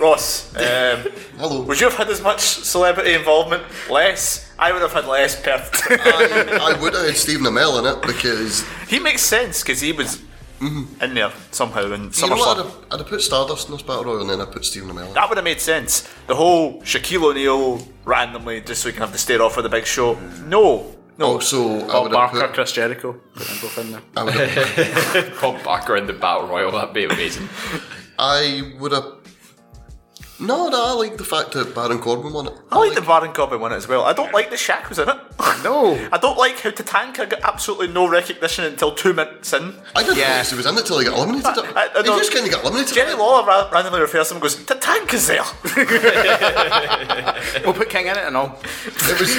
Ross, 0.00 0.54
um, 0.56 0.62
Hello. 1.38 1.62
would 1.62 1.78
you 1.80 1.88
have 1.88 1.96
had 1.98 2.08
as 2.08 2.22
much 2.22 2.40
celebrity 2.40 3.12
involvement? 3.14 3.62
Less? 3.90 4.50
I 4.58 4.72
would 4.72 4.82
have 4.82 4.92
had 4.92 5.06
less. 5.06 5.40
Perth. 5.40 5.70
I, 5.90 6.72
I 6.74 6.80
would 6.80 6.94
have 6.94 7.06
had 7.06 7.16
Stephen 7.16 7.44
Amell 7.44 7.78
in 7.78 7.86
it 7.86 8.02
because 8.06 8.64
he 8.88 8.98
makes 8.98 9.22
sense 9.22 9.62
because 9.62 9.80
he 9.80 9.92
was 9.92 10.22
in 10.60 11.14
there 11.14 11.32
somehow 11.52 11.92
in 11.92 12.10
Mm-hmm. 12.10 12.24
you 12.24 12.30
know 12.30 12.36
what? 12.36 12.58
I'd 12.58 12.64
SummerSlam. 12.64 12.66
have, 12.66 12.84
I'd 12.92 12.98
have 13.00 13.08
put 13.08 13.20
Stardust 13.22 13.68
in 13.68 13.72
this 13.74 13.82
battle 13.82 14.04
royal 14.04 14.20
and 14.22 14.28
then 14.30 14.40
I 14.40 14.44
put 14.46 14.64
Stephen 14.64 14.90
Amell. 14.90 15.08
In. 15.08 15.14
That 15.14 15.28
would 15.28 15.38
have 15.38 15.44
made 15.44 15.60
sense. 15.60 16.08
The 16.26 16.34
whole 16.34 16.80
Shaquille 16.82 17.22
O'Neal 17.30 17.86
randomly 18.04 18.60
just 18.60 18.82
so 18.82 18.88
we 18.88 18.92
can 18.92 19.00
have 19.02 19.12
the 19.12 19.18
stare 19.18 19.40
off 19.42 19.54
for 19.54 19.62
the 19.62 19.68
big 19.70 19.86
show. 19.86 20.18
No, 20.46 20.94
no. 21.18 21.26
Also, 21.26 21.80
I 21.84 21.86
Bob 21.86 22.02
would 22.02 22.12
have 22.12 22.32
Barker, 22.32 22.40
put. 22.46 22.52
Chris 22.54 22.72
Jericho. 22.72 23.12
Put 23.34 23.46
them 23.46 23.56
both 23.62 23.78
in 23.78 23.92
there. 23.92 24.02
I 24.16 24.24
would 24.24 24.34
have, 24.34 25.40
Bob 25.40 25.62
Barker 25.64 25.96
in 25.96 26.06
the 26.06 26.12
Battle 26.14 26.46
Royal, 26.48 26.72
that'd 26.72 26.92
be 26.94 27.04
amazing. 27.04 27.48
I 28.18 28.72
would 28.78 28.92
have. 28.92 29.04
No, 30.40 30.68
no, 30.68 30.86
I 30.86 30.92
like 30.92 31.18
the 31.18 31.24
fact 31.24 31.52
that 31.52 31.74
Baron 31.74 31.98
Corbin 31.98 32.32
won 32.32 32.46
it. 32.46 32.54
I 32.72 32.78
like 32.78 32.94
the 32.94 33.02
Baron 33.02 33.32
Corbin 33.32 33.60
one 33.60 33.72
as 33.74 33.86
well. 33.86 34.04
I 34.04 34.14
don't 34.14 34.32
like 34.32 34.48
the 34.48 34.56
Shaq 34.56 34.88
was 34.88 34.98
in 34.98 35.08
it. 35.08 35.16
No. 35.62 35.94
I 36.12 36.18
don't 36.18 36.38
like 36.38 36.58
how 36.60 36.70
Tatanka 36.70 37.28
got 37.28 37.40
absolutely 37.42 37.88
no 37.88 38.08
recognition 38.08 38.64
until 38.64 38.94
two 38.94 39.12
minutes 39.12 39.52
in. 39.52 39.74
I 39.94 40.02
didn't 40.02 40.16
Yeah. 40.18 40.36
notice 40.36 40.50
he 40.50 40.56
was 40.56 40.66
in 40.66 40.78
it 40.78 40.86
till 40.86 40.98
he 40.98 41.04
got 41.04 41.16
eliminated. 41.18 41.46
I- 41.76 41.90
I 41.94 42.02
he 42.02 42.08
know. 42.08 42.18
just 42.18 42.32
kind 42.32 42.46
of 42.46 42.52
got 42.52 42.62
eliminated. 42.64 42.94
Jerry 42.94 43.14
Lawler 43.14 43.46
ra- 43.46 43.68
randomly 43.70 44.00
refers 44.00 44.28
to 44.28 44.34
him 44.34 44.36
and 44.36 44.42
goes, 44.42 44.56
Tatanka's 44.56 45.26
there. 45.26 45.44
We'll 47.64 47.74
put 47.74 47.90
King 47.90 48.06
in 48.06 48.16
it 48.16 48.24
and 48.24 48.36
all. 48.36 48.58
It 48.86 49.20
was. 49.20 49.36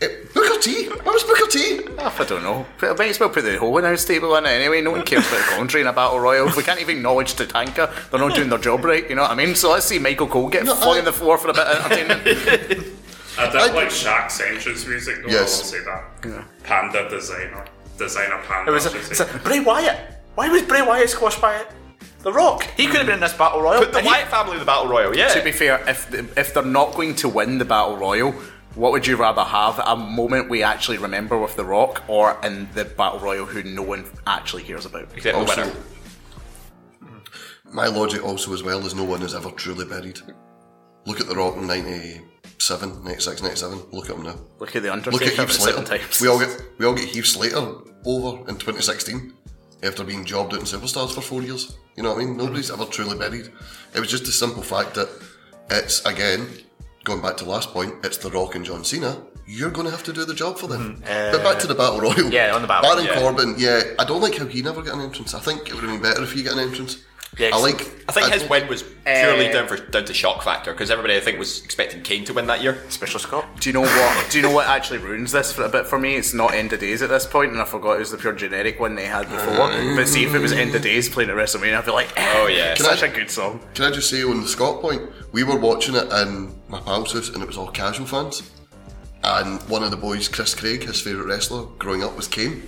Eh, 0.00 0.06
it, 0.06 0.34
Booker 0.34 0.60
T. 0.60 0.88
Where 0.88 1.12
was 1.12 1.24
Booker 1.24 1.46
T? 1.50 1.80
Oh, 1.98 2.16
I 2.18 2.24
don't 2.24 2.42
know. 2.42 2.66
But 2.78 2.90
I 2.90 2.94
might 2.94 3.10
as 3.10 3.20
well 3.20 3.30
put 3.30 3.44
the 3.44 3.56
whole 3.58 3.76
in-house 3.78 4.04
table 4.04 4.34
in 4.36 4.44
it 4.44 4.48
anyway. 4.50 4.80
No 4.82 4.90
one 4.90 5.02
cares 5.04 5.26
about 5.26 5.38
the 5.38 5.50
commentary 5.54 5.80
in 5.82 5.86
a 5.86 5.92
battle 5.92 6.20
royal. 6.20 6.50
We 6.56 6.62
can't 6.62 6.80
even 6.80 6.96
acknowledge 6.98 7.34
Tatanka, 7.34 8.10
they're 8.10 8.20
not 8.20 8.34
doing 8.34 8.48
their 8.50 8.58
job 8.58 8.84
right. 8.84 9.08
You 9.08 9.16
know 9.16 9.22
what 9.22 9.30
I 9.30 9.34
mean? 9.34 9.54
So 9.54 9.70
let's 9.70 9.86
see 9.86 9.98
Michael 9.98 10.26
Cole 10.26 10.48
get 10.48 10.64
No, 10.64 10.74
flung 10.74 10.96
I- 10.96 10.98
on 11.00 11.04
the 11.06 11.12
floor 11.12 11.38
for 11.38 11.48
a 11.48 11.54
bit 11.54 11.66
of 11.66 11.92
entertainment. 11.92 12.22
I 13.38 13.46
did 13.46 13.56
I- 13.56 13.72
like 13.74 13.88
Shaq's 13.88 14.40
entrance 14.40 14.86
music 14.86 15.16
though, 15.22 15.28
Yes. 15.30 15.60
I 15.60 15.62
will 15.62 15.70
say 15.70 16.30
that. 16.30 16.44
Panda 16.64 17.08
designer. 17.08 17.64
Designer 17.98 18.38
Panda. 18.46 18.70
It 18.70 18.74
was 18.74 18.86
I 18.86 18.90
should 18.90 18.98
it's 19.00 19.18
say. 19.18 19.24
like, 19.32 19.44
Bray 19.44 19.60
Wyatt. 19.60 19.98
Why 20.34 20.48
was 20.50 20.62
Bray 20.62 20.82
Wyatt 20.82 21.08
squashed 21.08 21.40
by 21.40 21.56
it? 21.56 21.68
The 22.20 22.32
Rock. 22.32 22.64
He 22.76 22.86
could 22.86 22.96
have 22.96 23.06
been 23.06 23.14
in 23.14 23.20
this 23.20 23.32
battle 23.34 23.62
royal. 23.62 23.78
Put 23.78 23.92
the 23.92 23.98
and 23.98 24.06
he- 24.06 24.12
Wyatt 24.12 24.28
family 24.28 24.54
in 24.54 24.58
the 24.58 24.64
Battle 24.64 24.88
Royal, 24.88 25.16
yeah. 25.16 25.28
to 25.28 25.42
be 25.44 25.52
fair, 25.52 25.82
if 25.88 26.12
if 26.36 26.52
they're 26.52 26.62
not 26.64 26.94
going 26.94 27.14
to 27.16 27.28
win 27.28 27.56
the 27.58 27.64
battle 27.64 27.96
royal, 27.96 28.34
what 28.76 28.92
would 28.92 29.06
you 29.06 29.16
rather 29.16 29.42
have? 29.42 29.80
A 29.84 29.96
moment 29.96 30.50
we 30.50 30.62
actually 30.62 30.98
remember 30.98 31.38
with 31.38 31.56
The 31.56 31.64
Rock, 31.64 32.02
or 32.08 32.38
in 32.42 32.68
the 32.74 32.84
battle 32.84 33.18
royal 33.18 33.46
who 33.46 33.62
no 33.62 33.82
one 33.82 34.04
actually 34.26 34.62
cares 34.62 34.84
about? 34.84 35.08
Except 35.14 35.38
the 35.38 35.44
winner. 35.44 35.72
my 37.72 37.86
logic 37.86 38.22
also 38.22 38.52
as 38.52 38.62
well 38.62 38.84
is 38.86 38.94
no 38.94 39.04
one 39.04 39.22
is 39.22 39.34
ever 39.34 39.50
truly 39.50 39.86
buried. 39.86 40.20
Look 41.06 41.20
at 41.20 41.26
The 41.26 41.34
Rock 41.34 41.56
in 41.56 41.66
97, 41.66 43.02
96, 43.02 43.42
97. 43.42 43.78
Look 43.92 44.10
at 44.10 44.16
him 44.16 44.24
now. 44.24 44.36
Look 44.58 44.76
at 44.76 44.82
the 44.82 44.92
Undertaker. 44.92 45.24
Look 45.24 45.38
Undertaker 45.38 45.42
at 45.42 46.00
Heath 46.00 46.12
Slater. 46.12 46.24
We 46.24 46.28
all 46.28 46.38
get 46.38 46.62
we 46.78 46.86
all 46.86 46.94
get 46.94 47.08
Heath 47.08 47.26
Slater 47.26 47.74
over 48.04 48.38
in 48.48 48.56
2016 48.56 49.32
after 49.82 50.04
being 50.04 50.24
jobbed 50.24 50.52
out 50.52 50.60
in 50.60 50.66
Superstars 50.66 51.14
for 51.14 51.20
four 51.20 51.42
years. 51.42 51.76
You 51.96 52.02
know 52.02 52.12
what 52.12 52.22
I 52.22 52.24
mean? 52.24 52.36
Nobody's 52.36 52.70
ever 52.70 52.84
truly 52.84 53.16
buried. 53.16 53.50
It 53.94 54.00
was 54.00 54.10
just 54.10 54.24
the 54.26 54.32
simple 54.32 54.62
fact 54.62 54.94
that 54.94 55.08
it's 55.70 56.04
again 56.04 56.48
going 57.06 57.22
back 57.22 57.36
to 57.36 57.44
last 57.44 57.70
point. 57.70 57.94
It's 58.04 58.18
The 58.18 58.30
Rock 58.30 58.56
and 58.56 58.64
John 58.64 58.84
Cena. 58.84 59.22
You're 59.46 59.70
going 59.70 59.86
to 59.86 59.92
have 59.92 60.02
to 60.02 60.12
do 60.12 60.24
the 60.24 60.34
job 60.34 60.58
for 60.58 60.66
them. 60.66 60.96
Mm-hmm. 60.96 61.32
but 61.32 61.42
back 61.44 61.58
to 61.60 61.68
the 61.68 61.74
battle 61.74 62.00
royal. 62.00 62.30
Yeah, 62.30 62.52
on 62.52 62.62
the 62.62 62.68
battle, 62.68 62.90
Royal. 62.90 63.06
Baron 63.06 63.16
yeah. 63.16 63.20
Corbin. 63.20 63.54
Yeah, 63.56 63.82
I 63.98 64.04
don't 64.04 64.20
like 64.20 64.36
how 64.36 64.44
he 64.46 64.60
never 64.60 64.82
got 64.82 64.96
an 64.96 65.02
entrance. 65.02 65.32
I 65.32 65.38
think 65.38 65.68
it 65.68 65.74
would 65.74 65.84
have 65.84 65.92
been 65.92 66.02
better 66.02 66.22
if 66.24 66.32
he 66.32 66.42
got 66.42 66.54
an 66.54 66.58
entrance. 66.58 66.98
Yeah, 67.38 67.50
I 67.52 67.58
like. 67.58 67.82
I 68.08 68.12
think 68.12 68.32
his 68.32 68.48
win 68.48 68.66
was 68.66 68.82
purely 68.82 69.48
Uh, 69.50 69.52
down 69.52 69.68
for 69.68 69.76
down 69.76 70.06
to 70.06 70.14
shock 70.14 70.42
factor 70.42 70.72
because 70.72 70.90
everybody 70.90 71.16
I 71.16 71.20
think 71.20 71.38
was 71.38 71.62
expecting 71.64 72.02
Kane 72.02 72.24
to 72.24 72.32
win 72.32 72.46
that 72.46 72.62
year. 72.62 72.78
Special 72.88 73.20
Scott. 73.20 73.44
Do 73.60 73.68
you 73.68 73.74
know 73.74 73.82
what? 73.82 74.30
Do 74.30 74.38
you 74.38 74.42
know 74.42 74.50
what 74.50 74.66
actually 74.68 74.98
ruins 74.98 75.32
this 75.32 75.52
for 75.52 75.62
a 75.64 75.68
bit 75.68 75.86
for 75.86 75.98
me? 75.98 76.16
It's 76.16 76.32
not 76.32 76.54
end 76.54 76.72
of 76.72 76.80
days 76.80 77.02
at 77.02 77.10
this 77.10 77.26
point, 77.26 77.52
and 77.52 77.60
I 77.60 77.66
forgot 77.66 77.96
it 77.96 77.98
was 77.98 78.10
the 78.10 78.16
pure 78.16 78.32
generic 78.32 78.80
one 78.80 78.94
they 78.94 79.04
had 79.04 79.28
before. 79.28 79.68
But 79.96 80.08
see 80.08 80.24
if 80.24 80.34
it 80.34 80.38
was 80.38 80.52
end 80.52 80.74
of 80.74 80.80
days 80.80 81.10
playing 81.10 81.28
at 81.28 81.36
WrestleMania, 81.36 81.76
I'd 81.78 81.84
be 81.84 81.90
like, 81.90 82.08
eh, 82.16 82.32
Oh, 82.36 82.46
yeah. 82.46 82.74
such 82.74 83.00
Can 83.00 83.10
I- 83.10 83.12
a 83.12 83.16
good 83.16 83.30
song. 83.30 83.60
Can 83.74 83.84
I 83.84 83.90
just 83.90 84.08
say 84.08 84.22
on 84.22 84.40
the 84.40 84.48
Scott 84.48 84.80
point, 84.80 85.02
we 85.32 85.44
were 85.44 85.56
watching 85.56 85.94
it 85.94 86.10
in 86.10 86.54
my 86.68 86.80
pal's 86.80 87.12
house 87.12 87.28
and 87.28 87.42
it 87.42 87.46
was 87.46 87.58
all 87.58 87.68
casual 87.68 88.06
fans. 88.06 88.44
And 89.24 89.60
one 89.64 89.82
of 89.82 89.90
the 89.90 89.96
boys, 89.98 90.28
Chris 90.28 90.54
Craig, 90.54 90.84
his 90.84 91.00
favourite 91.02 91.26
wrestler 91.28 91.64
growing 91.78 92.02
up 92.02 92.16
was 92.16 92.28
Kane. 92.28 92.62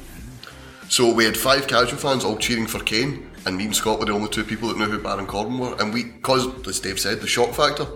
So 0.91 1.11
we 1.13 1.25
had 1.25 1.37
five 1.37 1.67
casual 1.67 1.99
fans 1.99 2.25
all 2.25 2.37
cheering 2.37 2.67
for 2.67 2.81
Kane, 2.81 3.28
and 3.47 3.57
me 3.57 3.67
and 3.67 3.77
Scott 3.77 3.99
were 3.99 4.07
the 4.07 4.13
only 4.13 4.29
two 4.29 4.45
people 4.45 4.69
that 4.69 4.79
knew 4.79 4.87
who 4.87 4.99
Baron 4.99 5.27
Corbin 5.27 5.59
were. 5.59 5.77
And 5.81 5.93
we, 5.93 6.05
because, 6.05 6.67
as 6.67 6.81
Dave 6.81 6.99
said, 6.99 7.21
the 7.21 7.27
shock 7.27 7.55
factor, 7.55 7.87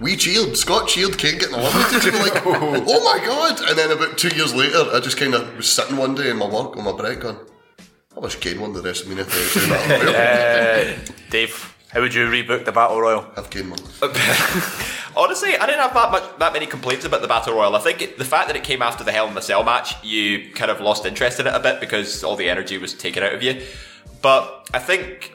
we 0.00 0.16
cheered. 0.16 0.56
Scott 0.56 0.88
cheered 0.88 1.16
Kane 1.18 1.38
getting 1.38 1.54
eliminated. 1.54 2.12
We 2.12 2.18
were 2.18 2.24
like, 2.24 2.42
oh 2.44 3.04
my 3.04 3.24
god! 3.24 3.60
And 3.68 3.78
then 3.78 3.90
about 3.90 4.18
two 4.18 4.34
years 4.36 4.54
later, 4.54 4.84
I 4.92 5.00
just 5.00 5.16
kind 5.16 5.34
of 5.34 5.56
was 5.56 5.70
sitting 5.70 5.96
one 5.96 6.14
day 6.14 6.30
in 6.30 6.36
my 6.36 6.48
work 6.48 6.76
on 6.76 6.84
my 6.84 6.92
break 6.92 7.20
going, 7.20 7.36
I 8.16 8.20
wish 8.20 8.36
Kane 8.36 8.60
won 8.60 8.72
the 8.72 8.80
WrestleMania 8.80 9.24
32 9.24 9.68
Battle 9.68 10.06
Royal. 10.06 10.16
Uh, 10.16 11.14
Dave. 11.30 11.71
How 11.92 12.00
would 12.00 12.14
you 12.14 12.26
rebook 12.26 12.64
the 12.64 12.72
Battle 12.72 12.98
Royal? 12.98 13.22
Have 13.36 13.50
Kane 13.50 13.68
won. 13.68 13.78
Honestly, 15.14 15.58
I 15.58 15.66
didn't 15.66 15.82
have 15.82 15.92
that 15.92 16.10
much 16.10 16.38
that 16.38 16.54
many 16.54 16.64
complaints 16.64 17.04
about 17.04 17.20
the 17.20 17.28
battle 17.28 17.54
royal. 17.54 17.76
I 17.76 17.80
think 17.80 18.00
it, 18.00 18.16
the 18.16 18.24
fact 18.24 18.46
that 18.46 18.56
it 18.56 18.64
came 18.64 18.80
after 18.80 19.04
the 19.04 19.12
Hell 19.12 19.28
in 19.28 19.34
the 19.34 19.42
Cell 19.42 19.62
match, 19.62 20.02
you 20.02 20.50
kind 20.54 20.70
of 20.70 20.80
lost 20.80 21.04
interest 21.04 21.38
in 21.38 21.46
it 21.46 21.54
a 21.54 21.60
bit 21.60 21.80
because 21.80 22.24
all 22.24 22.34
the 22.34 22.48
energy 22.48 22.78
was 22.78 22.94
taken 22.94 23.22
out 23.22 23.34
of 23.34 23.42
you. 23.42 23.62
But 24.22 24.70
I 24.72 24.78
think 24.78 25.32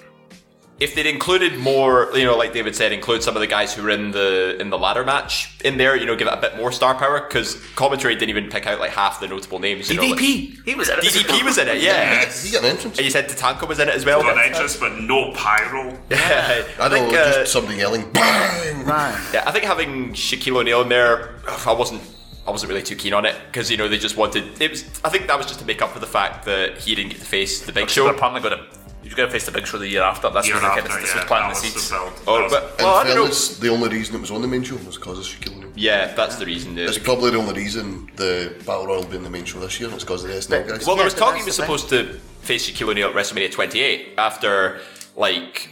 if 0.80 0.93
they'd 0.93 1.07
included 1.07 1.57
more, 1.57 2.09
you 2.15 2.23
know, 2.23 2.38
like 2.38 2.53
David 2.53 2.75
said, 2.75 2.91
include 2.91 3.23
some 3.23 3.36
of 3.36 3.39
the 3.41 3.47
guys 3.47 3.73
who 3.73 3.82
were 3.82 3.89
in 3.89 4.11
the 4.11 4.57
in 4.61 4.69
the 4.69 4.78
ladder 4.78 5.03
match 5.03 5.57
in 5.65 5.78
there, 5.78 5.95
you 5.95 6.05
know, 6.05 6.15
give 6.15 6.28
it 6.28 6.34
a 6.34 6.38
bit 6.39 6.55
more 6.55 6.71
star 6.71 6.93
power 6.93 7.21
because 7.28 7.55
commentary 7.75 8.13
didn't 8.15 8.30
even 8.30 8.47
pick 8.49 8.67
out 8.67 8.80
like 8.80 8.91
half 8.91 9.19
the 9.19 9.28
notable 9.28 9.57
names. 9.59 9.89
You 9.89 9.95
know, 9.97 10.03
like- 10.07 10.19
he 10.19 10.75
was 10.75 10.89
in 10.89 10.99
it. 10.99 11.03
DDP 11.05 11.43
was 11.43 11.57
in 11.57 11.67
it, 11.67 11.82
yeah. 11.82 12.25
He 12.30 12.51
got 12.51 12.63
an 12.63 12.69
entrance. 12.69 12.97
And 12.97 13.05
you 13.05 13.11
said 13.11 13.28
Tatanka 13.28 13.67
was 13.67 13.80
in 13.80 13.89
it 13.89 13.95
as 13.95 14.05
well. 14.05 14.21
Got 14.21 14.38
entrance, 14.38 14.75
but 14.78 14.99
no 14.99 15.32
pyro. 15.34 15.97
Yeah, 16.09 16.63
I 16.80 16.88
know, 16.88 16.95
think, 16.95 17.13
uh, 17.13 17.34
just 17.39 17.51
somebody 17.53 17.78
yelling, 17.78 18.09
bang! 18.11 18.86
Yeah, 19.34 19.43
I 19.45 19.51
think 19.51 19.65
having 19.65 20.13
Shaquille 20.13 20.57
O'Neal 20.57 20.82
in 20.82 20.89
there, 20.89 21.36
I 21.65 21.73
wasn't. 21.73 22.01
I 22.47 22.51
wasn't 22.51 22.69
really 22.69 22.82
too 22.84 22.95
keen 22.95 23.13
on 23.13 23.25
it 23.25 23.36
because 23.47 23.69
you 23.69 23.75
know 23.75 23.89
they 23.89 23.97
just 23.97 24.15
wanted. 24.15 24.61
It 24.61 24.71
was. 24.71 24.84
I 25.03 25.09
think 25.09 25.28
that 25.28 25.38
was 25.38 25.47
just 25.47 25.59
to 25.59 25.65
make 25.65 25.82
up 25.82 25.89
for 25.91 25.99
the 25.99 26.07
fact 26.07 26.45
that 26.45 26.78
he 26.78 26.95
didn't 26.95 27.11
get 27.11 27.19
to 27.19 27.25
face 27.25 27.65
the 27.65 27.73
Big 27.73 27.89
So 27.89 28.05
Show. 28.05 28.09
apparently 28.15 28.41
going 28.41 28.57
to 28.57 28.76
he's 29.08 29.16
going 29.16 29.28
to 29.28 29.32
face 29.32 29.45
the 29.45 29.51
Big 29.51 29.66
Show 29.66 29.78
the 29.78 29.88
year 29.88 30.03
after. 30.03 30.30
That's 30.30 30.47
Year 30.47 30.55
what 30.55 30.62
they 30.62 30.68
after, 30.68 30.82
kind 30.82 30.93
of 30.93 31.01
this 31.01 31.14
yeah, 31.14 31.20
was 31.22 31.28
planting 31.28 31.49
the 31.49 31.68
was 31.68 31.74
the 31.74 31.80
seeds. 31.80 32.24
Oh, 32.28 32.47
but 32.49 32.76
well, 32.78 32.95
I 32.95 33.03
don't 33.05 33.16
know. 33.16 33.22
fairness, 33.22 33.58
the 33.58 33.70
only 33.70 33.89
reason 33.89 34.16
it 34.16 34.22
was 34.22 34.32
on 34.32 34.41
the 34.41 34.47
main 34.47 34.64
show 34.64 34.76
was 34.76 34.97
because 34.97 35.20
of 35.20 35.26
Shaquille 35.26 35.55
O'Neal. 35.55 35.72
Yeah, 35.76 36.14
that's 36.14 36.36
the 36.36 36.45
reason. 36.45 36.78
It's 36.78 36.97
probably 36.97 37.32
the 37.32 37.38
only 37.38 37.53
reason 37.53 38.12
the 38.18 38.53
Battle 38.66 38.88
Royal 38.88 39.01
will 39.03 39.10
be 39.10 39.16
in 39.18 39.24
the 39.24 39.30
main 39.30 39.45
show 39.45 39.60
this 39.60 39.80
year, 39.80 39.88
and 39.88 39.95
it's 39.95 40.03
because 40.03 40.24
of 40.24 40.30
the 40.30 40.36
SNL 40.36 40.68
guys. 40.68 40.86
Well, 40.86 40.95
there 40.97 41.05
was 41.05 41.14
Yeah, 41.14 41.20
talk 41.20 41.30
but 41.34 41.39
he 41.39 41.45
was 41.45 41.58
that's 41.58 41.58
the 41.58 41.78
supposed 41.78 41.89
to 41.89 42.20
face 42.41 42.70
Shaquille 42.70 42.89
O'Neal 42.89 43.10
at 43.10 43.16
WrestleMania 43.16 43.51
28 43.51 44.16
after 44.18 44.82
like 45.16 45.70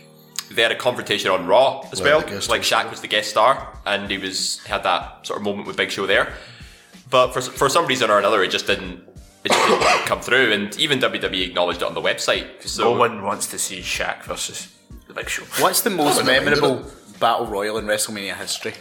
they 0.52 0.62
had 0.62 0.72
a 0.72 0.76
confrontation 0.76 1.30
on 1.30 1.46
Raw 1.46 1.82
as 1.92 2.02
Right, 2.02 2.10
well. 2.10 2.40
Like 2.48 2.62
Shaq 2.62 2.90
was 2.90 3.02
the 3.02 3.08
guest 3.08 3.30
star, 3.32 3.78
and 3.86 4.10
he 4.10 4.18
was 4.18 4.64
had 4.66 4.84
that 4.84 5.28
sort 5.28 5.40
of 5.40 5.44
moment 5.44 5.68
with 5.68 5.76
Big 5.76 5.92
Show 5.92 6.06
there. 6.06 6.34
But 7.10 7.34
for 7.34 7.42
for 7.42 7.70
some 7.70 7.86
reason 7.86 8.10
or 8.10 8.18
another, 8.18 8.44
it 8.44 8.52
just 8.52 8.68
didn't. 8.68 9.04
It 9.46 9.52
just 9.52 9.68
didn't 9.70 10.06
come 10.08 10.22
through, 10.22 10.52
and 10.54 10.76
even 10.80 11.00
WWE 11.00 11.48
acknowledged 11.48 11.82
it 11.82 11.86
on 11.86 11.94
the 11.94 12.02
website. 12.02 12.62
So 12.68 12.94
No 12.94 13.00
one 13.00 13.24
wants 13.24 13.48
to 13.48 13.58
see 13.60 13.80
Shaq 13.80 14.24
versus 14.24 14.76
the 15.08 15.14
Big 15.14 15.30
Show. 15.30 15.44
What's 15.64 15.82
the 15.82 15.90
most 15.92 16.18
wouldn't 16.18 16.28
mind 16.28 16.60
memorable 16.62 16.92
battle 17.20 17.46
royal 17.46 17.78
in 17.78 17.86
WrestleMania 17.86 18.36
history? 18.36 18.74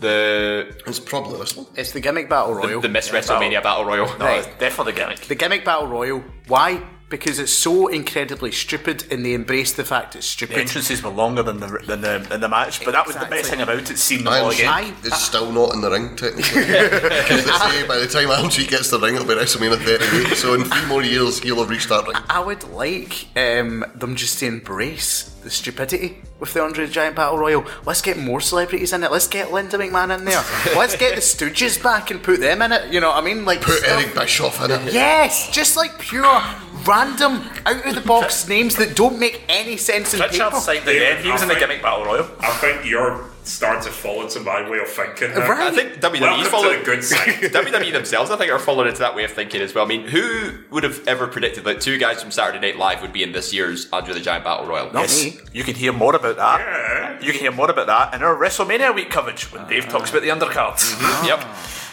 the 0.00 0.74
It's 0.86 0.98
probably 0.98 1.38
this 1.38 1.56
one. 1.56 1.66
It's 1.76 1.92
the 1.92 2.00
gimmick 2.00 2.28
battle 2.28 2.54
the, 2.54 2.66
royal. 2.66 2.80
the 2.80 2.88
Miss 2.88 3.08
WrestleMania 3.10 3.62
Battle 3.62 3.84
Royal. 3.84 4.06
No, 4.18 4.24
Right. 4.24 4.38
it's 4.38 4.48
definitely 4.58 4.92
the 4.94 4.98
gimmick. 4.98 5.20
The 5.20 5.34
gimmick 5.36 5.64
battle 5.64 5.86
royal. 5.86 6.24
Why? 6.48 6.82
Because 7.12 7.38
it's 7.38 7.52
so 7.52 7.88
incredibly 7.88 8.50
stupid, 8.52 9.04
and 9.12 9.22
they 9.22 9.34
embrace 9.34 9.74
the 9.74 9.84
fact 9.84 10.16
it's 10.16 10.26
stupid. 10.26 10.56
The 10.56 10.60
entrances 10.62 11.02
were 11.02 11.10
longer 11.10 11.42
than 11.42 11.60
the 11.60 11.66
than 11.86 12.00
the, 12.00 12.24
than 12.26 12.40
the 12.40 12.48
match, 12.48 12.82
but 12.86 12.92
that 12.92 13.06
was 13.06 13.16
the 13.16 13.26
best 13.26 13.50
thing 13.50 13.60
about 13.60 13.90
it. 13.90 13.98
Seeing 13.98 14.24
them 14.24 14.32
I 14.32 14.38
all 14.40 14.48
again. 14.50 14.66
Aye. 14.70 14.94
It's 15.04 15.22
still 15.22 15.52
not 15.52 15.74
in 15.74 15.82
the 15.82 15.90
ring, 15.90 16.16
technically. 16.16 16.62
Because 17.22 17.44
they 17.44 17.52
say 17.52 17.86
by 17.86 17.98
the 17.98 18.06
time 18.06 18.30
Alan 18.30 18.48
G 18.48 18.66
gets 18.66 18.88
the 18.88 18.98
ring, 18.98 19.14
it'll 19.16 19.26
be 19.26 19.34
WrestleMania 19.34 19.76
38, 19.84 20.36
so 20.36 20.54
in 20.54 20.64
three 20.64 20.86
more 20.86 21.02
years, 21.02 21.38
he'll 21.40 21.58
have 21.58 21.68
reached 21.68 21.90
that 21.90 22.06
ring. 22.06 22.16
I 22.30 22.40
would 22.40 22.64
like 22.70 23.26
um, 23.36 23.84
them 23.94 24.16
just 24.16 24.38
to 24.38 24.46
embrace 24.46 25.24
the 25.42 25.50
stupidity 25.50 26.22
with 26.40 26.54
the 26.54 26.62
Andre 26.62 26.86
the 26.86 26.92
Giant 26.92 27.14
Battle 27.16 27.36
Royal. 27.38 27.64
Let's 27.84 28.00
get 28.00 28.16
more 28.16 28.40
celebrities 28.40 28.92
in 28.92 29.04
it. 29.04 29.12
Let's 29.12 29.28
get 29.28 29.52
Linda 29.52 29.76
McMahon 29.76 30.16
in 30.16 30.24
there. 30.24 30.42
Let's 30.76 30.96
get 30.96 31.14
the 31.14 31.20
Stooges 31.20 31.82
back 31.82 32.10
and 32.10 32.22
put 32.22 32.40
them 32.40 32.62
in 32.62 32.72
it. 32.72 32.92
You 32.92 33.00
know 33.00 33.08
what 33.10 33.22
I 33.22 33.26
mean? 33.26 33.44
Like 33.44 33.60
Put 33.60 33.78
stuff- 33.78 34.02
Eric 34.02 34.14
Bischoff 34.14 34.64
in 34.64 34.70
it. 34.70 34.92
Yes, 34.92 35.50
just 35.50 35.76
like 35.76 35.98
pure 35.98 36.40
random 36.86 37.42
out 37.66 37.86
of 37.86 37.94
the 37.94 38.00
box 38.00 38.48
names 38.48 38.76
that 38.76 38.96
don't 38.96 39.18
make 39.18 39.42
any 39.48 39.76
sense 39.76 40.12
in 40.14 40.20
Pritchard 40.20 40.40
paper. 40.40 40.60
signed 40.60 40.88
again. 40.88 41.22
He 41.24 41.30
was 41.30 41.42
in 41.42 41.48
the 41.48 41.54
gimmick 41.54 41.82
battle 41.82 42.04
royal. 42.04 42.28
I 42.40 42.50
think 42.58 42.84
you're 42.84 43.28
starting 43.44 43.82
to 43.82 43.90
fall 43.90 44.22
into 44.22 44.38
my 44.40 44.68
way 44.70 44.78
of 44.78 44.88
thinking. 44.88 45.30
now. 45.30 45.48
Right. 45.48 45.72
I 45.72 45.74
think 45.74 45.94
WWE's 45.94 46.20
Welcome 46.20 46.44
to 46.44 46.50
following 46.50 46.78
the 46.78 46.84
good 46.84 47.02
side. 47.04 47.28
WWE 47.28 47.92
themselves, 47.92 48.30
I 48.30 48.36
think, 48.36 48.52
are 48.52 48.58
following 48.58 48.88
into 48.88 49.00
that 49.00 49.16
way 49.16 49.24
of 49.24 49.32
thinking 49.32 49.60
as 49.60 49.74
well. 49.74 49.84
I 49.84 49.88
mean, 49.88 50.06
who 50.06 50.52
would 50.70 50.84
have 50.84 51.06
ever 51.08 51.26
predicted 51.26 51.64
that 51.64 51.80
two 51.80 51.98
guys 51.98 52.22
from 52.22 52.30
Saturday 52.30 52.60
Night 52.60 52.78
Live 52.78 53.02
would 53.02 53.12
be 53.12 53.22
in 53.24 53.32
this 53.32 53.52
year's 53.52 53.88
Andre 53.92 54.14
the 54.14 54.20
Giant 54.20 54.44
Battle 54.44 54.66
Royal? 54.66 54.90
Yes, 54.94 55.24
me. 55.24 55.38
you 55.52 55.64
can 55.64 55.74
hear 55.74 55.92
more 55.92 56.14
about 56.14 56.36
that. 56.36 56.60
Yeah. 56.60 57.20
You 57.26 57.32
can 57.32 57.40
hear 57.40 57.52
more 57.52 57.70
about 57.70 57.88
that 57.88 58.14
in 58.14 58.22
our 58.22 58.36
WrestleMania 58.36 58.94
week 58.94 59.10
coverage 59.10 59.52
when 59.52 59.66
Dave 59.66 59.88
talks 59.88 60.10
about 60.10 60.22
the 60.22 60.28
undercards. 60.28 60.92
Yep. 61.26 61.40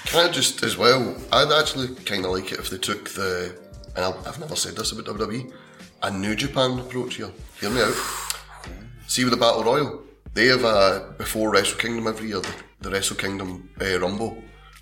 Can 0.06 0.28
I 0.28 0.32
just, 0.32 0.64
as 0.64 0.76
well, 0.78 1.16
I'd 1.32 1.52
actually 1.52 1.94
kind 2.06 2.26
of 2.26 2.32
like 2.32 2.52
it 2.52 2.60
if 2.60 2.70
they 2.70 2.78
took 2.78 3.10
the, 3.10 3.56
and 4.00 4.16
I've, 4.16 4.28
I've 4.28 4.39
never 4.39 4.56
said 4.56 4.78
this 4.78 4.93
about 4.93 5.14
WWE, 5.18 5.52
a 6.04 6.10
New 6.12 6.34
Japan 6.34 6.80
approach 6.80 7.16
here. 7.16 7.32
Hear 7.60 7.70
me 7.70 7.82
out. 7.82 7.93
See 9.08 9.26
with 9.26 9.34
the 9.34 9.39
Battle 9.39 9.66
Royal, 9.66 10.04
they 10.34 10.45
have 10.45 10.64
a, 10.64 11.14
before 11.18 11.52
Wrestle 11.52 11.78
Kingdom 11.78 12.08
every 12.08 12.30
year, 12.30 12.39
the, 12.39 12.56
the 12.80 12.91
Wrestle 12.91 13.18
Kingdom 13.18 13.70
uh, 13.82 14.00
Rumble, 14.00 14.41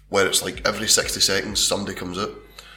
where 0.09 0.27
it's 0.27 0.43
like 0.43 0.67
every 0.67 0.87
60 0.87 1.19
seconds 1.19 1.59
somebody 1.59 1.95
comes 1.97 2.19
out. 2.19 2.29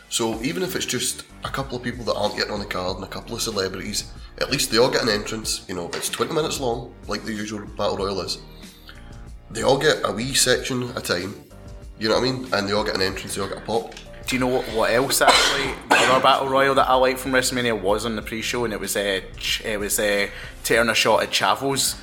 So 0.09 0.41
even 0.43 0.63
if 0.63 0.75
it's 0.77 0.87
just 0.87 1.25
a 1.45 1.51
couple 1.51 1.77
of 1.77 1.83
people 1.83 2.07
that 2.07 2.15
aren't 2.15 2.37
getting 2.37 2.53
on 2.53 2.61
the 2.61 2.65
card 2.65 2.97
and 2.97 3.05
a 3.05 3.09
couple 3.09 3.35
of 3.35 3.43
celebrities, 3.43 4.11
at 4.39 4.51
least 4.51 4.71
they 4.71 4.79
all 4.79 4.91
get 4.91 5.03
an 5.03 5.11
entrance. 5.11 5.67
You 5.69 5.75
know, 5.75 5.89
it's 5.89 6.09
20 6.09 6.33
minutes 6.33 6.59
long, 6.59 6.95
like 7.07 7.23
the 7.23 7.35
usual 7.35 7.67
Battle 7.77 7.99
Royal 7.99 8.23
is. 8.23 8.39
They 9.51 9.63
all 9.63 9.79
get 9.79 10.01
a 10.05 10.13
wee 10.13 10.33
section 10.33 10.89
at 10.93 10.97
a 10.97 11.03
time. 11.03 11.35
You 11.99 12.09
know 12.09 12.19
what 12.19 12.27
I 12.27 12.33
mean? 12.33 12.49
And 12.55 12.67
they 12.67 12.73
all 12.73 12.85
get 12.85 12.95
an 12.95 13.03
entrance, 13.03 13.35
they 13.35 13.43
all 13.43 13.49
get 13.49 13.59
a 13.59 13.61
pop. 13.61 13.95
Do 14.31 14.37
you 14.37 14.41
know 14.41 14.47
what, 14.47 14.65
what 14.67 14.93
else 14.93 15.21
actually? 15.21 15.73
The 15.89 15.97
other 15.97 16.23
battle 16.23 16.49
royal 16.49 16.77
that 16.77 16.89
I 16.89 16.95
liked 16.95 17.19
from 17.19 17.33
WrestleMania 17.33 17.81
was 17.81 18.07
on 18.07 18.15
the 18.15 18.23
pre-show, 18.23 18.65
and 18.65 18.73
it 18.73 18.79
was 18.79 18.97
uh, 18.97 19.23
Ch- 19.37 19.63
it 19.65 19.81
was 19.81 19.99
uh, 19.99 20.29
taking 20.63 20.89
a 20.89 20.95
shot 20.95 21.25
at 21.25 21.33
Chavo's 21.33 21.97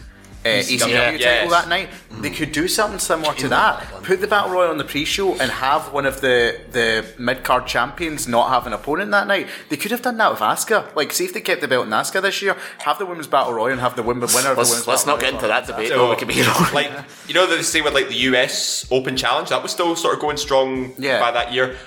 uh, 0.43 0.49
ECW 0.49 0.89
Yeah, 0.89 1.05
title 1.11 1.19
yes. 1.21 1.51
that 1.51 1.69
night. 1.69 1.89
They 2.19 2.29
could 2.29 2.51
do 2.51 2.67
something 2.67 2.99
similar 2.99 3.33
to 3.35 3.47
that. 3.47 4.03
Put 4.03 4.19
the 4.19 4.27
battle 4.27 4.51
royal 4.51 4.71
on 4.71 4.77
the 4.77 4.83
pre-show 4.83 5.31
and 5.39 5.49
have 5.49 5.93
one 5.93 6.05
of 6.05 6.19
the 6.19 6.59
the 6.71 7.05
mid 7.17 7.45
card 7.45 7.65
champions 7.65 8.27
not 8.27 8.49
have 8.49 8.67
an 8.67 8.73
opponent 8.73 9.11
that 9.11 9.25
night. 9.27 9.47
They 9.69 9.77
could 9.77 9.91
have 9.91 10.01
done 10.01 10.17
that 10.17 10.29
with 10.31 10.39
Asuka. 10.41 10.93
Like, 10.97 11.13
see 11.13 11.23
if 11.23 11.33
they 11.33 11.39
kept 11.39 11.61
the 11.61 11.69
belt 11.69 11.85
in 11.87 11.93
Asuka 11.93 12.21
this 12.21 12.41
year. 12.41 12.57
Have 12.79 12.99
the 12.99 13.05
women's 13.05 13.27
battle 13.27 13.53
royal 13.53 13.71
and 13.71 13.79
have 13.79 13.95
the 13.95 14.03
women 14.03 14.27
winner. 14.35 14.49
of 14.49 14.55
the 14.57 14.61
Let's, 14.63 14.69
women's 14.71 14.87
let's 14.87 15.05
not 15.05 15.21
get 15.21 15.33
into 15.33 15.47
that 15.47 15.65
debate. 15.65 15.87
So, 15.87 15.97
though. 15.97 16.09
We 16.09 16.17
could 16.17 16.27
be 16.27 16.33
here 16.33 16.47
all 16.53 16.73
like 16.73 16.91
you 17.29 17.33
know 17.33 17.47
the 17.47 17.63
same 17.63 17.85
with 17.85 17.93
like 17.93 18.09
the 18.09 18.19
US 18.35 18.85
Open 18.91 19.15
Challenge 19.15 19.47
that 19.47 19.63
was 19.63 19.71
still 19.71 19.95
sort 19.95 20.13
of 20.15 20.19
going 20.19 20.35
strong 20.35 20.93
Yeah. 20.97 21.21
by 21.21 21.31
that 21.31 21.53
year. 21.53 21.77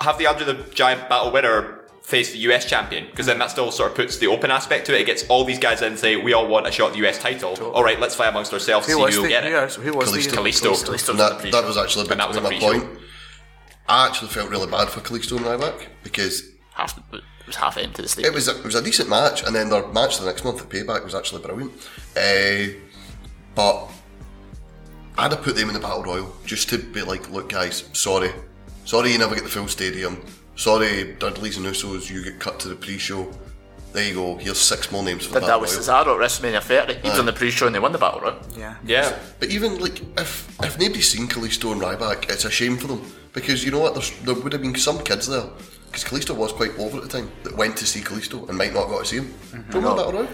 Have 0.00 0.18
the 0.18 0.26
Andre 0.26 0.44
the 0.46 0.54
Giant 0.74 1.08
battle 1.08 1.32
winner 1.32 1.80
face 2.02 2.30
the 2.32 2.38
US 2.50 2.64
champion 2.64 3.06
because 3.06 3.26
then 3.26 3.38
that 3.40 3.50
still 3.50 3.72
sort 3.72 3.90
of 3.90 3.96
puts 3.96 4.18
the 4.18 4.28
open 4.28 4.50
aspect 4.50 4.86
to 4.86 4.94
it. 4.94 5.00
It 5.00 5.04
gets 5.06 5.24
all 5.28 5.44
these 5.44 5.58
guys 5.58 5.82
in 5.82 5.88
and 5.88 5.98
say 5.98 6.16
we 6.16 6.32
all 6.34 6.46
want 6.46 6.66
a 6.66 6.70
shot 6.70 6.88
at 6.88 6.92
the 6.96 7.06
US 7.08 7.18
title. 7.18 7.56
All 7.72 7.82
right, 7.82 7.98
let's 7.98 8.14
fight 8.14 8.28
amongst 8.28 8.52
ourselves 8.52 8.86
Who 8.86 8.92
see 9.08 9.14
who 9.16 9.22
will 9.22 9.28
get 9.28 9.44
it. 9.44 9.50
who 9.52 9.60
was- 9.60 9.74
who 9.76 9.92
was 9.96 10.12
the 10.26 10.36
Kalisto. 10.36 10.70
Kalisto. 10.72 11.08
And 11.10 11.18
that, 11.20 11.50
that 11.50 11.64
was 11.64 11.76
actually 11.76 12.08
And 12.10 12.20
that 12.20 12.28
was 12.28 12.40
my 12.40 12.58
point. 12.58 12.84
I 13.88 14.06
actually 14.06 14.28
felt 14.28 14.50
really 14.50 14.66
bad 14.70 14.88
for 14.88 15.00
Kalisto 15.00 15.36
and 15.36 15.46
Ryback 15.46 15.86
because 16.02 16.42
half, 16.74 16.96
it 17.12 17.22
was 17.46 17.56
half 17.56 17.76
empty 17.76 18.02
the 18.02 18.08
stadium. 18.08 18.32
it 18.32 18.34
was 18.34 18.48
a, 18.48 18.58
it 18.58 18.64
was 18.64 18.74
a 18.74 18.82
decent 18.82 19.08
match, 19.08 19.42
and 19.44 19.54
then 19.54 19.68
their 19.70 19.86
match 19.88 20.18
the 20.18 20.26
next 20.26 20.44
month 20.44 20.60
at 20.60 20.68
Payback 20.68 21.04
was 21.04 21.14
actually 21.14 21.42
brilliant. 21.42 21.72
Uh, 22.16 22.74
but 23.54 23.88
I'd 25.18 25.32
have 25.32 25.42
put 25.42 25.54
them 25.56 25.68
in 25.68 25.74
the 25.74 25.80
battle 25.80 26.02
royal 26.02 26.34
just 26.44 26.68
to 26.70 26.78
be 26.78 27.02
like, 27.02 27.30
look, 27.30 27.48
guys, 27.48 27.84
sorry, 27.92 28.32
sorry, 28.86 29.12
you 29.12 29.18
never 29.18 29.34
get 29.34 29.44
the 29.44 29.50
full 29.50 29.68
stadium. 29.68 30.24
Sorry, 30.56 31.14
Dudley's 31.18 31.58
and 31.58 31.66
Usos, 31.66 32.08
you 32.10 32.24
get 32.24 32.38
cut 32.38 32.58
to 32.60 32.68
the 32.68 32.74
pre-show. 32.76 33.30
There 33.92 34.08
you 34.08 34.14
go. 34.14 34.36
Here's 34.36 34.58
six 34.58 34.90
more 34.90 35.02
names 35.02 35.24
for 35.26 35.34
Did 35.34 35.40
battle 35.40 35.48
that 35.48 35.60
with 35.60 35.70
royal. 35.72 36.04
Cesaro 36.04 36.22
at 36.22 36.30
WrestleMania 36.30 36.62
30. 36.62 36.94
He 37.00 37.08
was 37.08 37.18
on 37.18 37.26
the 37.26 37.32
pre-show 37.32 37.66
and 37.66 37.74
they 37.74 37.78
won 37.78 37.92
the 37.92 37.98
battle 37.98 38.20
right? 38.20 38.34
Yeah. 38.56 38.76
Yeah. 38.84 39.18
But 39.38 39.50
even 39.50 39.78
like 39.80 40.00
if 40.18 40.48
if 40.62 40.78
nobody's 40.78 41.08
seen 41.08 41.28
Kalisto 41.28 41.72
and 41.72 41.80
Ryback, 41.80 42.30
it's 42.30 42.44
a 42.44 42.50
shame 42.50 42.76
for 42.76 42.88
them 42.88 43.02
because 43.32 43.64
you 43.64 43.70
know 43.70 43.78
what? 43.78 43.94
There's, 43.94 44.10
there 44.20 44.34
would 44.34 44.52
have 44.52 44.60
been 44.62 44.74
some 44.74 44.98
kids 45.02 45.28
there 45.28 45.44
because 45.86 46.04
Kalisto 46.04 46.34
was 46.36 46.52
quite 46.52 46.78
over 46.78 46.98
at 46.98 47.04
the 47.04 47.08
time 47.08 47.30
that 47.44 47.56
went 47.56 47.76
to 47.78 47.86
see 47.86 48.00
Kalisto 48.00 48.46
and 48.48 48.58
might 48.58 48.74
not 48.74 48.82
have 48.82 48.90
got 48.90 49.04
to 49.04 49.06
see 49.06 49.16
him. 49.16 49.34
Do 49.50 49.56
you 49.58 49.64
remember 49.84 50.04
that 50.04 50.14
around? 50.14 50.28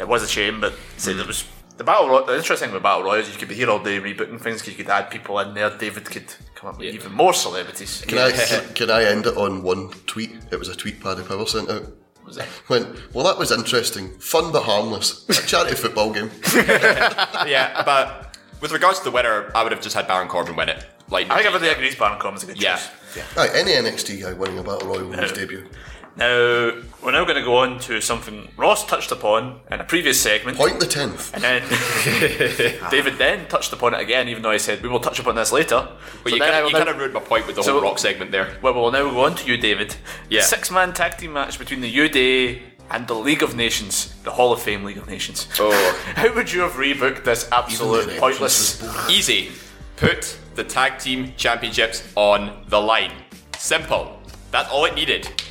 It 0.00 0.08
was 0.08 0.22
a 0.22 0.28
shame, 0.28 0.60
but 0.60 0.72
say 0.96 1.12
there 1.12 1.26
was 1.26 1.44
the 1.76 1.84
battle. 1.84 2.08
Roy- 2.08 2.24
the 2.24 2.36
interesting 2.36 2.68
thing 2.68 2.74
with 2.74 2.82
battle 2.82 3.02
royals, 3.02 3.28
you 3.28 3.36
could 3.36 3.48
be 3.48 3.54
here 3.56 3.68
all 3.68 3.78
day 3.82 3.98
rebooking 4.00 4.40
things 4.40 4.60
because 4.62 4.68
you 4.68 4.84
could 4.84 4.88
add 4.90 5.10
people 5.10 5.38
in 5.40 5.52
there. 5.54 5.68
David 5.76 6.06
could 6.06 6.34
come 6.66 6.74
up 6.74 6.80
with 6.80 6.94
even 6.94 7.12
more 7.12 7.32
celebrities. 7.32 8.02
Can 8.06 8.18
I 8.18 8.32
can, 8.32 8.64
can 8.74 8.90
I 8.90 9.04
end 9.04 9.26
it 9.26 9.36
on 9.36 9.62
one 9.62 9.90
tweet? 10.06 10.32
It 10.50 10.58
was 10.58 10.68
a 10.68 10.74
tweet 10.74 11.00
Paddy 11.00 11.22
Power 11.22 11.46
sent 11.46 11.70
out. 11.70 11.84
Was 12.24 12.38
it? 12.38 12.46
Went, 12.68 13.14
well, 13.14 13.24
that 13.24 13.38
was 13.38 13.52
interesting, 13.52 14.10
fun 14.18 14.50
but 14.52 14.64
harmless. 14.64 15.28
A 15.28 15.46
charity 15.46 15.76
football 15.82 16.12
game. 16.12 16.30
yeah, 16.54 17.82
but 17.84 18.36
with 18.60 18.72
regards 18.72 18.98
to 18.98 19.04
the 19.04 19.10
winner, 19.12 19.52
I 19.54 19.62
would 19.62 19.70
have 19.72 19.80
just 19.80 19.94
had 19.94 20.08
Baron 20.08 20.28
Corbin 20.28 20.56
win 20.56 20.68
it. 20.68 20.84
Like, 21.08 21.30
I 21.30 21.36
think 21.36 21.46
everybody 21.46 21.70
agrees 21.70 21.94
Baron 21.94 22.18
Corbin's 22.18 22.42
a 22.42 22.46
good 22.46 22.60
Yeah. 22.60 22.76
choice. 22.76 23.36
Right, 23.36 23.50
any 23.54 23.70
NXT 23.72 24.22
guy 24.22 24.32
winning 24.32 24.58
a 24.58 24.62
battle 24.62 24.88
royal 24.88 25.12
in 25.12 25.18
his 25.20 25.32
debut. 25.32 25.66
Now 26.16 26.72
we're 27.02 27.12
now 27.12 27.24
going 27.24 27.36
to 27.36 27.42
go 27.42 27.56
on 27.58 27.78
to 27.80 28.00
something 28.00 28.48
Ross 28.56 28.86
touched 28.86 29.12
upon 29.12 29.60
in 29.70 29.80
a 29.80 29.84
previous 29.84 30.18
segment. 30.20 30.56
Point 30.56 30.80
the 30.80 30.86
tenth. 30.86 31.32
And 31.34 31.42
then 31.44 31.62
David 32.90 33.18
then 33.18 33.46
touched 33.48 33.72
upon 33.72 33.92
it 33.94 34.00
again, 34.00 34.28
even 34.28 34.42
though 34.42 34.50
I 34.50 34.56
said 34.56 34.82
we 34.82 34.88
will 34.88 35.00
touch 35.00 35.18
upon 35.18 35.34
this 35.34 35.52
later. 35.52 35.86
But 36.22 36.30
So 36.30 36.36
you 36.36 36.40
kind 36.40 36.64
of 36.66 36.72
now- 36.72 36.78
kind 36.78 36.88
of 36.88 36.96
ruined 36.98 37.14
my 37.14 37.20
point 37.20 37.46
with 37.46 37.56
the 37.56 37.62
So- 37.62 37.72
whole 37.74 37.82
Rock 37.82 37.98
segment 37.98 38.30
there. 38.32 38.56
Well, 38.62 38.74
we'll 38.74 38.90
now 38.90 39.10
go 39.10 39.24
on 39.24 39.34
to 39.36 39.46
you, 39.46 39.56
David. 39.58 39.96
Yeah. 40.30 40.40
Six 40.42 40.70
man 40.70 40.92
tag 40.94 41.18
team 41.18 41.34
match 41.34 41.58
between 41.58 41.80
the 41.82 41.90
New 41.90 42.08
Day 42.08 42.62
and 42.90 43.06
the 43.06 43.14
League 43.14 43.42
of 43.42 43.54
Nations, 43.54 44.14
the 44.22 44.30
Hall 44.30 44.52
of 44.52 44.62
Fame 44.62 44.84
League 44.84 44.98
of 44.98 45.06
Nations. 45.08 45.48
Oh. 45.58 45.70
How 46.14 46.32
would 46.34 46.50
you 46.52 46.60
have 46.62 46.72
rebooked 46.72 47.24
this 47.24 47.48
absolute 47.52 48.18
pointless? 48.18 48.82
Easy. 49.10 49.50
Put 49.96 50.38
the 50.54 50.64
tag 50.64 50.98
team 50.98 51.34
championships 51.36 52.02
on 52.16 52.64
the 52.68 52.80
line. 52.80 53.12
Simple. 53.58 54.18
That's 54.50 54.70
all 54.70 54.84
it 54.86 54.94
needed. 54.94 55.42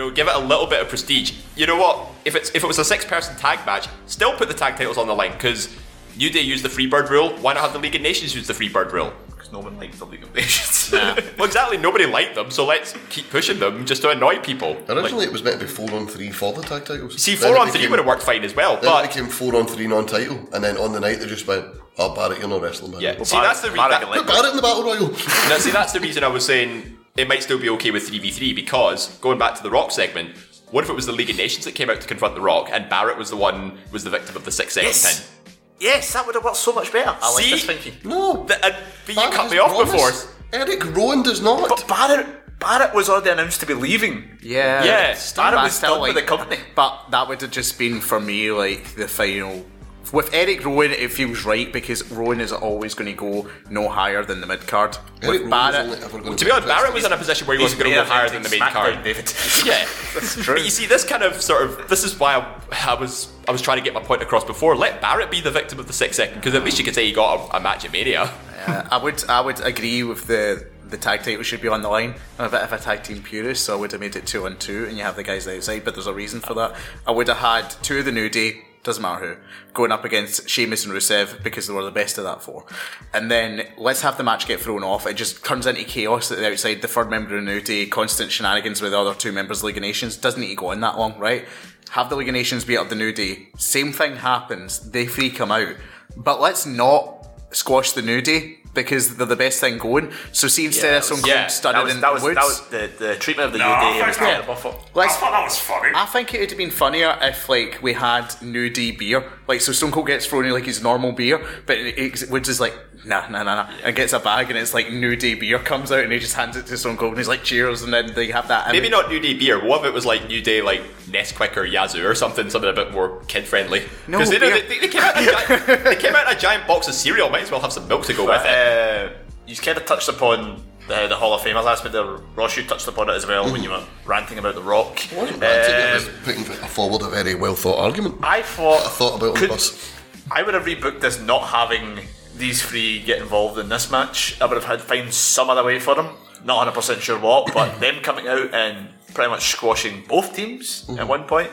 You 0.00 0.06
know, 0.06 0.10
give 0.14 0.28
it 0.28 0.34
a 0.34 0.38
little 0.38 0.66
bit 0.66 0.80
of 0.80 0.88
prestige. 0.88 1.32
You 1.56 1.66
know 1.66 1.76
what? 1.76 2.06
If 2.24 2.34
it's 2.34 2.48
if 2.54 2.64
it 2.64 2.66
was 2.66 2.78
a 2.78 2.84
six-person 2.86 3.36
tag 3.36 3.66
match, 3.66 3.86
still 4.06 4.32
put 4.34 4.48
the 4.48 4.54
tag 4.54 4.76
titles 4.76 4.96
on 4.96 5.06
the 5.06 5.14
line 5.14 5.32
because 5.32 5.68
New 6.16 6.30
Day 6.30 6.40
used 6.40 6.64
the 6.64 6.70
Freebird 6.70 7.10
rule. 7.10 7.36
Why 7.42 7.52
not 7.52 7.60
have 7.64 7.74
the 7.74 7.78
League 7.78 7.94
of 7.96 8.00
Nations 8.00 8.34
use 8.34 8.46
the 8.46 8.54
Freebird 8.54 8.92
rule? 8.92 9.12
Because 9.28 9.52
no 9.52 9.58
one 9.58 9.76
likes 9.78 9.98
the 9.98 10.06
League 10.06 10.22
of 10.22 10.34
Nations. 10.34 10.78
Nah. 10.90 11.14
well, 11.38 11.46
exactly. 11.46 11.76
Nobody 11.76 12.04
liked 12.06 12.34
them, 12.34 12.50
so 12.50 12.64
let's 12.66 12.94
keep 13.10 13.28
pushing 13.30 13.60
them 13.60 13.84
just 13.86 14.00
to 14.02 14.08
annoy 14.10 14.38
people. 14.38 14.76
Originally, 14.88 15.26
it 15.26 15.32
was 15.32 15.44
meant 15.44 15.60
to 15.60 15.66
be 15.66 15.70
four 15.70 15.88
on 15.92 16.06
three 16.08 16.30
for 16.30 16.52
the 16.54 16.62
tag 16.62 16.84
titles. 16.86 17.22
See, 17.22 17.36
four 17.36 17.54
it 17.54 17.58
on 17.58 17.66
three 17.68 17.80
became- 17.80 17.90
would 17.90 17.98
have 18.00 18.06
worked 18.06 18.22
fine 18.22 18.42
as 18.42 18.56
well, 18.56 18.74
Then 18.76 18.86
but 18.90 19.04
it 19.04 19.08
became 19.08 19.28
four 19.28 19.54
on 19.54 19.66
three 19.66 19.86
non-title, 19.86 20.48
and 20.54 20.64
then 20.64 20.76
on 20.78 20.92
the 20.92 20.98
night 20.98 21.20
they 21.20 21.26
just 21.26 21.46
went, 21.46 21.66
"Oh, 21.98 22.12
Barrett, 22.14 22.38
you're 22.40 22.48
not 22.48 22.62
wrestling." 22.62 22.92
Man. 22.92 23.02
yeah. 23.02 23.22
see, 23.22 23.36
Barrett- 23.36 23.48
that's 23.50 23.60
the 23.60 23.70
re- 23.70 23.76
Barrett 23.76 23.90
that- 23.92 24.00
can 24.00 24.10
let 24.10 24.18
Put 24.20 24.26
Barrett 24.34 24.50
in 24.50 24.56
the 24.56 24.62
battle 24.62 24.82
royal. 24.82 25.08
Now, 25.50 25.58
see, 25.58 25.70
that's 25.70 25.92
the 25.92 26.00
reason 26.00 26.24
I 26.24 26.28
was 26.28 26.44
saying 26.44 26.96
it 27.20 27.28
might 27.28 27.42
still 27.42 27.58
be 27.58 27.68
okay 27.70 27.90
with 27.90 28.10
3v3 28.10 28.54
because 28.54 29.16
going 29.18 29.38
back 29.38 29.54
to 29.56 29.62
the 29.62 29.70
Rock 29.70 29.90
segment, 29.92 30.36
what 30.70 30.84
if 30.84 30.90
it 30.90 30.94
was 30.94 31.06
the 31.06 31.12
League 31.12 31.30
of 31.30 31.36
Nations 31.36 31.64
that 31.64 31.74
came 31.74 31.90
out 31.90 32.00
to 32.00 32.06
confront 32.08 32.34
the 32.34 32.40
Rock 32.40 32.68
and 32.72 32.88
Barrett 32.88 33.18
was 33.18 33.30
the 33.30 33.36
one 33.36 33.78
was 33.92 34.04
the 34.04 34.10
victim 34.10 34.36
of 34.36 34.44
the 34.44 34.52
six 34.52 34.74
second 34.74 34.88
Yes. 34.88 35.30
pin? 35.44 35.54
yes, 35.80 36.12
that 36.12 36.26
would 36.26 36.34
have 36.34 36.44
worked 36.44 36.56
so 36.56 36.72
much 36.72 36.92
better. 36.92 37.16
I 37.20 37.32
like 37.34 37.44
See? 37.44 37.50
this 37.50 37.64
thinking. 37.64 37.94
no, 38.04 38.44
The- 38.44 38.64
uh, 38.66 38.72
but 39.06 39.14
you 39.16 39.22
cut 39.30 39.50
me 39.50 39.58
off 39.58 39.76
before. 39.90 40.12
Eric 40.52 40.84
Rowan 40.96 41.22
does 41.22 41.40
not. 41.40 41.68
But 41.68 41.86
Barrett, 41.86 42.26
Barrett 42.58 42.92
was 42.94 43.08
already 43.08 43.30
announced 43.30 43.60
to 43.60 43.66
be 43.66 43.74
leaving. 43.74 44.38
Yeah. 44.42 44.84
Yeah, 44.84 45.18
Barrett 45.36 45.62
was 45.62 45.74
still, 45.74 45.94
done 45.94 46.02
with 46.02 46.14
the 46.14 46.22
company. 46.22 46.58
But 46.74 47.10
that 47.10 47.28
would 47.28 47.40
have 47.40 47.50
just 47.52 47.78
been 47.78 48.00
for 48.00 48.18
me 48.20 48.50
like 48.50 48.94
the 48.96 49.06
final. 49.08 49.64
With 50.12 50.34
Eric 50.34 50.64
Rowan, 50.64 50.90
it 50.90 51.12
feels 51.12 51.44
right 51.44 51.72
because 51.72 52.10
Rowan 52.10 52.40
is 52.40 52.52
always 52.52 52.94
going 52.94 53.10
to 53.10 53.16
go 53.16 53.48
no 53.70 53.88
higher 53.88 54.24
than 54.24 54.40
the 54.40 54.46
mid 54.46 54.66
card. 54.66 54.96
With 55.22 55.42
Rowan's 55.42 55.50
Barrett, 55.50 55.76
only 55.86 55.98
ever 55.98 56.20
going 56.20 56.36
To 56.36 56.44
be 56.44 56.50
honest, 56.50 56.66
Barrett 56.68 56.92
was 56.94 57.04
in 57.04 57.12
a 57.12 57.16
position 57.16 57.46
where 57.46 57.56
he 57.56 57.62
wasn't 57.62 57.82
going 57.82 57.92
to 57.92 57.96
go 58.00 58.04
higher 58.04 58.28
than 58.28 58.42
the 58.42 58.48
main 58.48 58.60
card. 58.60 59.02
David. 59.04 59.32
Yeah, 59.64 59.86
that's 60.14 60.42
true. 60.42 60.54
But 60.54 60.64
you 60.64 60.70
see, 60.70 60.86
this 60.86 61.04
kind 61.04 61.22
of 61.22 61.40
sort 61.40 61.62
of 61.62 61.88
this 61.88 62.02
is 62.02 62.18
why 62.18 62.34
I, 62.36 62.90
I 62.90 62.94
was 62.94 63.30
I 63.46 63.52
was 63.52 63.60
trying 63.62 63.78
to 63.78 63.84
get 63.84 63.94
my 63.94 64.02
point 64.02 64.22
across 64.22 64.44
before. 64.44 64.74
Let 64.74 65.00
Barrett 65.00 65.30
be 65.30 65.40
the 65.40 65.50
victim 65.50 65.78
of 65.78 65.86
the 65.86 65.92
six 65.92 66.16
second 66.16 66.36
because 66.36 66.54
at 66.54 66.64
least 66.64 66.78
you 66.78 66.84
could 66.84 66.94
say 66.94 67.06
he 67.06 67.12
got 67.12 67.50
a, 67.52 67.56
a 67.58 67.60
match 67.60 67.84
at 67.84 67.92
Mania. 67.92 68.32
Uh, 68.66 68.88
I 68.90 68.96
would 69.02 69.22
I 69.28 69.40
would 69.40 69.60
agree 69.60 70.02
with 70.02 70.26
the 70.26 70.66
the 70.88 70.96
tag 70.96 71.22
title 71.22 71.42
should 71.42 71.60
be 71.60 71.68
on 71.68 71.82
the 71.82 71.88
line. 71.88 72.14
I'm 72.38 72.46
a 72.46 72.50
bit 72.50 72.62
of 72.62 72.72
a 72.72 72.78
tag 72.78 73.04
team 73.04 73.22
purist, 73.22 73.64
so 73.64 73.76
I 73.76 73.80
would 73.80 73.92
have 73.92 74.00
made 74.00 74.16
it 74.16 74.26
two 74.26 74.46
on 74.46 74.56
two, 74.56 74.86
and 74.86 74.96
you 74.96 75.04
have 75.04 75.14
the 75.16 75.22
guys 75.22 75.46
outside. 75.46 75.84
But 75.84 75.94
there's 75.94 76.06
a 76.08 76.14
reason 76.14 76.40
for 76.40 76.54
that. 76.54 76.74
I 77.06 77.12
would 77.12 77.28
have 77.28 77.36
had 77.38 77.70
two 77.82 77.98
of 77.98 78.04
the 78.06 78.12
New 78.12 78.28
Day, 78.28 78.62
doesn't 78.82 79.02
matter 79.02 79.34
who, 79.34 79.72
going 79.74 79.92
up 79.92 80.04
against 80.04 80.48
Sheamus 80.48 80.84
and 80.86 80.94
Rusev 80.94 81.42
because 81.42 81.66
they 81.66 81.74
were 81.74 81.84
the 81.84 81.90
best 81.90 82.16
of 82.16 82.24
that 82.24 82.42
four. 82.42 82.64
And 83.12 83.30
then 83.30 83.68
let's 83.76 84.00
have 84.00 84.16
the 84.16 84.24
match 84.24 84.46
get 84.46 84.60
thrown 84.60 84.82
off. 84.82 85.06
It 85.06 85.14
just 85.14 85.44
turns 85.44 85.66
into 85.66 85.84
chaos 85.84 86.32
at 86.32 86.38
the 86.38 86.50
outside. 86.50 86.80
The 86.80 86.88
third 86.88 87.10
member 87.10 87.36
of 87.36 87.44
the 87.44 87.50
New 87.50 87.60
Day, 87.60 87.86
constant 87.86 88.32
shenanigans 88.32 88.80
with 88.80 88.92
the 88.92 88.98
other 88.98 89.14
two 89.14 89.32
members 89.32 89.58
of 89.58 89.64
League 89.64 89.76
of 89.76 89.82
Nations. 89.82 90.16
Doesn't 90.16 90.40
need 90.40 90.48
to 90.48 90.54
go 90.54 90.68
on 90.68 90.80
that 90.80 90.98
long, 90.98 91.18
right? 91.18 91.46
Have 91.90 92.08
the 92.08 92.16
League 92.16 92.28
of 92.28 92.34
Nations 92.34 92.64
beat 92.64 92.78
up 92.78 92.88
the 92.88 92.94
New 92.94 93.12
Day. 93.12 93.48
Same 93.58 93.92
thing 93.92 94.16
happens. 94.16 94.90
They 94.90 95.06
three 95.06 95.30
come 95.30 95.52
out. 95.52 95.74
But 96.16 96.40
let's 96.40 96.64
not 96.64 97.28
squash 97.50 97.92
the 97.92 98.02
New 98.02 98.22
Day 98.22 98.59
because 98.74 99.16
they're 99.16 99.26
the 99.26 99.36
best 99.36 99.60
thing 99.60 99.78
going. 99.78 100.12
So 100.32 100.48
see 100.48 100.66
instead 100.66 100.94
of 100.96 101.04
some 101.04 101.20
yeah, 101.26 101.42
cold 101.42 101.50
studded 101.50 101.76
That 101.78 101.84
was, 101.84 101.94
in 101.94 102.00
that 102.00 102.12
was, 102.12 102.22
woods. 102.22 102.34
that 102.36 102.44
was 102.44 102.60
the, 102.68 102.90
the 103.04 103.16
treatment 103.16 103.46
of 103.46 103.52
the 103.52 103.58
No, 103.58 103.66
New 103.66 103.72
I 103.72 103.80
Day 103.92 104.06
was 104.06 104.16
think- 104.16 104.30
terrible. 104.30 104.54
for- 104.54 105.00
I 105.00 105.08
thought 105.08 105.30
that 105.32 105.44
was 105.44 105.58
funny. 105.58 105.90
I 105.94 106.06
think 106.06 106.34
it 106.34 106.40
would 106.40 106.50
have 106.50 106.58
been 106.58 106.70
funnier 106.70 107.18
if 107.22 107.48
like 107.48 107.80
we 107.82 107.92
had 107.94 108.34
New 108.42 108.70
Day 108.70 108.92
beer, 108.92 109.24
like 109.48 109.60
so 109.60 109.72
Stone 109.72 109.90
Cold 109.92 110.06
gets 110.06 110.26
thrown 110.26 110.44
in 110.44 110.52
like 110.52 110.64
his 110.66 110.82
normal 110.82 111.12
beer, 111.12 111.44
but 111.66 111.78
it, 111.78 111.98
it, 112.22 112.30
Woods 112.30 112.48
is 112.48 112.60
like 112.60 112.74
nah 113.04 113.26
nah 113.28 113.42
nah 113.42 113.54
nah, 113.54 113.70
and 113.84 113.96
gets 113.96 114.12
a 114.12 114.18
bag 114.18 114.50
and 114.50 114.58
it's 114.58 114.74
like 114.74 114.92
New 114.92 115.16
Day 115.16 115.34
beer 115.34 115.58
comes 115.58 115.90
out 115.90 116.00
and 116.00 116.12
he 116.12 116.18
just 116.18 116.34
hands 116.34 116.56
it 116.56 116.66
to 116.66 116.76
Stone 116.76 116.96
Cold 116.96 117.12
and 117.12 117.18
he's 117.18 117.28
like 117.28 117.42
cheers 117.42 117.82
and 117.82 117.92
then 117.92 118.12
they 118.14 118.30
have 118.30 118.48
that. 118.48 118.70
Maybe 118.72 118.88
not 118.88 119.08
New 119.08 119.20
Day 119.20 119.34
beer. 119.34 119.64
What 119.64 119.80
if 119.80 119.86
it 119.86 119.94
was 119.94 120.06
like 120.06 120.28
New 120.28 120.40
Day 120.40 120.62
like 120.62 120.82
Nesquik 121.06 121.56
or 121.56 121.64
Yazoo 121.64 122.06
or 122.06 122.14
something, 122.14 122.50
something 122.50 122.70
a 122.70 122.74
bit 122.74 122.92
more 122.92 123.20
kid 123.28 123.46
friendly? 123.46 123.84
No, 124.06 124.24
they, 124.24 124.38
beer. 124.38 124.60
they, 124.62 124.78
they 124.80 124.88
came 124.88 125.02
out 125.02 125.16
in 125.16 125.28
a 125.28 125.32
giant, 125.32 125.84
they 125.84 125.96
came 125.96 126.14
out 126.14 126.30
in 126.30 126.36
a 126.36 126.40
giant 126.40 126.66
box 126.66 126.88
of 126.88 126.94
cereal. 126.94 127.30
Might 127.30 127.42
as 127.42 127.50
well 127.50 127.60
have 127.60 127.72
some 127.72 127.88
milk 127.88 128.04
to 128.06 128.14
go 128.14 128.26
with 128.26 128.42
it. 128.44 128.48
Uh, 128.48 129.12
you 129.46 129.56
kind 129.56 129.78
of 129.78 129.86
touched 129.86 130.08
upon 130.08 130.62
the, 130.88 131.06
the 131.08 131.16
Hall 131.16 131.32
of 131.34 131.40
Famers 131.40 131.64
aspect 131.64 131.92
there. 131.92 132.04
Ross, 132.04 132.56
you 132.56 132.64
touched 132.64 132.86
upon 132.88 133.08
it 133.08 133.14
as 133.14 133.26
well 133.26 133.50
when 133.50 133.62
you 133.62 133.70
were 133.70 133.84
ranting 134.04 134.38
about 134.38 134.54
The 134.54 134.62
Rock. 134.62 135.00
I 135.12 135.16
wasn't 135.16 135.40
ranting, 135.40 135.74
it 135.74 135.94
was 135.94 136.08
putting 136.24 136.68
forward 136.68 137.02
a 137.02 137.08
very 137.08 137.34
well 137.34 137.54
thought 137.54 137.78
argument. 137.78 138.16
I 138.22 138.42
thought 138.42 138.84
I 138.84 138.88
thought 138.88 139.16
about 139.16 139.36
on 139.36 139.42
the 139.42 139.48
bus. 139.48 139.92
I 140.30 140.42
would 140.42 140.54
have 140.54 140.64
rebooked 140.64 141.00
this 141.00 141.20
not 141.20 141.48
having 141.48 142.00
these 142.40 142.62
three 142.62 143.00
get 143.00 143.20
involved 143.20 143.58
in 143.58 143.68
this 143.68 143.90
match. 143.90 144.40
I 144.40 144.46
would 144.46 144.54
have 144.56 144.64
had 144.64 144.80
find 144.80 145.12
some 145.12 145.50
other 145.50 145.62
way 145.64 145.78
for 145.78 145.94
them. 145.94 146.08
Not 146.44 146.72
100% 146.74 147.00
sure 147.00 147.18
what, 147.18 147.52
but 147.54 147.78
them 147.80 148.02
coming 148.02 148.26
out 148.26 148.52
and 148.54 148.88
pretty 149.14 149.30
much 149.30 149.50
squashing 149.50 150.02
both 150.08 150.34
teams 150.34 150.84
Mm-hmm. 150.86 150.98
at 150.98 151.08
one 151.08 151.24
point. 151.24 151.50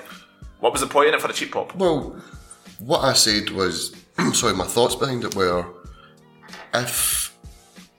What 0.60 0.72
was 0.72 0.82
the 0.82 0.88
point 0.88 1.10
in 1.10 1.14
it 1.14 1.22
for 1.22 1.28
the 1.28 1.34
cheap 1.34 1.52
pop? 1.52 1.76
Well, 1.76 2.16
what 2.80 3.02
I 3.04 3.14
said 3.14 3.52
was, 3.52 3.96
sorry, 4.34 4.56
my 4.56 4.66
thoughts 4.66 4.96
behind 4.96 5.24
it 5.24 5.36
were, 5.36 5.66
if 6.74 7.38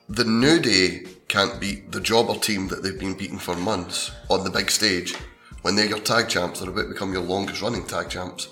the 0.09 0.25
New 0.25 0.59
Day 0.59 1.05
can't 1.29 1.61
beat 1.61 1.93
the 1.93 2.01
jobber 2.01 2.35
team 2.35 2.69
that 2.69 2.83
they've 2.83 2.99
been 2.99 3.15
beating 3.17 3.39
for 3.39 3.55
months 3.55 4.11
on 4.31 4.43
the 4.45 4.51
big 4.51 4.71
stage, 4.71 5.15
when 5.63 5.77
they're 5.77 5.87
your 5.87 5.99
tag 5.99 6.29
champs, 6.29 6.61
they're 6.61 6.71
about 6.71 6.83
to 6.83 6.89
become 6.89 7.13
your 7.13 7.23
longest 7.23 7.61
running 7.63 7.85
tag 7.87 8.09
champs. 8.09 8.49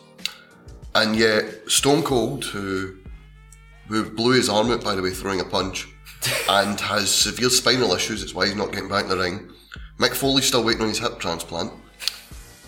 And 0.95 1.17
yet, 1.17 1.69
Stone 1.71 2.03
Cold, 2.03 2.45
who 2.45 2.97
who 3.89 4.09
blew 4.09 4.33
his 4.33 4.49
arm 4.49 4.71
out, 4.71 4.83
by 4.83 4.95
the 4.95 5.03
way, 5.03 5.11
throwing 5.11 5.41
a 5.41 5.45
punch, 5.45 5.89
and 6.49 6.81
has 6.81 7.11
severe 7.13 7.51
spinal 7.51 7.93
issues, 7.93 8.21
that's 8.21 8.35
why 8.35 8.47
he's 8.47 8.57
not 8.57 8.73
getting 8.73 8.89
back 8.89 9.05
in 9.05 9.11
the 9.11 9.17
ring. 9.17 9.51
Mick 9.99 10.15
Foley's 10.15 10.47
still 10.47 10.65
waiting 10.65 10.83
on 10.83 10.89
his 10.89 10.99
hip 10.99 11.19
transplant. 11.19 11.73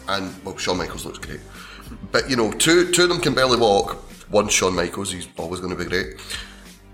And, 0.08 0.32
well, 0.44 0.56
Shawn 0.56 0.78
Michaels 0.78 1.04
looks 1.04 1.18
great. 1.18 1.40
But, 2.12 2.30
you 2.30 2.36
know, 2.36 2.50
two, 2.52 2.90
two 2.92 3.02
of 3.02 3.08
them 3.08 3.20
can 3.20 3.34
barely 3.34 3.58
walk. 3.58 4.04
One's 4.30 4.52
Shawn 4.52 4.74
Michaels, 4.74 5.12
he's 5.12 5.28
always 5.36 5.60
going 5.60 5.76
to 5.76 5.84
be 5.84 5.88
great. 5.88 6.20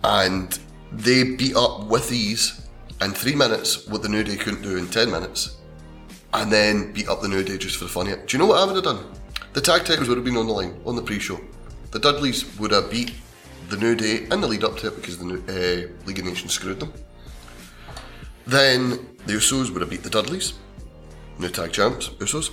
And 0.03 0.59
they 0.91 1.22
beat 1.37 1.55
up 1.55 1.87
with 1.87 2.12
ease 2.12 2.66
in 3.01 3.12
three 3.12 3.35
minutes 3.35 3.87
what 3.87 4.03
the 4.03 4.09
New 4.09 4.25
Day 4.25 4.37
couldn't 4.37 4.62
do 4.62 4.77
in 4.77 4.89
ten 4.89 5.11
minutes. 5.11 5.59
And 6.33 6.51
then 6.51 6.93
beat 6.93 7.09
up 7.09 7.22
the 7.22 7.29
New 7.29 7.45
Day 7.45 7.59
just 7.59 7.77
for 7.77 7.85
the 7.85 7.91
fun 7.91 8.09
of 8.09 8.14
it. 8.14 8.27
Do 8.27 8.37
you 8.37 8.43
know 8.43 8.47
what 8.47 8.59
I 8.59 8.64
would 8.64 8.75
have 8.75 8.85
done? 8.85 9.05
The 9.53 9.61
tag 9.61 9.85
titles 9.85 10.09
would 10.09 10.18
have 10.18 10.25
been 10.25 10.37
on 10.37 10.49
the 10.49 10.53
line, 10.53 10.81
on 10.85 10.97
the 10.97 11.03
pre-show. 11.03 11.41
The 11.93 12.01
Dudleys 12.01 12.59
would 12.59 12.72
have 12.72 12.91
beat 12.91 13.12
the 13.69 13.77
New 13.77 13.95
Day 13.95 14.27
in 14.31 14.41
the 14.41 14.47
lead 14.47 14.65
up 14.65 14.77
to 14.79 14.89
it 14.89 14.97
because 14.97 15.19
the 15.19 15.25
new, 15.25 15.43
uh, 15.49 16.07
League 16.07 16.19
of 16.19 16.25
Nations 16.25 16.53
screwed 16.53 16.81
them. 16.81 16.93
Then 18.47 18.91
the 19.27 19.35
Usos 19.35 19.71
would 19.71 19.81
have 19.81 19.91
beat 19.91 20.03
the 20.03 20.11
Dudleys, 20.11 20.55
new 21.39 21.49
tag 21.49 21.73
champs, 21.73 22.09
Usos, 22.11 22.51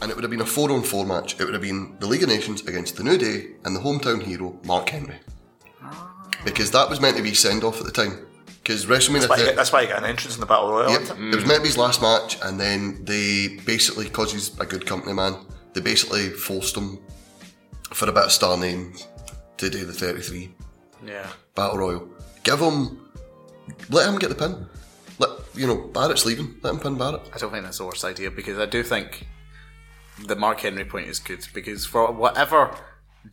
and 0.00 0.10
it 0.10 0.14
would 0.14 0.24
have 0.24 0.30
been 0.30 0.40
a 0.40 0.46
four 0.46 0.70
on 0.70 0.82
four 0.82 1.04
match. 1.04 1.38
It 1.38 1.44
would 1.44 1.54
have 1.54 1.62
been 1.62 1.96
the 1.98 2.06
League 2.06 2.22
of 2.22 2.28
Nations 2.28 2.62
against 2.66 2.96
the 2.96 3.04
New 3.04 3.18
Day 3.18 3.48
and 3.64 3.76
the 3.76 3.80
hometown 3.80 4.22
hero, 4.22 4.58
Mark 4.64 4.88
Henry. 4.88 5.16
Because 6.44 6.70
that 6.70 6.88
was 6.88 7.00
meant 7.00 7.16
to 7.16 7.22
be 7.22 7.34
send 7.34 7.64
off 7.64 7.80
at 7.80 7.86
the 7.86 7.92
time. 7.92 8.26
Because 8.62 8.86
WrestleMania 8.86 9.20
That's 9.20 9.28
why, 9.28 9.36
you 9.36 9.42
30 9.42 9.44
get, 9.44 9.56
that's 9.56 9.72
why 9.72 9.80
you 9.82 9.88
got 9.88 9.98
an 9.98 10.04
entrance 10.04 10.34
in 10.34 10.40
the 10.40 10.46
Battle 10.46 10.70
Royal. 10.70 10.90
Yep. 10.90 11.00
isn't 11.02 11.28
it? 11.28 11.32
It 11.32 11.36
was 11.36 11.46
meant 11.46 11.56
to 11.56 11.62
be 11.62 11.68
his 11.68 11.78
last 11.78 12.00
match, 12.02 12.38
and 12.42 12.60
then 12.60 13.04
they 13.04 13.58
basically, 13.64 14.04
because 14.04 14.32
he's 14.32 14.58
a 14.60 14.66
good 14.66 14.86
company 14.86 15.14
man, 15.14 15.36
they 15.72 15.80
basically 15.80 16.28
forced 16.28 16.76
him 16.76 16.98
for 17.92 18.08
a 18.08 18.12
bit 18.12 18.24
of 18.24 18.32
star 18.32 18.56
name 18.56 18.94
to 19.58 19.70
do 19.70 19.84
the 19.84 19.92
33 19.92 20.54
Yeah. 21.04 21.26
Battle 21.54 21.78
Royal. 21.78 22.08
Give 22.42 22.58
him, 22.58 22.98
let 23.90 24.08
him 24.08 24.18
get 24.18 24.30
the 24.30 24.34
pin. 24.34 24.66
Let 25.18 25.30
you 25.54 25.66
know 25.66 25.76
Barrett's 25.76 26.24
leaving. 26.24 26.56
Let 26.62 26.74
him 26.74 26.80
pin 26.80 26.96
Barrett. 26.96 27.22
I 27.34 27.38
don't 27.38 27.50
think 27.50 27.64
that's 27.64 27.78
the 27.78 27.86
worst 27.86 28.04
idea 28.04 28.30
because 28.30 28.58
I 28.58 28.66
do 28.66 28.82
think 28.82 29.26
the 30.26 30.36
Mark 30.36 30.60
Henry 30.60 30.84
point 30.84 31.08
is 31.08 31.18
good 31.18 31.46
because 31.52 31.84
for 31.84 32.10
whatever 32.12 32.76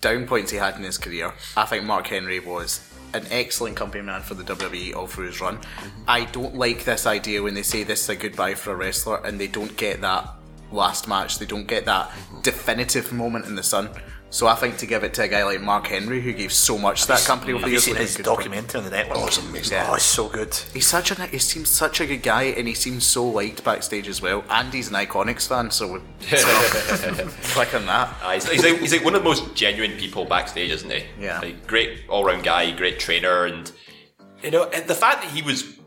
down 0.01 0.25
points 0.25 0.51
he 0.51 0.57
had 0.57 0.75
in 0.75 0.83
his 0.83 0.97
career, 0.97 1.33
I 1.55 1.65
think 1.65 1.85
Mark 1.85 2.07
Henry 2.07 2.39
was 2.39 2.81
an 3.13 3.25
excellent 3.31 3.77
company 3.77 4.03
man 4.03 4.21
for 4.21 4.33
the 4.33 4.43
WWE 4.43 4.95
all 4.95 5.07
through 5.07 5.27
his 5.27 5.39
run. 5.39 5.57
Mm-hmm. 5.57 6.03
I 6.07 6.25
don't 6.25 6.55
like 6.55 6.83
this 6.83 7.05
idea 7.05 7.41
when 7.41 7.53
they 7.53 7.63
say 7.63 7.83
this 7.83 8.03
is 8.03 8.09
a 8.09 8.15
goodbye 8.15 8.55
for 8.55 8.73
a 8.73 8.75
wrestler 8.75 9.25
and 9.25 9.39
they 9.39 9.47
don't 9.47 9.75
get 9.77 10.01
that 10.01 10.29
last 10.71 11.07
match, 11.07 11.39
they 11.39 11.45
don't 11.45 11.67
get 11.67 11.85
that 11.85 12.09
mm-hmm. 12.09 12.41
definitive 12.41 13.13
moment 13.13 13.45
in 13.45 13.55
the 13.55 13.63
sun. 13.63 13.89
So 14.35 14.47
I 14.47 14.55
think 14.55 14.75
to 14.79 14.85
give 14.85 15.05
it 15.05 15.13
to 15.13 15.23
a 15.23 15.27
guy 15.29 15.45
like 15.45 15.61
Mark 15.61 15.87
Henry 15.87 16.19
who 16.19 16.33
gave 16.33 16.51
so 16.51 16.77
much 16.77 17.03
to 17.03 17.07
that 17.07 17.21
company 17.21 17.53
over 17.53 17.61
Have 17.61 17.67
the 17.67 17.69
you 17.69 17.75
years. 17.75 17.83
seen 17.85 17.93
be 17.93 17.99
a 17.99 18.01
his 18.01 18.17
good 18.17 18.25
point. 18.25 18.37
documentary 18.39 18.79
on 18.79 18.83
the 18.83 18.91
network? 18.91 19.17
Oh, 19.17 19.27
it's 19.27 19.37
amazing. 19.37 19.77
Oh, 19.87 19.93
it's 19.93 20.03
so 20.03 20.27
good. 20.27 20.53
He's 20.73 20.87
such 20.87 21.09
a 21.11 21.25
he 21.27 21.39
seems 21.39 21.69
such 21.69 22.01
a 22.01 22.05
good 22.05 22.21
guy, 22.21 22.43
and 22.43 22.67
he 22.67 22.73
seems 22.73 23.05
so 23.05 23.25
liked 23.25 23.63
backstage 23.63 24.09
as 24.09 24.21
well. 24.21 24.43
And 24.49 24.73
he's 24.73 24.89
an 24.89 24.95
Iconics 24.95 25.47
fan, 25.47 25.71
so 25.71 25.89
we'll 25.89 26.01
click 27.53 27.73
on 27.73 27.85
that. 27.85 28.13
Uh, 28.21 28.31
he's, 28.31 28.49
he's, 28.49 28.63
like, 28.65 28.79
he's 28.81 28.91
like 28.91 29.05
one 29.05 29.15
of 29.15 29.23
the 29.23 29.29
most 29.29 29.55
genuine 29.55 29.97
people 29.97 30.25
backstage, 30.25 30.69
isn't 30.69 30.91
he? 30.91 31.05
Yeah. 31.17 31.39
Like 31.39 31.65
great 31.65 31.99
all 32.09 32.25
round 32.25 32.43
guy, 32.43 32.71
great 32.71 32.99
trainer, 32.99 33.45
and 33.45 33.71
you 34.43 34.51
know, 34.51 34.65
and 34.65 34.85
the 34.85 34.95
fact 34.95 35.21
that 35.23 35.31
he 35.31 35.43
was 35.43 35.77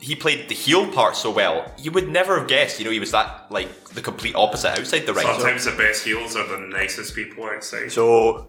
he 0.00 0.16
played 0.16 0.48
the 0.48 0.54
heel 0.54 0.90
part 0.92 1.14
so 1.16 1.30
well, 1.30 1.70
you 1.78 1.90
would 1.92 2.08
never 2.08 2.38
have 2.38 2.48
guessed. 2.48 2.78
You 2.78 2.84
know, 2.86 2.90
he 2.90 2.98
was 3.00 3.10
that 3.12 3.46
like 3.50 3.68
the 3.90 4.00
complete 4.02 4.34
opposite 4.34 4.78
outside 4.78 5.00
the 5.06 5.12
ring. 5.14 5.26
Sometimes 5.26 5.64
the 5.66 5.72
best 5.72 6.04
heels 6.04 6.36
are 6.36 6.46
the 6.46 6.58
nicest 6.66 7.14
people 7.14 7.44
outside. 7.44 7.92
So, 7.92 8.48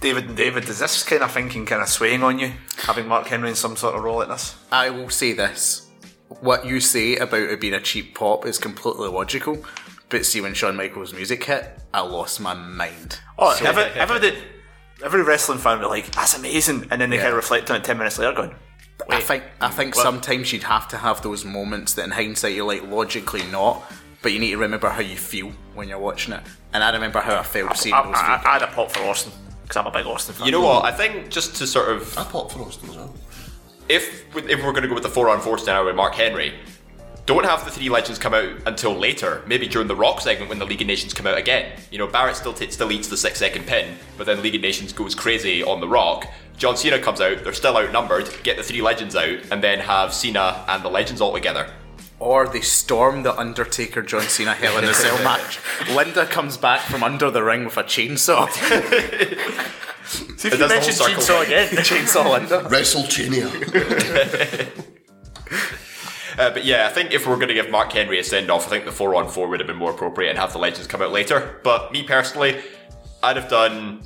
David 0.00 0.24
and 0.26 0.36
David, 0.36 0.68
is 0.68 0.78
this 0.78 1.02
kind 1.02 1.22
of 1.22 1.30
thinking 1.30 1.66
kind 1.66 1.82
of 1.82 1.88
swaying 1.88 2.22
on 2.22 2.38
you, 2.38 2.52
having 2.78 3.06
Mark 3.06 3.26
Henry 3.26 3.50
in 3.50 3.54
some 3.54 3.76
sort 3.76 3.94
of 3.94 4.02
role 4.02 4.16
like 4.18 4.28
this? 4.28 4.56
I 4.72 4.90
will 4.90 5.10
say 5.10 5.32
this: 5.34 5.88
what 6.28 6.64
you 6.66 6.80
say 6.80 7.16
about 7.16 7.40
it 7.42 7.60
being 7.60 7.74
a 7.74 7.80
cheap 7.80 8.14
pop 8.14 8.46
is 8.46 8.58
completely 8.58 9.08
logical. 9.08 9.62
But 10.10 10.26
see, 10.26 10.40
when 10.40 10.54
Shawn 10.54 10.76
Michaels' 10.76 11.12
music 11.14 11.42
hit, 11.44 11.78
I 11.92 12.00
lost 12.02 12.40
my 12.40 12.54
mind. 12.54 13.18
Oh, 13.38 13.54
So- 13.54 13.64
every, 13.64 13.82
every, 13.98 14.36
every 15.02 15.22
wrestling 15.22 15.58
fan 15.58 15.78
will 15.80 15.86
be 15.88 15.90
like, 16.02 16.10
that's 16.12 16.36
amazing. 16.36 16.86
And 16.90 17.00
then 17.00 17.10
they 17.10 17.16
Yeah. 17.16 17.22
kind 17.22 17.32
of 17.32 17.36
reflect 17.36 17.70
on 17.70 17.76
it 17.76 17.84
10 17.84 17.96
minutes 17.98 18.18
later 18.18 18.32
going, 18.32 18.54
I 19.08 19.20
think 19.20 19.42
I 19.60 19.68
think 19.68 19.94
Well- 19.96 20.04
sometimes 20.04 20.52
you'd 20.52 20.62
have 20.64 20.88
to 20.88 20.96
have 20.98 21.22
those 21.22 21.44
moments 21.44 21.94
that 21.94 22.04
in 22.04 22.10
hindsight 22.12 22.54
you're 22.54 22.66
like 22.66 22.82
logically 22.88 23.42
not, 23.44 23.82
but 24.22 24.32
you 24.32 24.38
need 24.38 24.50
to 24.52 24.58
remember 24.58 24.88
how 24.88 25.00
you 25.00 25.16
feel 25.16 25.52
when 25.74 25.88
you're 25.88 25.98
watching 25.98 26.32
it. 26.34 26.42
And 26.72 26.82
I 26.82 26.90
remember 26.92 27.20
how 27.20 27.36
I 27.36 27.42
felt 27.42 27.76
seeing 27.76 27.94
I, 27.94 28.02
those 28.02 28.14
I, 28.16 28.38
three. 28.38 28.50
I 28.50 28.52
had 28.54 28.62
a 28.62 28.66
pop 28.68 28.90
for 28.90 29.02
Austin, 29.04 29.32
because 29.62 29.76
I'm 29.76 29.86
a 29.86 29.90
big 29.90 30.06
Austin 30.06 30.34
fan. 30.34 30.46
You 30.46 30.52
know 30.52 30.60
what? 30.62 30.84
I 30.84 30.92
think 30.92 31.28
just 31.30 31.56
to 31.56 31.66
sort 31.66 31.88
of 31.90 32.16
I 32.18 32.24
pop 32.24 32.50
for 32.52 32.60
Austin 32.60 32.90
as 32.90 32.96
well. 32.96 33.14
if 33.88 34.24
if 34.36 34.64
we're 34.64 34.72
going 34.72 34.82
to 34.82 34.88
go 34.88 34.94
with 34.94 35.02
the 35.02 35.08
four 35.10 35.28
on 35.28 35.40
four 35.40 35.58
scenario 35.58 35.86
with 35.86 35.96
Mark 35.96 36.14
Henry, 36.14 36.54
don't 37.26 37.44
have 37.44 37.64
the 37.64 37.70
three 37.70 37.88
legends 37.88 38.18
come 38.18 38.34
out 38.34 38.50
until 38.66 38.94
later, 38.94 39.42
maybe 39.46 39.66
during 39.66 39.88
the 39.88 39.96
Rock 39.96 40.20
segment 40.20 40.50
when 40.50 40.58
the 40.58 40.66
League 40.66 40.82
of 40.82 40.86
Nations 40.86 41.14
come 41.14 41.26
out 41.26 41.38
again. 41.38 41.72
You 41.90 41.98
know, 41.98 42.06
Barrett 42.06 42.36
still 42.36 42.52
t- 42.52 42.70
still 42.70 42.92
eats 42.92 43.08
the 43.08 43.16
six 43.16 43.38
second 43.38 43.66
pin, 43.66 43.96
but 44.18 44.26
then 44.26 44.42
League 44.42 44.54
of 44.56 44.60
Nations 44.60 44.92
goes 44.92 45.14
crazy 45.14 45.62
on 45.62 45.80
the 45.80 45.88
Rock. 45.88 46.26
John 46.56 46.76
Cena 46.76 46.98
comes 46.98 47.20
out, 47.20 47.42
they're 47.42 47.52
still 47.52 47.76
outnumbered. 47.76 48.28
Get 48.42 48.56
the 48.56 48.62
three 48.62 48.82
legends 48.82 49.16
out, 49.16 49.38
and 49.50 49.62
then 49.62 49.80
have 49.80 50.12
Cena 50.12 50.64
and 50.68 50.82
the 50.84 50.88
legends 50.90 51.20
all 51.20 51.32
together. 51.32 51.68
Or 52.20 52.46
they 52.46 52.60
storm 52.60 53.22
the 53.24 53.36
Undertaker 53.36 54.00
John 54.02 54.22
Cena 54.22 54.54
Hell 54.54 54.78
in 54.78 54.84
a 54.84 54.94
Cell 54.94 55.16
match. 55.24 55.58
Linda 55.90 56.26
comes 56.26 56.56
back 56.56 56.80
from 56.82 57.02
under 57.02 57.30
the 57.30 57.42
ring 57.42 57.64
with 57.64 57.76
a 57.76 57.82
chainsaw. 57.82 58.48
See 60.06 60.24
It 60.24 60.44
if 60.44 60.44
you 60.44 60.50
does 60.50 60.58
the 60.58 60.58
whole 60.58 60.68
mentioned 60.68 60.96
circle. 60.96 61.14
Chainsaw 61.22 61.42
again. 61.44 61.68
chainsaw 61.78 62.30
Linda. 62.38 62.62
WrestleChania. 62.68 63.50
Uh, 66.38 66.50
but 66.50 66.64
yeah, 66.64 66.86
I 66.86 66.92
think 66.92 67.12
if 67.12 67.26
we're 67.26 67.36
going 67.36 67.48
to 67.48 67.54
give 67.54 67.70
Mark 67.70 67.92
Henry 67.92 68.18
a 68.18 68.24
send 68.24 68.50
off, 68.50 68.66
I 68.66 68.70
think 68.70 68.84
the 68.84 68.92
4 68.92 69.14
on 69.14 69.28
4 69.28 69.48
would 69.48 69.60
have 69.60 69.66
been 69.66 69.76
more 69.76 69.92
appropriate 69.92 70.30
and 70.30 70.38
have 70.38 70.52
the 70.52 70.58
legends 70.58 70.86
come 70.86 71.02
out 71.02 71.12
later. 71.12 71.60
But 71.62 71.92
me 71.92 72.02
personally, 72.02 72.60
I'd 73.22 73.36
have 73.36 73.48
done 73.48 74.02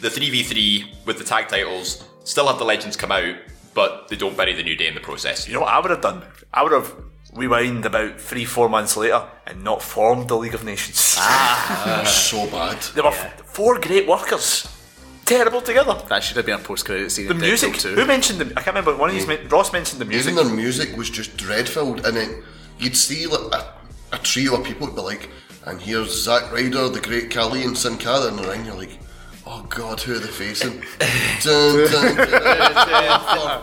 the 0.00 0.08
3v3 0.08 1.06
with 1.06 1.18
the 1.18 1.24
tag 1.24 1.48
titles, 1.48 2.04
still 2.24 2.46
have 2.48 2.58
the 2.58 2.64
legends 2.64 2.96
come 2.96 3.10
out, 3.12 3.34
but 3.74 4.08
they 4.08 4.16
don't 4.16 4.36
bury 4.36 4.52
the 4.54 4.62
New 4.62 4.76
Day 4.76 4.86
in 4.86 4.94
the 4.94 5.00
process. 5.00 5.48
You 5.48 5.54
know 5.54 5.60
what 5.60 5.72
I 5.72 5.80
would 5.80 5.90
have 5.90 6.00
done? 6.00 6.22
I 6.52 6.62
would 6.62 6.72
have 6.72 6.94
rewind 7.34 7.84
about 7.84 8.20
three, 8.20 8.44
four 8.44 8.68
months 8.68 8.96
later 8.96 9.26
and 9.46 9.64
not 9.64 9.82
formed 9.82 10.28
the 10.28 10.36
League 10.36 10.54
of 10.54 10.64
Nations. 10.64 11.16
Ah, 11.18 12.04
so 12.06 12.46
bad. 12.48 12.80
There 12.94 13.02
were 13.02 13.10
f- 13.10 13.40
four 13.40 13.80
great 13.80 14.06
workers. 14.06 14.68
Terrible 15.24 15.60
together. 15.62 15.96
That 16.08 16.22
should 16.22 16.36
have 16.36 16.46
been 16.46 16.56
a 16.56 16.62
post 16.62 16.84
credit 16.84 17.10
scene. 17.10 17.28
The 17.28 17.34
music. 17.34 17.74
Too. 17.78 17.94
Who 17.94 18.04
mentioned 18.04 18.40
the? 18.40 18.46
I 18.58 18.62
can't 18.62 18.68
remember. 18.76 18.94
One 18.96 19.08
of 19.10 19.14
these. 19.14 19.26
men- 19.26 19.48
Ross 19.48 19.72
mentioned 19.72 20.00
the 20.00 20.04
music. 20.04 20.32
Even 20.32 20.46
their 20.46 20.54
music 20.54 20.96
was 20.96 21.08
just 21.10 21.36
dreadful, 21.36 21.94
and 22.04 22.16
then 22.16 22.42
you'd 22.78 22.96
see 22.96 23.26
like 23.26 23.52
a, 23.54 23.74
a 24.12 24.18
trio 24.18 24.56
of 24.60 24.64
people 24.66 24.86
would 24.86 24.96
be 24.96 25.02
like, 25.02 25.30
and 25.66 25.80
here's 25.80 26.24
Zack 26.24 26.52
Ryder, 26.52 26.88
the 26.90 27.00
great 27.00 27.30
Khali, 27.30 27.62
and 27.64 27.76
Sin 27.76 27.96
Cara 27.96 28.28
in 28.28 28.36
the 28.36 28.42
ring. 28.48 28.64
You're 28.66 28.74
like, 28.76 28.98
oh 29.46 29.66
god, 29.68 30.00
who 30.00 30.14
are 30.14 30.18
they 30.18 30.26
facing? 30.28 30.80
dun, 31.42 31.90
dun, 31.90 32.16
dun, 32.16 33.60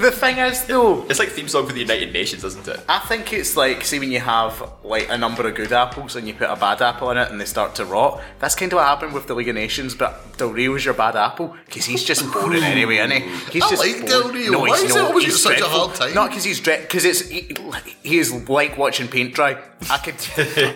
The 0.00 0.10
thing 0.12 0.38
is, 0.38 0.64
though, 0.66 1.04
It's 1.08 1.18
like 1.18 1.30
theme 1.30 1.48
song 1.48 1.66
for 1.66 1.72
the 1.72 1.80
United 1.80 2.12
Nations, 2.12 2.44
isn't 2.44 2.66
it? 2.68 2.80
I 2.88 2.98
think 3.00 3.32
it's 3.32 3.56
like, 3.56 3.84
see, 3.84 3.98
when 3.98 4.12
you 4.12 4.20
have 4.20 4.62
like 4.84 5.08
a 5.10 5.16
number 5.18 5.46
of 5.48 5.54
good 5.54 5.72
apples 5.72 6.16
and 6.16 6.26
you 6.28 6.34
put 6.34 6.48
a 6.50 6.56
bad 6.56 6.82
apple 6.82 7.10
in 7.10 7.16
it 7.18 7.30
and 7.30 7.40
they 7.40 7.44
start 7.44 7.74
to 7.76 7.84
rot. 7.84 8.20
That's 8.38 8.54
kind 8.54 8.72
of 8.72 8.76
what 8.76 8.86
happened 8.86 9.12
with 9.12 9.26
the 9.26 9.34
League 9.34 9.48
of 9.48 9.54
Nations. 9.54 9.94
But 9.94 10.36
Del 10.38 10.50
Rio's 10.50 10.84
your 10.84 10.94
bad 10.94 11.16
apple 11.16 11.56
because 11.66 11.84
he's 11.86 12.04
just 12.04 12.30
boring 12.32 12.62
anyway, 12.62 12.96
isn't 12.96 13.10
he? 13.10 13.20
He's 13.52 13.62
I 13.64 13.70
just 13.70 13.84
like 13.84 14.06
Del 14.06 14.22
boring. 14.22 14.36
Rio. 14.36 14.60
Why 14.60 14.80
he's 14.80 14.90
is 14.90 14.96
it 14.96 15.02
always 15.02 15.24
He's 15.24 15.42
such 15.42 15.60
a 15.60 15.64
hard 15.66 15.94
time? 15.94 16.14
Not 16.14 16.28
because 16.30 16.44
he's 16.44 16.60
dread. 16.60 16.82
Because 16.82 17.04
it's 17.04 17.28
he, 17.28 17.54
he 18.02 18.18
is 18.18 18.32
like 18.48 18.76
watching 18.78 19.08
paint 19.08 19.34
dry. 19.34 19.62
I 19.90 19.98
could. 19.98 20.14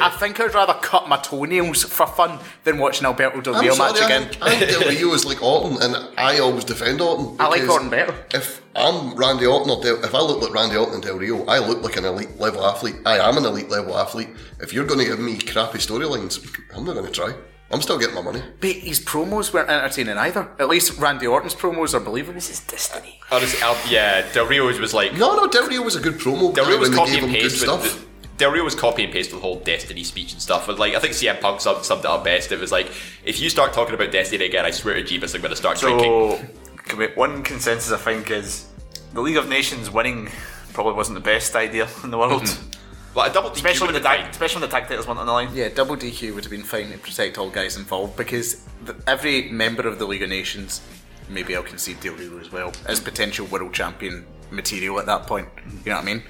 I 0.01 0.10
think 0.19 0.39
I'd 0.40 0.55
rather 0.55 0.74
cut 0.74 1.09
my 1.09 1.16
toenails 1.19 1.85
for 1.85 2.06
fun 2.06 2.39
than 2.64 2.78
watch 2.78 3.01
an 3.01 3.06
Alberto 3.06 3.40
Del 3.40 3.56
I'm 3.56 3.62
Rio 3.62 3.74
sorry, 3.74 3.93
match 3.93 4.02
I 4.02 4.06
again. 4.06 4.32
Think, 4.33 4.43
I 4.43 4.55
think 4.59 4.71
Del 4.71 4.89
Rio 4.91 5.13
is 5.15 5.25
like 5.31 5.43
Orton, 5.43 5.83
and 5.83 6.09
I 6.19 6.39
always 6.39 6.65
defend 6.65 7.01
Orton. 7.01 7.37
I 7.39 7.49
like 7.49 7.69
Orton 7.69 7.89
better. 7.91 8.15
If 8.35 8.63
I'm 8.75 9.15
Randy 9.15 9.47
Orton 9.47 9.71
or 9.71 9.83
Del, 9.83 10.05
if 10.05 10.15
I 10.15 10.21
look 10.21 10.43
like 10.43 10.53
Randy 10.53 10.77
Orton 10.77 10.95
and 10.95 11.03
Del 11.03 11.17
Rio, 11.19 11.45
I 11.47 11.59
look 11.59 11.83
like 11.83 11.97
an 11.97 12.05
elite 12.05 12.39
level 12.39 12.65
athlete. 12.67 12.97
I 13.07 13.19
am 13.19 13.37
an 13.37 13.45
elite 13.45 13.69
level 13.71 13.97
athlete. 13.99 14.29
If 14.61 14.73
you're 14.73 14.87
going 14.87 14.99
to 15.01 15.05
give 15.07 15.19
me 15.19 15.39
crappy 15.39 15.79
storylines, 15.79 16.45
I'm 16.77 16.85
not 16.85 16.95
going 16.95 17.07
to 17.07 17.13
try. 17.13 17.35
I'm 17.71 17.81
still 17.81 17.99
getting 17.99 18.15
my 18.15 18.21
money. 18.21 18.43
But 18.61 18.73
his 18.73 19.01
promos 19.01 19.53
weren't 19.55 19.71
entertaining 19.71 20.19
either. 20.19 20.47
At 20.59 20.69
least 20.69 20.99
Randy 20.99 21.27
Orton's 21.27 21.55
promos 21.55 21.95
are 21.95 22.01
believable. 22.01 22.35
This 22.35 22.51
is 22.51 22.61
destiny. 22.61 23.19
Honestly, 23.31 23.63
I'll- 23.63 23.79
yeah, 23.91 24.31
Del 24.33 24.45
Rio 24.47 24.67
was 24.67 24.93
like. 24.93 25.15
No, 25.15 25.35
no, 25.37 25.47
Del 25.49 25.67
Rio 25.69 25.81
was 25.83 25.97
a 25.97 26.01
good 26.01 26.15
promo. 26.19 26.55
Del 26.55 26.67
Rio 26.67 26.79
was 26.79 26.91
when 26.91 26.99
they 26.99 27.05
copy 27.05 27.13
and 27.13 27.21
him 27.27 27.31
good 27.33 27.41
paste 27.43 27.61
stuff. 27.63 27.83
with 27.83 28.01
the, 28.01 28.12
Del 28.39 28.51
Rio 28.51 28.65
was 28.65 28.75
copy 28.75 29.05
and 29.05 29.13
paste 29.13 29.33
with 29.33 29.41
the 29.41 29.47
whole 29.47 29.61
Destiny 29.61 30.05
speech 30.05 30.33
and 30.33 30.41
stuff. 30.41 30.67
But 30.67 30.79
like, 30.79 30.95
I 30.95 30.99
think 30.99 31.15
CM 31.15 31.41
Punk 31.41 31.61
summed, 31.61 31.85
summed 31.85 32.01
it 32.01 32.07
up 32.07 32.25
best. 32.25 32.51
It 32.53 32.59
was 32.59 32.73
like, 32.73 32.91
if 33.25 33.41
you 33.41 33.51
start 33.51 33.73
talking 33.73 33.95
about 33.95 34.11
Destiny 34.11 34.45
again, 34.45 34.65
I 34.65 34.71
swear 34.71 34.95
to 34.95 35.03
Jeebus, 35.03 35.35
I'm 35.35 35.43
going 35.43 35.51
to 35.51 35.57
start 35.57 35.79
drinking. 35.79 36.05
So, 36.05 36.47
can 36.85 37.11
one 37.15 37.43
consensus 37.43 37.93
I 37.93 37.99
think 37.99 38.31
is 38.31 38.69
the 39.13 39.21
League 39.21 39.37
of 39.37 39.49
Nations 39.49 39.91
winning 39.91 40.29
probably 40.73 40.95
wasn't 40.95 41.15
the 41.15 41.21
best 41.21 41.55
idea 41.55 41.89
in 42.03 42.11
the 42.11 42.19
world, 42.19 42.43
mm-hmm. 42.43 42.69
Well, 43.15 43.31
a 43.31 43.33
double 43.33 43.51
DQ 43.51 43.57
especially 43.57 43.87
when 43.89 43.95
the 43.95 44.01
tag, 44.01 44.31
especially 44.31 44.63
when 44.63 44.71
the 44.71 44.75
tag 44.75 44.89
titles 44.89 45.07
weren't 45.07 45.19
on 45.19 45.27
the 45.27 45.33
line. 45.33 45.51
Yeah, 45.53 45.69
double 45.69 45.97
DQ 45.97 46.35
would 46.35 46.45
have 46.45 46.51
been 46.51 46.63
fine 46.63 46.91
to 46.93 46.99
protect 46.99 47.37
all 47.37 47.51
guys 47.51 47.77
involved 47.77 48.17
because 48.17 48.67
the, 48.87 48.97
every 49.07 49.51
member 49.51 49.87
of 49.87 49.99
the 49.99 50.07
League 50.07 50.23
of 50.23 50.31
Nations, 50.31 50.81
maybe 51.29 51.55
I'll 51.55 51.63
concede 51.63 52.01
Del 52.01 52.15
Rio 52.15 52.39
as 52.39 52.51
well, 52.51 52.73
is 52.89 53.01
potential 53.01 53.47
world 53.47 53.75
champion 53.75 54.25
material 54.51 54.99
at 54.99 55.05
that 55.07 55.27
point. 55.27 55.47
You 55.85 55.91
know 55.91 55.97
what 55.97 56.03
I 56.03 56.07
mean? 56.07 56.23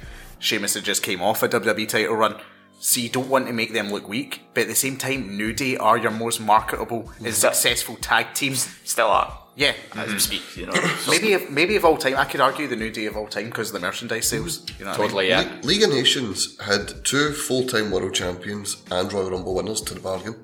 Sheamus 0.43 0.75
had 0.75 0.85
just 0.85 1.03
came 1.03 1.23
off 1.23 1.43
a 1.43 1.49
WWE 1.49 1.89
title 1.89 2.17
run. 2.17 2.37
So 2.81 3.01
you 3.01 3.09
don't 3.09 3.29
want 3.29 3.47
to 3.47 3.53
make 3.53 3.73
them 3.73 3.93
look 3.93 4.09
weak, 4.09 4.43
but 4.55 4.63
at 4.63 4.67
the 4.67 4.75
same 4.75 4.97
time, 4.97 5.37
New 5.37 5.53
Day 5.53 5.77
are 5.77 5.97
your 5.97 6.11
most 6.11 6.41
marketable 6.41 7.13
and 7.25 7.33
successful 7.33 7.95
tag 7.95 8.35
teams. 8.35 8.69
Still 8.83 9.07
are 9.07 9.39
Yeah, 9.55 9.75
as 9.95 10.13
we 10.13 10.19
speak. 10.19 10.57
You 10.57 10.67
know, 10.67 10.73
maybe 11.09 11.33
if, 11.33 11.49
maybe 11.49 11.77
of 11.77 11.85
all 11.85 11.97
time, 11.97 12.17
I 12.17 12.25
could 12.25 12.41
argue 12.41 12.67
the 12.67 12.75
New 12.75 12.91
Day 12.91 13.07
of 13.07 13.17
all 13.17 13.29
time 13.29 13.47
because 13.47 13.69
of 13.69 13.75
the 13.75 13.87
merchandise 13.87 14.27
sales. 14.27 14.69
You 14.81 14.85
know 14.85 14.91
what 14.91 14.99
I 14.99 15.03
mean? 15.03 15.09
Totally, 15.09 15.29
yeah. 15.29 15.59
Le- 15.63 15.67
League 15.67 15.85
of 15.85 15.91
Nations 15.91 16.61
had 16.61 17.05
two 17.05 17.31
full-time 17.31 17.93
world 17.93 18.15
champions 18.15 18.83
and 18.91 19.13
Royal 19.13 19.31
Rumble 19.31 19.55
winners 19.55 19.81
to 19.83 19.95
the 19.95 20.01
bargain, 20.01 20.35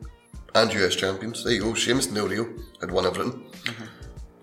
and 0.54 0.72
US 0.74 0.94
champions. 0.94 1.42
There 1.42 1.54
you 1.54 1.62
go. 1.62 1.74
Sheamus 1.74 2.06
and 2.06 2.14
Del 2.14 2.28
Rio 2.28 2.46
had 2.80 2.92
won 2.92 3.04
everything. 3.04 3.32
Mm-hmm. 3.32 3.84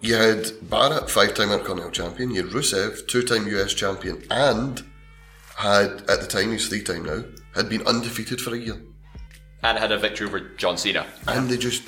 You 0.01 0.15
had 0.15 0.69
Barrett, 0.69 1.09
five-time 1.09 1.51
Intercontinental 1.51 1.91
champion. 1.91 2.31
You 2.31 2.43
had 2.43 2.51
Rusev, 2.51 3.07
two-time 3.07 3.47
US 3.47 3.73
champion, 3.73 4.21
and 4.29 4.83
had 5.55 6.09
at 6.09 6.21
the 6.21 6.27
time 6.27 6.51
he's 6.51 6.67
three-time 6.67 7.03
now 7.03 7.23
had 7.53 7.69
been 7.69 7.85
undefeated 7.87 8.41
for 8.41 8.53
a 8.53 8.57
year. 8.57 8.77
And 9.63 9.77
had 9.77 9.91
a 9.91 9.97
victory 9.97 10.27
over 10.27 10.39
John 10.57 10.77
Cena. 10.77 11.07
And 11.27 11.49
they 11.49 11.57
just, 11.57 11.87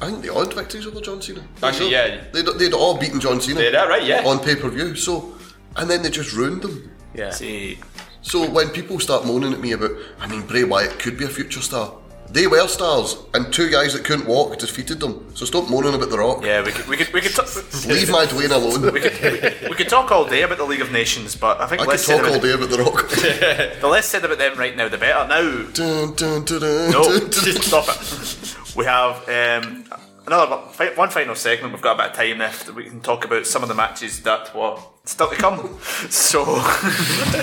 I 0.00 0.06
think 0.06 0.22
they 0.22 0.32
had 0.32 0.52
victories 0.52 0.86
over 0.86 1.00
John 1.00 1.20
Cena. 1.20 1.42
Actually, 1.62 1.90
yeah. 1.90 2.24
They'd, 2.32 2.46
they'd 2.58 2.72
all 2.72 2.96
beaten 2.98 3.20
John 3.20 3.40
Cena. 3.40 3.60
Did 3.60 3.74
that 3.74 3.88
right, 3.88 4.04
yeah. 4.04 4.22
On 4.24 4.38
pay-per-view. 4.38 4.94
So, 4.94 5.34
and 5.76 5.90
then 5.90 6.02
they 6.02 6.10
just 6.10 6.32
ruined 6.32 6.62
them. 6.62 6.90
Yeah. 7.12 7.30
see, 7.30 7.78
So 8.22 8.48
when 8.48 8.70
people 8.70 9.00
start 9.00 9.26
moaning 9.26 9.52
at 9.52 9.60
me 9.60 9.72
about, 9.72 9.90
I 10.20 10.28
mean, 10.28 10.46
Bray 10.46 10.64
Wyatt 10.64 10.98
could 10.98 11.18
be 11.18 11.24
a 11.24 11.28
future 11.28 11.60
star. 11.60 11.94
They 12.32 12.46
were 12.46 12.68
stars, 12.68 13.16
and 13.34 13.52
two 13.52 13.70
guys 13.70 13.92
that 13.94 14.04
couldn't 14.04 14.26
walk 14.26 14.56
defeated 14.58 15.00
them. 15.00 15.26
So 15.34 15.44
stop 15.44 15.68
moaning 15.68 15.94
about 15.94 16.10
The 16.10 16.18
Rock. 16.18 16.44
yeah, 16.44 16.62
we 16.64 16.70
could 16.70 16.86
we 16.86 16.96
could 16.96 17.12
we 17.12 17.20
could. 17.20 17.34
T- 17.34 17.88
Leave 17.88 18.10
my 18.10 18.24
Dwayne 18.26 18.50
alone. 18.52 18.92
we 18.92 19.00
could 19.00 19.68
we 19.68 19.74
could 19.74 19.88
talk 19.88 20.12
all 20.12 20.24
day 20.24 20.42
about 20.42 20.58
the 20.58 20.64
League 20.64 20.80
of 20.80 20.92
Nations, 20.92 21.34
but 21.34 21.60
I 21.60 21.66
think 21.66 21.82
I 21.82 21.86
could 21.86 21.98
talk 21.98 22.24
all 22.24 22.38
day 22.38 22.52
about 22.52 22.70
The 22.70 22.78
Rock. 22.78 23.08
the 23.80 23.88
less 23.88 24.06
said 24.06 24.24
about 24.24 24.38
them 24.38 24.56
right 24.56 24.76
now, 24.76 24.88
the 24.88 24.98
better. 24.98 25.26
Now, 25.26 25.42
dun, 25.72 26.14
dun, 26.14 26.44
dun, 26.44 26.90
no, 26.92 27.02
stop 27.30 27.88
it. 27.88 28.76
We 28.76 28.84
have 28.84 29.28
um, 29.28 29.84
another 30.26 30.56
one 30.96 31.10
final 31.10 31.34
segment. 31.34 31.72
We've 31.72 31.82
got 31.82 31.94
a 31.98 32.02
bit 32.02 32.10
of 32.10 32.16
time 32.16 32.38
left. 32.38 32.66
that 32.66 32.74
We 32.74 32.84
can 32.84 33.00
talk 33.00 33.24
about 33.24 33.46
some 33.46 33.62
of 33.62 33.68
the 33.68 33.74
matches 33.74 34.22
that 34.22 34.54
were 34.54 34.76
still 35.04 35.28
to 35.28 35.36
come. 35.36 35.78
So, 36.10 36.44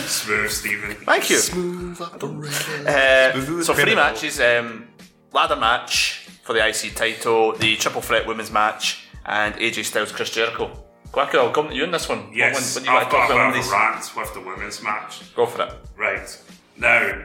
Smooth, 0.05 0.49
Stephen. 0.49 0.95
thank 1.05 1.29
you. 1.29 1.39
Move 1.55 2.01
up 2.01 2.21
and 2.23 2.41
ready. 2.41 2.55
Uh, 2.87 3.61
so 3.63 3.73
three 3.73 3.95
matches: 3.95 4.39
um, 4.39 4.87
ladder 5.33 5.55
match 5.55 6.27
for 6.43 6.53
the 6.53 6.65
IC 6.67 6.95
title, 6.95 7.53
the 7.53 7.75
triple 7.77 8.01
threat 8.01 8.25
women's 8.27 8.51
match, 8.51 9.05
and 9.25 9.53
AJ 9.55 9.85
Styles 9.85 10.11
Chris 10.11 10.29
Jericho. 10.31 10.71
Kwaku, 11.11 11.35
I'll 11.35 11.51
come 11.51 11.69
to 11.69 11.75
you 11.75 11.83
in 11.85 11.91
this 11.91 12.09
one. 12.09 12.29
Yes, 12.33 12.75
What 12.75 12.85
one, 12.85 12.85
what 12.85 12.85
do 12.85 12.91
you 12.91 12.97
I've 12.97 13.11
got 13.11 13.29
a 13.31 13.33
about 13.33 13.53
bit 13.53 13.59
of 13.59 13.63
these? 13.63 13.71
a 13.71 13.75
rant 13.75 14.15
with 14.15 14.33
the 14.33 14.41
women's 14.41 14.83
match. 14.83 15.35
Go 15.35 15.45
for 15.45 15.63
it. 15.63 15.73
Right. 15.95 16.41
Now, 16.77 17.23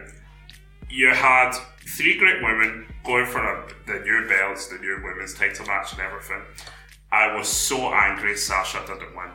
you 0.89 1.09
had 1.13 1.53
three 1.97 2.17
great 2.17 2.43
women 2.43 2.87
going 3.05 3.27
for 3.27 3.41
a, 3.41 3.69
the 3.87 4.01
new 4.01 4.29
belts, 4.29 4.69
the 4.69 4.79
new 4.79 5.01
women's 5.05 5.35
title 5.35 5.67
match 5.67 5.93
and 5.93 6.01
everything. 6.01 6.43
I 7.11 7.35
was 7.37 7.49
so 7.49 7.93
angry 7.93 8.37
Sasha 8.37 8.81
didn't 8.87 9.15
win. 9.17 9.31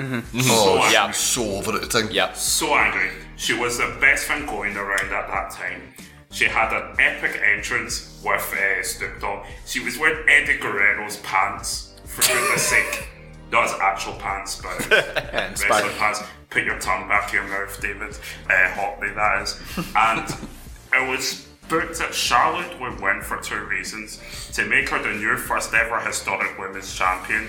Oh, 0.00 0.84
she 0.86 0.92
Yeah. 0.94 1.10
so 1.10 1.56
over 1.56 1.72
at 1.74 1.82
the 1.82 1.88
time. 1.88 2.08
Yeah. 2.10 2.32
so 2.32 2.74
angry. 2.74 3.10
She 3.36 3.52
was 3.54 3.78
the 3.78 3.96
best 4.00 4.26
thing 4.26 4.46
going 4.46 4.76
around 4.76 5.12
at 5.12 5.26
that 5.28 5.50
time. 5.50 5.94
She 6.30 6.44
had 6.44 6.72
an 6.72 6.94
epic 7.00 7.40
entrance 7.42 8.20
with 8.24 8.54
uh, 8.54 8.82
Snoop 8.84 9.18
Dogg. 9.20 9.46
She 9.66 9.80
was 9.80 9.98
wearing 9.98 10.28
Eddie 10.28 10.58
Guerrero's 10.58 11.16
pants, 11.18 11.94
for 12.04 12.22
goodness 12.22 12.62
sake. 12.68 13.08
Not 13.50 13.64
his 13.70 13.80
actual 13.80 14.12
pants, 14.14 14.60
but 14.62 14.86
Yeah, 14.90 15.48
inspired. 15.50 15.70
wrestling 15.84 15.96
pants. 15.98 16.22
Put 16.50 16.64
your 16.64 16.78
tongue 16.78 17.08
back 17.08 17.30
in 17.34 17.40
your 17.40 17.48
mouth, 17.48 17.80
David. 17.80 18.10
Uh, 18.48 18.68
Hockney, 18.74 19.14
that 19.14 19.42
is. 19.42 19.60
And 19.96 20.48
it 20.92 21.08
was 21.10 21.47
booked 21.68 21.98
that 21.98 22.14
Charlotte 22.14 22.78
would 22.80 23.00
win 23.00 23.20
for 23.22 23.40
two 23.40 23.60
reasons 23.64 24.18
to 24.54 24.64
make 24.64 24.88
her 24.88 25.02
the 25.02 25.12
new 25.18 25.36
first 25.36 25.72
ever 25.74 26.00
historic 26.00 26.58
women's 26.58 26.94
champion 26.94 27.46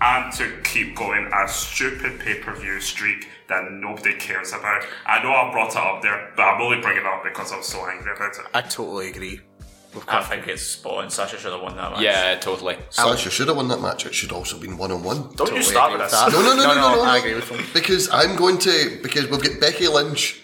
and 0.00 0.32
to 0.34 0.56
keep 0.64 0.96
going 0.96 1.30
a 1.32 1.48
stupid 1.48 2.18
pay 2.20 2.34
per 2.38 2.54
view 2.54 2.80
streak 2.80 3.28
that 3.48 3.70
nobody 3.70 4.14
cares 4.14 4.52
about. 4.52 4.82
I 5.06 5.22
know 5.22 5.30
I 5.32 5.50
brought 5.52 5.70
it 5.72 5.76
up 5.76 6.02
there, 6.02 6.32
but 6.36 6.42
I'm 6.42 6.60
only 6.62 6.80
bringing 6.80 7.02
it 7.02 7.06
up 7.06 7.22
because 7.24 7.52
I'm 7.52 7.62
so 7.62 7.86
angry 7.88 8.12
about 8.12 8.32
it. 8.36 8.46
I 8.54 8.62
totally 8.62 9.08
agree. 9.10 9.40
I 10.06 10.22
think 10.22 10.46
it's 10.46 10.62
spot 10.62 11.04
on. 11.04 11.10
Sasha 11.10 11.36
should 11.36 11.52
have 11.52 11.60
won 11.62 11.76
that 11.76 11.90
match. 11.90 12.00
Yeah, 12.00 12.36
totally. 12.36 12.76
Sasha 12.90 13.28
should 13.28 13.48
have 13.48 13.56
won 13.56 13.66
that 13.68 13.80
match. 13.80 14.06
It 14.06 14.14
should 14.14 14.30
also 14.30 14.54
have 14.56 14.62
been 14.62 14.78
one 14.78 14.92
on 14.92 15.02
one. 15.02 15.22
Don't 15.22 15.36
Totally 15.36 15.58
you 15.58 15.62
start 15.64 15.90
with 15.92 16.00
with 16.00 16.10
this. 16.12 16.20
that. 16.20 16.32
No, 16.32 16.42
no, 16.42 16.54
no, 16.54 16.62
no, 16.62 16.74
no, 16.74 16.94
no, 16.94 17.02
I 17.02 17.18
agree 17.18 17.34
with 17.34 17.48
him. 17.48 17.64
Because 17.74 18.08
I'm 18.10 18.36
going 18.36 18.58
to 18.58 19.00
because 19.02 19.28
we've 19.28 19.42
got 19.42 19.60
Becky 19.60 19.88
Lynch, 19.88 20.42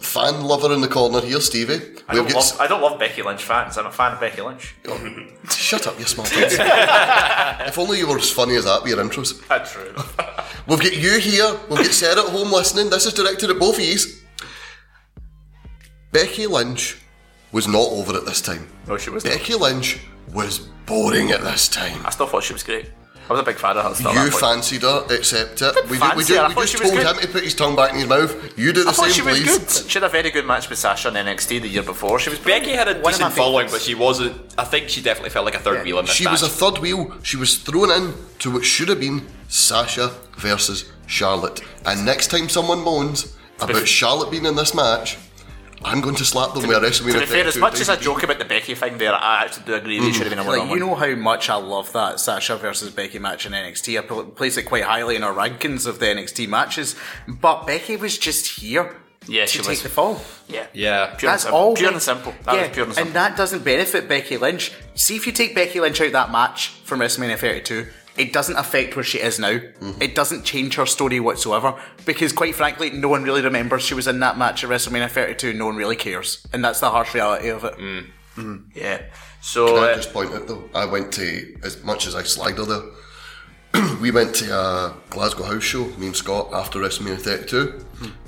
fan 0.00 0.42
lover 0.42 0.72
in 0.74 0.80
the 0.80 0.88
corner 0.88 1.20
here, 1.20 1.40
Stevie. 1.40 1.97
I 2.10 2.14
don't, 2.14 2.32
love, 2.32 2.56
I 2.58 2.66
don't 2.66 2.80
love 2.80 2.98
Becky 2.98 3.20
Lynch 3.22 3.44
fans. 3.44 3.76
I'm 3.76 3.84
a 3.86 3.92
fan 3.92 4.14
of 4.14 4.20
Becky 4.20 4.40
Lynch. 4.40 4.74
Oh, 4.88 5.26
shut 5.50 5.86
up, 5.86 5.98
you 5.98 6.06
smart 6.06 6.32
ass. 6.36 7.68
if 7.68 7.78
only 7.78 7.98
you 7.98 8.08
were 8.08 8.16
as 8.16 8.30
funny 8.30 8.56
as 8.56 8.64
that 8.64 8.82
with 8.82 8.92
your 8.92 9.04
intros. 9.04 9.46
That's 9.46 9.72
true. 9.72 9.92
We've 10.66 10.80
got 10.80 10.96
you 10.96 11.18
here. 11.18 11.54
We've 11.68 11.78
got 11.78 11.86
Sarah 11.86 12.20
at 12.24 12.30
home 12.30 12.50
listening. 12.50 12.88
This 12.90 13.04
is 13.06 13.12
directed 13.12 13.50
at 13.50 13.58
both 13.58 13.76
of 13.78 13.84
yous. 13.84 14.22
Becky 16.12 16.46
Lynch 16.46 16.96
was 17.52 17.68
not 17.68 17.86
over 17.88 18.16
at 18.16 18.24
this 18.24 18.40
time. 18.40 18.66
no, 18.86 18.96
she 18.96 19.10
was. 19.10 19.22
Becky 19.24 19.54
Lynch 19.54 20.00
was 20.32 20.58
boring 20.86 21.30
at 21.30 21.42
this 21.42 21.68
time. 21.68 22.00
I 22.06 22.10
still 22.10 22.26
thought 22.26 22.42
she 22.44 22.52
was 22.54 22.62
great. 22.62 22.86
I 23.28 23.32
was 23.34 23.40
a 23.40 23.44
big 23.44 23.56
fan 23.56 23.76
of 23.76 23.84
her. 23.84 23.94
Still 23.94 24.14
You 24.24 24.30
fancied 24.30 24.82
her, 24.82 25.04
accept 25.10 25.60
it. 25.60 25.74
We, 25.74 25.82
ju- 25.82 25.90
we, 25.90 25.98
fancy 25.98 26.32
ju- 26.34 26.38
her, 26.40 26.48
we 26.48 26.54
just 26.66 26.76
told 26.78 26.94
good. 26.94 27.06
him 27.06 27.16
to 27.20 27.28
put 27.28 27.44
his 27.44 27.54
tongue 27.54 27.76
back 27.76 27.92
in 27.92 27.98
his 27.98 28.08
mouth. 28.08 28.58
You 28.58 28.72
do 28.72 28.84
the 28.84 28.90
I 28.90 28.92
same, 28.92 29.10
she 29.12 29.22
was 29.22 29.38
please. 29.40 29.58
good. 29.82 29.90
She 29.90 29.98
had 29.98 30.04
a 30.04 30.08
very 30.08 30.30
good 30.30 30.46
match 30.46 30.68
with 30.70 30.78
Sasha 30.78 31.08
on 31.08 31.14
NXT 31.14 31.60
the 31.62 31.68
year 31.68 31.82
before. 31.82 32.18
She 32.18 32.30
was 32.30 32.38
Becky 32.38 32.70
had 32.72 32.88
a 32.88 32.92
One 32.92 32.98
of 32.98 33.04
my 33.04 33.10
decent 33.28 33.32
following, 33.34 33.68
but 33.70 33.80
she 33.82 33.94
wasn't. 33.94 34.40
I 34.56 34.64
think 34.64 34.88
she 34.88 35.02
definitely 35.02 35.30
felt 35.30 35.44
like 35.44 35.54
a 35.54 35.58
third 35.60 35.84
wheel 35.84 35.98
in 35.98 36.06
this 36.06 36.14
She 36.14 36.24
match. 36.24 36.32
was 36.40 36.42
a 36.42 36.48
third 36.48 36.78
wheel. 36.78 37.14
She 37.22 37.36
was 37.36 37.56
thrown 37.58 37.90
in 37.90 38.14
to 38.40 38.50
what 38.50 38.64
should 38.64 38.88
have 38.88 39.00
been 39.00 39.26
Sasha 39.48 40.12
versus 40.38 40.90
Charlotte. 41.06 41.60
And 41.84 42.04
next 42.06 42.28
time 42.30 42.48
someone 42.48 42.82
moans 42.82 43.36
about 43.60 43.86
Charlotte 43.88 44.30
being 44.30 44.46
in 44.46 44.54
this 44.56 44.74
match, 44.74 45.18
I'm 45.84 46.00
going 46.00 46.16
to 46.16 46.24
slap 46.24 46.54
them 46.54 46.66
with 46.66 46.76
a 46.76 46.80
WrestleMania 46.80 47.12
To 47.12 47.20
be 47.20 47.26
fair, 47.26 47.46
as 47.46 47.54
32 47.54 47.60
much 47.60 47.80
as 47.80 47.88
I 47.88 47.96
joke 47.96 48.22
about 48.22 48.38
the 48.38 48.44
Becky 48.44 48.74
thing 48.74 48.98
there, 48.98 49.14
I 49.14 49.44
actually 49.44 49.64
do 49.66 49.74
agree 49.74 50.00
they 50.00 50.06
mm. 50.06 50.12
should 50.12 50.26
have 50.26 50.30
been 50.30 50.38
a 50.38 50.44
one 50.44 50.58
Like 50.58 50.70
you 50.70 50.78
know 50.78 50.94
how 50.94 51.14
much 51.14 51.48
I 51.48 51.56
love 51.56 51.92
that 51.92 52.20
Sasha 52.20 52.56
versus 52.56 52.90
Becky 52.90 53.18
match 53.18 53.46
in 53.46 53.52
NXT. 53.52 53.98
I 53.98 54.02
pl- 54.02 54.24
place 54.24 54.56
it 54.56 54.64
quite 54.64 54.84
highly 54.84 55.16
in 55.16 55.22
our 55.22 55.32
rankings 55.32 55.86
of 55.86 55.98
the 55.98 56.06
NXT 56.06 56.48
matches, 56.48 56.96
but 57.28 57.66
Becky 57.66 57.96
was 57.96 58.18
just 58.18 58.60
here 58.60 58.96
Yeah, 59.26 59.42
to 59.42 59.46
she 59.48 59.58
take 59.58 59.68
was. 59.68 59.82
the 59.82 59.88
fall. 59.88 60.20
Yeah, 60.48 60.66
Yeah. 60.72 61.14
Pure 61.16 61.30
That's 61.30 61.44
and 61.44 61.54
all. 61.54 61.74
Pure 61.76 61.92
and 61.92 62.02
simple. 62.02 62.34
That 62.44 62.54
yeah, 62.54 62.62
was 62.62 62.70
pure 62.70 62.84
and 62.86 62.94
simple. 62.94 63.08
and 63.08 63.16
that 63.16 63.36
doesn't 63.36 63.64
benefit 63.64 64.08
Becky 64.08 64.36
Lynch. 64.36 64.72
See 64.94 65.16
if 65.16 65.26
you 65.26 65.32
take 65.32 65.54
Becky 65.54 65.80
Lynch 65.80 66.00
out 66.00 66.12
that 66.12 66.32
match 66.32 66.68
from 66.84 67.00
WrestleMania 67.00 67.38
32, 67.38 67.86
it 68.18 68.32
doesn't 68.32 68.56
affect 68.56 68.96
where 68.96 69.04
she 69.04 69.18
is 69.18 69.38
now. 69.38 69.58
Mm-hmm. 69.58 70.02
It 70.02 70.14
doesn't 70.14 70.44
change 70.44 70.74
her 70.74 70.86
story 70.86 71.20
whatsoever 71.20 71.80
because, 72.04 72.32
quite 72.32 72.54
frankly, 72.54 72.90
no 72.90 73.08
one 73.08 73.22
really 73.22 73.42
remembers 73.42 73.82
she 73.82 73.94
was 73.94 74.08
in 74.08 74.20
that 74.20 74.36
match 74.36 74.64
at 74.64 74.70
WrestleMania 74.70 75.10
32. 75.10 75.52
No 75.52 75.66
one 75.66 75.76
really 75.76 75.96
cares, 75.96 76.46
and 76.52 76.64
that's 76.64 76.80
the 76.80 76.90
harsh 76.90 77.14
reality 77.14 77.48
of 77.48 77.64
it. 77.64 77.74
Mm. 77.78 78.64
yeah. 78.74 79.02
So 79.40 79.66
Can 79.68 79.84
I 79.84 79.92
uh, 79.92 79.96
just 79.96 80.12
point 80.12 80.32
out 80.32 80.46
though, 80.46 80.68
I 80.74 80.84
went 80.84 81.12
to, 81.12 81.56
as 81.62 81.82
much 81.84 82.06
as 82.06 82.14
I 82.14 82.22
slagged 82.22 82.58
her 82.58 82.64
there, 83.72 83.96
we 84.00 84.10
went 84.10 84.34
to 84.36 84.54
a 84.54 84.94
Glasgow 85.10 85.44
house 85.44 85.62
show, 85.62 85.86
me 85.96 86.06
and 86.06 86.16
Scott, 86.16 86.52
after 86.52 86.80
WrestleMania 86.80 87.20
32, 87.20 87.84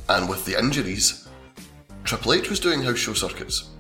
and 0.08 0.28
with 0.28 0.44
the 0.44 0.58
injuries, 0.58 1.28
Triple 2.04 2.34
H 2.34 2.48
was 2.48 2.60
doing 2.60 2.82
house 2.82 2.98
show 2.98 3.14
circuits. 3.14 3.70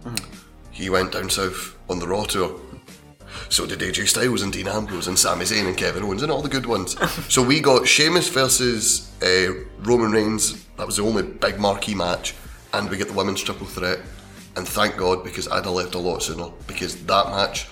He 0.70 0.90
went 0.90 1.12
down 1.12 1.30
south 1.30 1.76
on 1.88 1.98
the 1.98 2.08
Raw 2.08 2.24
tour. 2.24 2.58
So 3.48 3.66
did 3.66 3.80
AJ 3.80 4.08
Styles 4.08 4.42
and 4.42 4.52
Dean 4.52 4.68
Ambrose 4.68 5.08
and 5.08 5.18
Sami 5.18 5.44
Zayn 5.44 5.66
and 5.66 5.76
Kevin 5.76 6.02
Owens 6.02 6.22
and 6.22 6.30
all 6.30 6.42
the 6.42 6.48
good 6.48 6.66
ones. 6.66 6.96
so 7.32 7.42
we 7.42 7.60
got 7.60 7.86
Sheamus 7.88 8.28
versus 8.28 9.10
uh, 9.22 9.54
Roman 9.80 10.12
Reigns. 10.12 10.64
That 10.76 10.86
was 10.86 10.96
the 10.96 11.02
only 11.02 11.22
big 11.22 11.58
marquee 11.58 11.94
match, 11.94 12.34
and 12.72 12.88
we 12.90 12.96
get 12.96 13.08
the 13.08 13.14
women's 13.14 13.42
triple 13.42 13.66
threat. 13.66 14.00
And 14.56 14.66
thank 14.66 14.96
God 14.96 15.22
because 15.24 15.46
I'd 15.48 15.64
have 15.64 15.74
left 15.74 15.94
a 15.94 15.98
lot 15.98 16.22
sooner 16.22 16.50
because 16.66 17.02
that 17.04 17.26
match. 17.30 17.68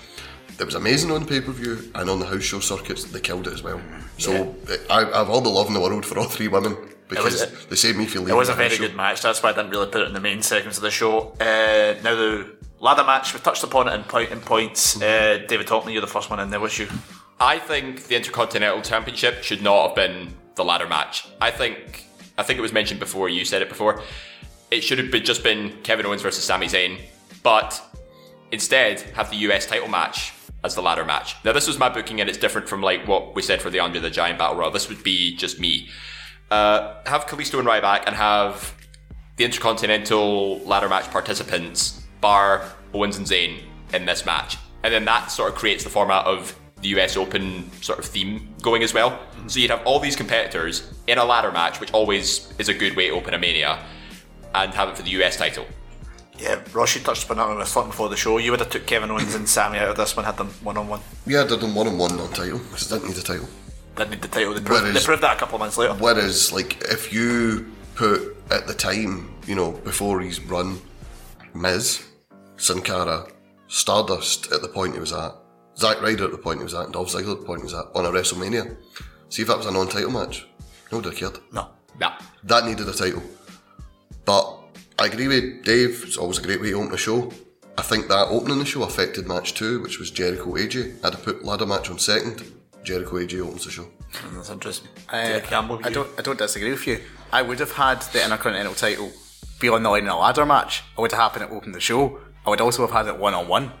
It 0.59 0.65
was 0.65 0.75
amazing 0.75 1.09
on 1.11 1.25
pay 1.25 1.39
per 1.39 1.53
view 1.53 1.89
and 1.95 2.09
on 2.09 2.19
the 2.19 2.25
house 2.25 2.43
show 2.43 2.59
circuits. 2.59 3.05
They 3.05 3.21
killed 3.21 3.47
it 3.47 3.53
as 3.53 3.63
well. 3.63 3.79
So 4.17 4.55
I, 4.89 5.05
I 5.05 5.17
have 5.19 5.29
all 5.29 5.39
the 5.39 5.49
love 5.49 5.67
in 5.67 5.73
the 5.73 5.79
world 5.79 6.05
for 6.05 6.19
all 6.19 6.25
three 6.25 6.49
women 6.49 6.75
because 7.07 7.39
was- 7.41 7.65
they 7.67 7.75
saved 7.77 7.97
me 7.97 8.05
feel. 8.05 8.27
It 8.27 8.33
was 8.33 8.49
a 8.49 8.53
very 8.53 8.77
good 8.77 8.93
match. 8.95 9.21
That's 9.21 9.41
why 9.41 9.49
I 9.51 9.53
didn't 9.53 9.71
really 9.71 9.87
put 9.87 10.01
it 10.01 10.07
in 10.09 10.13
the 10.13 10.19
main 10.19 10.41
segments 10.41 10.77
of 10.77 10.83
the 10.83 10.91
show. 10.91 11.33
Uh, 11.39 11.95
now 12.03 12.15
the 12.15 12.55
ladder 12.79 13.03
match, 13.03 13.33
we 13.33 13.39
touched 13.39 13.63
upon 13.63 13.87
it 13.87 13.93
in, 13.93 14.03
point, 14.03 14.31
in 14.31 14.39
points. 14.39 15.01
Uh, 15.01 15.43
David 15.47 15.67
Hockney, 15.67 15.93
you're 15.93 16.01
the 16.01 16.07
first 16.07 16.29
one 16.29 16.39
in 16.39 16.49
there, 16.49 16.59
was 16.59 16.77
you? 16.77 16.87
I 17.39 17.57
think 17.59 18.07
the 18.07 18.15
Intercontinental 18.15 18.81
Championship 18.81 19.43
should 19.43 19.61
not 19.61 19.87
have 19.87 19.95
been 19.95 20.33
the 20.55 20.63
ladder 20.63 20.87
match. 20.87 21.27
I 21.39 21.51
think 21.51 22.05
I 22.37 22.43
think 22.43 22.59
it 22.59 22.61
was 22.61 22.73
mentioned 22.73 22.99
before. 22.99 23.29
You 23.29 23.45
said 23.45 23.61
it 23.61 23.69
before. 23.69 24.01
It 24.71 24.81
should 24.81 24.97
have 24.97 25.09
been 25.09 25.23
just 25.23 25.43
been 25.43 25.77
Kevin 25.83 26.05
Owens 26.05 26.21
versus 26.21 26.43
Sami 26.43 26.67
Zayn, 26.67 26.99
but 27.43 27.81
instead 28.51 29.01
have 29.15 29.29
the 29.29 29.37
US 29.37 29.65
title 29.65 29.87
match 29.87 30.33
as 30.63 30.75
the 30.75 30.81
ladder 30.81 31.05
match. 31.05 31.35
Now 31.45 31.53
this 31.53 31.67
was 31.67 31.79
my 31.79 31.87
booking, 31.87 32.19
and 32.19 32.29
it's 32.29 32.37
different 32.37 32.67
from 32.67 32.81
like 32.81 33.07
what 33.07 33.35
we 33.35 33.41
said 33.41 33.61
for 33.61 33.69
the 33.69 33.79
Andre 33.79 34.01
the 34.01 34.09
Giant 34.09 34.37
Battle 34.37 34.57
Royal. 34.57 34.71
This 34.71 34.89
would 34.89 35.03
be 35.03 35.35
just 35.35 35.59
me. 35.59 35.87
Uh, 36.51 36.95
have 37.05 37.25
Kalisto 37.25 37.59
and 37.59 37.67
Ryback 37.67 38.03
and 38.05 38.15
have 38.15 38.75
the 39.37 39.45
Intercontinental 39.45 40.59
ladder 40.65 40.89
match 40.89 41.09
participants 41.11 42.03
bar 42.21 42.63
Owens 42.93 43.17
and 43.17 43.25
Zayn 43.25 43.59
in 43.93 44.05
this 44.05 44.25
match. 44.25 44.57
And 44.83 44.93
then 44.93 45.05
that 45.05 45.27
sort 45.31 45.51
of 45.51 45.57
creates 45.57 45.83
the 45.83 45.89
format 45.89 46.25
of 46.25 46.55
the 46.81 46.89
US 46.89 47.17
Open 47.17 47.69
sort 47.81 47.99
of 47.99 48.05
theme 48.05 48.53
going 48.61 48.83
as 48.83 48.93
well. 48.93 49.19
So 49.47 49.59
you'd 49.59 49.69
have 49.71 49.85
all 49.85 49.99
these 49.99 50.15
competitors 50.15 50.91
in 51.07 51.17
a 51.17 51.25
ladder 51.25 51.51
match, 51.51 51.79
which 51.79 51.91
always 51.91 52.53
is 52.57 52.69
a 52.69 52.73
good 52.73 52.95
way 52.95 53.07
to 53.09 53.13
open 53.15 53.33
a 53.33 53.37
Mania, 53.37 53.83
and 54.55 54.73
have 54.73 54.89
it 54.89 54.95
for 54.97 55.03
the 55.03 55.09
US 55.21 55.35
title. 55.37 55.65
Yeah, 56.37 56.61
Ross, 56.71 56.95
you 56.95 57.01
touched 57.01 57.25
upon 57.25 57.37
it 57.39 57.41
when 57.47 57.57
I 57.57 57.59
was 57.59 57.73
talking 57.73 57.89
before 57.91 58.07
the 58.07 58.15
show. 58.15 58.37
You 58.37 58.51
would 58.51 58.61
have 58.61 58.69
took 58.69 58.85
Kevin 58.85 59.11
Owens 59.11 59.35
and 59.35 59.47
Sami 59.47 59.77
out 59.77 59.89
of 59.89 59.97
this 59.97 60.15
one, 60.15 60.23
had 60.25 60.37
them 60.37 60.47
one 60.63 60.77
on 60.77 60.87
one. 60.87 61.01
Yeah, 61.27 61.41
I 61.43 61.47
did 61.47 61.59
them 61.59 61.75
one 61.75 61.87
on 61.87 61.97
one 61.97 62.17
on 62.17 62.31
title 62.31 62.59
because 62.59 62.89
I 62.91 62.95
didn't 62.95 63.09
need 63.09 63.17
a 63.17 63.23
title. 63.23 63.49
Didn't 63.97 64.11
need 64.11 64.21
the 64.21 64.29
title. 64.29 64.53
They 64.53 64.61
proved, 64.61 64.83
Whereas- 64.83 64.93
they 65.01 65.05
proved 65.05 65.23
that 65.23 65.35
a 65.35 65.39
couple 65.39 65.55
of 65.55 65.59
months 65.59 65.77
later. 65.77 65.93
Whereas, 65.95 66.53
like, 66.53 66.81
if 66.83 67.11
you 67.11 67.69
put 67.95 68.37
at 68.49 68.67
the 68.67 68.73
time, 68.73 69.33
you 69.45 69.55
know, 69.55 69.71
before 69.71 70.21
he's 70.21 70.39
run, 70.39 70.79
Miz, 71.53 72.01
Sin 72.59 72.81
Cara, 72.81 73.25
Stardust 73.67 74.51
at 74.51 74.61
the 74.61 74.67
point 74.67 74.93
he 74.93 74.99
was 74.99 75.13
at, 75.13 75.33
Zack 75.77 76.01
Ryder 76.01 76.25
at 76.25 76.31
the 76.31 76.37
point 76.37 76.59
he 76.59 76.63
was 76.63 76.73
at, 76.73 76.85
and 76.85 76.93
Dolph 76.93 77.09
Ziggler 77.09 77.33
at 77.33 77.39
the 77.39 77.45
point 77.45 77.61
he 77.61 77.63
was 77.63 77.73
at 77.73 77.85
on 77.95 78.05
a 78.05 78.09
WrestleMania. 78.09 78.75
See 79.29 79.43
if 79.43 79.47
that 79.47 79.57
was 79.57 79.65
a 79.65 79.71
non-title 79.71 80.11
match. 80.11 80.45
Nobody 80.91 81.15
cared. 81.15 81.39
No. 81.53 81.69
Nah. 81.99 82.17
That 82.43 82.65
needed 82.65 82.87
a 82.87 82.93
title. 82.93 83.23
But 84.25 84.59
I 84.97 85.05
agree 85.05 85.27
with 85.27 85.63
Dave. 85.63 86.03
It's 86.05 86.17
always 86.17 86.39
a 86.39 86.41
great 86.41 86.61
way 86.61 86.71
to 86.71 86.77
open 86.81 86.93
a 86.93 86.97
show. 86.97 87.31
I 87.77 87.81
think 87.81 88.09
that 88.09 88.27
opening 88.27 88.59
the 88.59 88.65
show 88.65 88.83
affected 88.83 89.25
match 89.27 89.53
two, 89.53 89.81
which 89.81 89.99
was 89.99 90.11
Jericho 90.11 90.51
AJ. 90.55 91.03
I'd 91.03 91.13
have 91.13 91.23
put 91.23 91.45
ladder 91.45 91.65
match 91.65 91.89
on 91.89 91.97
second. 91.97 92.43
Jericho 92.83 93.17
AJ 93.17 93.39
opens 93.39 93.65
the 93.65 93.71
show. 93.71 93.87
That's 94.33 94.49
interesting. 94.49 94.89
Uh, 95.07 95.39
Campbell, 95.43 95.79
I 95.83 95.89
don't. 95.89 96.09
I 96.17 96.21
don't 96.21 96.37
disagree 96.37 96.71
with 96.71 96.85
you. 96.87 96.99
I 97.31 97.41
would 97.41 97.59
have 97.59 97.71
had 97.71 98.01
the 98.01 98.23
Intercontinental 98.23 98.73
title 98.73 99.11
be 99.59 99.69
on 99.69 99.83
the 99.83 99.89
line 99.89 100.03
in 100.03 100.09
a 100.09 100.17
ladder 100.17 100.45
match. 100.45 100.83
I 100.97 101.01
would 101.01 101.11
have 101.11 101.21
happened 101.21 101.49
to 101.49 101.55
open 101.55 101.71
the 101.71 101.79
show. 101.79 102.19
I 102.45 102.49
would 102.49 102.61
also 102.61 102.81
have 102.87 102.91
had 102.91 103.07
it 103.07 103.17
one 103.19 103.33
on 103.33 103.47
one. 103.47 103.71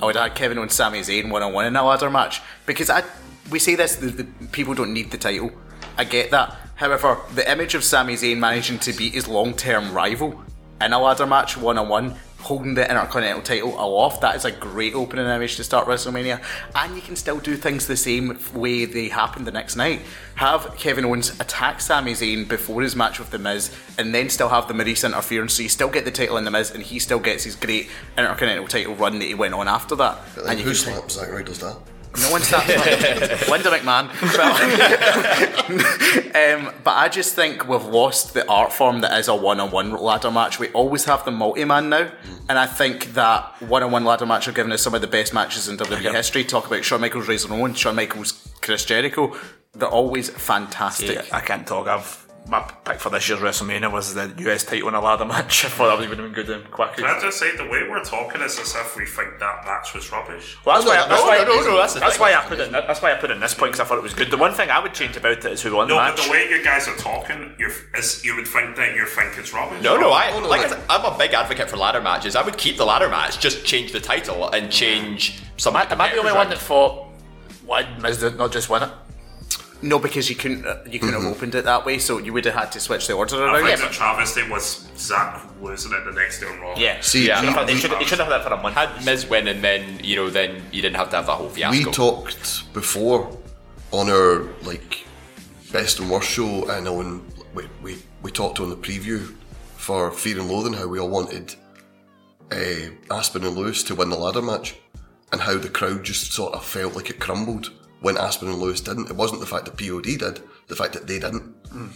I 0.00 0.06
would 0.06 0.16
have 0.16 0.28
had 0.28 0.34
Kevin 0.34 0.58
Owens, 0.58 0.74
Sami 0.74 1.00
Zayn 1.00 1.30
one 1.30 1.42
on 1.42 1.52
one 1.52 1.66
in 1.66 1.76
a 1.76 1.84
ladder 1.84 2.10
match 2.10 2.40
because 2.66 2.90
I. 2.90 3.02
We 3.50 3.58
say 3.58 3.74
this: 3.74 3.96
the, 3.96 4.06
the 4.06 4.24
people 4.48 4.74
don't 4.74 4.92
need 4.92 5.10
the 5.10 5.18
title. 5.18 5.50
I 5.98 6.04
get 6.04 6.30
that. 6.30 6.56
However, 6.76 7.18
the 7.34 7.50
image 7.50 7.74
of 7.74 7.84
Sami 7.84 8.14
Zayn 8.14 8.38
managing 8.38 8.78
to 8.80 8.92
beat 8.92 9.14
his 9.14 9.28
long-term 9.28 9.92
rival 9.92 10.42
in 10.80 10.92
a 10.92 10.98
ladder 10.98 11.26
match 11.26 11.56
one 11.56 11.78
on 11.78 11.88
one, 11.88 12.14
holding 12.42 12.74
the 12.74 12.88
Intercontinental 12.88 13.42
title 13.42 13.74
aloft, 13.74 14.20
that 14.20 14.36
is 14.36 14.44
a 14.44 14.50
great 14.50 14.94
opening 14.94 15.26
image 15.26 15.56
to 15.56 15.64
start 15.64 15.86
WrestleMania. 15.86 16.42
And 16.74 16.94
you 16.94 17.00
can 17.00 17.16
still 17.16 17.38
do 17.38 17.56
things 17.56 17.86
the 17.86 17.96
same 17.96 18.38
way 18.54 18.84
they 18.84 19.08
happened 19.08 19.46
the 19.46 19.52
next 19.52 19.76
night. 19.76 20.02
Have 20.34 20.74
Kevin 20.76 21.04
Owens 21.04 21.38
attack 21.40 21.80
Sami 21.80 22.12
Zayn 22.12 22.48
before 22.48 22.82
his 22.82 22.96
match 22.96 23.18
with 23.18 23.30
The 23.30 23.38
Miz, 23.38 23.74
and 23.98 24.14
then 24.14 24.28
still 24.28 24.48
have 24.48 24.68
the 24.68 24.74
Maurice 24.74 25.04
interference, 25.04 25.54
so 25.54 25.62
you 25.62 25.68
still 25.68 25.90
get 25.90 26.04
the 26.04 26.10
title 26.10 26.36
in 26.36 26.44
The 26.44 26.50
Miz, 26.50 26.70
and 26.70 26.82
he 26.82 26.98
still 26.98 27.20
gets 27.20 27.44
his 27.44 27.56
great 27.56 27.88
Intercontinental 28.18 28.66
title 28.68 28.94
run 28.94 29.18
that 29.18 29.26
he 29.26 29.34
went 29.34 29.54
on 29.54 29.68
after 29.68 29.94
that. 29.96 30.18
But 30.34 30.44
then 30.44 30.52
And 30.52 30.60
you 30.60 30.66
who 30.66 30.74
slapped 30.74 31.12
Zack 31.12 31.30
Ryder's 31.30 31.60
dad? 31.60 31.76
No 32.20 32.30
one 32.30 32.42
snaps 32.42 32.68
Linda 33.48 33.70
McMahon. 33.70 34.08
But, 34.36 34.60
um, 36.68 36.72
but 36.84 36.96
I 36.96 37.08
just 37.08 37.34
think 37.34 37.66
we've 37.66 37.84
lost 37.84 38.34
the 38.34 38.46
art 38.48 38.72
form 38.72 39.00
that 39.00 39.18
is 39.18 39.28
a 39.28 39.34
one-on-one 39.34 39.92
ladder 39.92 40.30
match. 40.30 40.58
We 40.58 40.68
always 40.70 41.04
have 41.06 41.24
the 41.24 41.30
multi-man 41.30 41.88
now, 41.88 42.10
and 42.48 42.58
I 42.58 42.66
think 42.66 43.14
that 43.14 43.60
one-on-one 43.62 44.04
ladder 44.04 44.26
match 44.26 44.44
have 44.46 44.54
given 44.54 44.72
us 44.72 44.82
some 44.82 44.94
of 44.94 45.00
the 45.00 45.06
best 45.06 45.32
matches 45.32 45.68
in 45.68 45.76
WWE 45.78 46.12
history. 46.14 46.44
Talk 46.44 46.66
about 46.66 46.84
Shawn 46.84 47.00
Michaels, 47.00 47.28
Razor 47.28 47.48
Ramon, 47.48 47.74
Shawn 47.74 47.96
Michaels, 47.96 48.46
Chris 48.60 48.84
Jericho. 48.84 49.34
They're 49.74 49.88
always 49.88 50.28
fantastic. 50.28 51.32
I 51.32 51.40
can't 51.40 51.66
talk. 51.66 51.88
I've 51.88 52.21
my 52.46 52.60
pick 52.84 52.98
for 52.98 53.08
this 53.08 53.28
year's 53.28 53.40
WrestleMania 53.40 53.90
was 53.90 54.14
the 54.14 54.32
US 54.50 54.64
title 54.64 54.88
in 54.88 54.94
a 54.94 55.00
ladder 55.00 55.24
match. 55.24 55.64
I 55.64 55.68
thought 55.68 55.86
that 55.88 55.98
would 56.08 56.08
have 56.08 56.18
been 56.18 56.32
good 56.32 56.50
and 56.50 56.68
quick. 56.70 56.94
Can 56.94 57.04
I 57.04 57.18
just 57.20 57.38
say 57.38 57.56
the 57.56 57.64
way 57.64 57.88
we're 57.88 58.02
talking 58.04 58.40
is 58.42 58.58
as 58.58 58.74
if 58.74 58.96
we 58.96 59.06
think 59.06 59.38
that 59.38 59.64
match 59.64 59.94
was 59.94 60.10
rubbish. 60.10 60.56
Well, 60.64 60.74
that's 60.74 60.84
No, 60.84 60.90
why. 60.90 60.96
no, 60.96 61.08
that's 61.08 61.22
no, 61.22 61.28
why. 61.28 61.38
no, 61.38 61.44
no, 61.44 61.70
no, 61.72 61.76
that's, 61.78 61.94
that's 61.94 62.18
why. 62.18 62.34
I 62.34 62.40
put 62.44 62.58
it. 62.60 62.66
In, 62.66 62.72
that's 62.72 63.00
why 63.00 63.12
I 63.12 63.14
put 63.16 63.30
it 63.30 63.34
in 63.34 63.40
this 63.40 63.54
point 63.54 63.72
because 63.72 63.80
I 63.80 63.88
thought 63.88 63.98
it 63.98 64.02
was 64.02 64.12
good. 64.14 64.30
The 64.30 64.36
one 64.36 64.52
thing 64.52 64.70
I 64.70 64.80
would 64.82 64.92
change 64.92 65.16
about 65.16 65.32
it 65.32 65.44
is 65.44 65.62
who 65.62 65.76
won 65.76 65.88
No, 65.88 65.94
the 65.94 66.12
but 66.16 66.24
the 66.24 66.30
way 66.30 66.48
you 66.50 66.62
guys 66.64 66.88
are 66.88 66.96
talking, 66.96 67.54
you're, 67.58 67.72
is, 67.96 68.24
you 68.24 68.34
would 68.36 68.48
think 68.48 68.76
that 68.76 68.96
you 68.96 69.06
think 69.06 69.38
it's 69.38 69.52
rubbish. 69.54 69.82
No, 69.82 69.96
no, 69.96 70.10
I 70.10 70.30
Oh, 70.32 70.40
no, 70.40 70.48
like 70.48 70.62
like- 70.62 70.72
I 70.72 70.74
said, 70.76 70.84
I'm 70.90 71.04
a 71.04 71.16
big 71.16 71.32
advocate 71.32 71.70
for 71.70 71.76
ladder 71.76 72.00
matches. 72.00 72.34
I 72.36 72.42
would 72.42 72.58
keep 72.58 72.76
the 72.76 72.84
ladder 72.84 73.08
match, 73.08 73.38
just 73.38 73.64
change 73.64 73.92
the 73.92 74.00
title 74.00 74.48
and 74.50 74.70
change 74.70 75.40
some. 75.58 75.76
Am 75.76 75.82
I, 75.88 75.92
am 75.92 76.00
I 76.00 76.10
the 76.12 76.18
only 76.18 76.32
one 76.32 76.48
that 76.50 76.58
thought 76.58 77.06
why 77.64 77.86
Miz 78.00 78.18
did 78.18 78.36
not 78.36 78.50
just 78.52 78.68
win 78.68 78.82
it? 78.82 78.90
No, 79.82 79.98
because 79.98 80.30
you 80.30 80.36
couldn't 80.36 80.64
uh, 80.64 80.76
you 80.88 81.00
couldn't 81.00 81.20
have 81.20 81.24
opened 81.30 81.54
it 81.56 81.64
that 81.64 81.84
way, 81.84 81.98
so 81.98 82.18
you 82.18 82.32
would 82.32 82.44
have 82.44 82.54
had 82.54 82.70
to 82.72 82.80
switch 82.80 83.08
the 83.08 83.14
order 83.14 83.36
I 83.44 83.60
around. 83.60 83.66
think 83.66 83.80
the 83.80 83.88
travesty 83.94 84.48
was 84.48 84.86
Zack 84.96 85.42
losing 85.60 85.92
it 85.92 86.04
the 86.04 86.12
next 86.12 86.38
day 86.40 86.46
on 86.46 86.60
Raw. 86.60 86.74
See, 87.00 87.26
Yeah. 87.26 87.40
we, 87.40 87.46
Should 87.48 87.56
have- 87.56 87.70
should, 87.80 87.92
he 87.98 88.04
should 88.04 88.18
have 88.20 88.28
had 88.28 88.40
that 88.40 88.44
for 88.46 88.54
a 88.54 88.62
month. 88.62 88.76
Had 88.76 89.04
Miz 89.04 89.26
win 89.28 89.48
and 89.48 89.62
then 89.62 90.00
you 90.04 90.14
know 90.16 90.30
then 90.30 90.62
you 90.70 90.80
didn't 90.82 90.96
have 90.96 91.10
to 91.10 91.16
have 91.16 91.26
that 91.26 91.32
whole 91.34 91.48
fiasco. 91.48 91.76
we 91.86 91.92
talked 91.92 92.72
before 92.72 93.36
on 93.90 94.08
our 94.08 94.44
like 94.62 95.04
best 95.72 95.98
and 95.98 96.08
worst 96.10 96.30
show, 96.30 96.68
and 96.70 96.86
on 96.86 97.26
we, 97.54 97.64
we 97.82 97.98
we 98.22 98.30
talked 98.30 98.60
on 98.60 98.70
the 98.70 98.76
preview 98.76 99.34
for 99.76 100.12
Fear 100.12 100.38
and 100.40 100.48
Loathing 100.48 100.74
how 100.74 100.86
we 100.86 101.00
all 101.00 101.08
wanted 101.08 101.56
uh, 102.52 102.90
Aspen 103.10 103.44
and 103.44 103.56
Lewis 103.56 103.82
to 103.84 103.94
win 103.96 104.10
the 104.10 104.16
ladder 104.16 104.42
match, 104.42 104.76
and 105.32 105.40
how 105.40 105.58
the 105.58 105.68
crowd 105.68 106.04
just 106.04 106.32
sort 106.32 106.54
of 106.54 106.64
felt 106.64 106.94
like 106.94 107.10
it 107.10 107.18
crumbled 107.18 107.72
when 108.02 108.18
Aspen 108.18 108.48
and 108.48 108.58
Lewis 108.58 108.80
didn't. 108.80 109.08
It 109.08 109.16
wasn't 109.16 109.40
the 109.40 109.46
fact 109.46 109.64
that 109.64 109.78
POD 109.78 110.18
did, 110.18 110.42
the 110.68 110.76
fact 110.76 110.92
that 110.92 111.06
they 111.06 111.18
didn't. 111.18 111.42
Hmm. 111.70 111.88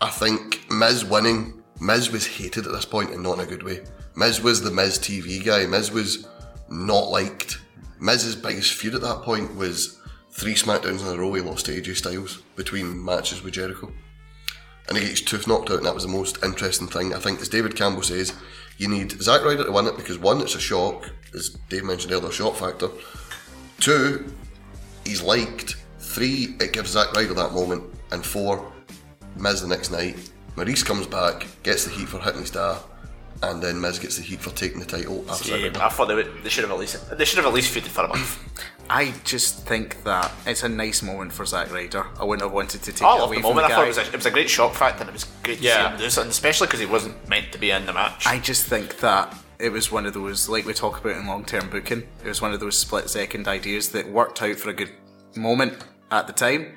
I 0.00 0.08
think 0.08 0.70
Miz 0.70 1.04
winning, 1.04 1.62
Miz 1.80 2.10
was 2.10 2.26
hated 2.26 2.66
at 2.66 2.72
this 2.72 2.84
point 2.84 3.10
and 3.10 3.22
not 3.22 3.38
in 3.38 3.44
a 3.44 3.46
good 3.46 3.64
way. 3.64 3.84
Miz 4.16 4.40
was 4.40 4.62
the 4.62 4.70
Miz 4.70 4.98
TV 4.98 5.44
guy. 5.44 5.66
Miz 5.66 5.90
was 5.90 6.26
not 6.70 7.10
liked. 7.10 7.58
Miz's 8.00 8.36
biggest 8.36 8.74
feud 8.74 8.94
at 8.94 9.00
that 9.00 9.22
point 9.22 9.56
was 9.56 9.98
three 10.30 10.54
SmackDowns 10.54 11.00
in 11.00 11.08
a 11.08 11.20
row 11.20 11.34
he 11.34 11.40
lost 11.42 11.66
to 11.66 11.72
AJ 11.72 11.96
Styles 11.96 12.42
between 12.54 13.04
matches 13.04 13.42
with 13.42 13.54
Jericho. 13.54 13.92
And 14.88 14.96
he 14.96 15.04
gets 15.04 15.20
his 15.20 15.28
tooth 15.28 15.46
knocked 15.46 15.70
out, 15.70 15.78
and 15.78 15.86
that 15.86 15.94
was 15.94 16.04
the 16.04 16.08
most 16.08 16.42
interesting 16.42 16.86
thing. 16.88 17.12
I 17.12 17.18
think, 17.18 17.40
as 17.40 17.48
David 17.48 17.76
Campbell 17.76 18.02
says, 18.02 18.32
you 18.78 18.88
need 18.88 19.20
Zack 19.20 19.44
Ryder 19.44 19.64
to 19.64 19.72
win 19.72 19.86
it 19.86 19.96
because 19.96 20.18
one, 20.18 20.40
it's 20.40 20.54
a 20.54 20.60
shock, 20.60 21.10
as 21.34 21.50
Dave 21.68 21.84
mentioned 21.84 22.12
earlier, 22.12 22.30
shock 22.30 22.54
factor. 22.54 22.88
Two, 23.80 24.32
he's 25.08 25.22
liked. 25.22 25.76
Three, 25.98 26.54
it 26.60 26.72
gives 26.72 26.90
Zack 26.90 27.12
Ryder 27.12 27.34
that 27.34 27.52
moment. 27.52 27.82
And 28.12 28.24
four, 28.24 28.72
Miz 29.36 29.62
the 29.62 29.68
next 29.68 29.90
night. 29.90 30.30
Maurice 30.56 30.82
comes 30.82 31.06
back, 31.06 31.46
gets 31.62 31.84
the 31.84 31.90
heat 31.90 32.08
for 32.08 32.18
hitting 32.18 32.40
his 32.40 32.48
star, 32.48 32.78
and 33.42 33.62
then 33.62 33.80
Miz 33.80 33.98
gets 33.98 34.16
the 34.16 34.22
heat 34.22 34.40
for 34.40 34.50
taking 34.50 34.80
the 34.80 34.86
title 34.86 35.24
after 35.30 35.56
Yeah. 35.56 35.70
I 35.84 35.88
thought 35.88 36.08
they, 36.08 36.14
would, 36.14 36.42
they 36.42 36.48
should 36.48 36.64
have 36.64 36.72
at 36.72 36.78
least 36.78 37.16
they 37.16 37.24
should 37.24 37.36
have 37.36 37.46
at 37.46 37.54
least 37.54 37.74
feuded 37.74 37.88
for 37.88 38.04
a 38.04 38.08
month. 38.08 38.64
I 38.90 39.12
just 39.22 39.66
think 39.66 40.02
that 40.04 40.32
it's 40.46 40.62
a 40.62 40.68
nice 40.68 41.02
moment 41.02 41.32
for 41.32 41.44
Zack 41.44 41.70
Ryder. 41.70 42.06
I 42.18 42.24
wouldn't 42.24 42.42
have 42.42 42.52
wanted 42.52 42.82
to 42.82 42.92
take 42.92 43.02
oh, 43.02 43.06
I 43.06 43.16
it 43.16 43.20
love 43.20 43.28
away 43.28 43.36
the 43.36 43.42
from 43.42 43.50
moment. 43.54 43.68
the 43.68 43.74
I 43.74 43.76
thought 43.76 43.84
it 43.84 43.88
was, 43.88 43.98
a, 43.98 44.06
it 44.06 44.16
was 44.16 44.26
a 44.26 44.30
great 44.30 44.50
shock 44.50 44.74
factor, 44.74 45.02
and 45.02 45.10
it 45.10 45.12
was 45.12 45.24
great 45.42 45.58
to 45.58 45.62
see 45.62 45.68
him 45.68 45.98
do 45.98 46.10
something, 46.10 46.30
especially 46.30 46.66
because 46.66 46.80
he 46.80 46.86
wasn't 46.86 47.28
meant 47.28 47.52
to 47.52 47.58
be 47.58 47.70
in 47.70 47.84
the 47.86 47.92
match. 47.92 48.26
I 48.26 48.38
just 48.38 48.64
think 48.64 48.98
that 49.00 49.36
it 49.58 49.70
was 49.70 49.92
one 49.92 50.06
of 50.06 50.14
those, 50.14 50.48
like 50.48 50.64
we 50.64 50.72
talk 50.72 50.98
about 50.98 51.16
in 51.16 51.26
long 51.26 51.44
term 51.44 51.68
booking, 51.68 52.04
it 52.24 52.28
was 52.28 52.40
one 52.40 52.52
of 52.52 52.60
those 52.60 52.78
split 52.78 53.10
second 53.10 53.46
ideas 53.46 53.90
that 53.90 54.08
worked 54.08 54.40
out 54.42 54.56
for 54.56 54.70
a 54.70 54.72
good 54.74 54.90
moment 55.36 55.84
at 56.10 56.26
the 56.26 56.32
time. 56.32 56.76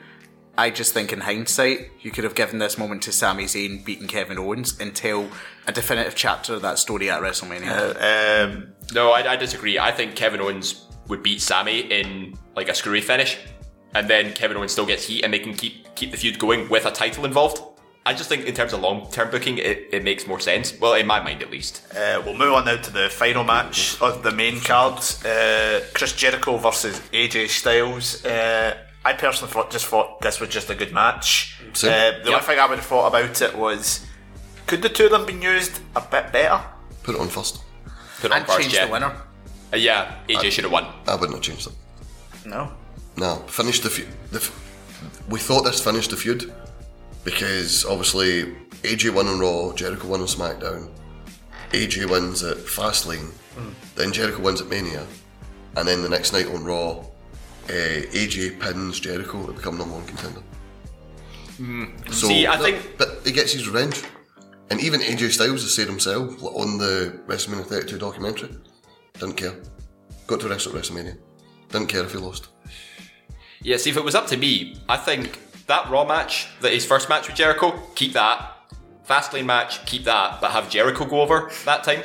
I 0.58 0.70
just 0.70 0.94
think 0.94 1.14
in 1.14 1.22
hindsight, 1.22 1.90
you 2.02 2.12
could 2.12 2.24
have 2.24 2.36
given 2.36 2.60
this 2.60 2.78
moment 2.78 3.02
to 3.04 3.12
Sami 3.12 3.46
Zayn 3.46 3.84
beating 3.86 4.08
Kevin 4.08 4.38
Owens 4.38 4.80
until 4.80 5.30
a 5.66 5.72
definitive 5.72 6.14
chapter 6.14 6.54
of 6.56 6.62
that 6.62 6.78
story 6.78 7.10
at 7.10 7.22
WrestleMania. 7.22 8.46
um, 8.52 8.74
No, 8.94 9.12
I, 9.12 9.32
I 9.32 9.36
disagree. 9.38 9.80
I 9.80 9.92
think 9.92 10.16
Kevin 10.16 10.42
Owens 10.42 10.88
would 11.08 11.24
beat 11.24 11.42
Sami 11.42 11.80
in 11.92 12.38
like 12.56 12.68
a 12.70 12.76
screwy 12.76 13.02
finish, 13.02 13.38
and 13.96 14.10
then 14.10 14.34
Kevin 14.34 14.58
Owens 14.58 14.74
still 14.74 14.86
gets 14.86 15.06
heat, 15.08 15.24
and 15.24 15.34
they 15.34 15.40
can 15.40 15.54
keep 15.54 15.96
keep 15.96 16.12
the 16.12 16.18
feud 16.18 16.38
going 16.38 16.68
with 16.70 16.86
a 16.86 16.92
title 16.92 17.26
involved. 17.26 17.62
I 18.04 18.14
just 18.14 18.30
think 18.30 18.46
in 18.46 18.56
terms 18.56 18.74
of 18.74 18.82
long 18.82 19.10
term 19.12 19.30
booking, 19.30 19.58
it, 19.60 19.90
it 19.92 20.04
makes 20.04 20.26
more 20.26 20.40
sense. 20.40 20.78
Well, 20.80 20.94
in 20.96 21.06
my 21.06 21.20
mind 21.22 21.44
at 21.44 21.52
least. 21.52 21.84
Uh, 21.96 22.22
we'll 22.26 22.36
move 22.36 22.54
on 22.54 22.66
now 22.66 22.78
to 22.78 22.92
the 22.92 23.10
final 23.10 23.44
match 23.44 24.02
of 24.02 24.24
the 24.24 24.32
main 24.32 24.60
card: 24.60 24.96
uh, 25.26 25.82
Chris 25.94 26.14
Jericho 26.14 26.58
versus 26.58 27.00
AJ 27.14 27.50
Styles. 27.50 28.26
Uh, 28.26 28.76
I 29.06 29.14
personally 29.14 29.52
thought 29.54 29.72
just 29.72 29.86
thought 29.86 30.22
this 30.22 30.40
was 30.40 30.50
just 30.50 30.70
a 30.70 30.76
good 30.76 30.94
match. 30.94 31.60
Uh, 31.62 31.72
the 31.82 32.22
Yep. 32.26 32.34
one 32.34 32.42
thing 32.42 32.60
I 32.60 32.66
would 32.68 32.78
have 32.80 32.86
thought 32.88 33.08
about 33.08 33.42
it 33.42 33.56
was, 33.56 34.06
could 34.68 34.82
the 34.82 34.90
two 34.90 35.06
of 35.06 35.12
them 35.12 35.26
been 35.26 35.42
used 35.42 35.80
a 35.96 36.02
bit 36.02 36.32
better? 36.32 36.60
Put 37.04 37.16
it 37.16 37.22
on 37.22 37.28
first. 37.30 37.62
Put 38.20 38.32
it 38.32 38.34
on 38.34 38.38
and 38.40 38.48
first, 38.48 38.62
change 38.62 38.74
yeah. 38.74 38.86
the 38.88 38.92
winner. 38.92 39.16
Uh, 39.74 39.78
yeah, 39.78 40.16
AJ 40.28 40.52
should 40.52 40.64
have 40.66 40.74
won. 40.74 40.86
I 41.08 41.16
wouldn't 41.16 41.34
have 41.34 41.42
changed 41.42 41.68
it. 41.68 41.74
No. 42.46 42.72
No, 43.18 43.36
finished 43.48 43.84
the 43.84 43.90
feud. 43.90 44.08
The 44.32 44.40
f- 44.40 45.24
we 45.30 45.40
thought 45.40 45.62
this 45.64 45.84
finished 45.84 46.10
the 46.12 46.18
feud 46.18 46.52
because 47.24 47.86
obviously 47.86 48.56
AJ 48.84 49.14
won 49.14 49.28
on 49.28 49.40
Raw, 49.40 49.74
Jericho 49.74 50.08
won 50.08 50.22
on 50.22 50.28
SmackDown. 50.28 50.90
AJ 51.72 52.10
wins 52.10 52.44
at 52.44 52.58
Fastlane, 52.58 53.32
then 53.96 54.12
Jericho 54.12 54.42
wins 54.42 54.62
at 54.62 54.68
Mania, 54.68 55.06
and 55.78 55.88
then 55.88 56.02
the 56.02 56.10
next 56.10 56.34
night 56.34 56.48
on 56.48 56.64
Raw, 56.66 57.00
uh, 57.70 57.70
AJ 57.70 58.60
pins 58.60 59.00
Jericho 59.00 59.46
to 59.46 59.54
become 59.54 59.78
number 59.78 59.94
one 59.96 60.06
contender. 60.06 60.42
So, 62.12 62.28
See, 62.28 62.48
I 62.48 62.58
think- 62.58 62.98
but 62.98 63.22
he 63.24 63.32
gets 63.32 63.54
his 63.54 63.68
revenge, 63.68 64.02
and 64.72 64.82
even 64.82 65.02
AJ 65.02 65.30
Styles 65.32 65.62
has 65.62 65.74
said 65.74 65.88
himself 65.88 66.42
like, 66.42 66.56
on 66.56 66.78
the 66.80 67.20
WrestleMania 67.28 67.66
32 67.66 68.00
documentary, 68.00 68.50
didn't 69.20 69.36
care, 69.38 69.54
got 70.28 70.40
to 70.42 70.50
wrestle 70.50 70.76
at 70.76 70.84
WrestleMania, 70.84 71.18
didn't 71.70 71.88
care 71.88 72.04
if 72.04 72.12
he 72.14 72.18
lost. 72.18 72.48
Yeah, 73.62 73.78
see, 73.78 73.92
if 73.92 73.98
it 73.98 74.04
was 74.04 74.16
up 74.16 74.26
to 74.28 74.38
me, 74.38 74.76
I 74.90 74.98
think 74.98 75.38
that 75.72 75.90
Raw 75.90 76.06
match, 76.06 76.48
that 76.60 76.74
his 76.74 76.86
first 76.86 77.08
match 77.08 77.28
with 77.28 77.38
Jericho, 77.38 77.68
keep 77.96 78.14
that. 78.14 78.58
Fastlane 79.10 79.46
match, 79.46 79.86
keep 79.86 80.04
that, 80.04 80.40
but 80.42 80.52
have 80.52 80.70
Jericho 80.70 81.06
go 81.06 81.22
over 81.22 81.50
that 81.66 81.84
time. 81.84 82.04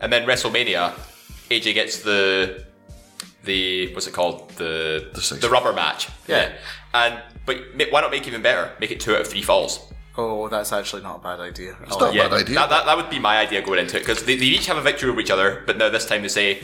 And 0.00 0.12
then 0.12 0.26
WrestleMania, 0.26 0.92
AJ 1.50 1.74
gets 1.74 2.02
the 2.02 2.64
the 3.44 3.92
what's 3.94 4.06
it 4.06 4.14
called 4.14 4.50
the 4.50 5.10
The 5.14 5.34
the 5.34 5.50
rubber 5.50 5.72
match. 5.72 6.08
Yeah. 6.28 6.52
And 6.94 7.20
but 7.44 7.56
why 7.90 8.00
not 8.00 8.10
make 8.10 8.22
it 8.22 8.28
even 8.28 8.42
better? 8.42 8.70
Make 8.80 8.92
it 8.92 9.00
two 9.00 9.14
out 9.14 9.22
of 9.22 9.28
three 9.28 9.42
falls. 9.42 9.72
Oh, 10.16 10.48
that's 10.48 10.72
actually 10.72 11.02
not 11.02 11.16
a 11.16 11.22
bad 11.22 11.40
idea. 11.40 11.76
I 11.80 11.88
not 11.88 12.00
like 12.00 12.14
a 12.14 12.18
it. 12.18 12.30
bad 12.30 12.32
idea. 12.42 12.54
That, 12.56 12.70
that, 12.70 12.86
that 12.86 12.96
would 12.96 13.10
be 13.10 13.20
my 13.20 13.38
idea 13.38 13.62
going 13.62 13.78
into 13.78 13.96
it 13.96 14.00
because 14.00 14.24
they, 14.24 14.36
they 14.36 14.46
each 14.46 14.66
have 14.66 14.76
a 14.76 14.82
victory 14.82 15.10
over 15.10 15.20
each 15.20 15.30
other, 15.30 15.62
but 15.66 15.76
now 15.76 15.88
this 15.90 16.06
time 16.06 16.22
they 16.22 16.28
say 16.28 16.62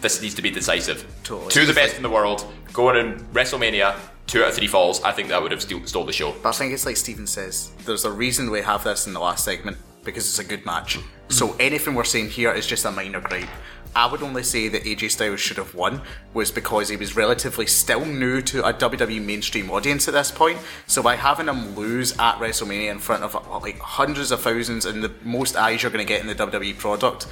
this 0.00 0.20
needs 0.22 0.34
to 0.34 0.42
be 0.42 0.50
decisive. 0.50 1.06
Totally. 1.22 1.50
Two 1.50 1.62
of 1.62 1.68
the 1.68 1.74
best 1.74 1.96
in 1.96 2.02
the 2.02 2.10
world 2.10 2.44
going 2.72 2.96
in 2.96 3.24
WrestleMania, 3.26 3.94
two 4.26 4.42
out 4.42 4.48
of 4.48 4.54
three 4.54 4.66
falls. 4.66 5.02
I 5.02 5.12
think 5.12 5.28
that 5.28 5.40
would 5.40 5.52
have 5.52 5.62
still 5.62 5.84
stole 5.86 6.04
the 6.04 6.12
show. 6.12 6.34
But 6.42 6.50
I 6.50 6.52
think 6.52 6.72
it's 6.72 6.86
like 6.86 6.96
Steven 6.96 7.26
says, 7.26 7.70
there's 7.84 8.04
a 8.04 8.10
reason 8.10 8.50
we 8.50 8.62
have 8.62 8.84
this 8.84 9.06
in 9.06 9.12
the 9.12 9.20
last 9.20 9.44
segment 9.44 9.76
because 10.04 10.28
it's 10.28 10.38
a 10.38 10.44
good 10.44 10.64
match. 10.64 10.98
Mm. 10.98 11.32
So 11.32 11.56
anything 11.58 11.94
we're 11.94 12.04
saying 12.04 12.30
here 12.30 12.52
is 12.52 12.66
just 12.66 12.84
a 12.84 12.90
minor 12.90 13.20
gripe. 13.20 13.48
I 13.94 14.04
would 14.04 14.22
only 14.22 14.42
say 14.42 14.68
that 14.68 14.82
AJ 14.82 15.12
Styles 15.12 15.40
should 15.40 15.56
have 15.56 15.74
won 15.74 16.02
was 16.34 16.50
because 16.50 16.90
he 16.90 16.96
was 16.96 17.16
relatively 17.16 17.66
still 17.66 18.04
new 18.04 18.42
to 18.42 18.62
a 18.66 18.74
WWE 18.74 19.24
mainstream 19.24 19.70
audience 19.70 20.06
at 20.06 20.12
this 20.12 20.30
point. 20.30 20.58
So 20.86 21.02
by 21.02 21.16
having 21.16 21.48
him 21.48 21.74
lose 21.74 22.12
at 22.18 22.36
WrestleMania 22.36 22.90
in 22.90 22.98
front 22.98 23.22
of 23.22 23.34
like 23.62 23.78
hundreds 23.78 24.32
of 24.32 24.42
thousands 24.42 24.84
and 24.84 25.02
the 25.02 25.12
most 25.24 25.56
eyes 25.56 25.82
you're 25.82 25.90
going 25.90 26.06
to 26.06 26.08
get 26.08 26.20
in 26.20 26.26
the 26.26 26.34
WWE 26.34 26.76
product, 26.76 27.26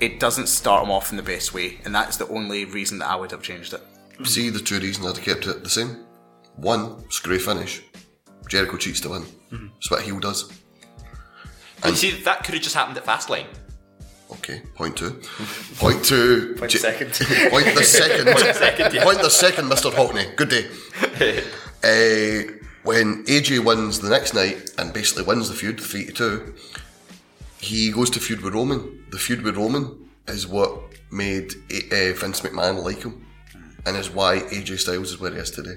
it 0.00 0.18
doesn't 0.18 0.48
start 0.48 0.82
him 0.82 0.90
off 0.90 1.12
in 1.12 1.16
the 1.16 1.22
best 1.22 1.54
way, 1.54 1.78
and 1.84 1.94
that's 1.94 2.16
the 2.16 2.26
only 2.26 2.64
reason 2.64 2.98
that 2.98 3.08
I 3.08 3.14
would 3.14 3.30
have 3.30 3.42
changed 3.42 3.72
it. 3.72 3.82
See 4.24 4.50
the 4.50 4.58
two 4.58 4.80
reasons 4.80 5.06
I'd 5.06 5.16
have 5.16 5.24
kept 5.24 5.46
it 5.46 5.62
the 5.62 5.70
same. 5.70 6.04
One, 6.56 7.08
screw 7.10 7.38
finish. 7.38 7.82
Jericho 8.48 8.76
cheats 8.76 9.00
to 9.02 9.10
win. 9.10 9.24
That's 9.50 9.90
what 9.90 10.02
heel 10.02 10.18
does. 10.20 10.50
And 11.84 11.96
see, 11.96 12.10
that 12.22 12.44
could 12.44 12.54
have 12.54 12.62
just 12.62 12.74
happened 12.74 12.96
at 12.98 13.04
Fastlane. 13.04 13.46
Okay, 14.30 14.62
point 14.74 14.96
two. 14.96 15.20
Point 15.76 16.04
two. 16.04 16.54
Point 16.58 16.70
Je- 16.70 16.78
second. 16.78 17.10
Point 17.50 17.66
the 17.74 17.84
second. 17.84 18.26
point 18.26 18.54
second, 18.56 18.94
yeah. 18.94 19.04
Point 19.04 19.20
the 19.20 19.28
second, 19.30 19.64
Mr. 19.70 19.90
Hockney. 19.92 20.34
Good 20.36 20.48
day. 20.48 20.66
uh, 21.84 22.52
when 22.84 23.24
AJ 23.24 23.64
wins 23.64 24.00
the 24.00 24.08
next 24.08 24.32
night 24.34 24.70
and 24.78 24.92
basically 24.92 25.24
wins 25.24 25.48
the 25.48 25.54
feud, 25.54 25.80
3 25.80 26.06
to 26.06 26.12
2, 26.12 26.54
he 27.60 27.90
goes 27.92 28.08
to 28.10 28.20
feud 28.20 28.40
with 28.40 28.54
Roman. 28.54 29.04
The 29.10 29.18
feud 29.18 29.42
with 29.42 29.56
Roman 29.56 30.08
is 30.28 30.46
what 30.46 30.78
made 31.10 31.52
uh, 31.70 32.12
Vince 32.16 32.40
McMahon 32.40 32.82
like 32.82 33.02
him. 33.02 33.26
and 33.86 33.96
is 33.96 34.08
why 34.10 34.38
AJ 34.38 34.78
Styles 34.78 35.10
is 35.10 35.20
where 35.20 35.32
he 35.32 35.38
is 35.38 35.50
today. 35.50 35.76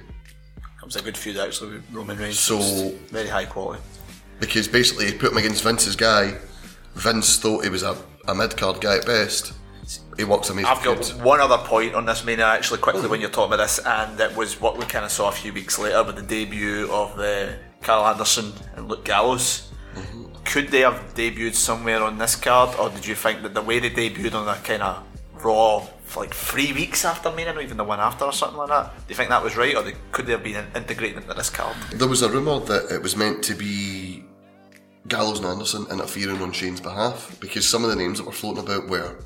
That 0.85 0.89
was 0.89 0.95
a 0.97 1.01
good 1.01 1.17
feud 1.17 1.37
actually 1.37 1.77
with 1.77 1.91
Roman 1.91 2.15
Reigns. 2.15 2.39
So- 2.39 2.93
very 3.09 3.27
high 3.27 3.45
quality. 3.45 3.81
Because 4.39 4.67
basically, 4.67 5.07
he 5.07 5.13
put 5.13 5.31
him 5.31 5.37
against 5.39 5.63
Vince's 5.63 5.95
guy. 5.95 6.37
Vince 6.93 7.39
thought 7.39 7.63
he 7.63 7.71
was 7.71 7.81
a, 7.81 7.97
a 8.27 8.35
mid 8.35 8.55
card 8.55 8.81
guy 8.81 8.97
at 8.97 9.05
best. 9.07 9.53
He 10.15 10.23
walks 10.25 10.51
amazing 10.51 10.69
I've 10.69 10.83
got 10.83 11.09
one 11.23 11.39
other 11.39 11.57
point 11.57 11.95
on 11.95 12.05
this 12.05 12.23
mania 12.23 12.45
actually 12.45 12.81
quickly 12.81 13.07
when 13.07 13.19
you're 13.19 13.31
talking 13.31 13.53
about 13.55 13.63
this, 13.63 13.79
and 13.79 14.19
it 14.19 14.35
was 14.35 14.61
what 14.61 14.77
we 14.77 14.85
kind 14.85 15.03
of 15.03 15.09
saw 15.09 15.29
a 15.29 15.31
few 15.31 15.51
weeks 15.51 15.79
later 15.79 16.03
with 16.03 16.17
the 16.17 16.21
debut 16.21 16.87
of 16.91 17.17
the 17.17 17.55
Karl 17.81 18.05
Anderson 18.05 18.53
and 18.75 18.87
Luke 18.87 19.05
Gallows. 19.05 19.71
Mm-hmm. 19.95 20.25
Could 20.43 20.67
they 20.67 20.81
have 20.81 21.15
debuted 21.15 21.55
somewhere 21.55 22.03
on 22.03 22.19
this 22.19 22.35
card, 22.35 22.77
or 22.79 22.91
did 22.91 23.07
you 23.07 23.15
think 23.15 23.41
that 23.41 23.55
the 23.55 23.61
way 23.63 23.79
they 23.79 23.89
debuted 23.89 24.35
on 24.35 24.47
a 24.47 24.59
kind 24.61 24.83
of 24.83 25.03
Raw 25.43 25.87
for 26.05 26.23
like 26.23 26.33
three 26.33 26.73
weeks 26.73 27.03
after 27.05 27.31
Mania, 27.31 27.53
not 27.53 27.63
even 27.63 27.77
the 27.77 27.83
one 27.83 27.99
after 27.99 28.25
or 28.25 28.33
something 28.33 28.57
like 28.57 28.69
that? 28.69 28.95
Do 28.95 29.03
you 29.09 29.15
think 29.15 29.29
that 29.29 29.43
was 29.43 29.55
right, 29.57 29.75
or 29.75 29.83
they, 29.83 29.93
could 30.11 30.25
they 30.25 30.31
have 30.31 30.43
been 30.43 30.55
in- 30.55 30.71
integrated 30.75 31.17
into 31.17 31.33
this 31.33 31.49
card? 31.49 31.75
There 31.91 32.07
was 32.07 32.21
a 32.21 32.29
rumour 32.29 32.59
that 32.61 32.91
it 32.91 33.01
was 33.01 33.15
meant 33.15 33.43
to 33.45 33.55
be 33.55 34.23
Gallows 35.07 35.39
and 35.39 35.47
Anderson 35.47 35.85
interfering 35.91 36.41
on 36.41 36.51
Shane's 36.51 36.81
behalf 36.81 37.37
because 37.39 37.67
some 37.67 37.83
of 37.83 37.89
the 37.89 37.95
names 37.95 38.17
that 38.17 38.25
were 38.25 38.31
floating 38.31 38.63
about 38.63 38.87
were 38.87 39.17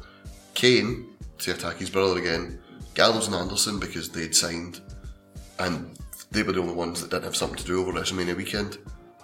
Kane 0.53 1.07
to 1.39 1.51
attack 1.51 1.77
his 1.77 1.89
brother 1.89 2.19
again, 2.19 2.59
Gallows 2.95 3.27
and 3.27 3.35
Anderson 3.35 3.79
because 3.79 4.09
they'd 4.09 4.35
signed, 4.35 4.81
and 5.59 5.97
they 6.31 6.43
were 6.43 6.51
the 6.51 6.61
only 6.61 6.73
ones 6.73 7.01
that 7.01 7.11
didn't 7.11 7.23
have 7.23 7.35
something 7.35 7.57
to 7.57 7.65
do 7.65 7.79
over 7.79 7.93
WrestleMania 7.93 8.35
weekend, 8.35 8.77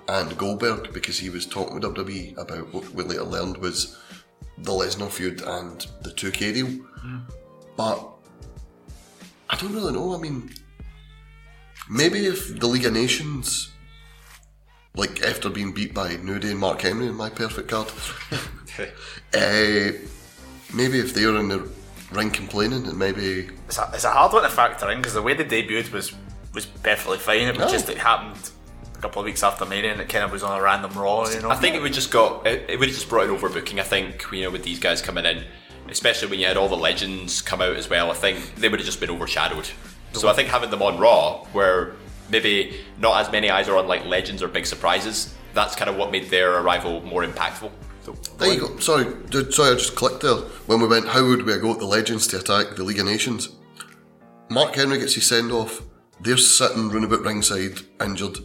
and 0.07 0.37
Goldberg 0.37 0.93
because 0.93 1.19
he 1.19 1.29
was 1.29 1.45
talking 1.45 1.73
with 1.73 1.83
WWE 1.83 2.37
about 2.37 2.73
what 2.73 2.89
we 2.91 3.03
later 3.03 3.23
learned 3.23 3.57
was 3.57 3.97
the 4.57 4.71
Lesnar 4.71 5.09
feud 5.11 5.41
and 5.41 5.85
the 6.01 6.09
2K 6.11 6.53
deal. 6.53 6.69
But 7.75 8.07
I 9.49 9.55
don't 9.57 9.73
really 9.73 9.93
know. 9.93 10.15
I 10.15 10.17
mean, 10.17 10.51
maybe 11.89 12.25
if 12.25 12.59
the 12.59 12.67
League 12.67 12.85
of 12.85 12.93
Nations, 12.93 13.71
like 14.95 15.21
after 15.23 15.49
being 15.49 15.73
beat 15.73 15.93
by 15.93 16.15
New 16.17 16.39
Day 16.39 16.51
and 16.51 16.59
Mark 16.59 16.81
Henry 16.81 17.07
in 17.07 17.15
my 17.15 17.29
perfect 17.29 17.69
card, 17.69 17.91
uh, 18.31 18.37
maybe 20.73 20.99
if 20.99 21.13
they're 21.13 21.35
in 21.35 21.49
the 21.49 21.69
ring 22.11 22.31
complaining, 22.31 22.85
and 22.87 22.97
maybe 22.97 23.49
It's 23.67 23.77
a, 23.77 23.89
it's 23.93 24.03
a 24.05 24.11
hard 24.11 24.31
one 24.33 24.43
to 24.43 24.49
factor 24.49 24.89
in 24.91 24.99
because 24.99 25.13
the 25.13 25.21
way 25.21 25.33
they 25.33 25.43
debuted 25.43 25.91
was 25.91 26.13
was 26.53 26.65
perfectly 26.65 27.17
fine. 27.17 27.41
It 27.41 27.57
was 27.57 27.67
Oh. 27.67 27.71
just 27.71 27.89
it 27.89 27.97
happened 27.97 28.51
a 28.95 29.01
couple 29.01 29.21
of 29.21 29.25
weeks 29.25 29.43
after 29.43 29.65
Mania, 29.65 29.91
and 29.91 30.01
it 30.01 30.09
kind 30.09 30.23
of 30.23 30.31
was 30.31 30.43
on 30.43 30.57
a 30.57 30.61
random 30.61 30.91
Raw. 30.93 31.27
You 31.27 31.41
know, 31.41 31.49
I 31.49 31.55
think 31.55 31.75
it 31.75 31.81
would 31.81 31.93
just 31.93 32.11
got 32.11 32.45
it, 32.47 32.69
it 32.69 32.79
would 32.79 32.87
have 32.87 32.95
just 32.95 33.09
brought 33.09 33.29
in 33.29 33.35
overbooking. 33.35 33.79
I 33.79 33.83
think 33.83 34.25
you 34.31 34.43
know 34.43 34.51
with 34.51 34.63
these 34.63 34.79
guys 34.79 35.01
coming 35.01 35.25
in, 35.25 35.43
especially 35.89 36.29
when 36.29 36.39
you 36.39 36.47
had 36.47 36.57
all 36.57 36.69
the 36.69 36.77
legends 36.77 37.41
come 37.41 37.61
out 37.61 37.75
as 37.75 37.89
well. 37.89 38.11
I 38.11 38.15
think 38.15 38.55
they 38.55 38.69
would 38.69 38.79
have 38.79 38.85
just 38.85 38.99
been 38.99 39.09
overshadowed. 39.09 39.69
So 40.13 40.29
I 40.29 40.33
think 40.33 40.47
having 40.47 40.69
them 40.69 40.81
on 40.81 40.97
Raw, 40.97 41.43
where 41.51 41.93
maybe 42.29 42.79
not 42.99 43.19
as 43.25 43.31
many 43.31 43.49
eyes 43.49 43.67
are 43.67 43.77
on 43.77 43.87
like 43.87 44.05
legends 44.05 44.41
or 44.41 44.47
big 44.47 44.65
surprises, 44.65 45.35
that's 45.53 45.75
kind 45.75 45.89
of 45.89 45.97
what 45.97 46.11
made 46.11 46.29
their 46.29 46.61
arrival 46.61 47.01
more 47.01 47.25
impactful. 47.25 47.71
So 48.03 48.13
there 48.37 48.53
you 48.53 48.59
go. 48.59 48.77
Sorry, 48.77 49.13
dude, 49.29 49.53
sorry, 49.53 49.71
I 49.71 49.73
just 49.73 49.95
clicked 49.95 50.21
there 50.21 50.35
when 50.67 50.79
we 50.79 50.87
went. 50.87 51.07
How 51.07 51.25
would 51.27 51.43
we 51.43 51.57
go 51.57 51.71
at 51.71 51.79
the 51.79 51.85
Legends 51.85 52.27
to 52.27 52.39
attack 52.39 52.75
the 52.75 52.83
League 52.83 52.99
of 52.99 53.05
Nations? 53.05 53.49
Mark 54.49 54.75
Henry 54.75 54.99
gets 54.99 55.15
his 55.15 55.25
send 55.25 55.51
off. 55.51 55.81
They're 56.21 56.37
sitting 56.37 56.89
round 56.89 57.05
about 57.05 57.23
ringside, 57.23 57.79
injured. 57.99 58.37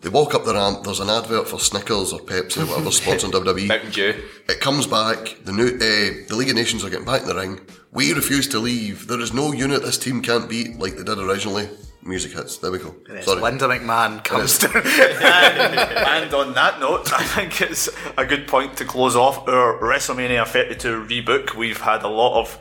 They 0.00 0.08
walk 0.08 0.34
up 0.34 0.44
the 0.44 0.54
ramp. 0.54 0.84
There's 0.84 1.00
an 1.00 1.10
advert 1.10 1.48
for 1.48 1.58
Snickers 1.58 2.12
or 2.12 2.20
Pepsi 2.20 2.62
or 2.62 2.66
whatever 2.66 2.90
sponsoring 2.90 3.32
WWE. 3.32 3.66
Mountain 3.66 3.90
Dew. 3.90 4.22
It 4.48 4.60
comes 4.60 4.86
back. 4.86 5.36
The 5.44 5.52
new 5.52 5.66
uh, 5.66 6.26
the 6.28 6.36
League 6.36 6.50
of 6.50 6.54
Nations 6.54 6.84
are 6.84 6.90
getting 6.90 7.04
back 7.06 7.22
in 7.22 7.28
the 7.28 7.34
ring. 7.34 7.60
We 7.90 8.12
refuse 8.12 8.46
to 8.48 8.58
leave. 8.58 9.08
There 9.08 9.20
is 9.20 9.32
no 9.32 9.52
unit 9.52 9.82
this 9.82 9.98
team 9.98 10.22
can't 10.22 10.48
beat 10.48 10.78
like 10.78 10.96
they 10.96 11.02
did 11.02 11.18
originally. 11.18 11.68
Music 12.02 12.32
hits. 12.32 12.58
There 12.58 12.70
we 12.70 12.78
go. 12.78 12.94
Yes, 13.08 13.24
Sorry. 13.24 13.40
Linda 13.42 13.66
McMahon 13.66 14.22
comes 14.24 14.58
down. 14.58 14.72
and 14.76 16.32
on 16.32 16.54
that 16.54 16.78
note, 16.80 17.12
I 17.12 17.24
think 17.24 17.60
it's 17.60 17.88
a 18.16 18.24
good 18.24 18.46
point 18.46 18.76
to 18.78 18.84
close 18.84 19.16
off 19.16 19.48
our 19.48 19.78
WrestleMania 19.80 20.46
32 20.46 21.04
rebook. 21.06 21.54
We've 21.54 21.80
had 21.80 22.02
a 22.04 22.08
lot 22.08 22.38
of 22.40 22.56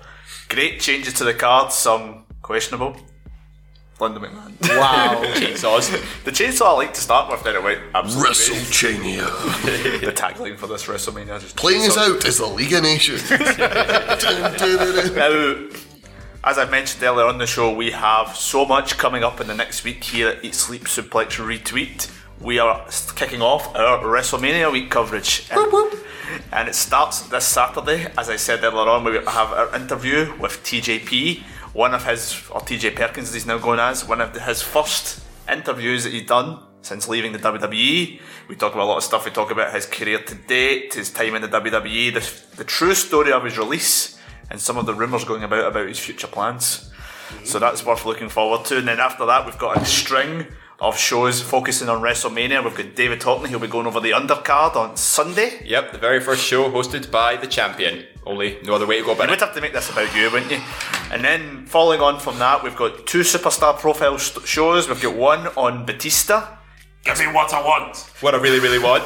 great 0.49 0.80
changes 0.80 1.14
to 1.15 1.23
the 1.23 1.34
card, 1.35 1.72
some 1.72 2.26
questionable. 2.41 2.97
Linda 3.99 4.19
McMahon. 4.19 4.53
wow. 4.78 5.22
chainsaws. 5.36 5.90
The 6.24 6.32
chainsaw 6.32 6.68
I 6.68 6.72
like 6.74 6.94
to 6.94 7.02
start 7.02 7.32
with, 7.32 7.45
anyway. 7.48 7.82
Absolutely. 7.95 8.34
WrestleChania. 8.34 10.02
the 10.06 10.11
tagline 10.11 10.57
for 10.57 10.68
this 10.68 10.86
WrestleMania. 10.86 11.40
Just 11.41 11.56
Playing 11.56 11.82
us 11.84 11.98
out 11.98 12.24
is 12.26 12.38
the 12.38 12.45
League 12.45 12.74
of 12.74 12.84
Nations. 12.84 13.24
Now, 15.15 15.56
as 16.44 16.57
I 16.57 16.65
mentioned 16.69 17.03
earlier 17.03 17.26
on 17.26 17.40
the 17.40 17.48
show, 17.48 17.74
we 17.74 17.91
have 17.91 18.36
so 18.36 18.65
much 18.65 18.98
coming 18.98 19.24
up 19.24 19.41
in 19.41 19.48
the 19.48 19.56
next 19.56 19.84
week 19.84 20.03
here 20.03 20.30
at 20.30 20.45
Eat 20.45 20.53
Sleep 20.56 20.84
Suplex 20.84 21.32
Retweet. 21.44 22.11
We 22.40 22.60
are 22.60 22.86
s- 22.88 23.11
kicking 23.11 23.41
off 23.41 23.76
our 23.76 23.99
WrestleMania 24.03 24.72
week 24.72 24.90
coverage. 24.91 25.48
And, 25.52 25.74
and 26.52 26.69
it 26.69 26.76
starts 26.76 27.22
this 27.22 27.45
Saturday. 27.48 28.07
As 28.18 28.30
I 28.30 28.36
said 28.36 28.64
earlier 28.64 28.88
on, 28.90 29.03
we 29.03 29.15
have 29.15 29.52
our 29.52 29.76
interview 29.76 30.34
with 30.40 30.64
TJP, 30.64 31.41
one 31.77 31.93
of 31.93 32.03
his, 32.05 32.33
or 32.49 32.59
TJ 32.59 32.95
Perkins 32.95 33.27
as 33.27 33.35
he's 33.35 33.45
now 33.45 33.59
going 33.59 33.79
as, 33.79 34.03
one 34.03 34.19
of 34.19 34.35
his 34.35 34.63
first 34.63 35.23
interviews 35.47 36.05
that 36.05 36.11
he's 36.11 36.25
done 36.25 36.59
since 36.81 37.07
leaving 37.07 37.33
the 37.33 37.37
WWE. 37.37 38.19
We 38.47 38.55
talk 38.55 38.73
about 38.73 38.85
a 38.85 38.89
lot 38.89 38.97
of 38.97 39.03
stuff. 39.03 39.25
We 39.25 39.31
talk 39.31 39.51
about 39.51 39.71
his 39.71 39.85
career 39.85 40.17
to 40.17 40.33
date, 40.33 40.95
his 40.95 41.11
time 41.11 41.35
in 41.35 41.43
the 41.43 41.47
WWE, 41.47 42.15
the, 42.15 42.57
the 42.57 42.63
true 42.63 42.95
story 42.95 43.31
of 43.31 43.43
his 43.43 43.59
release, 43.59 44.19
and 44.49 44.59
some 44.59 44.77
of 44.77 44.87
the 44.87 44.95
rumours 44.95 45.23
going 45.23 45.43
about 45.43 45.67
about 45.67 45.87
his 45.87 45.99
future 45.99 46.25
plans. 46.25 46.91
So 47.43 47.59
that's 47.59 47.85
worth 47.85 48.05
looking 48.05 48.29
forward 48.29 48.65
to. 48.65 48.79
And 48.79 48.87
then 48.87 48.99
after 48.99 49.27
that, 49.27 49.45
we've 49.45 49.57
got 49.59 49.77
a 49.77 49.85
string 49.85 50.47
of 50.79 50.97
shows 50.97 51.41
focusing 51.41 51.89
on 51.89 52.01
WrestleMania. 52.01 52.63
We've 52.63 52.75
got 52.75 52.95
David 52.95 53.19
Hockney, 53.21 53.47
he'll 53.47 53.59
be 53.59 53.67
going 53.67 53.87
over 53.87 53.99
the 53.99 54.11
undercard 54.11 54.75
on 54.75 54.95
Sunday. 54.95 55.61
Yep, 55.65 55.91
the 55.91 55.97
very 55.97 56.19
first 56.19 56.43
show 56.43 56.69
hosted 56.69 57.09
by 57.09 57.35
the 57.35 57.47
champion. 57.47 58.05
Only 58.25 58.59
no 58.63 58.75
other 58.75 58.85
way 58.85 58.99
to 58.99 59.05
go 59.05 59.13
about 59.13 59.29
You 59.29 59.33
about 59.35 59.41
would 59.41 59.47
have 59.47 59.55
to 59.55 59.61
make 59.61 59.73
this 59.73 59.89
about 59.89 60.15
you, 60.15 60.29
wouldn't 60.29 60.51
you? 60.51 60.61
And 61.11 61.23
then 61.23 61.65
following 61.65 62.01
on 62.01 62.19
from 62.19 62.37
that, 62.39 62.63
we've 62.63 62.75
got 62.75 63.07
two 63.07 63.21
superstar 63.21 63.77
profile 63.79 64.19
st- 64.19 64.45
shows. 64.45 64.87
We've 64.87 65.01
got 65.01 65.15
one 65.15 65.47
on 65.55 65.85
Batista. 65.85 66.57
Give 67.03 67.17
me 67.19 67.27
what 67.27 67.53
I 67.53 67.61
want. 67.61 67.97
What 68.19 68.35
I 68.35 68.37
really, 68.37 68.59
really 68.59 68.79
want. 68.79 69.05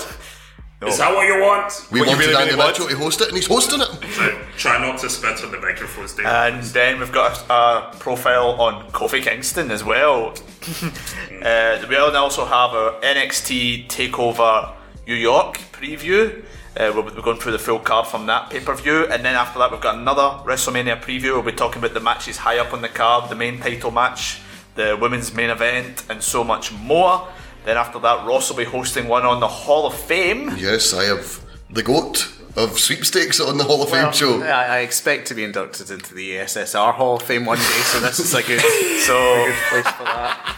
Is 0.88 0.98
that 0.98 1.14
what 1.14 1.28
you 1.28 1.40
want? 1.40 1.88
We 1.92 2.00
What 2.00 2.10
you 2.10 2.16
wanted 2.16 2.28
really, 2.28 2.36
Andy 2.36 2.52
really 2.54 2.64
want? 2.64 2.76
To 2.76 2.96
host 2.98 3.22
it, 3.22 3.28
and 3.28 3.38
he's 3.38 3.46
hosting 3.46 3.82
it. 3.82 3.88
So 4.14 4.42
try 4.58 4.80
not 4.80 5.00
to 5.02 5.10
spit 5.12 5.44
on 5.44 5.52
the 5.52 5.60
microphones, 5.60 6.16
Dave. 6.16 6.26
And 6.26 6.64
then 6.64 7.00
we've 7.00 7.12
got 7.12 7.40
a, 7.50 7.94
a 7.94 7.96
profile 8.00 8.60
on 8.60 8.90
Kofi 8.92 9.22
Kingston 9.22 9.70
as 9.70 9.84
well. 9.84 10.30
uh, 11.44 11.86
we 11.88 11.96
also 11.96 12.46
have 12.46 12.74
a 12.74 13.00
NXT 13.04 13.90
Takeover 13.90 14.74
New 15.06 15.14
York 15.14 15.60
preview. 15.72 16.44
Uh, 16.76 16.92
we'll 16.96 17.04
be 17.04 17.22
going 17.22 17.38
through 17.38 17.52
the 17.52 17.60
full 17.60 17.80
card 17.80 18.08
from 18.08 18.26
that 18.26 18.50
pay 18.50 18.60
per 18.60 18.74
view, 18.74 19.06
and 19.06 19.24
then 19.24 19.36
after 19.36 19.60
that, 19.60 19.72
we've 19.72 19.82
got 19.82 19.96
another 19.96 20.42
WrestleMania 20.50 21.00
preview. 21.00 21.34
We'll 21.34 21.44
be 21.44 21.52
talking 21.52 21.78
about 21.78 21.94
the 21.94 22.00
matches 22.00 22.38
high 22.38 22.58
up 22.58 22.74
on 22.74 22.82
the 22.82 22.90
card, 22.90 23.30
the 23.30 23.36
main 23.36 23.60
title 23.60 23.92
match, 23.92 24.40
the 24.74 24.98
women's 25.00 25.32
main 25.32 25.52
event, 25.52 26.06
and 26.10 26.24
so 26.24 26.44
much 26.44 26.72
more. 26.72 27.28
Then 27.64 27.78
after 27.78 28.00
that, 28.00 28.26
Ross 28.26 28.50
will 28.50 28.58
be 28.58 28.64
hosting 28.64 29.08
one 29.08 29.24
on 29.24 29.40
the 29.40 29.48
Hall 29.48 29.86
of 29.86 29.94
Fame. 29.94 30.56
Yes, 30.58 30.94
I 30.94 31.04
have 31.04 31.40
the 31.70 31.84
goat 31.84 32.28
of 32.56 32.78
sweepstakes 32.80 33.40
on 33.40 33.58
the 33.58 33.64
Hall 33.64 33.82
of 33.84 33.90
Fame 33.90 34.12
show. 34.12 34.42
I, 34.42 34.78
I 34.78 34.80
expect 34.80 35.28
to 35.28 35.36
be 35.36 35.44
inducted 35.44 35.90
into 35.92 36.14
the 36.14 36.32
ESSR 36.32 36.94
Hall 36.94 37.16
of 37.18 37.22
Fame 37.22 37.46
one 37.46 37.58
day, 37.58 37.64
so 37.64 38.00
this 38.00 38.20
is 38.20 38.34
a 38.34 38.42
good, 38.42 38.60
So, 39.06 39.16
a 39.16 39.46
good 39.46 39.56
place 39.70 39.94
for 39.96 40.04
that. 40.04 40.56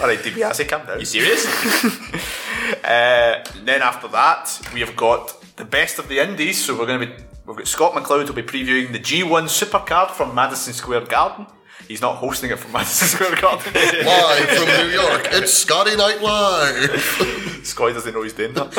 all 0.00 0.06
right, 0.06 0.18
DiBiase, 0.18 0.68
calm 0.68 0.86
down. 0.86 0.98
You 1.00 1.06
serious? 1.06 1.46
Uh, 2.84 3.44
then 3.64 3.82
after 3.82 4.08
that, 4.08 4.60
we 4.72 4.80
have 4.80 4.96
got 4.96 5.40
the 5.56 5.64
best 5.64 5.98
of 5.98 6.08
the 6.08 6.18
Indies. 6.18 6.64
So 6.64 6.76
we're 6.78 6.86
going 6.86 7.00
to 7.00 7.06
be 7.06 7.12
we've 7.46 7.56
got 7.56 7.66
Scott 7.66 7.92
McLeod 7.92 8.26
will 8.26 8.34
be 8.34 8.42
previewing 8.42 8.92
the 8.92 8.98
G1 8.98 9.44
Supercard 9.48 10.10
from 10.10 10.34
Madison 10.34 10.72
Square 10.72 11.02
Garden. 11.02 11.46
He's 11.92 12.00
not 12.00 12.16
hosting 12.16 12.50
it 12.50 12.58
from 12.58 12.72
Madison 12.72 13.06
Square 13.18 13.36
Garden. 13.36 13.74
Live 13.74 14.48
from 14.48 14.66
New 14.66 14.94
York, 14.94 15.28
it's 15.30 15.52
Scotty 15.52 15.94
Night 15.94 16.22
Live. 16.22 17.60
Scotty 17.64 17.92
doesn't 17.92 18.14
know 18.14 18.22
he's 18.22 18.32
doing 18.32 18.54
that. 18.54 18.72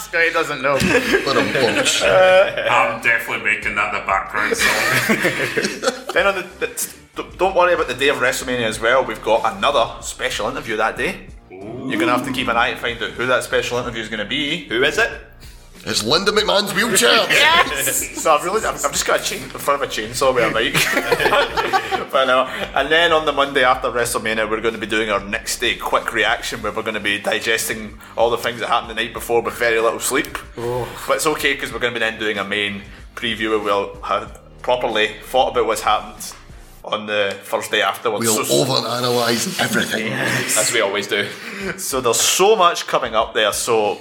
Scotty 0.00 0.32
doesn't 0.32 0.60
know. 0.60 0.72
What 0.72 1.36
a 1.36 1.52
bunch. 1.52 2.02
Uh, 2.02 2.66
I'm 2.68 3.00
definitely 3.00 3.44
making 3.44 3.76
that 3.76 3.92
the 3.92 4.04
background 4.04 4.56
song. 4.56 6.04
then 6.12 6.26
on 6.26 6.34
the, 6.34 6.48
the 6.58 7.22
don't 7.38 7.54
worry 7.54 7.74
about 7.74 7.86
the 7.86 7.94
day 7.94 8.08
of 8.08 8.16
WrestleMania 8.16 8.66
as 8.66 8.80
well. 8.80 9.04
We've 9.04 9.22
got 9.22 9.56
another 9.56 10.02
special 10.02 10.48
interview 10.48 10.76
that 10.78 10.96
day. 10.96 11.28
You're 11.48 11.60
going 11.60 12.08
to 12.08 12.16
have 12.16 12.26
to 12.26 12.32
keep 12.32 12.48
an 12.48 12.56
eye 12.56 12.72
to 12.72 12.76
find 12.76 13.00
out 13.00 13.10
who 13.10 13.24
that 13.26 13.44
special 13.44 13.78
interview 13.78 14.02
is 14.02 14.08
going 14.08 14.18
to 14.18 14.28
be. 14.28 14.66
Who 14.66 14.82
is 14.82 14.98
it? 14.98 15.12
It's 15.84 16.04
Linda 16.04 16.30
McMahon's 16.30 16.72
wheelchair. 16.74 17.26
Yes. 17.30 18.22
so 18.22 18.34
I've 18.34 18.44
really, 18.44 18.64
I've, 18.64 18.84
I've 18.84 18.92
just 18.92 19.06
got 19.06 19.20
a 19.20 19.24
chain 19.24 19.42
in 19.42 19.48
front 19.50 19.82
of 19.82 19.88
a 19.88 19.92
chainsaw 19.92 20.32
with 20.34 20.44
a 20.44 20.50
mic. 20.52 20.74
but 22.12 22.26
no. 22.26 22.44
And 22.74 22.90
then 22.90 23.12
on 23.12 23.24
the 23.26 23.32
Monday 23.32 23.64
after 23.64 23.88
WrestleMania, 23.88 24.48
we're 24.48 24.60
going 24.60 24.74
to 24.74 24.80
be 24.80 24.86
doing 24.86 25.10
our 25.10 25.18
next 25.24 25.58
day 25.58 25.74
quick 25.76 26.12
reaction 26.12 26.62
where 26.62 26.70
we're 26.72 26.82
going 26.82 26.94
to 26.94 27.00
be 27.00 27.18
digesting 27.18 27.98
all 28.16 28.30
the 28.30 28.36
things 28.36 28.60
that 28.60 28.68
happened 28.68 28.90
the 28.90 28.94
night 28.94 29.12
before 29.12 29.42
with 29.42 29.54
very 29.54 29.80
little 29.80 29.98
sleep. 30.00 30.38
Oh. 30.56 30.88
But 31.08 31.16
it's 31.16 31.26
okay 31.26 31.54
because 31.54 31.72
we're 31.72 31.80
going 31.80 31.94
to 31.94 31.98
be 31.98 32.04
then 32.04 32.18
doing 32.18 32.38
a 32.38 32.44
main 32.44 32.82
preview 33.16 33.50
where 33.50 33.58
we'll 33.58 34.00
have 34.02 34.40
properly 34.62 35.08
thought 35.24 35.50
about 35.52 35.66
what's 35.66 35.80
happened 35.82 36.32
on 36.84 37.06
the 37.06 37.36
Thursday 37.42 37.82
afterwards. 37.82 38.24
We'll 38.24 38.44
So- 38.44 38.64
overanalyze 38.64 39.60
everything. 39.60 40.12
As 40.12 40.70
we 40.72 40.80
always 40.80 41.08
do. 41.08 41.28
So 41.76 42.00
there's 42.00 42.20
so 42.20 42.56
much 42.56 42.88
coming 42.88 43.14
up 43.14 43.34
there. 43.34 43.52
So 43.52 44.00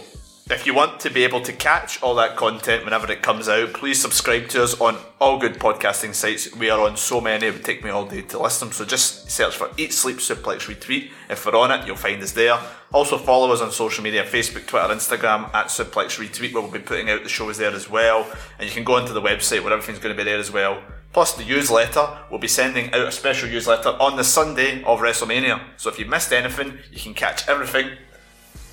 if 0.52 0.66
you 0.66 0.74
want 0.74 1.00
to 1.00 1.10
be 1.10 1.24
able 1.24 1.40
to 1.42 1.54
catch 1.54 2.02
all 2.04 2.16
that 2.16 2.36
content 2.36 2.84
whenever 2.84 3.10
it 3.10 3.22
comes 3.22 3.48
out, 3.48 3.72
please 3.74 4.02
subscribe 4.02 4.50
to 4.50 4.62
us 4.64 4.80
on 4.82 4.98
all 5.20 5.40
good 5.40 5.54
podcasting 5.54 6.14
sites. 6.14 6.54
We 6.54 6.70
are 6.70 6.82
on 6.82 6.98
so 6.98 7.22
many, 7.22 7.48
it 7.48 7.54
would 7.54 7.64
take 7.64 7.84
me 7.84 7.90
all 7.90 8.06
day 8.06 8.22
to 8.24 8.40
list 8.40 8.60
them. 8.60 8.74
So 8.74 8.84
just 8.84 9.32
search 9.32 9.56
for 9.56 9.70
Eat 9.78 9.94
Sleep 9.94 10.18
Suplex 10.18 10.68
Retweet. 10.68 11.12
If 11.30 11.46
we're 11.46 11.56
on 11.56 11.72
it, 11.72 11.88
you'll 11.88 11.96
find 11.96 12.22
us 12.22 12.34
there. 12.34 12.60
Also 12.92 13.18
follow 13.18 13.52
us 13.54 13.62
on 13.62 13.72
social 13.72 14.04
media, 14.04 14.26
Facebook, 14.26 14.68
Twitter, 14.68 14.94
Instagram 14.94 15.54
at 15.54 15.68
Suplex 15.68 16.20
Retweet, 16.20 16.54
where 16.54 16.62
we'll 16.62 16.72
be 16.72 16.80
putting 16.80 17.10
out 17.10 17.24
the 17.24 17.30
shows 17.30 17.58
there 17.58 17.72
as 17.72 17.90
well. 17.90 18.30
And 18.60 18.68
you 18.68 18.74
can 18.74 18.84
go 18.84 18.96
onto 18.96 19.14
the 19.14 19.22
website 19.22 19.64
where 19.64 19.72
everything's 19.72 20.00
going 20.00 20.16
to 20.16 20.22
be 20.22 20.30
there 20.30 20.40
as 20.40 20.52
well. 20.52 20.84
Plus 21.14 21.34
the 21.34 21.46
newsletter, 21.46 22.18
we'll 22.30 22.40
be 22.40 22.48
sending 22.50 22.94
out 22.94 23.08
a 23.08 23.12
special 23.12 23.48
newsletter 23.48 23.90
on 23.90 24.18
the 24.18 24.24
Sunday 24.24 24.84
of 24.84 25.00
WrestleMania. 25.00 25.62
So 25.78 25.90
if 25.90 25.98
you 25.98 26.06
missed 26.06 26.34
anything, 26.34 26.80
you 26.92 27.00
can 27.00 27.14
catch 27.14 27.48
everything 27.48 27.98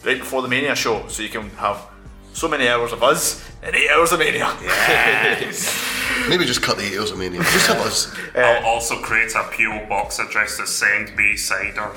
right 0.04 0.18
before 0.18 0.42
the 0.42 0.48
Mania 0.48 0.74
show, 0.74 1.06
so 1.08 1.22
you 1.22 1.28
can 1.28 1.50
have 1.50 1.86
so 2.32 2.46
many 2.48 2.68
hours 2.68 2.92
of 2.92 3.02
us 3.02 3.44
and 3.62 3.74
eight 3.74 3.90
hours 3.90 4.12
of 4.12 4.18
Mania. 4.20 4.46
Maybe 6.28 6.44
just 6.44 6.62
cut 6.62 6.76
the 6.76 6.84
eight 6.84 6.98
hours 6.98 7.10
of 7.10 7.18
Mania. 7.18 7.40
Just 7.42 7.66
have 7.66 7.78
us. 7.78 8.14
I'll 8.36 8.64
also 8.66 9.00
create 9.00 9.32
a 9.34 9.42
PO 9.44 9.86
box 9.88 10.18
address 10.18 10.56
to 10.58 10.66
send 10.66 11.16
me 11.16 11.36
cider. 11.36 11.80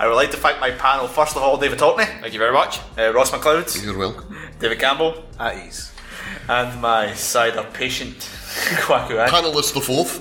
I 0.00 0.06
would 0.06 0.14
like 0.14 0.30
to 0.30 0.36
thank 0.38 0.60
my 0.60 0.70
panel. 0.70 1.06
First 1.08 1.36
of 1.36 1.42
all, 1.42 1.56
David 1.58 1.78
Hockney, 1.78 2.06
Thank 2.20 2.32
you 2.32 2.38
very 2.38 2.52
much. 2.52 2.80
uh, 2.96 3.12
Ross 3.12 3.30
McLeod, 3.30 3.84
You're 3.84 3.98
welcome. 3.98 4.34
David 4.58 4.78
Campbell, 4.78 5.24
At 5.38 5.56
ease. 5.66 5.92
and 6.48 6.80
my 6.80 7.12
cider 7.14 7.66
patient, 7.74 8.16
Kwaku 8.84 9.18
Ag. 9.18 9.30
Panelist 9.30 9.74
the 9.74 9.80
fourth. 9.80 10.18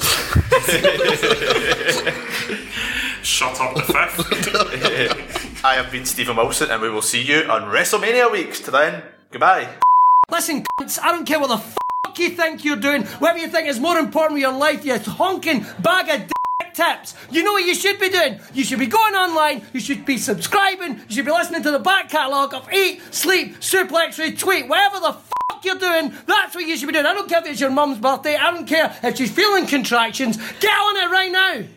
Shut 3.28 3.60
up 3.60 3.76
the 3.76 3.82
fifth. 3.82 5.66
I 5.66 5.74
have 5.74 5.92
been 5.92 6.06
Stephen 6.06 6.38
Wilson, 6.38 6.72
and 6.72 6.82
we 6.82 6.90
will 6.90 7.02
see 7.02 7.22
you 7.22 7.42
on 7.50 7.64
WrestleMania 7.64 8.32
weeks. 8.32 8.62
To 8.62 8.72
then, 8.72 9.04
goodbye. 9.32 9.68
Listen, 10.32 10.64
cunts, 10.80 10.98
I 11.04 11.12
don't 11.12 11.26
care 11.26 11.38
what 11.38 11.50
the 11.50 11.58
fuck 11.58 12.18
you 12.18 12.30
think 12.30 12.64
you're 12.64 12.78
doing, 12.78 13.04
whatever 13.04 13.40
you 13.40 13.50
think 13.50 13.68
is 13.68 13.82
more 13.82 13.98
important 13.98 14.36
with 14.36 14.44
your 14.44 14.54
life, 14.54 14.86
you 14.86 14.98
honking 14.98 15.66
bag 15.82 16.22
of 16.22 16.28
dick 16.28 16.74
tips. 16.74 17.16
You 17.30 17.44
know 17.44 17.52
what 17.52 17.66
you 17.66 17.76
should 17.76 18.00
be 18.00 18.10
doing? 18.10 18.40
You 18.54 18.64
should 18.64 18.80
be 18.80 18.88
going 18.88 19.14
online, 19.14 19.62
you 19.74 19.82
should 19.82 20.06
be 20.06 20.18
subscribing, 20.18 21.02
you 21.10 21.16
should 21.16 21.26
be 21.26 21.32
listening 21.32 21.64
to 21.64 21.72
the 21.72 21.80
back 21.80 22.10
catalogue 22.10 22.54
of 22.54 22.72
Eat, 22.72 23.02
Sleep, 23.14 23.58
Suplex, 23.60 24.24
Retweet, 24.24 24.70
whatever 24.70 25.02
the 25.02 25.12
fuck 25.12 25.66
you're 25.66 25.76
doing, 25.76 26.14
that's 26.26 26.56
what 26.56 26.66
you 26.66 26.78
should 26.78 26.88
be 26.88 26.94
doing. 26.94 27.06
I 27.06 27.14
don't 27.14 27.28
care 27.28 27.40
if 27.40 27.46
it's 27.48 27.60
your 27.60 27.72
mum's 27.72 28.00
birthday, 28.00 28.38
I 28.38 28.52
don't 28.52 28.68
care 28.68 28.98
if 29.04 29.18
she's 29.18 29.32
feeling 29.32 29.68
contractions, 29.68 30.38
get 30.62 30.72
on 30.72 30.96
it 30.96 31.12
right 31.12 31.32
now. 31.32 31.66